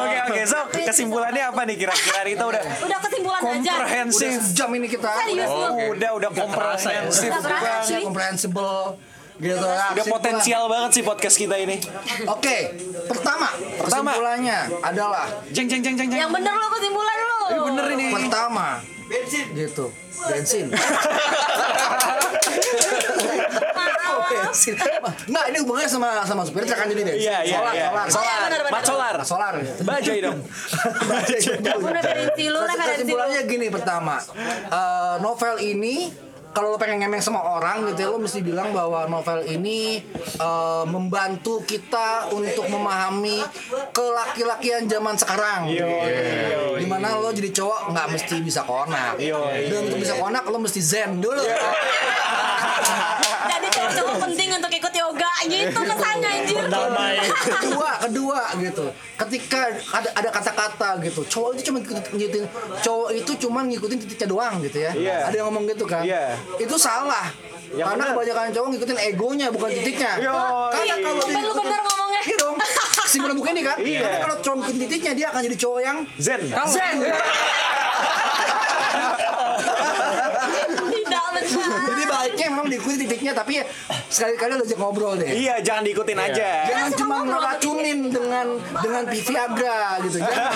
Oke 0.00 0.18
oke 0.30 0.42
so 0.44 0.58
kesimpulannya 0.70 1.42
apa 1.42 1.64
nih 1.64 1.76
kira-kira 1.76 2.22
kita 2.22 2.44
udah 2.46 2.62
Udah 2.84 2.98
kesimpulan 3.00 3.40
aja. 3.40 3.50
Udah 3.50 3.60
komprehensif 3.62 4.30
sejam 4.42 4.70
ini 4.74 4.86
kita. 4.86 5.10
Serius. 5.24 5.50
Udah 5.90 6.10
udah 6.14 6.30
komprehensif 6.30 7.30
Udah 7.30 7.42
berasa, 7.42 7.94
banget. 7.94 8.04
cuy. 8.04 9.09
Gitu 9.40 9.56
ya. 9.56 9.84
Udah 9.90 10.06
potensial 10.06 10.62
banget 10.68 10.90
sih 10.92 11.02
podcast 11.02 11.34
kita 11.34 11.56
ini. 11.56 11.80
Oke, 12.26 12.76
pertama, 13.08 13.48
Pertama. 13.80 14.12
kesimpulannya 14.12 14.58
adalah 14.80 15.26
Jeng 15.48 15.64
jeng 15.64 15.80
jeng 15.80 15.96
jeng 15.96 16.08
jeng. 16.08 16.20
Yang 16.20 16.32
bener 16.32 16.52
lo 16.52 16.68
kesimpulan 16.70 17.16
lo. 17.18 17.38
bener 17.66 17.84
ini. 17.90 18.06
pertama 18.10 18.66
bensin 19.10 19.46
gitu 19.52 19.90
bensin 20.22 20.70
bensin 24.30 24.74
nggak 25.26 25.44
ini 25.50 25.56
hubungannya 25.58 25.90
sama 25.90 26.08
sama 26.22 26.42
supir 26.46 26.62
truk 26.62 26.78
kan 26.78 26.86
jadi 26.86 27.02
bensin 27.02 27.18
Iya 27.18 27.38
iya 27.42 27.58
solar 27.58 27.74
iya. 27.74 27.86
solar 27.90 28.06
Iya, 28.06 28.10
Solar. 28.10 28.38
benar. 28.46 28.60
Mat 28.70 28.84
solar. 28.86 29.14
solar 29.24 29.54
Bajai 29.82 30.18
dong. 30.22 30.38
Lu. 32.38 32.58
kesimpulannya 32.62 33.40
gini 33.46 33.66
pertama 33.66 34.22
eh, 34.70 35.14
novel 35.18 35.58
ini 35.58 36.10
kalau 36.50 36.74
lo 36.74 36.78
pengen 36.78 37.06
ngemeng 37.06 37.22
sama 37.22 37.38
orang 37.40 37.86
gitu 37.90 38.00
ya 38.02 38.08
lo 38.10 38.18
mesti 38.18 38.42
bilang 38.42 38.74
bahwa 38.74 39.06
novel 39.06 39.46
ini 39.46 40.02
eh, 40.18 40.84
membantu 40.90 41.62
kita 41.62 42.30
untuk 42.34 42.66
memahami 42.66 43.38
kelaki-lakian 43.94 44.90
zaman 44.90 45.14
sekarang. 45.14 45.70
Di 46.76 46.86
mana 46.90 47.14
lo 47.18 47.30
jadi 47.30 47.50
cowok 47.54 47.94
nggak 47.94 48.06
mesti 48.10 48.36
bisa 48.42 48.66
konak. 48.66 49.14
Dan 49.70 49.78
untuk 49.86 49.98
bisa 50.02 50.14
konak 50.18 50.44
lo 50.50 50.58
mesti 50.58 50.80
zen 50.82 51.22
dulu. 51.22 51.42
Jadi 53.50 53.66
cowok-cowok 53.70 54.16
penting 54.24 54.48
untuk 54.56 54.72
ikut 54.72 54.94
yoga 54.94 55.32
gitu 55.46 55.78
kesannya 55.78 56.28
anjir. 56.28 56.64
Kedua 57.60 57.90
kedua 58.00 58.40
gitu. 58.58 58.84
Ketika 59.20 59.60
ada 59.92 60.08
ada 60.16 60.28
kata-kata 60.32 60.88
gitu. 61.04 61.20
Cowok 61.28 61.50
itu 61.56 61.62
cuma 61.70 61.78
ngikutin 61.84 62.44
cowok 62.80 63.08
itu 63.14 63.32
cuma 63.46 63.60
ngikutin 63.66 63.98
titiknya 64.06 64.28
doang 64.32 64.54
gitu 64.64 64.78
ya. 64.80 64.92
Iya. 64.96 65.16
ada 65.28 65.34
yang 65.36 65.46
ngomong 65.52 65.64
gitu 65.68 65.84
kan? 65.84 66.02
Iya. 66.02 66.39
Itu 66.58 66.74
salah 66.76 67.28
Yang 67.70 67.86
Karena 67.86 68.02
bener. 68.02 68.14
kebanyakan 68.18 68.50
cowok 68.50 68.68
ngikutin 68.74 68.98
egonya 68.98 69.46
bukan 69.54 69.68
titiknya. 69.70 70.12
Yo, 70.18 70.34
Karena 70.74 70.94
kalau 70.98 71.22
dia 71.22 71.38
Ben 71.38 71.44
lu 71.46 71.54
bener 71.54 71.80
ngomongnya. 71.86 72.20
Iya 72.26 72.36
dong. 72.42 72.56
Simpulan 73.06 73.34
buku 73.38 73.48
ini 73.54 73.62
kan. 73.62 73.76
Iya. 73.78 74.00
Karena 74.02 74.18
kalau 74.26 74.36
cowok 74.42 74.56
ngikutin 74.58 74.78
titiknya 74.82 75.12
dia 75.14 75.26
akan 75.30 75.40
jadi 75.46 75.56
cowok 75.56 75.80
yang 75.80 75.96
Zen. 76.18 76.42
zen. 76.50 76.96
Baiknya 82.30 82.46
memang 82.46 82.66
diikuti 82.70 82.96
titiknya 83.02 83.32
tapi 83.34 83.58
ya 83.58 83.64
sekali-kali 84.06 84.54
lo 84.54 84.62
ngobrol 84.62 85.18
deh. 85.18 85.26
Iya, 85.26 85.58
jangan 85.66 85.82
diikutin 85.82 86.14
aja. 86.14 86.48
Jangan 86.64 86.88
Suka 86.88 86.98
cuma 87.02 87.14
ngobrol. 87.18 87.32
ngeracunin 87.34 87.98
dengan 88.06 88.46
dengan 88.78 89.02
Viagra 89.10 89.80
gitu. 90.06 90.16
Jangan 90.22 90.46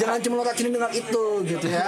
jangan 0.00 0.18
cuma 0.24 0.34
ngeracunin 0.40 0.72
dengan 0.72 0.90
itu 0.90 1.24
gitu 1.44 1.66
ya. 1.68 1.84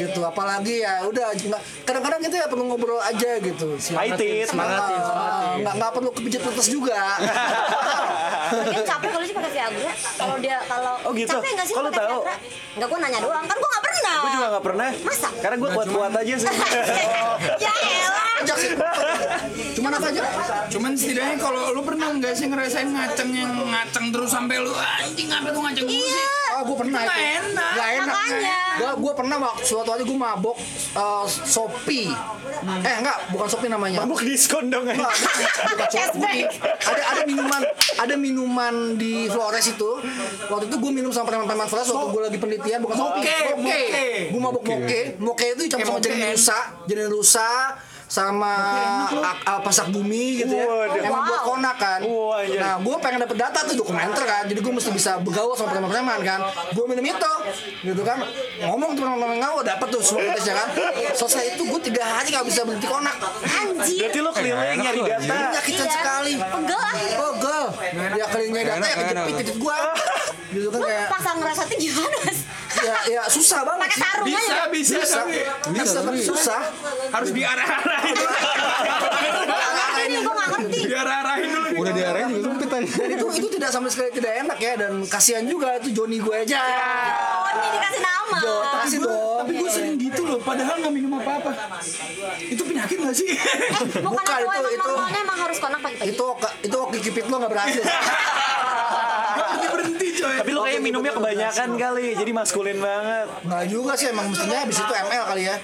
Gitu 0.00 0.20
apalagi 0.24 0.80
ya 0.80 1.04
udah 1.04 1.36
kadang-kadang 1.84 2.20
kita 2.24 2.36
ya 2.40 2.46
perlu 2.48 2.64
ngobrol 2.64 2.96
aja 2.98 3.30
gitu. 3.38 3.76
Paitit. 3.92 4.48
Semangatin, 4.48 4.96
Nggak 5.60 5.74
nggak 5.76 5.90
perlu 5.92 6.10
kepijat 6.10 6.40
petes 6.42 6.68
juga. 6.72 6.96
Lagian 8.52 8.84
capek 8.84 9.08
kalau 9.12 9.24
sih 9.28 9.36
pakai 9.36 9.50
Viagra. 9.52 9.92
Kalau 10.16 10.36
dia 10.40 10.56
kalau 10.64 10.94
Oh, 11.04 11.12
gitu? 11.12 11.28
capek 11.30 11.50
nggak 11.52 11.66
sih 11.68 11.74
pakai 11.76 11.92
tahu? 11.92 12.18
Viagra? 12.24 12.34
Enggak 12.72 12.88
gua 12.88 12.98
nanya 13.04 13.20
doang 13.20 13.44
kan 13.44 13.56
gua 13.60 13.68
nggak 13.68 13.84
pernah. 13.84 13.90
Gue 14.12 14.30
juga 14.30 14.46
gak 14.48 14.64
pernah. 14.64 14.88
Masa? 15.02 15.28
Karena 15.42 15.56
gue 15.58 15.70
kuat-kuat 15.72 16.12
aja 16.14 16.34
sih. 16.38 16.46
ya 17.64 17.72
elah. 18.42 18.46
Ajak 18.46 18.56
sih. 18.58 18.70
Cuman 19.78 19.90
apa 19.94 20.06
aja? 20.10 20.22
Cuman 20.68 20.90
setidaknya 20.98 21.36
kalau 21.38 21.72
lu 21.72 21.82
pernah 21.86 22.12
nggak 22.12 22.34
sih 22.34 22.46
ngerasain 22.50 22.90
ngaceng 22.90 23.30
yang 23.32 23.52
ngaceng 23.70 24.10
terus 24.10 24.30
sampai 24.34 24.58
lu 24.60 24.72
anjing 24.74 25.30
ngapain 25.30 25.52
lu 25.54 25.60
ngaceng 25.62 25.86
mulu 25.86 26.06
sih? 26.06 26.26
Oh, 26.52 26.62
gue 26.68 26.76
pernah 26.84 27.00
itu. 27.02 27.12
enak. 27.16 27.72
Nggak 27.72 27.88
enak. 27.96 28.14
Makanya. 28.14 28.58
Pernah 29.12 29.38
waktu 29.38 29.62
suatu 29.62 29.90
hari 29.94 30.02
gue 30.02 30.18
mabok 30.18 30.56
uh, 30.98 31.24
Shopee. 31.26 32.10
Eh 32.82 32.94
enggak, 33.00 33.18
bukan 33.32 33.46
Shopee 33.48 33.70
namanya. 33.70 34.02
Mabuk 34.02 34.20
diskon 34.26 34.68
dong 34.68 34.84
Shopee. 35.94 36.42
Ada 36.82 37.02
ada 37.16 37.22
minuman, 37.24 37.60
ada 37.98 38.14
minuman 38.18 38.74
di 38.98 39.30
Flores 39.30 39.66
itu. 39.70 39.90
Waktu 40.50 40.64
itu 40.68 40.76
gue 40.76 40.92
minum 40.92 41.10
sama 41.14 41.30
preman-preman 41.32 41.70
Flores 41.70 41.88
waktu 41.88 42.08
gue 42.12 42.22
lagi 42.28 42.38
penelitian 42.38 42.78
bukan 42.84 42.96
Shopee. 42.98 43.22
Moke, 43.22 43.36
Moke. 43.42 43.62
moke. 43.62 44.06
Gue 44.28 44.40
mabok 44.40 44.62
moke. 44.66 45.00
Moke 45.22 45.46
itu 45.54 45.62
campur 45.70 45.86
sama 45.88 46.00
kan? 46.02 46.32
rusa, 46.34 46.58
janin 46.88 47.08
rusa 47.08 47.50
sama 48.12 48.54
pasak 49.64 49.88
bumi 49.88 50.44
gitu 50.44 50.52
ya. 50.52 50.68
Waduh. 50.68 51.00
Emang 51.00 51.22
buat 51.24 51.42
konak 51.42 51.76
kan. 51.80 52.00
Wah, 52.04 52.44
iya. 52.44 52.60
Nah, 52.60 52.74
gue 52.84 52.96
pengen 53.00 53.24
dapet 53.24 53.40
data 53.40 53.64
tuh 53.64 53.72
dokumenter 53.72 54.20
kan. 54.22 54.44
Jadi 54.44 54.60
gue 54.60 54.68
mesti 54.68 54.92
bisa 54.92 55.16
bergaul 55.16 55.56
sama 55.56 55.72
preman-preman 55.72 56.20
kan. 56.20 56.44
Gue 56.76 56.84
minum 56.84 57.00
itu, 57.00 57.32
gitu 57.80 58.02
kan. 58.04 58.20
Ngomong 58.60 58.92
tuh 58.92 59.08
preman-preman 59.08 59.40
ngawo 59.40 59.64
dapet 59.64 59.86
tuh 59.88 60.04
semua 60.04 60.28
tesnya 60.36 60.54
kan. 60.54 60.68
Selesai 61.16 61.56
itu 61.56 61.62
gue 61.64 61.80
tiga 61.88 62.04
hari 62.04 62.28
gak 62.28 62.44
bisa 62.44 62.68
berhenti 62.68 62.84
konak. 62.84 63.16
Anjir. 63.48 64.04
Berarti 64.04 64.18
lo 64.20 64.30
keliling 64.30 64.76
nyari 64.76 65.00
data. 65.08 65.36
Nyakitan 65.56 65.86
Iya. 65.88 65.94
sekali. 65.96 66.32
Pegel 66.36 66.76
ah. 66.78 66.94
Pegel. 67.16 67.64
Dia 68.12 68.26
kelingnya 68.28 68.62
data 68.68 68.84
ya 68.84 68.96
kejepit 69.00 69.34
titik 69.40 69.56
gua. 69.56 69.76
Gitu 70.52 70.68
kan 70.68 70.80
kayak 70.84 71.08
pasang 71.08 71.36
ngerasanya 71.40 71.76
gimana 71.80 72.16
mas? 72.22 72.38
ya 72.82 72.96
ya 73.06 73.22
susah 73.24 73.62
banget. 73.62 73.84
Pakai 73.84 73.94
sih. 73.94 74.02
sarung 74.02 74.26
Bisa, 74.26 74.40
aja. 74.42 74.64
bisa, 74.68 74.94
Bisa, 74.98 75.16
tapi 75.16 75.36
bisa, 75.72 75.98
tapi 76.02 76.18
susah. 76.20 76.60
harus 77.08 77.30
diarah-arahin. 77.30 78.01
Ini 80.02 80.18
gue 80.18 80.34
gak 80.34 80.48
ngerti. 80.50 80.78
diarah-arahin 80.82 81.48
dulu. 81.48 81.66
Udah 81.78 81.92
diarahin 81.94 82.28
juga 82.28 82.42
sempit 82.42 82.70
itu 82.82 83.26
itu 83.32 83.48
tidak 83.52 83.70
sama 83.70 83.86
sekali 83.86 84.10
tidak 84.12 84.32
enak 84.42 84.58
ya 84.58 84.72
dan 84.76 84.92
kasihan 85.06 85.44
juga 85.46 85.78
itu 85.78 85.94
Joni 85.94 86.18
gue 86.18 86.34
aja. 86.34 86.58
Oh 86.58 87.48
ini 87.52 87.68
dikasih 87.72 88.00
nama. 88.02 88.38
Jo, 88.42 88.54
kasih 88.80 88.98
dong. 88.98 89.38
Tapi 89.38 89.52
gue 89.54 89.70
sering 89.70 89.94
gitu 89.96 90.22
loh, 90.24 90.38
padahal 90.38 90.74
nggak 90.80 90.92
minum 90.92 91.12
apa-apa. 91.16 91.50
Itu 92.40 92.62
penyakit 92.64 92.96
nggak 92.98 93.14
sih? 93.14 93.30
Eh, 93.30 94.02
bukan, 94.02 94.24
itu, 94.24 94.68
itu- 94.74 94.98
emang 95.16 95.38
harus 95.38 95.58
konak 95.58 95.80
pagi-pagi. 95.80 96.10
Itu 96.12 96.24
itu 96.62 96.76
oke 96.76 96.96
kipit 96.98 97.24
lo 97.26 97.36
nggak 97.38 97.52
berhasil. 97.52 97.82
Berhenti 99.72 100.01
coy. 100.22 100.34
Tapi 100.38 100.50
lo 100.54 100.60
kayaknya 100.62 100.82
minumnya 100.82 101.12
kebanyakan 101.18 101.68
kali, 101.74 102.06
jadi 102.14 102.30
maskulin 102.30 102.78
banget. 102.78 103.26
Nggak 103.42 103.64
juga 103.66 103.92
sih 103.98 104.06
emang 104.14 104.26
mestinya 104.30 104.58
habis 104.62 104.78
itu 104.78 104.94
ML 104.94 105.24
kali 105.26 105.42
ya. 105.50 105.56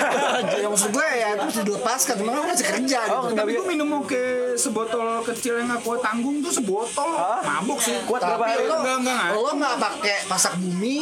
ya 0.62 0.66
maksud 0.70 0.90
gue 0.94 1.06
ya 1.10 1.26
itu 1.34 1.44
mesti 1.50 1.62
dilepaskan, 1.66 2.14
cuma 2.22 2.30
kan 2.30 2.42
masih 2.54 2.66
kerja 2.70 2.98
gitu. 3.04 3.14
Oh, 3.14 3.22
nggak 3.30 3.44
Tapi 3.44 3.50
gue 3.58 3.66
minum 3.66 3.88
oke 3.98 4.22
sebotol 4.54 5.06
kecil 5.26 5.54
yang 5.58 5.70
kuat 5.82 6.00
tanggung 6.00 6.38
tuh 6.40 6.52
sebotol 6.54 7.10
mabuk 7.42 7.78
sih. 7.82 7.96
Kuat 8.06 8.22
berapa 8.22 8.44
hari? 8.44 8.64
lo 8.64 8.76
Enggak, 8.84 8.96
enggak, 9.02 9.16
enggak. 9.18 9.42
lo 9.42 9.50
nggak 9.58 9.76
pakai 9.80 10.16
pasak 10.30 10.54
bumi, 10.60 10.96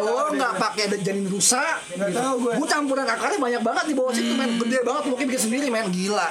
lo 0.00 0.16
nggak 0.32 0.52
pakai 0.56 0.82
ada 0.88 0.96
janin 1.00 1.26
rusa. 1.28 1.64
Nggak 1.92 2.10
tahu 2.16 2.34
gue. 2.48 2.52
Gue 2.58 2.68
campuran 2.68 3.06
akarnya 3.06 3.38
banyak 3.38 3.62
banget 3.62 3.84
di 3.90 3.94
bawah 3.94 4.12
situ, 4.14 4.32
men 4.34 4.56
gede 4.56 4.78
banget, 4.86 5.04
mungkin 5.10 5.24
bikin 5.28 5.42
sendiri, 5.50 5.66
men 5.68 5.88
gila, 5.92 6.28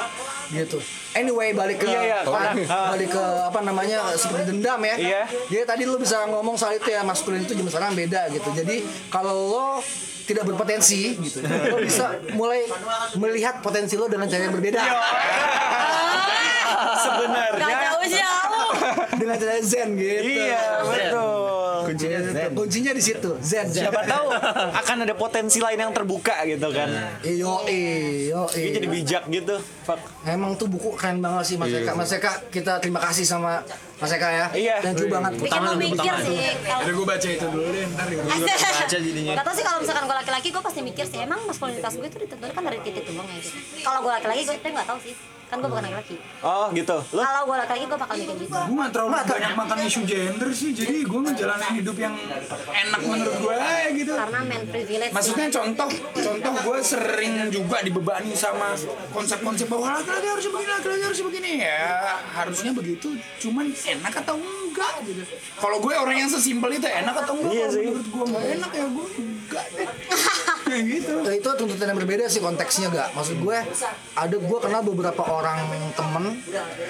gitu. 0.49 0.79
Anyway, 1.13 1.53
balik 1.53 1.77
ke 1.77 1.85
Iya, 1.85 2.01
iya, 2.01 2.17
apa, 2.25 2.33
konak. 2.33 2.53
Ah. 2.65 2.89
balik 2.97 3.13
ke 3.13 3.21
apa 3.21 3.59
namanya 3.61 3.97
seperti 4.17 4.49
dendam 4.49 4.81
ya. 4.81 4.95
Iya. 4.97 5.21
Jadi 5.45 5.63
tadi 5.69 5.83
lo 5.85 6.01
bisa 6.01 6.22
ngomong 6.29 6.55
soal 6.55 6.77
itu 6.77 6.89
ya 6.91 7.01
maskulin 7.03 7.43
itu 7.43 7.53
zaman 7.55 7.71
sekarang 7.71 7.93
beda 7.95 8.21
gitu. 8.31 8.49
Jadi 8.53 8.75
kalau 9.09 9.33
lo 9.33 9.67
tidak 10.23 10.47
berpotensi 10.47 11.19
gitu, 11.19 11.43
lo 11.43 11.77
bisa 11.83 12.15
mulai 12.39 12.63
melihat 13.19 13.59
potensi 13.59 13.99
lo 13.99 14.07
dengan 14.07 14.31
cara 14.31 14.47
yang 14.47 14.55
berbeda. 14.55 14.79
Iya. 14.79 15.01
Sebenarnya 17.03 17.93
dengan 19.23 19.35
cara 19.39 19.53
zen 19.63 19.89
gitu. 19.95 20.21
iya 20.27 20.63
betul. 20.83 21.71
Kuncinya, 21.83 22.19
kuncinya 22.55 22.91
di 22.95 23.03
situ, 23.03 23.29
zen. 23.43 23.67
Siapa 23.67 24.01
tahu 24.07 24.27
akan 24.71 24.97
ada 25.03 25.15
potensi 25.15 25.59
lain 25.59 25.79
yang 25.79 25.91
terbuka 25.91 26.43
gitu 26.47 26.67
kan. 26.71 26.87
Yo, 27.23 27.63
yo, 27.67 28.41
Dia 28.51 28.69
jadi 28.79 28.87
bijak 28.87 29.23
gitu. 29.27 29.59
Fuck. 29.83 29.99
Emang 30.23 30.55
tuh 30.55 30.71
buku 30.71 30.95
keren 30.95 31.19
banget 31.19 31.43
sih 31.53 31.55
Mas 31.59 31.71
Eka. 31.71 31.91
Mas 31.95 32.11
Eka 32.11 32.31
kita 32.51 32.79
terima 32.79 33.03
kasih 33.03 33.27
sama 33.27 33.63
Mas 34.03 34.11
Eka 34.11 34.27
ya. 34.27 34.47
Iya. 34.51 34.75
Thank 34.83 34.99
you 34.99 35.07
banget. 35.07 35.31
Bikin 35.39 35.61
lu 35.63 35.71
mikir 35.79 36.13
sih. 36.27 36.37
Kalau 36.67 36.83
Udah 36.83 36.93
gue 36.99 37.07
baca 37.07 37.27
itu 37.31 37.47
dulu 37.47 37.67
deh, 37.71 37.83
ntar 37.95 38.07
ya. 38.11 38.19
baca 38.19 38.83
jadinya. 38.91 39.33
Gak 39.39 39.45
tau 39.47 39.55
sih 39.55 39.63
kalau 39.63 39.79
misalkan 39.79 40.03
gue 40.11 40.17
laki-laki 40.19 40.47
gue 40.51 40.63
pasti 40.63 40.79
mikir 40.83 41.05
sih 41.07 41.19
emang 41.23 41.39
maskulinitas 41.47 41.95
gue 41.95 42.07
itu 42.11 42.17
ditentukan 42.27 42.51
kan 42.51 42.63
dari 42.67 42.79
titik 42.83 43.07
doang 43.07 43.27
ya 43.31 43.39
gitu. 43.39 43.57
Kalau 43.79 43.99
gue 44.03 44.11
laki-laki 44.11 44.41
gue 44.43 44.55
tapi 44.59 44.69
nggak 44.75 44.87
tahu 44.91 44.99
sih 45.07 45.15
kan 45.49 45.55
gue 45.61 45.69
bukan 45.69 45.83
laki-laki. 45.85 46.15
Oh 46.41 46.65
gitu. 46.73 46.97
Lo 47.13 47.21
Kalau 47.21 47.41
gue 47.45 47.57
laki-laki 47.61 47.85
gue 47.85 47.99
bakal 47.99 48.15
mikir 48.17 48.35
gitu. 48.41 48.57
Gue 48.57 48.77
gak 48.79 48.91
terlalu 48.91 49.11
banyak 49.13 49.53
makan 49.53 49.77
isu 49.85 50.01
gender 50.07 50.49
sih, 50.55 50.71
jadi 50.73 50.95
gue 51.05 51.19
ngejalanin 51.29 51.71
hidup 51.77 51.97
yang 51.99 52.15
enak 52.71 53.01
menurut 53.05 53.35
gue 53.37 53.55
aja 53.55 53.89
gitu. 53.93 54.13
Karena 54.17 54.39
men 54.45 54.63
privilege. 54.67 55.11
Maksudnya 55.13 55.47
contoh, 55.53 55.89
contoh 56.17 56.53
gue 56.53 56.77
sering 56.81 57.33
juga 57.53 57.77
dibebani 57.85 58.33
sama 58.33 58.73
konsep-konsep 59.13 59.67
bahwa 59.69 59.99
laki-laki 60.01 60.27
harus 60.27 60.45
begini, 60.49 60.71
laki-laki 60.73 61.03
harus 61.05 61.21
begini 61.21 61.51
ya 61.61 61.83
harusnya 62.33 62.71
begitu. 62.73 63.07
Cuman 63.39 63.69
enak 63.69 64.13
atau 64.25 64.35
enggak 64.39 64.93
gitu. 65.05 65.23
Kalau 65.59 65.77
gue 65.79 65.93
orang 65.93 66.17
yang 66.25 66.29
sesimpel 66.31 66.75
itu 66.75 66.87
enak 66.89 67.15
atau 67.23 67.33
enggak? 67.37 67.53
Iya 67.53 67.65
sih. 67.69 67.85
menurut 67.85 68.07
gue 68.09 68.25
nggak 68.31 68.45
enak 68.57 68.71
ya 68.73 68.85
gue 68.89 69.07
enggak 69.21 69.65
deh. 69.77 69.87
Kayak 70.73 70.85
gitu. 70.89 71.13
Nah, 71.21 71.33
itu 71.33 71.49
tuntutan 71.53 71.85
yang 71.87 71.99
berbeda 71.99 72.25
sih 72.25 72.41
konteksnya 72.41 72.89
gak 72.89 73.13
maksud 73.13 73.37
gue 73.37 73.57
ada 74.13 74.35
gue 74.35 74.59
kenal 74.59 74.81
beberapa 74.81 75.21
orang 75.21 75.61
temen 75.93 76.41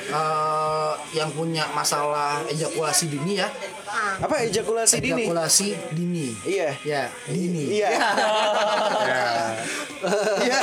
eh, 0.08 0.92
yang 1.12 1.28
punya 1.30 1.68
masalah 1.70 2.40
ejakulasi 2.48 3.12
dini 3.12 3.38
ya 3.38 3.52
apa 4.18 4.48
ejakulasi 4.48 4.98
dini? 4.98 5.28
ejakulasi 5.28 5.68
dini 5.92 6.28
Iya. 6.48 6.72
ya 6.82 7.04
dini 7.28 7.64
Iya. 7.76 7.90
Iya. 10.40 10.60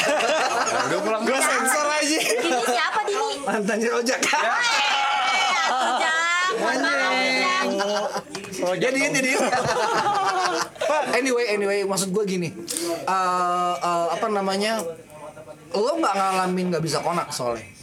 Udah 0.88 0.98
pulang. 1.00 1.22
Gue 1.22 1.36
sensor 1.36 1.86
aja. 1.86 2.18
Dini 2.20 2.62
siapa 2.64 3.00
Dini? 3.04 3.36
mantannya 3.44 3.90
ojek 3.92 4.20
Jadi 8.60 9.00
jadi 9.10 9.30
anyway 11.16 11.44
anyway 11.56 11.78
maksud 11.88 12.12
gue 12.12 12.24
gini. 12.28 12.48
Eh, 13.08 13.74
eh, 13.80 14.06
apa 14.14 14.26
namanya? 14.28 14.84
Lo 15.74 15.92
nggak 15.96 16.14
ngalamin 16.14 16.66
nggak 16.74 16.84
bisa 16.84 16.98
konak 17.00 17.30
soalnya 17.30 17.79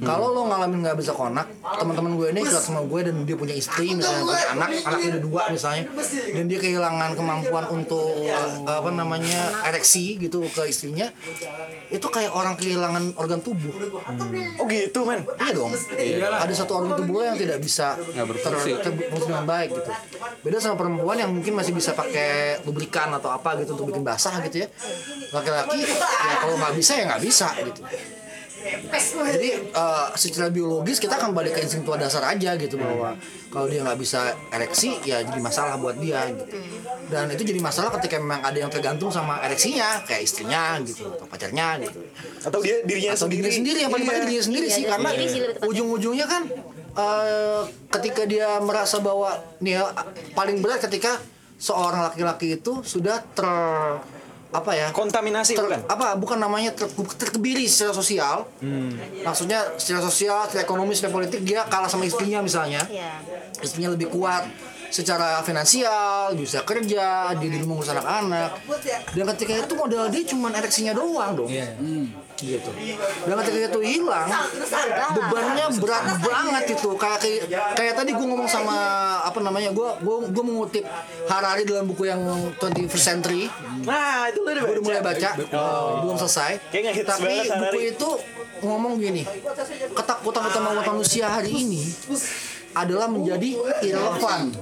kalau 0.00 0.32
lo 0.32 0.42
ngalamin 0.46 0.80
nggak 0.80 0.96
bisa 0.96 1.12
konak 1.12 1.44
teman-teman 1.60 2.12
gue 2.14 2.28
ini 2.30 2.40
curhat 2.42 2.62
sama 2.62 2.80
gue 2.82 3.00
dan 3.02 3.14
dia 3.22 3.36
punya 3.36 3.52
istri 3.52 3.92
misalnya 3.92 4.24
punya 4.24 4.46
anak 4.50 4.68
anaknya 4.82 5.08
ada 5.10 5.20
dua 5.20 5.42
misalnya 5.48 5.84
dan 6.30 6.44
dia 6.46 6.58
kehilangan 6.58 7.10
kemampuan 7.12 7.64
untuk 7.68 8.08
eh, 8.22 8.32
apa 8.66 8.90
namanya 8.90 9.40
ereksi 9.66 10.16
gitu 10.16 10.40
ke 10.46 10.62
istrinya 10.64 11.12
itu 11.90 12.06
kayak 12.06 12.30
orang 12.30 12.54
kehilangan 12.54 13.12
organ 13.14 13.40
tubuh 13.40 13.72
Oh 14.56 14.64
gitu 14.64 15.00
men. 15.02 15.20
Iya 15.36 15.52
dong. 15.52 15.72
Ada 16.38 16.54
satu 16.54 16.72
organ 16.76 16.94
tubuh 16.94 17.14
lo 17.16 17.24
yang 17.24 17.36
tidak 17.36 17.58
bisa 17.58 17.96
berfungsi. 18.24 18.40
ter- 18.78 18.94
terfungsi 18.94 19.26
dengan 19.26 19.44
baik 19.44 19.68
gitu. 19.70 19.90
Beda 20.40 20.56
sama 20.58 20.76
perempuan 20.76 21.16
yang 21.16 21.30
mungkin 21.30 21.52
masih 21.52 21.72
bisa 21.72 21.92
pakai 21.92 22.60
lubrikan 22.62 23.10
atau 23.10 23.28
apa 23.28 23.58
gitu 23.58 23.74
untuk 23.74 23.90
bikin 23.90 24.00
basah 24.00 24.38
gitu 24.44 24.62
ya. 24.62 24.68
Laki-laki 25.30 25.80
ya 25.82 25.96
kalau 26.38 26.54
nggak 26.56 26.74
bisa 26.74 26.92
ya 26.94 27.04
nggak 27.06 27.22
bisa 27.22 27.48
gitu. 27.60 27.80
Jadi 29.30 29.48
eh, 29.72 30.06
secara 30.14 30.48
biologis 30.48 31.00
kita 31.00 31.16
akan 31.16 31.32
balik 31.32 31.56
ke 31.56 31.64
insting 31.64 31.80
tua 31.80 31.96
dasar 31.96 32.20
aja 32.24 32.54
gitu 32.54 32.76
bahwa 32.76 33.16
kalau 33.48 33.66
dia 33.66 33.80
nggak 33.80 33.98
bisa 33.98 34.20
ereksi 34.48 35.00
ya 35.02 35.24
jadi 35.24 35.40
masalah 35.40 35.76
buat 35.76 35.96
dia 35.96 36.28
gitu. 36.28 36.44
Dan 37.08 37.26
itu 37.30 37.42
jadi 37.42 37.58
masalah 37.58 37.90
ketika 37.98 38.20
memang 38.20 38.40
ada 38.40 38.54
yang 38.54 38.70
tergantung 38.70 39.08
sama 39.08 39.40
ereksinya 39.42 40.04
kayak 40.04 40.22
istrinya 40.22 40.78
gitu 40.82 41.08
atau 41.08 41.26
pacarnya 41.26 41.80
gitu. 41.82 42.00
Atau 42.44 42.60
dia 42.60 42.84
dirinya 42.84 43.12
Atau 43.12 43.26
sendiri. 43.26 43.42
dirinya 43.42 43.56
sendiri 43.56 43.78
yang 43.80 43.90
paling 43.90 44.06
penting 44.06 44.24
dirinya 44.28 44.44
sendiri 44.44 44.66
Iya, 44.66 44.76
sih 44.76 44.82
dirinya 44.84 44.94
karena 44.94 45.10
tepatnya. 45.10 45.66
ujung-ujungnya 45.66 46.26
kan 46.28 46.42
eh, 46.90 47.62
ketika 47.90 48.22
dia 48.28 48.48
merasa 48.60 48.96
bahwa 49.00 49.30
nih 49.58 49.80
paling 50.32 50.60
berat 50.60 50.84
ketika 50.84 51.16
seorang 51.56 52.08
laki-laki 52.08 52.56
itu 52.56 52.80
sudah 52.80 53.20
ter 53.32 53.46
apa 54.50 54.70
ya? 54.74 54.90
Kontaminasi 54.90 55.54
ter- 55.54 55.62
bukan? 55.62 55.80
apa 55.86 56.18
bukan 56.18 56.38
namanya 56.42 56.74
ter, 56.74 56.90
terkebiri 57.16 57.70
secara 57.70 57.94
sosial. 57.94 58.50
Maksudnya 59.22 59.78
secara 59.78 60.02
sosial 60.02 60.46
secara 60.50 60.62
ekonomi 60.66 60.92
secara 60.94 61.14
politik 61.14 61.40
dia 61.46 61.62
kalah 61.70 61.86
sama 61.86 62.06
istrinya 62.06 62.42
misalnya. 62.42 62.82
Iya. 62.90 63.22
istrinya 63.60 63.92
lebih 63.92 64.08
kuat 64.08 64.48
secara 64.90 65.38
finansial 65.46 66.34
bisa 66.34 66.66
kerja 66.66 67.30
dia 67.38 67.48
di 67.48 67.58
rumah 67.62 67.78
ngurus 67.78 67.94
anak-anak. 67.94 68.50
Dan 69.14 69.24
ketika 69.36 69.52
itu 69.62 69.74
modal 69.78 70.10
dia 70.10 70.22
cuma 70.26 70.50
ereksinya 70.50 70.90
doang 70.90 71.38
dong. 71.38 71.50
Hmm, 71.50 72.10
gitu. 72.40 72.70
Dan 73.28 73.36
ketika 73.44 73.66
itu 73.76 73.80
hilang. 73.84 74.28
Bebannya 75.14 75.64
berat 75.78 76.04
banget 76.20 76.64
itu. 76.74 76.90
Kayak 76.96 77.18
kayak, 77.20 77.42
kayak 77.76 77.94
tadi 77.94 78.10
gue 78.16 78.26
ngomong 78.26 78.48
sama 78.48 78.76
apa 79.22 79.38
namanya 79.44 79.70
gue 79.70 79.88
gue 80.00 80.16
gue 80.32 80.44
mengutip 80.44 80.84
Harari 81.28 81.68
dalam 81.68 81.86
buku 81.86 82.08
yang 82.08 82.20
21st 82.58 83.04
Century. 83.04 83.46
Nah, 83.84 84.28
itu 84.32 84.40
udah 84.42 84.62
gue 84.64 84.74
udah 84.80 84.84
mulai 84.84 85.02
baca. 85.04 85.30
Oh. 85.52 86.06
belum 86.06 86.16
selesai. 86.16 86.72
Tapi 87.04 87.34
buku 87.48 87.78
itu 87.94 88.08
ngomong 88.60 89.00
gini 89.00 89.24
ketakutan 89.96 90.42
utama 90.52 90.76
manusia 90.84 91.32
hari 91.32 91.64
ini 91.64 91.80
adalah 92.76 93.10
menjadi 93.10 93.56
irrelevant. 93.82 94.54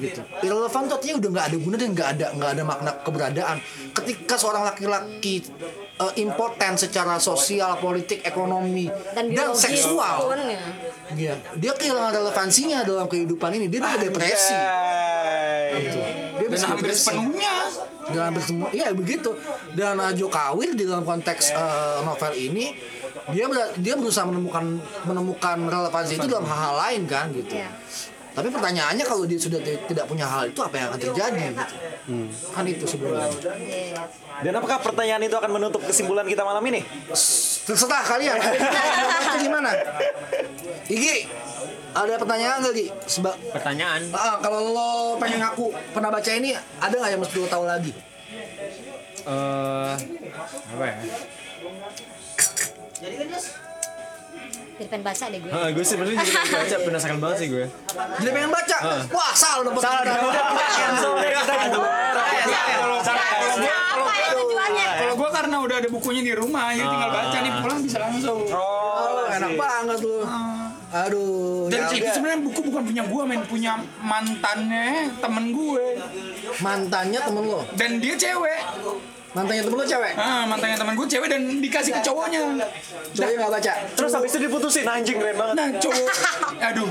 Gitu. 0.00 0.20
Irrelevant 0.44 0.84
tuh 0.88 0.96
artinya 0.96 1.16
udah 1.20 1.30
nggak 1.30 1.46
ada 1.52 1.56
guna 1.60 1.76
dan 1.76 1.90
nggak 1.92 2.08
ada 2.16 2.26
nggak 2.36 2.50
ada 2.56 2.62
makna 2.64 2.90
keberadaan. 3.04 3.56
Ketika 3.96 4.34
seorang 4.36 4.64
laki-laki 4.64 5.44
eh, 6.00 6.12
impoten 6.18 6.72
secara 6.74 7.16
sosial 7.16 7.76
politik 7.76 8.20
ekonomi 8.22 8.88
Dan 9.12 9.30
dan, 9.30 9.52
seksual. 9.52 10.26
pun 10.26 10.40
ya. 11.14 11.34
dia 11.54 11.72
kehilangan 11.72 12.12
relevansinya 12.14 12.82
dalam 12.82 13.04
kehidupan 13.04 13.50
ini. 13.52 13.66
Dia 13.66 13.80
bisa 13.80 13.98
depresi. 13.98 14.56
Dia 15.70 16.40
Dan 16.40 16.48
bisa 16.48 16.64
hampir 16.66 16.88
depresi 16.88 17.04
sepenuhnya 17.04 17.54
dalam 18.10 18.32
bertemu 18.32 18.64
iya 18.72 18.88
begitu. 18.90 19.30
Dan 19.72 20.00
Ajo 20.00 20.26
Kawir 20.26 20.74
di 20.74 20.82
dalam 20.82 21.04
konteks 21.04 21.52
eh, 21.52 21.98
novel 22.02 22.32
ini 22.34 22.72
dia 23.30 23.46
ber- 23.46 23.76
dia 23.76 23.94
berusaha 23.94 24.26
menemukan 24.26 24.64
menemukan 25.04 25.58
relevansi 25.62 26.16
itu 26.16 26.26
dalam 26.26 26.42
hal-hal 26.42 26.74
lain 26.80 27.02
kan 27.06 27.30
gitu. 27.30 27.54
Iya. 27.54 27.70
Tapi 28.30 28.48
pertanyaannya 28.48 29.02
kalau 29.02 29.24
dia 29.24 29.36
sudah 29.36 29.58
ti- 29.58 29.80
tidak 29.84 30.04
punya 30.04 30.24
hal 30.24 30.46
itu 30.46 30.58
apa 30.58 30.74
yang 30.74 30.86
akan 30.88 31.00
terjadi 31.00 31.40
gitu 31.50 31.62
kan 32.48 32.64
itu 32.64 32.84
sebenarnya 32.84 33.30
Dan 34.40 34.52
apakah 34.54 34.78
pertanyaan 34.80 35.20
itu 35.20 35.32
akan 35.32 35.50
menutup 35.50 35.82
kesimpulan 35.82 36.24
kita 36.24 36.40
malam 36.40 36.62
ini? 36.64 36.80
terserah 37.60 38.02
kalian 38.02 38.38
itu 39.26 39.38
gimana 39.42 39.70
Igi 40.86 41.28
ada 41.90 42.14
pertanyaan 42.16 42.58
nggak 42.60 42.72
Gi? 42.72 42.86
Seba- 43.04 43.34
Pertanyaan. 43.50 44.00
Ah, 44.10 44.38
kalau 44.38 44.70
lo 44.70 44.90
pengen 45.16 45.38
ngaku 45.40 45.66
pernah 45.90 46.08
baca 46.08 46.30
ini 46.30 46.50
ada 46.54 46.90
nggak 46.92 47.10
yang 47.10 47.20
mesti 47.20 47.36
lo 47.36 47.46
tahu 47.46 47.64
lagi 47.64 47.92
Eh 49.20 49.94
apa 50.70 50.84
ya? 50.84 50.94
Jadi 54.80 54.88
pengen 54.88 55.04
baca 55.04 55.24
deh 55.28 55.38
gue. 55.44 55.52
Ah, 55.52 55.68
gue 55.76 55.84
sebenarnya 55.84 56.16
juga 56.24 56.40
pengen 56.40 56.56
baca 56.56 56.76
penasaran 56.88 57.18
banget 57.20 57.36
sih 57.36 57.48
gue. 57.52 57.64
jadi 58.16 58.30
pengen 58.32 58.48
baca? 58.48 58.76
Wah 59.12 59.32
salah 59.36 59.62
dapet 59.68 59.82
salah 59.84 60.00
Apa 63.60 64.12
ya 64.16 64.88
kalau 64.96 65.14
gue 65.20 65.28
karena 65.36 65.56
udah 65.60 65.76
ada 65.84 65.88
bukunya 65.92 66.22
di 66.24 66.32
rumah 66.32 66.72
jadi 66.72 66.88
tinggal 66.88 67.12
baca 67.12 67.36
nih 67.44 67.52
pulang 67.60 67.80
bisa 67.84 67.98
langsung. 68.00 68.40
Oh, 68.48 69.28
enak 69.28 69.52
banget 69.60 69.98
lu. 70.00 70.24
Aduh, 70.90 71.68
dan 71.68 71.86
ya 71.86 72.00
itu 72.00 72.02
udah. 72.02 72.14
sebenarnya 72.16 72.40
buku 72.40 72.60
bukan 72.66 72.82
punya 72.88 73.02
gue 73.04 73.22
men. 73.28 73.40
Punya 73.44 73.72
mantannya 74.00 75.12
temen 75.20 75.44
gue. 75.52 75.86
Mantannya 76.64 77.20
temen 77.20 77.44
lo. 77.44 77.60
dan 77.76 78.00
dia 78.00 78.16
cewek 78.16 78.60
Mantannya 79.30 79.62
temen 79.62 79.78
lo 79.78 79.86
cewek. 79.86 80.12
ah 80.18 80.42
mantannya 80.42 80.74
temen 80.74 80.94
gue 80.94 81.06
cewek 81.06 81.28
dan 81.30 81.42
dikasih 81.62 81.92
ke 81.94 82.00
cowoknya 82.02 82.40
Cowoknya 83.14 83.36
nggak 83.38 83.52
baca. 83.54 83.72
Terus 83.94 84.10
habis 84.10 84.30
itu 84.34 84.38
diputusin 84.42 84.82
anjing 84.82 85.16
keren 85.18 85.36
banget. 85.38 85.54
nah 85.54 85.68
cowok 85.78 86.10
aduh 86.60 86.90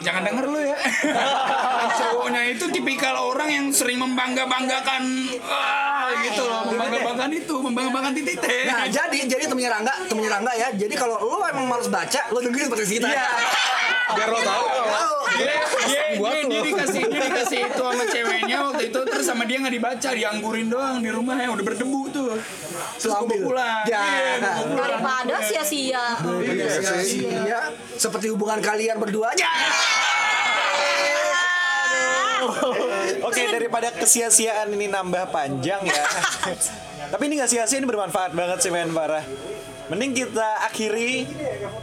jangan 0.00 0.22
denger 0.22 0.44
lu 0.46 0.60
ya 0.62 0.78
cowoknya 2.00 2.42
itu 2.54 2.64
tipikal 2.70 3.18
orang 3.18 3.50
yang 3.50 3.66
sering 3.74 3.98
membangga 3.98 4.46
banggakan 4.46 5.02
ah, 5.42 6.14
gitu 6.22 6.46
loh 6.46 6.70
membangga 6.70 7.02
banggakan 7.02 7.32
itu 7.34 7.54
membangga 7.58 7.90
banggakan 7.90 8.14
titik 8.14 8.36
Nah, 8.66 8.86
jadi 8.86 9.18
jadi 9.26 9.44
temennya 9.46 9.70
Rangga, 9.72 9.94
temennya 10.06 10.30
Rangga 10.38 10.52
ya. 10.54 10.68
Jadi 10.74 10.94
kalau 10.94 11.16
lo 11.18 11.42
emang 11.42 11.66
males 11.66 11.86
baca, 11.86 12.20
lo 12.30 12.38
dengerin 12.38 12.66
podcast 12.68 12.92
kita. 12.92 13.08
Iya. 13.08 13.26
Biar 14.14 14.28
lo 14.30 14.40
tahu. 14.40 14.66
Tahu. 14.70 15.16
dia, 15.36 15.58
dia, 15.90 16.02
dia, 16.16 16.40
dia 16.46 16.60
dikasih 16.62 17.02
dia 17.10 17.20
dikasih 17.28 17.58
itu 17.68 17.82
sama 17.82 18.04
ceweknya 18.08 18.56
waktu 18.70 18.82
itu 18.88 19.00
terus 19.04 19.26
sama 19.26 19.42
dia 19.44 19.56
nggak 19.60 19.74
dibaca 19.74 20.08
dianggurin 20.14 20.66
doang 20.70 20.96
di 21.02 21.10
rumah 21.12 21.36
yang 21.36 21.52
udah 21.58 21.64
berdebu 21.66 22.00
tuh 22.08 22.32
terus 22.96 23.12
gue 23.12 23.38
pulang 23.42 23.82
Ya. 23.86 24.02
Iya. 24.02 24.52
Daripada 24.72 25.34
sia-sia. 25.44 26.04
Iya, 26.22 26.66
sia-sia. 26.80 27.60
Seperti 27.98 28.32
hubungan 28.32 28.58
kalian 28.62 28.96
berdua 28.98 29.34
aja. 29.36 29.48
Oke, 33.26 33.42
daripada 33.50 33.90
kesia-siaan 33.94 34.70
ini 34.74 34.86
nambah 34.90 35.30
panjang 35.34 35.82
ya. 35.82 36.04
Tapi 37.12 37.22
ini 37.30 37.38
nggak 37.38 37.50
sia-sia, 37.50 37.78
ini 37.78 37.86
bermanfaat 37.86 38.34
banget 38.34 38.58
sih 38.62 38.70
men 38.70 38.90
parah. 38.90 39.22
Mending 39.86 40.12
kita 40.16 40.66
akhiri, 40.66 41.22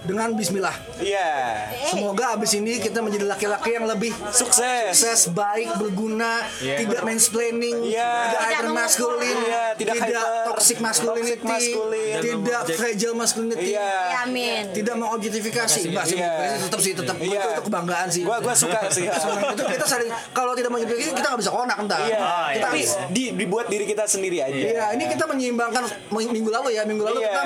Dengan 0.04 0.36
bismillah. 0.36 0.76
iya, 1.00 1.56
Semoga 1.88 2.36
abis 2.36 2.52
ini 2.54 2.76
kita 2.78 3.00
menjadi 3.00 3.24
laki-laki 3.26 3.72
yang 3.72 3.86
lebih 3.86 4.12
sukses. 4.30 4.92
sukses, 4.92 5.32
baik, 5.32 5.72
berguna, 5.74 6.44
tidak 6.60 7.00
mansplaining, 7.02 7.80
Iya. 7.82 8.04
tidak 8.04 8.28
Tidak 8.34 8.42
hypermasculine, 8.44 9.40
Iya, 9.40 9.64
tidak 9.74 9.96
tidak 9.96 10.04
hyper- 10.20 10.46
toxic 10.46 10.78
masculinity, 10.78 11.32
toxic 11.34 11.42
masculine. 11.46 12.20
tidak 12.20 12.62
fragile 12.74 13.16
masculinity, 13.16 13.70
Iya. 13.70 13.80
Ya, 13.80 14.20
amin. 14.22 14.64
tidak 14.74 14.96
mengobjektifikasi. 14.98 15.82
Enggak 15.86 16.06
sih, 16.06 16.18
Iya. 16.20 16.34
tetap 16.60 16.80
sih, 16.82 16.92
tetap 16.94 17.16
Iya. 17.18 17.40
itu, 17.40 17.48
itu 17.50 17.62
kebanggaan 17.64 18.08
sih. 18.10 18.22
Gua 18.24 18.38
gua 18.38 18.52
suka 18.54 18.80
sih. 18.90 19.08
Itu 19.08 19.64
kita 19.64 19.86
sering 19.86 20.12
kalau 20.32 20.52
tidak 20.52 20.70
mengobjektifikasi 20.70 21.16
kita 21.16 21.28
nggak 21.30 21.40
bisa 21.40 21.52
konak 21.52 21.78
entar. 21.80 22.00
Iya, 22.02 22.20
Kita 22.52 22.66
tapi 22.66 22.80
harus 22.82 22.92
di, 23.10 23.24
dibuat 23.34 23.66
diri 23.66 23.86
kita 23.86 24.04
sendiri 24.04 24.38
aja. 24.40 24.52
Iya, 24.54 24.86
ini 24.92 25.04
kita 25.08 25.24
menyeimbangkan 25.24 25.84
minggu 26.12 26.52
lalu 26.52 26.70
ya, 26.74 26.84
minggu 26.84 27.04
lalu 27.04 27.20
Iya. 27.20 27.28
kita 27.30 27.42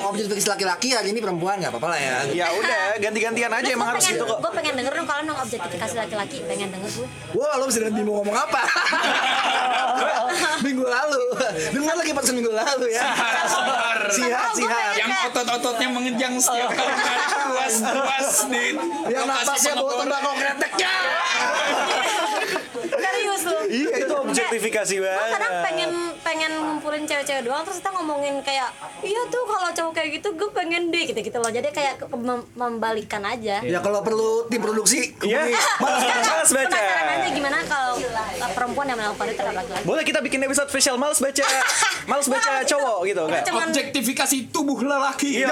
mengobjektifikasi 0.00 0.48
laki-laki, 0.48 0.88
hari 0.96 1.08
ini 1.12 1.20
perempuan 1.20 1.60
nggak 1.60 1.72
apa-apa 1.76 1.88
lah 1.92 2.00
ya. 2.00 2.16
Ya 2.32 2.46
udah, 2.56 2.96
ganti-gantian 2.96 3.52
aja 3.52 3.70
emang 3.70 3.88
harus 3.92 4.04
gitu 4.08 4.24
kok. 4.24 4.38
Gue 4.40 4.52
pengen 4.56 4.74
denger 4.80 4.92
dong 4.96 5.08
kalau 5.08 5.22
nong 5.28 5.38
objektifikasi 5.44 5.94
laki-laki, 6.00 6.38
pengen 6.48 6.68
denger 6.72 6.90
gue. 6.90 7.08
Wah, 7.36 7.60
lo 7.60 7.68
bisa 7.68 7.84
dengar 7.84 7.94
Bimo 8.00 8.12
ngomong 8.24 8.36
apa? 8.36 8.62
minggu 10.64 10.84
lalu. 10.86 11.22
Dengar 11.74 11.94
lagi 12.00 12.12
pas 12.16 12.26
minggu 12.32 12.52
lalu 12.52 12.86
ya. 12.94 13.04
Sihat, 14.10 14.50
sihat. 14.56 14.92
yang 14.96 15.10
otot-ototnya 15.30 15.88
mengejang 15.92 16.34
setiap 16.40 16.70
kali 16.72 16.92
puas 17.50 17.74
puas 17.82 18.30
di 18.50 18.64
Yang 19.10 19.24
lokasi 19.26 19.44
napasnya 19.44 19.72
bawa 19.78 19.92
tembakau 20.02 20.32
kretek 20.34 20.72
ya. 20.80 20.94
Serius 23.40 23.46
lu. 23.46 23.58
Iya, 23.70 23.90
itu 23.98 24.14
objektifikasi 24.14 24.94
Gue 24.94 25.06
banget. 25.06 25.30
kadang 25.32 25.54
pengen 25.62 25.90
pengen 26.20 26.52
ngumpulin 26.54 27.02
cewek-cewek 27.02 27.42
doang 27.42 27.62
terus 27.62 27.78
kita 27.78 27.90
ngomongin 27.92 28.34
kayak 28.40 28.68
iya 29.00 29.20
tuh 29.26 29.42
kalau 29.42 29.68
cowok 29.68 29.92
kayak 29.92 30.08
gitu 30.14 30.28
gue 30.32 30.50
pengen 30.50 30.82
deh 30.88 31.04
gitu 31.04 31.16
gitu 31.18 31.36
loh 31.36 31.48
jadi 31.48 31.68
kayak 31.68 31.94
ke- 31.98 32.08
mem- 32.12 32.44
membalikan 32.52 33.22
aja 33.22 33.58
Ya 33.60 33.78
kalau 33.78 34.00
perlu 34.00 34.44
tim 34.46 34.60
produksi 34.60 35.16
Iya, 35.18 35.42
hubungi. 35.42 35.56
malas 35.80 36.02
malas 36.22 36.50
baca. 36.50 36.68
penasaran 36.68 37.06
aja 37.10 37.28
gimana 37.30 37.58
kalau 37.64 37.92
perempuan 38.50 38.86
yang 38.86 38.98
melakukan 38.98 39.26
itu 39.26 39.36
terhadap 39.36 39.56
laki-laki 39.58 39.84
Boleh 39.84 40.02
kita 40.02 40.20
bikin 40.20 40.40
episode 40.42 40.68
spesial 40.68 40.96
males 40.96 41.18
baca, 41.18 41.44
males 42.06 42.26
baca 42.26 42.52
cowok 42.62 42.98
gitu 43.06 43.22
kan? 43.24 43.42
cuman 43.42 43.66
objektifikasi 43.70 44.36
tubuh 44.50 44.78
lelaki 44.78 45.40
Iya. 45.40 45.50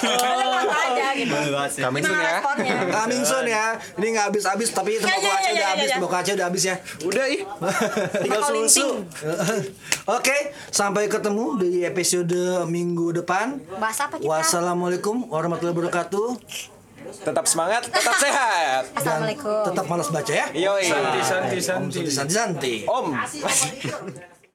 lewat 0.00 0.66
aja 0.66 1.06
gitu 1.14 1.34
Kami 1.80 1.98
soon 2.00 2.18
ya. 2.18 2.40
Coming 2.42 3.22
soon 3.22 3.46
ya. 3.46 3.66
Ini 3.94 4.06
nggak 4.10 4.24
habis-habis 4.26 4.68
tapi 4.70 4.96
tembakau 4.96 5.20
Ya, 5.20 5.28
ya, 5.28 5.34
aja 5.36 5.50
ya, 5.52 5.59
udah 5.60 5.68
ya, 5.68 5.76
habis, 5.76 5.90
ya. 5.92 5.98
aja 6.00 6.30
udah 6.32 6.46
habis 6.48 6.62
ya. 6.64 6.76
Udah 7.04 7.24
ih, 7.28 7.42
tinggal 8.24 8.42
susu. 8.48 8.88
Oke, 10.16 10.36
sampai 10.72 11.06
ketemu 11.12 11.60
di 11.60 11.84
episode 11.84 12.64
minggu 12.64 13.20
depan. 13.20 13.60
bahas 13.76 14.00
apa 14.00 14.16
kita 14.16 14.24
Wassalamualaikum 14.24 15.28
warahmatullahi 15.28 15.76
wabarakatuh. 15.76 16.28
Tetap 17.10 17.44
semangat, 17.44 17.84
tetap 17.88 18.16
sehat. 18.16 18.82
Dan 18.92 18.96
assalamualaikum 18.96 19.62
tetap 19.68 19.84
malas 19.84 20.08
baca 20.08 20.32
ya. 20.32 20.46
Yoi. 20.56 20.88
santi 20.88 21.58
santi 21.60 22.00
Om 22.00 22.08
Santi 22.08 22.32
Santi. 22.32 22.74
Om. 22.88 23.06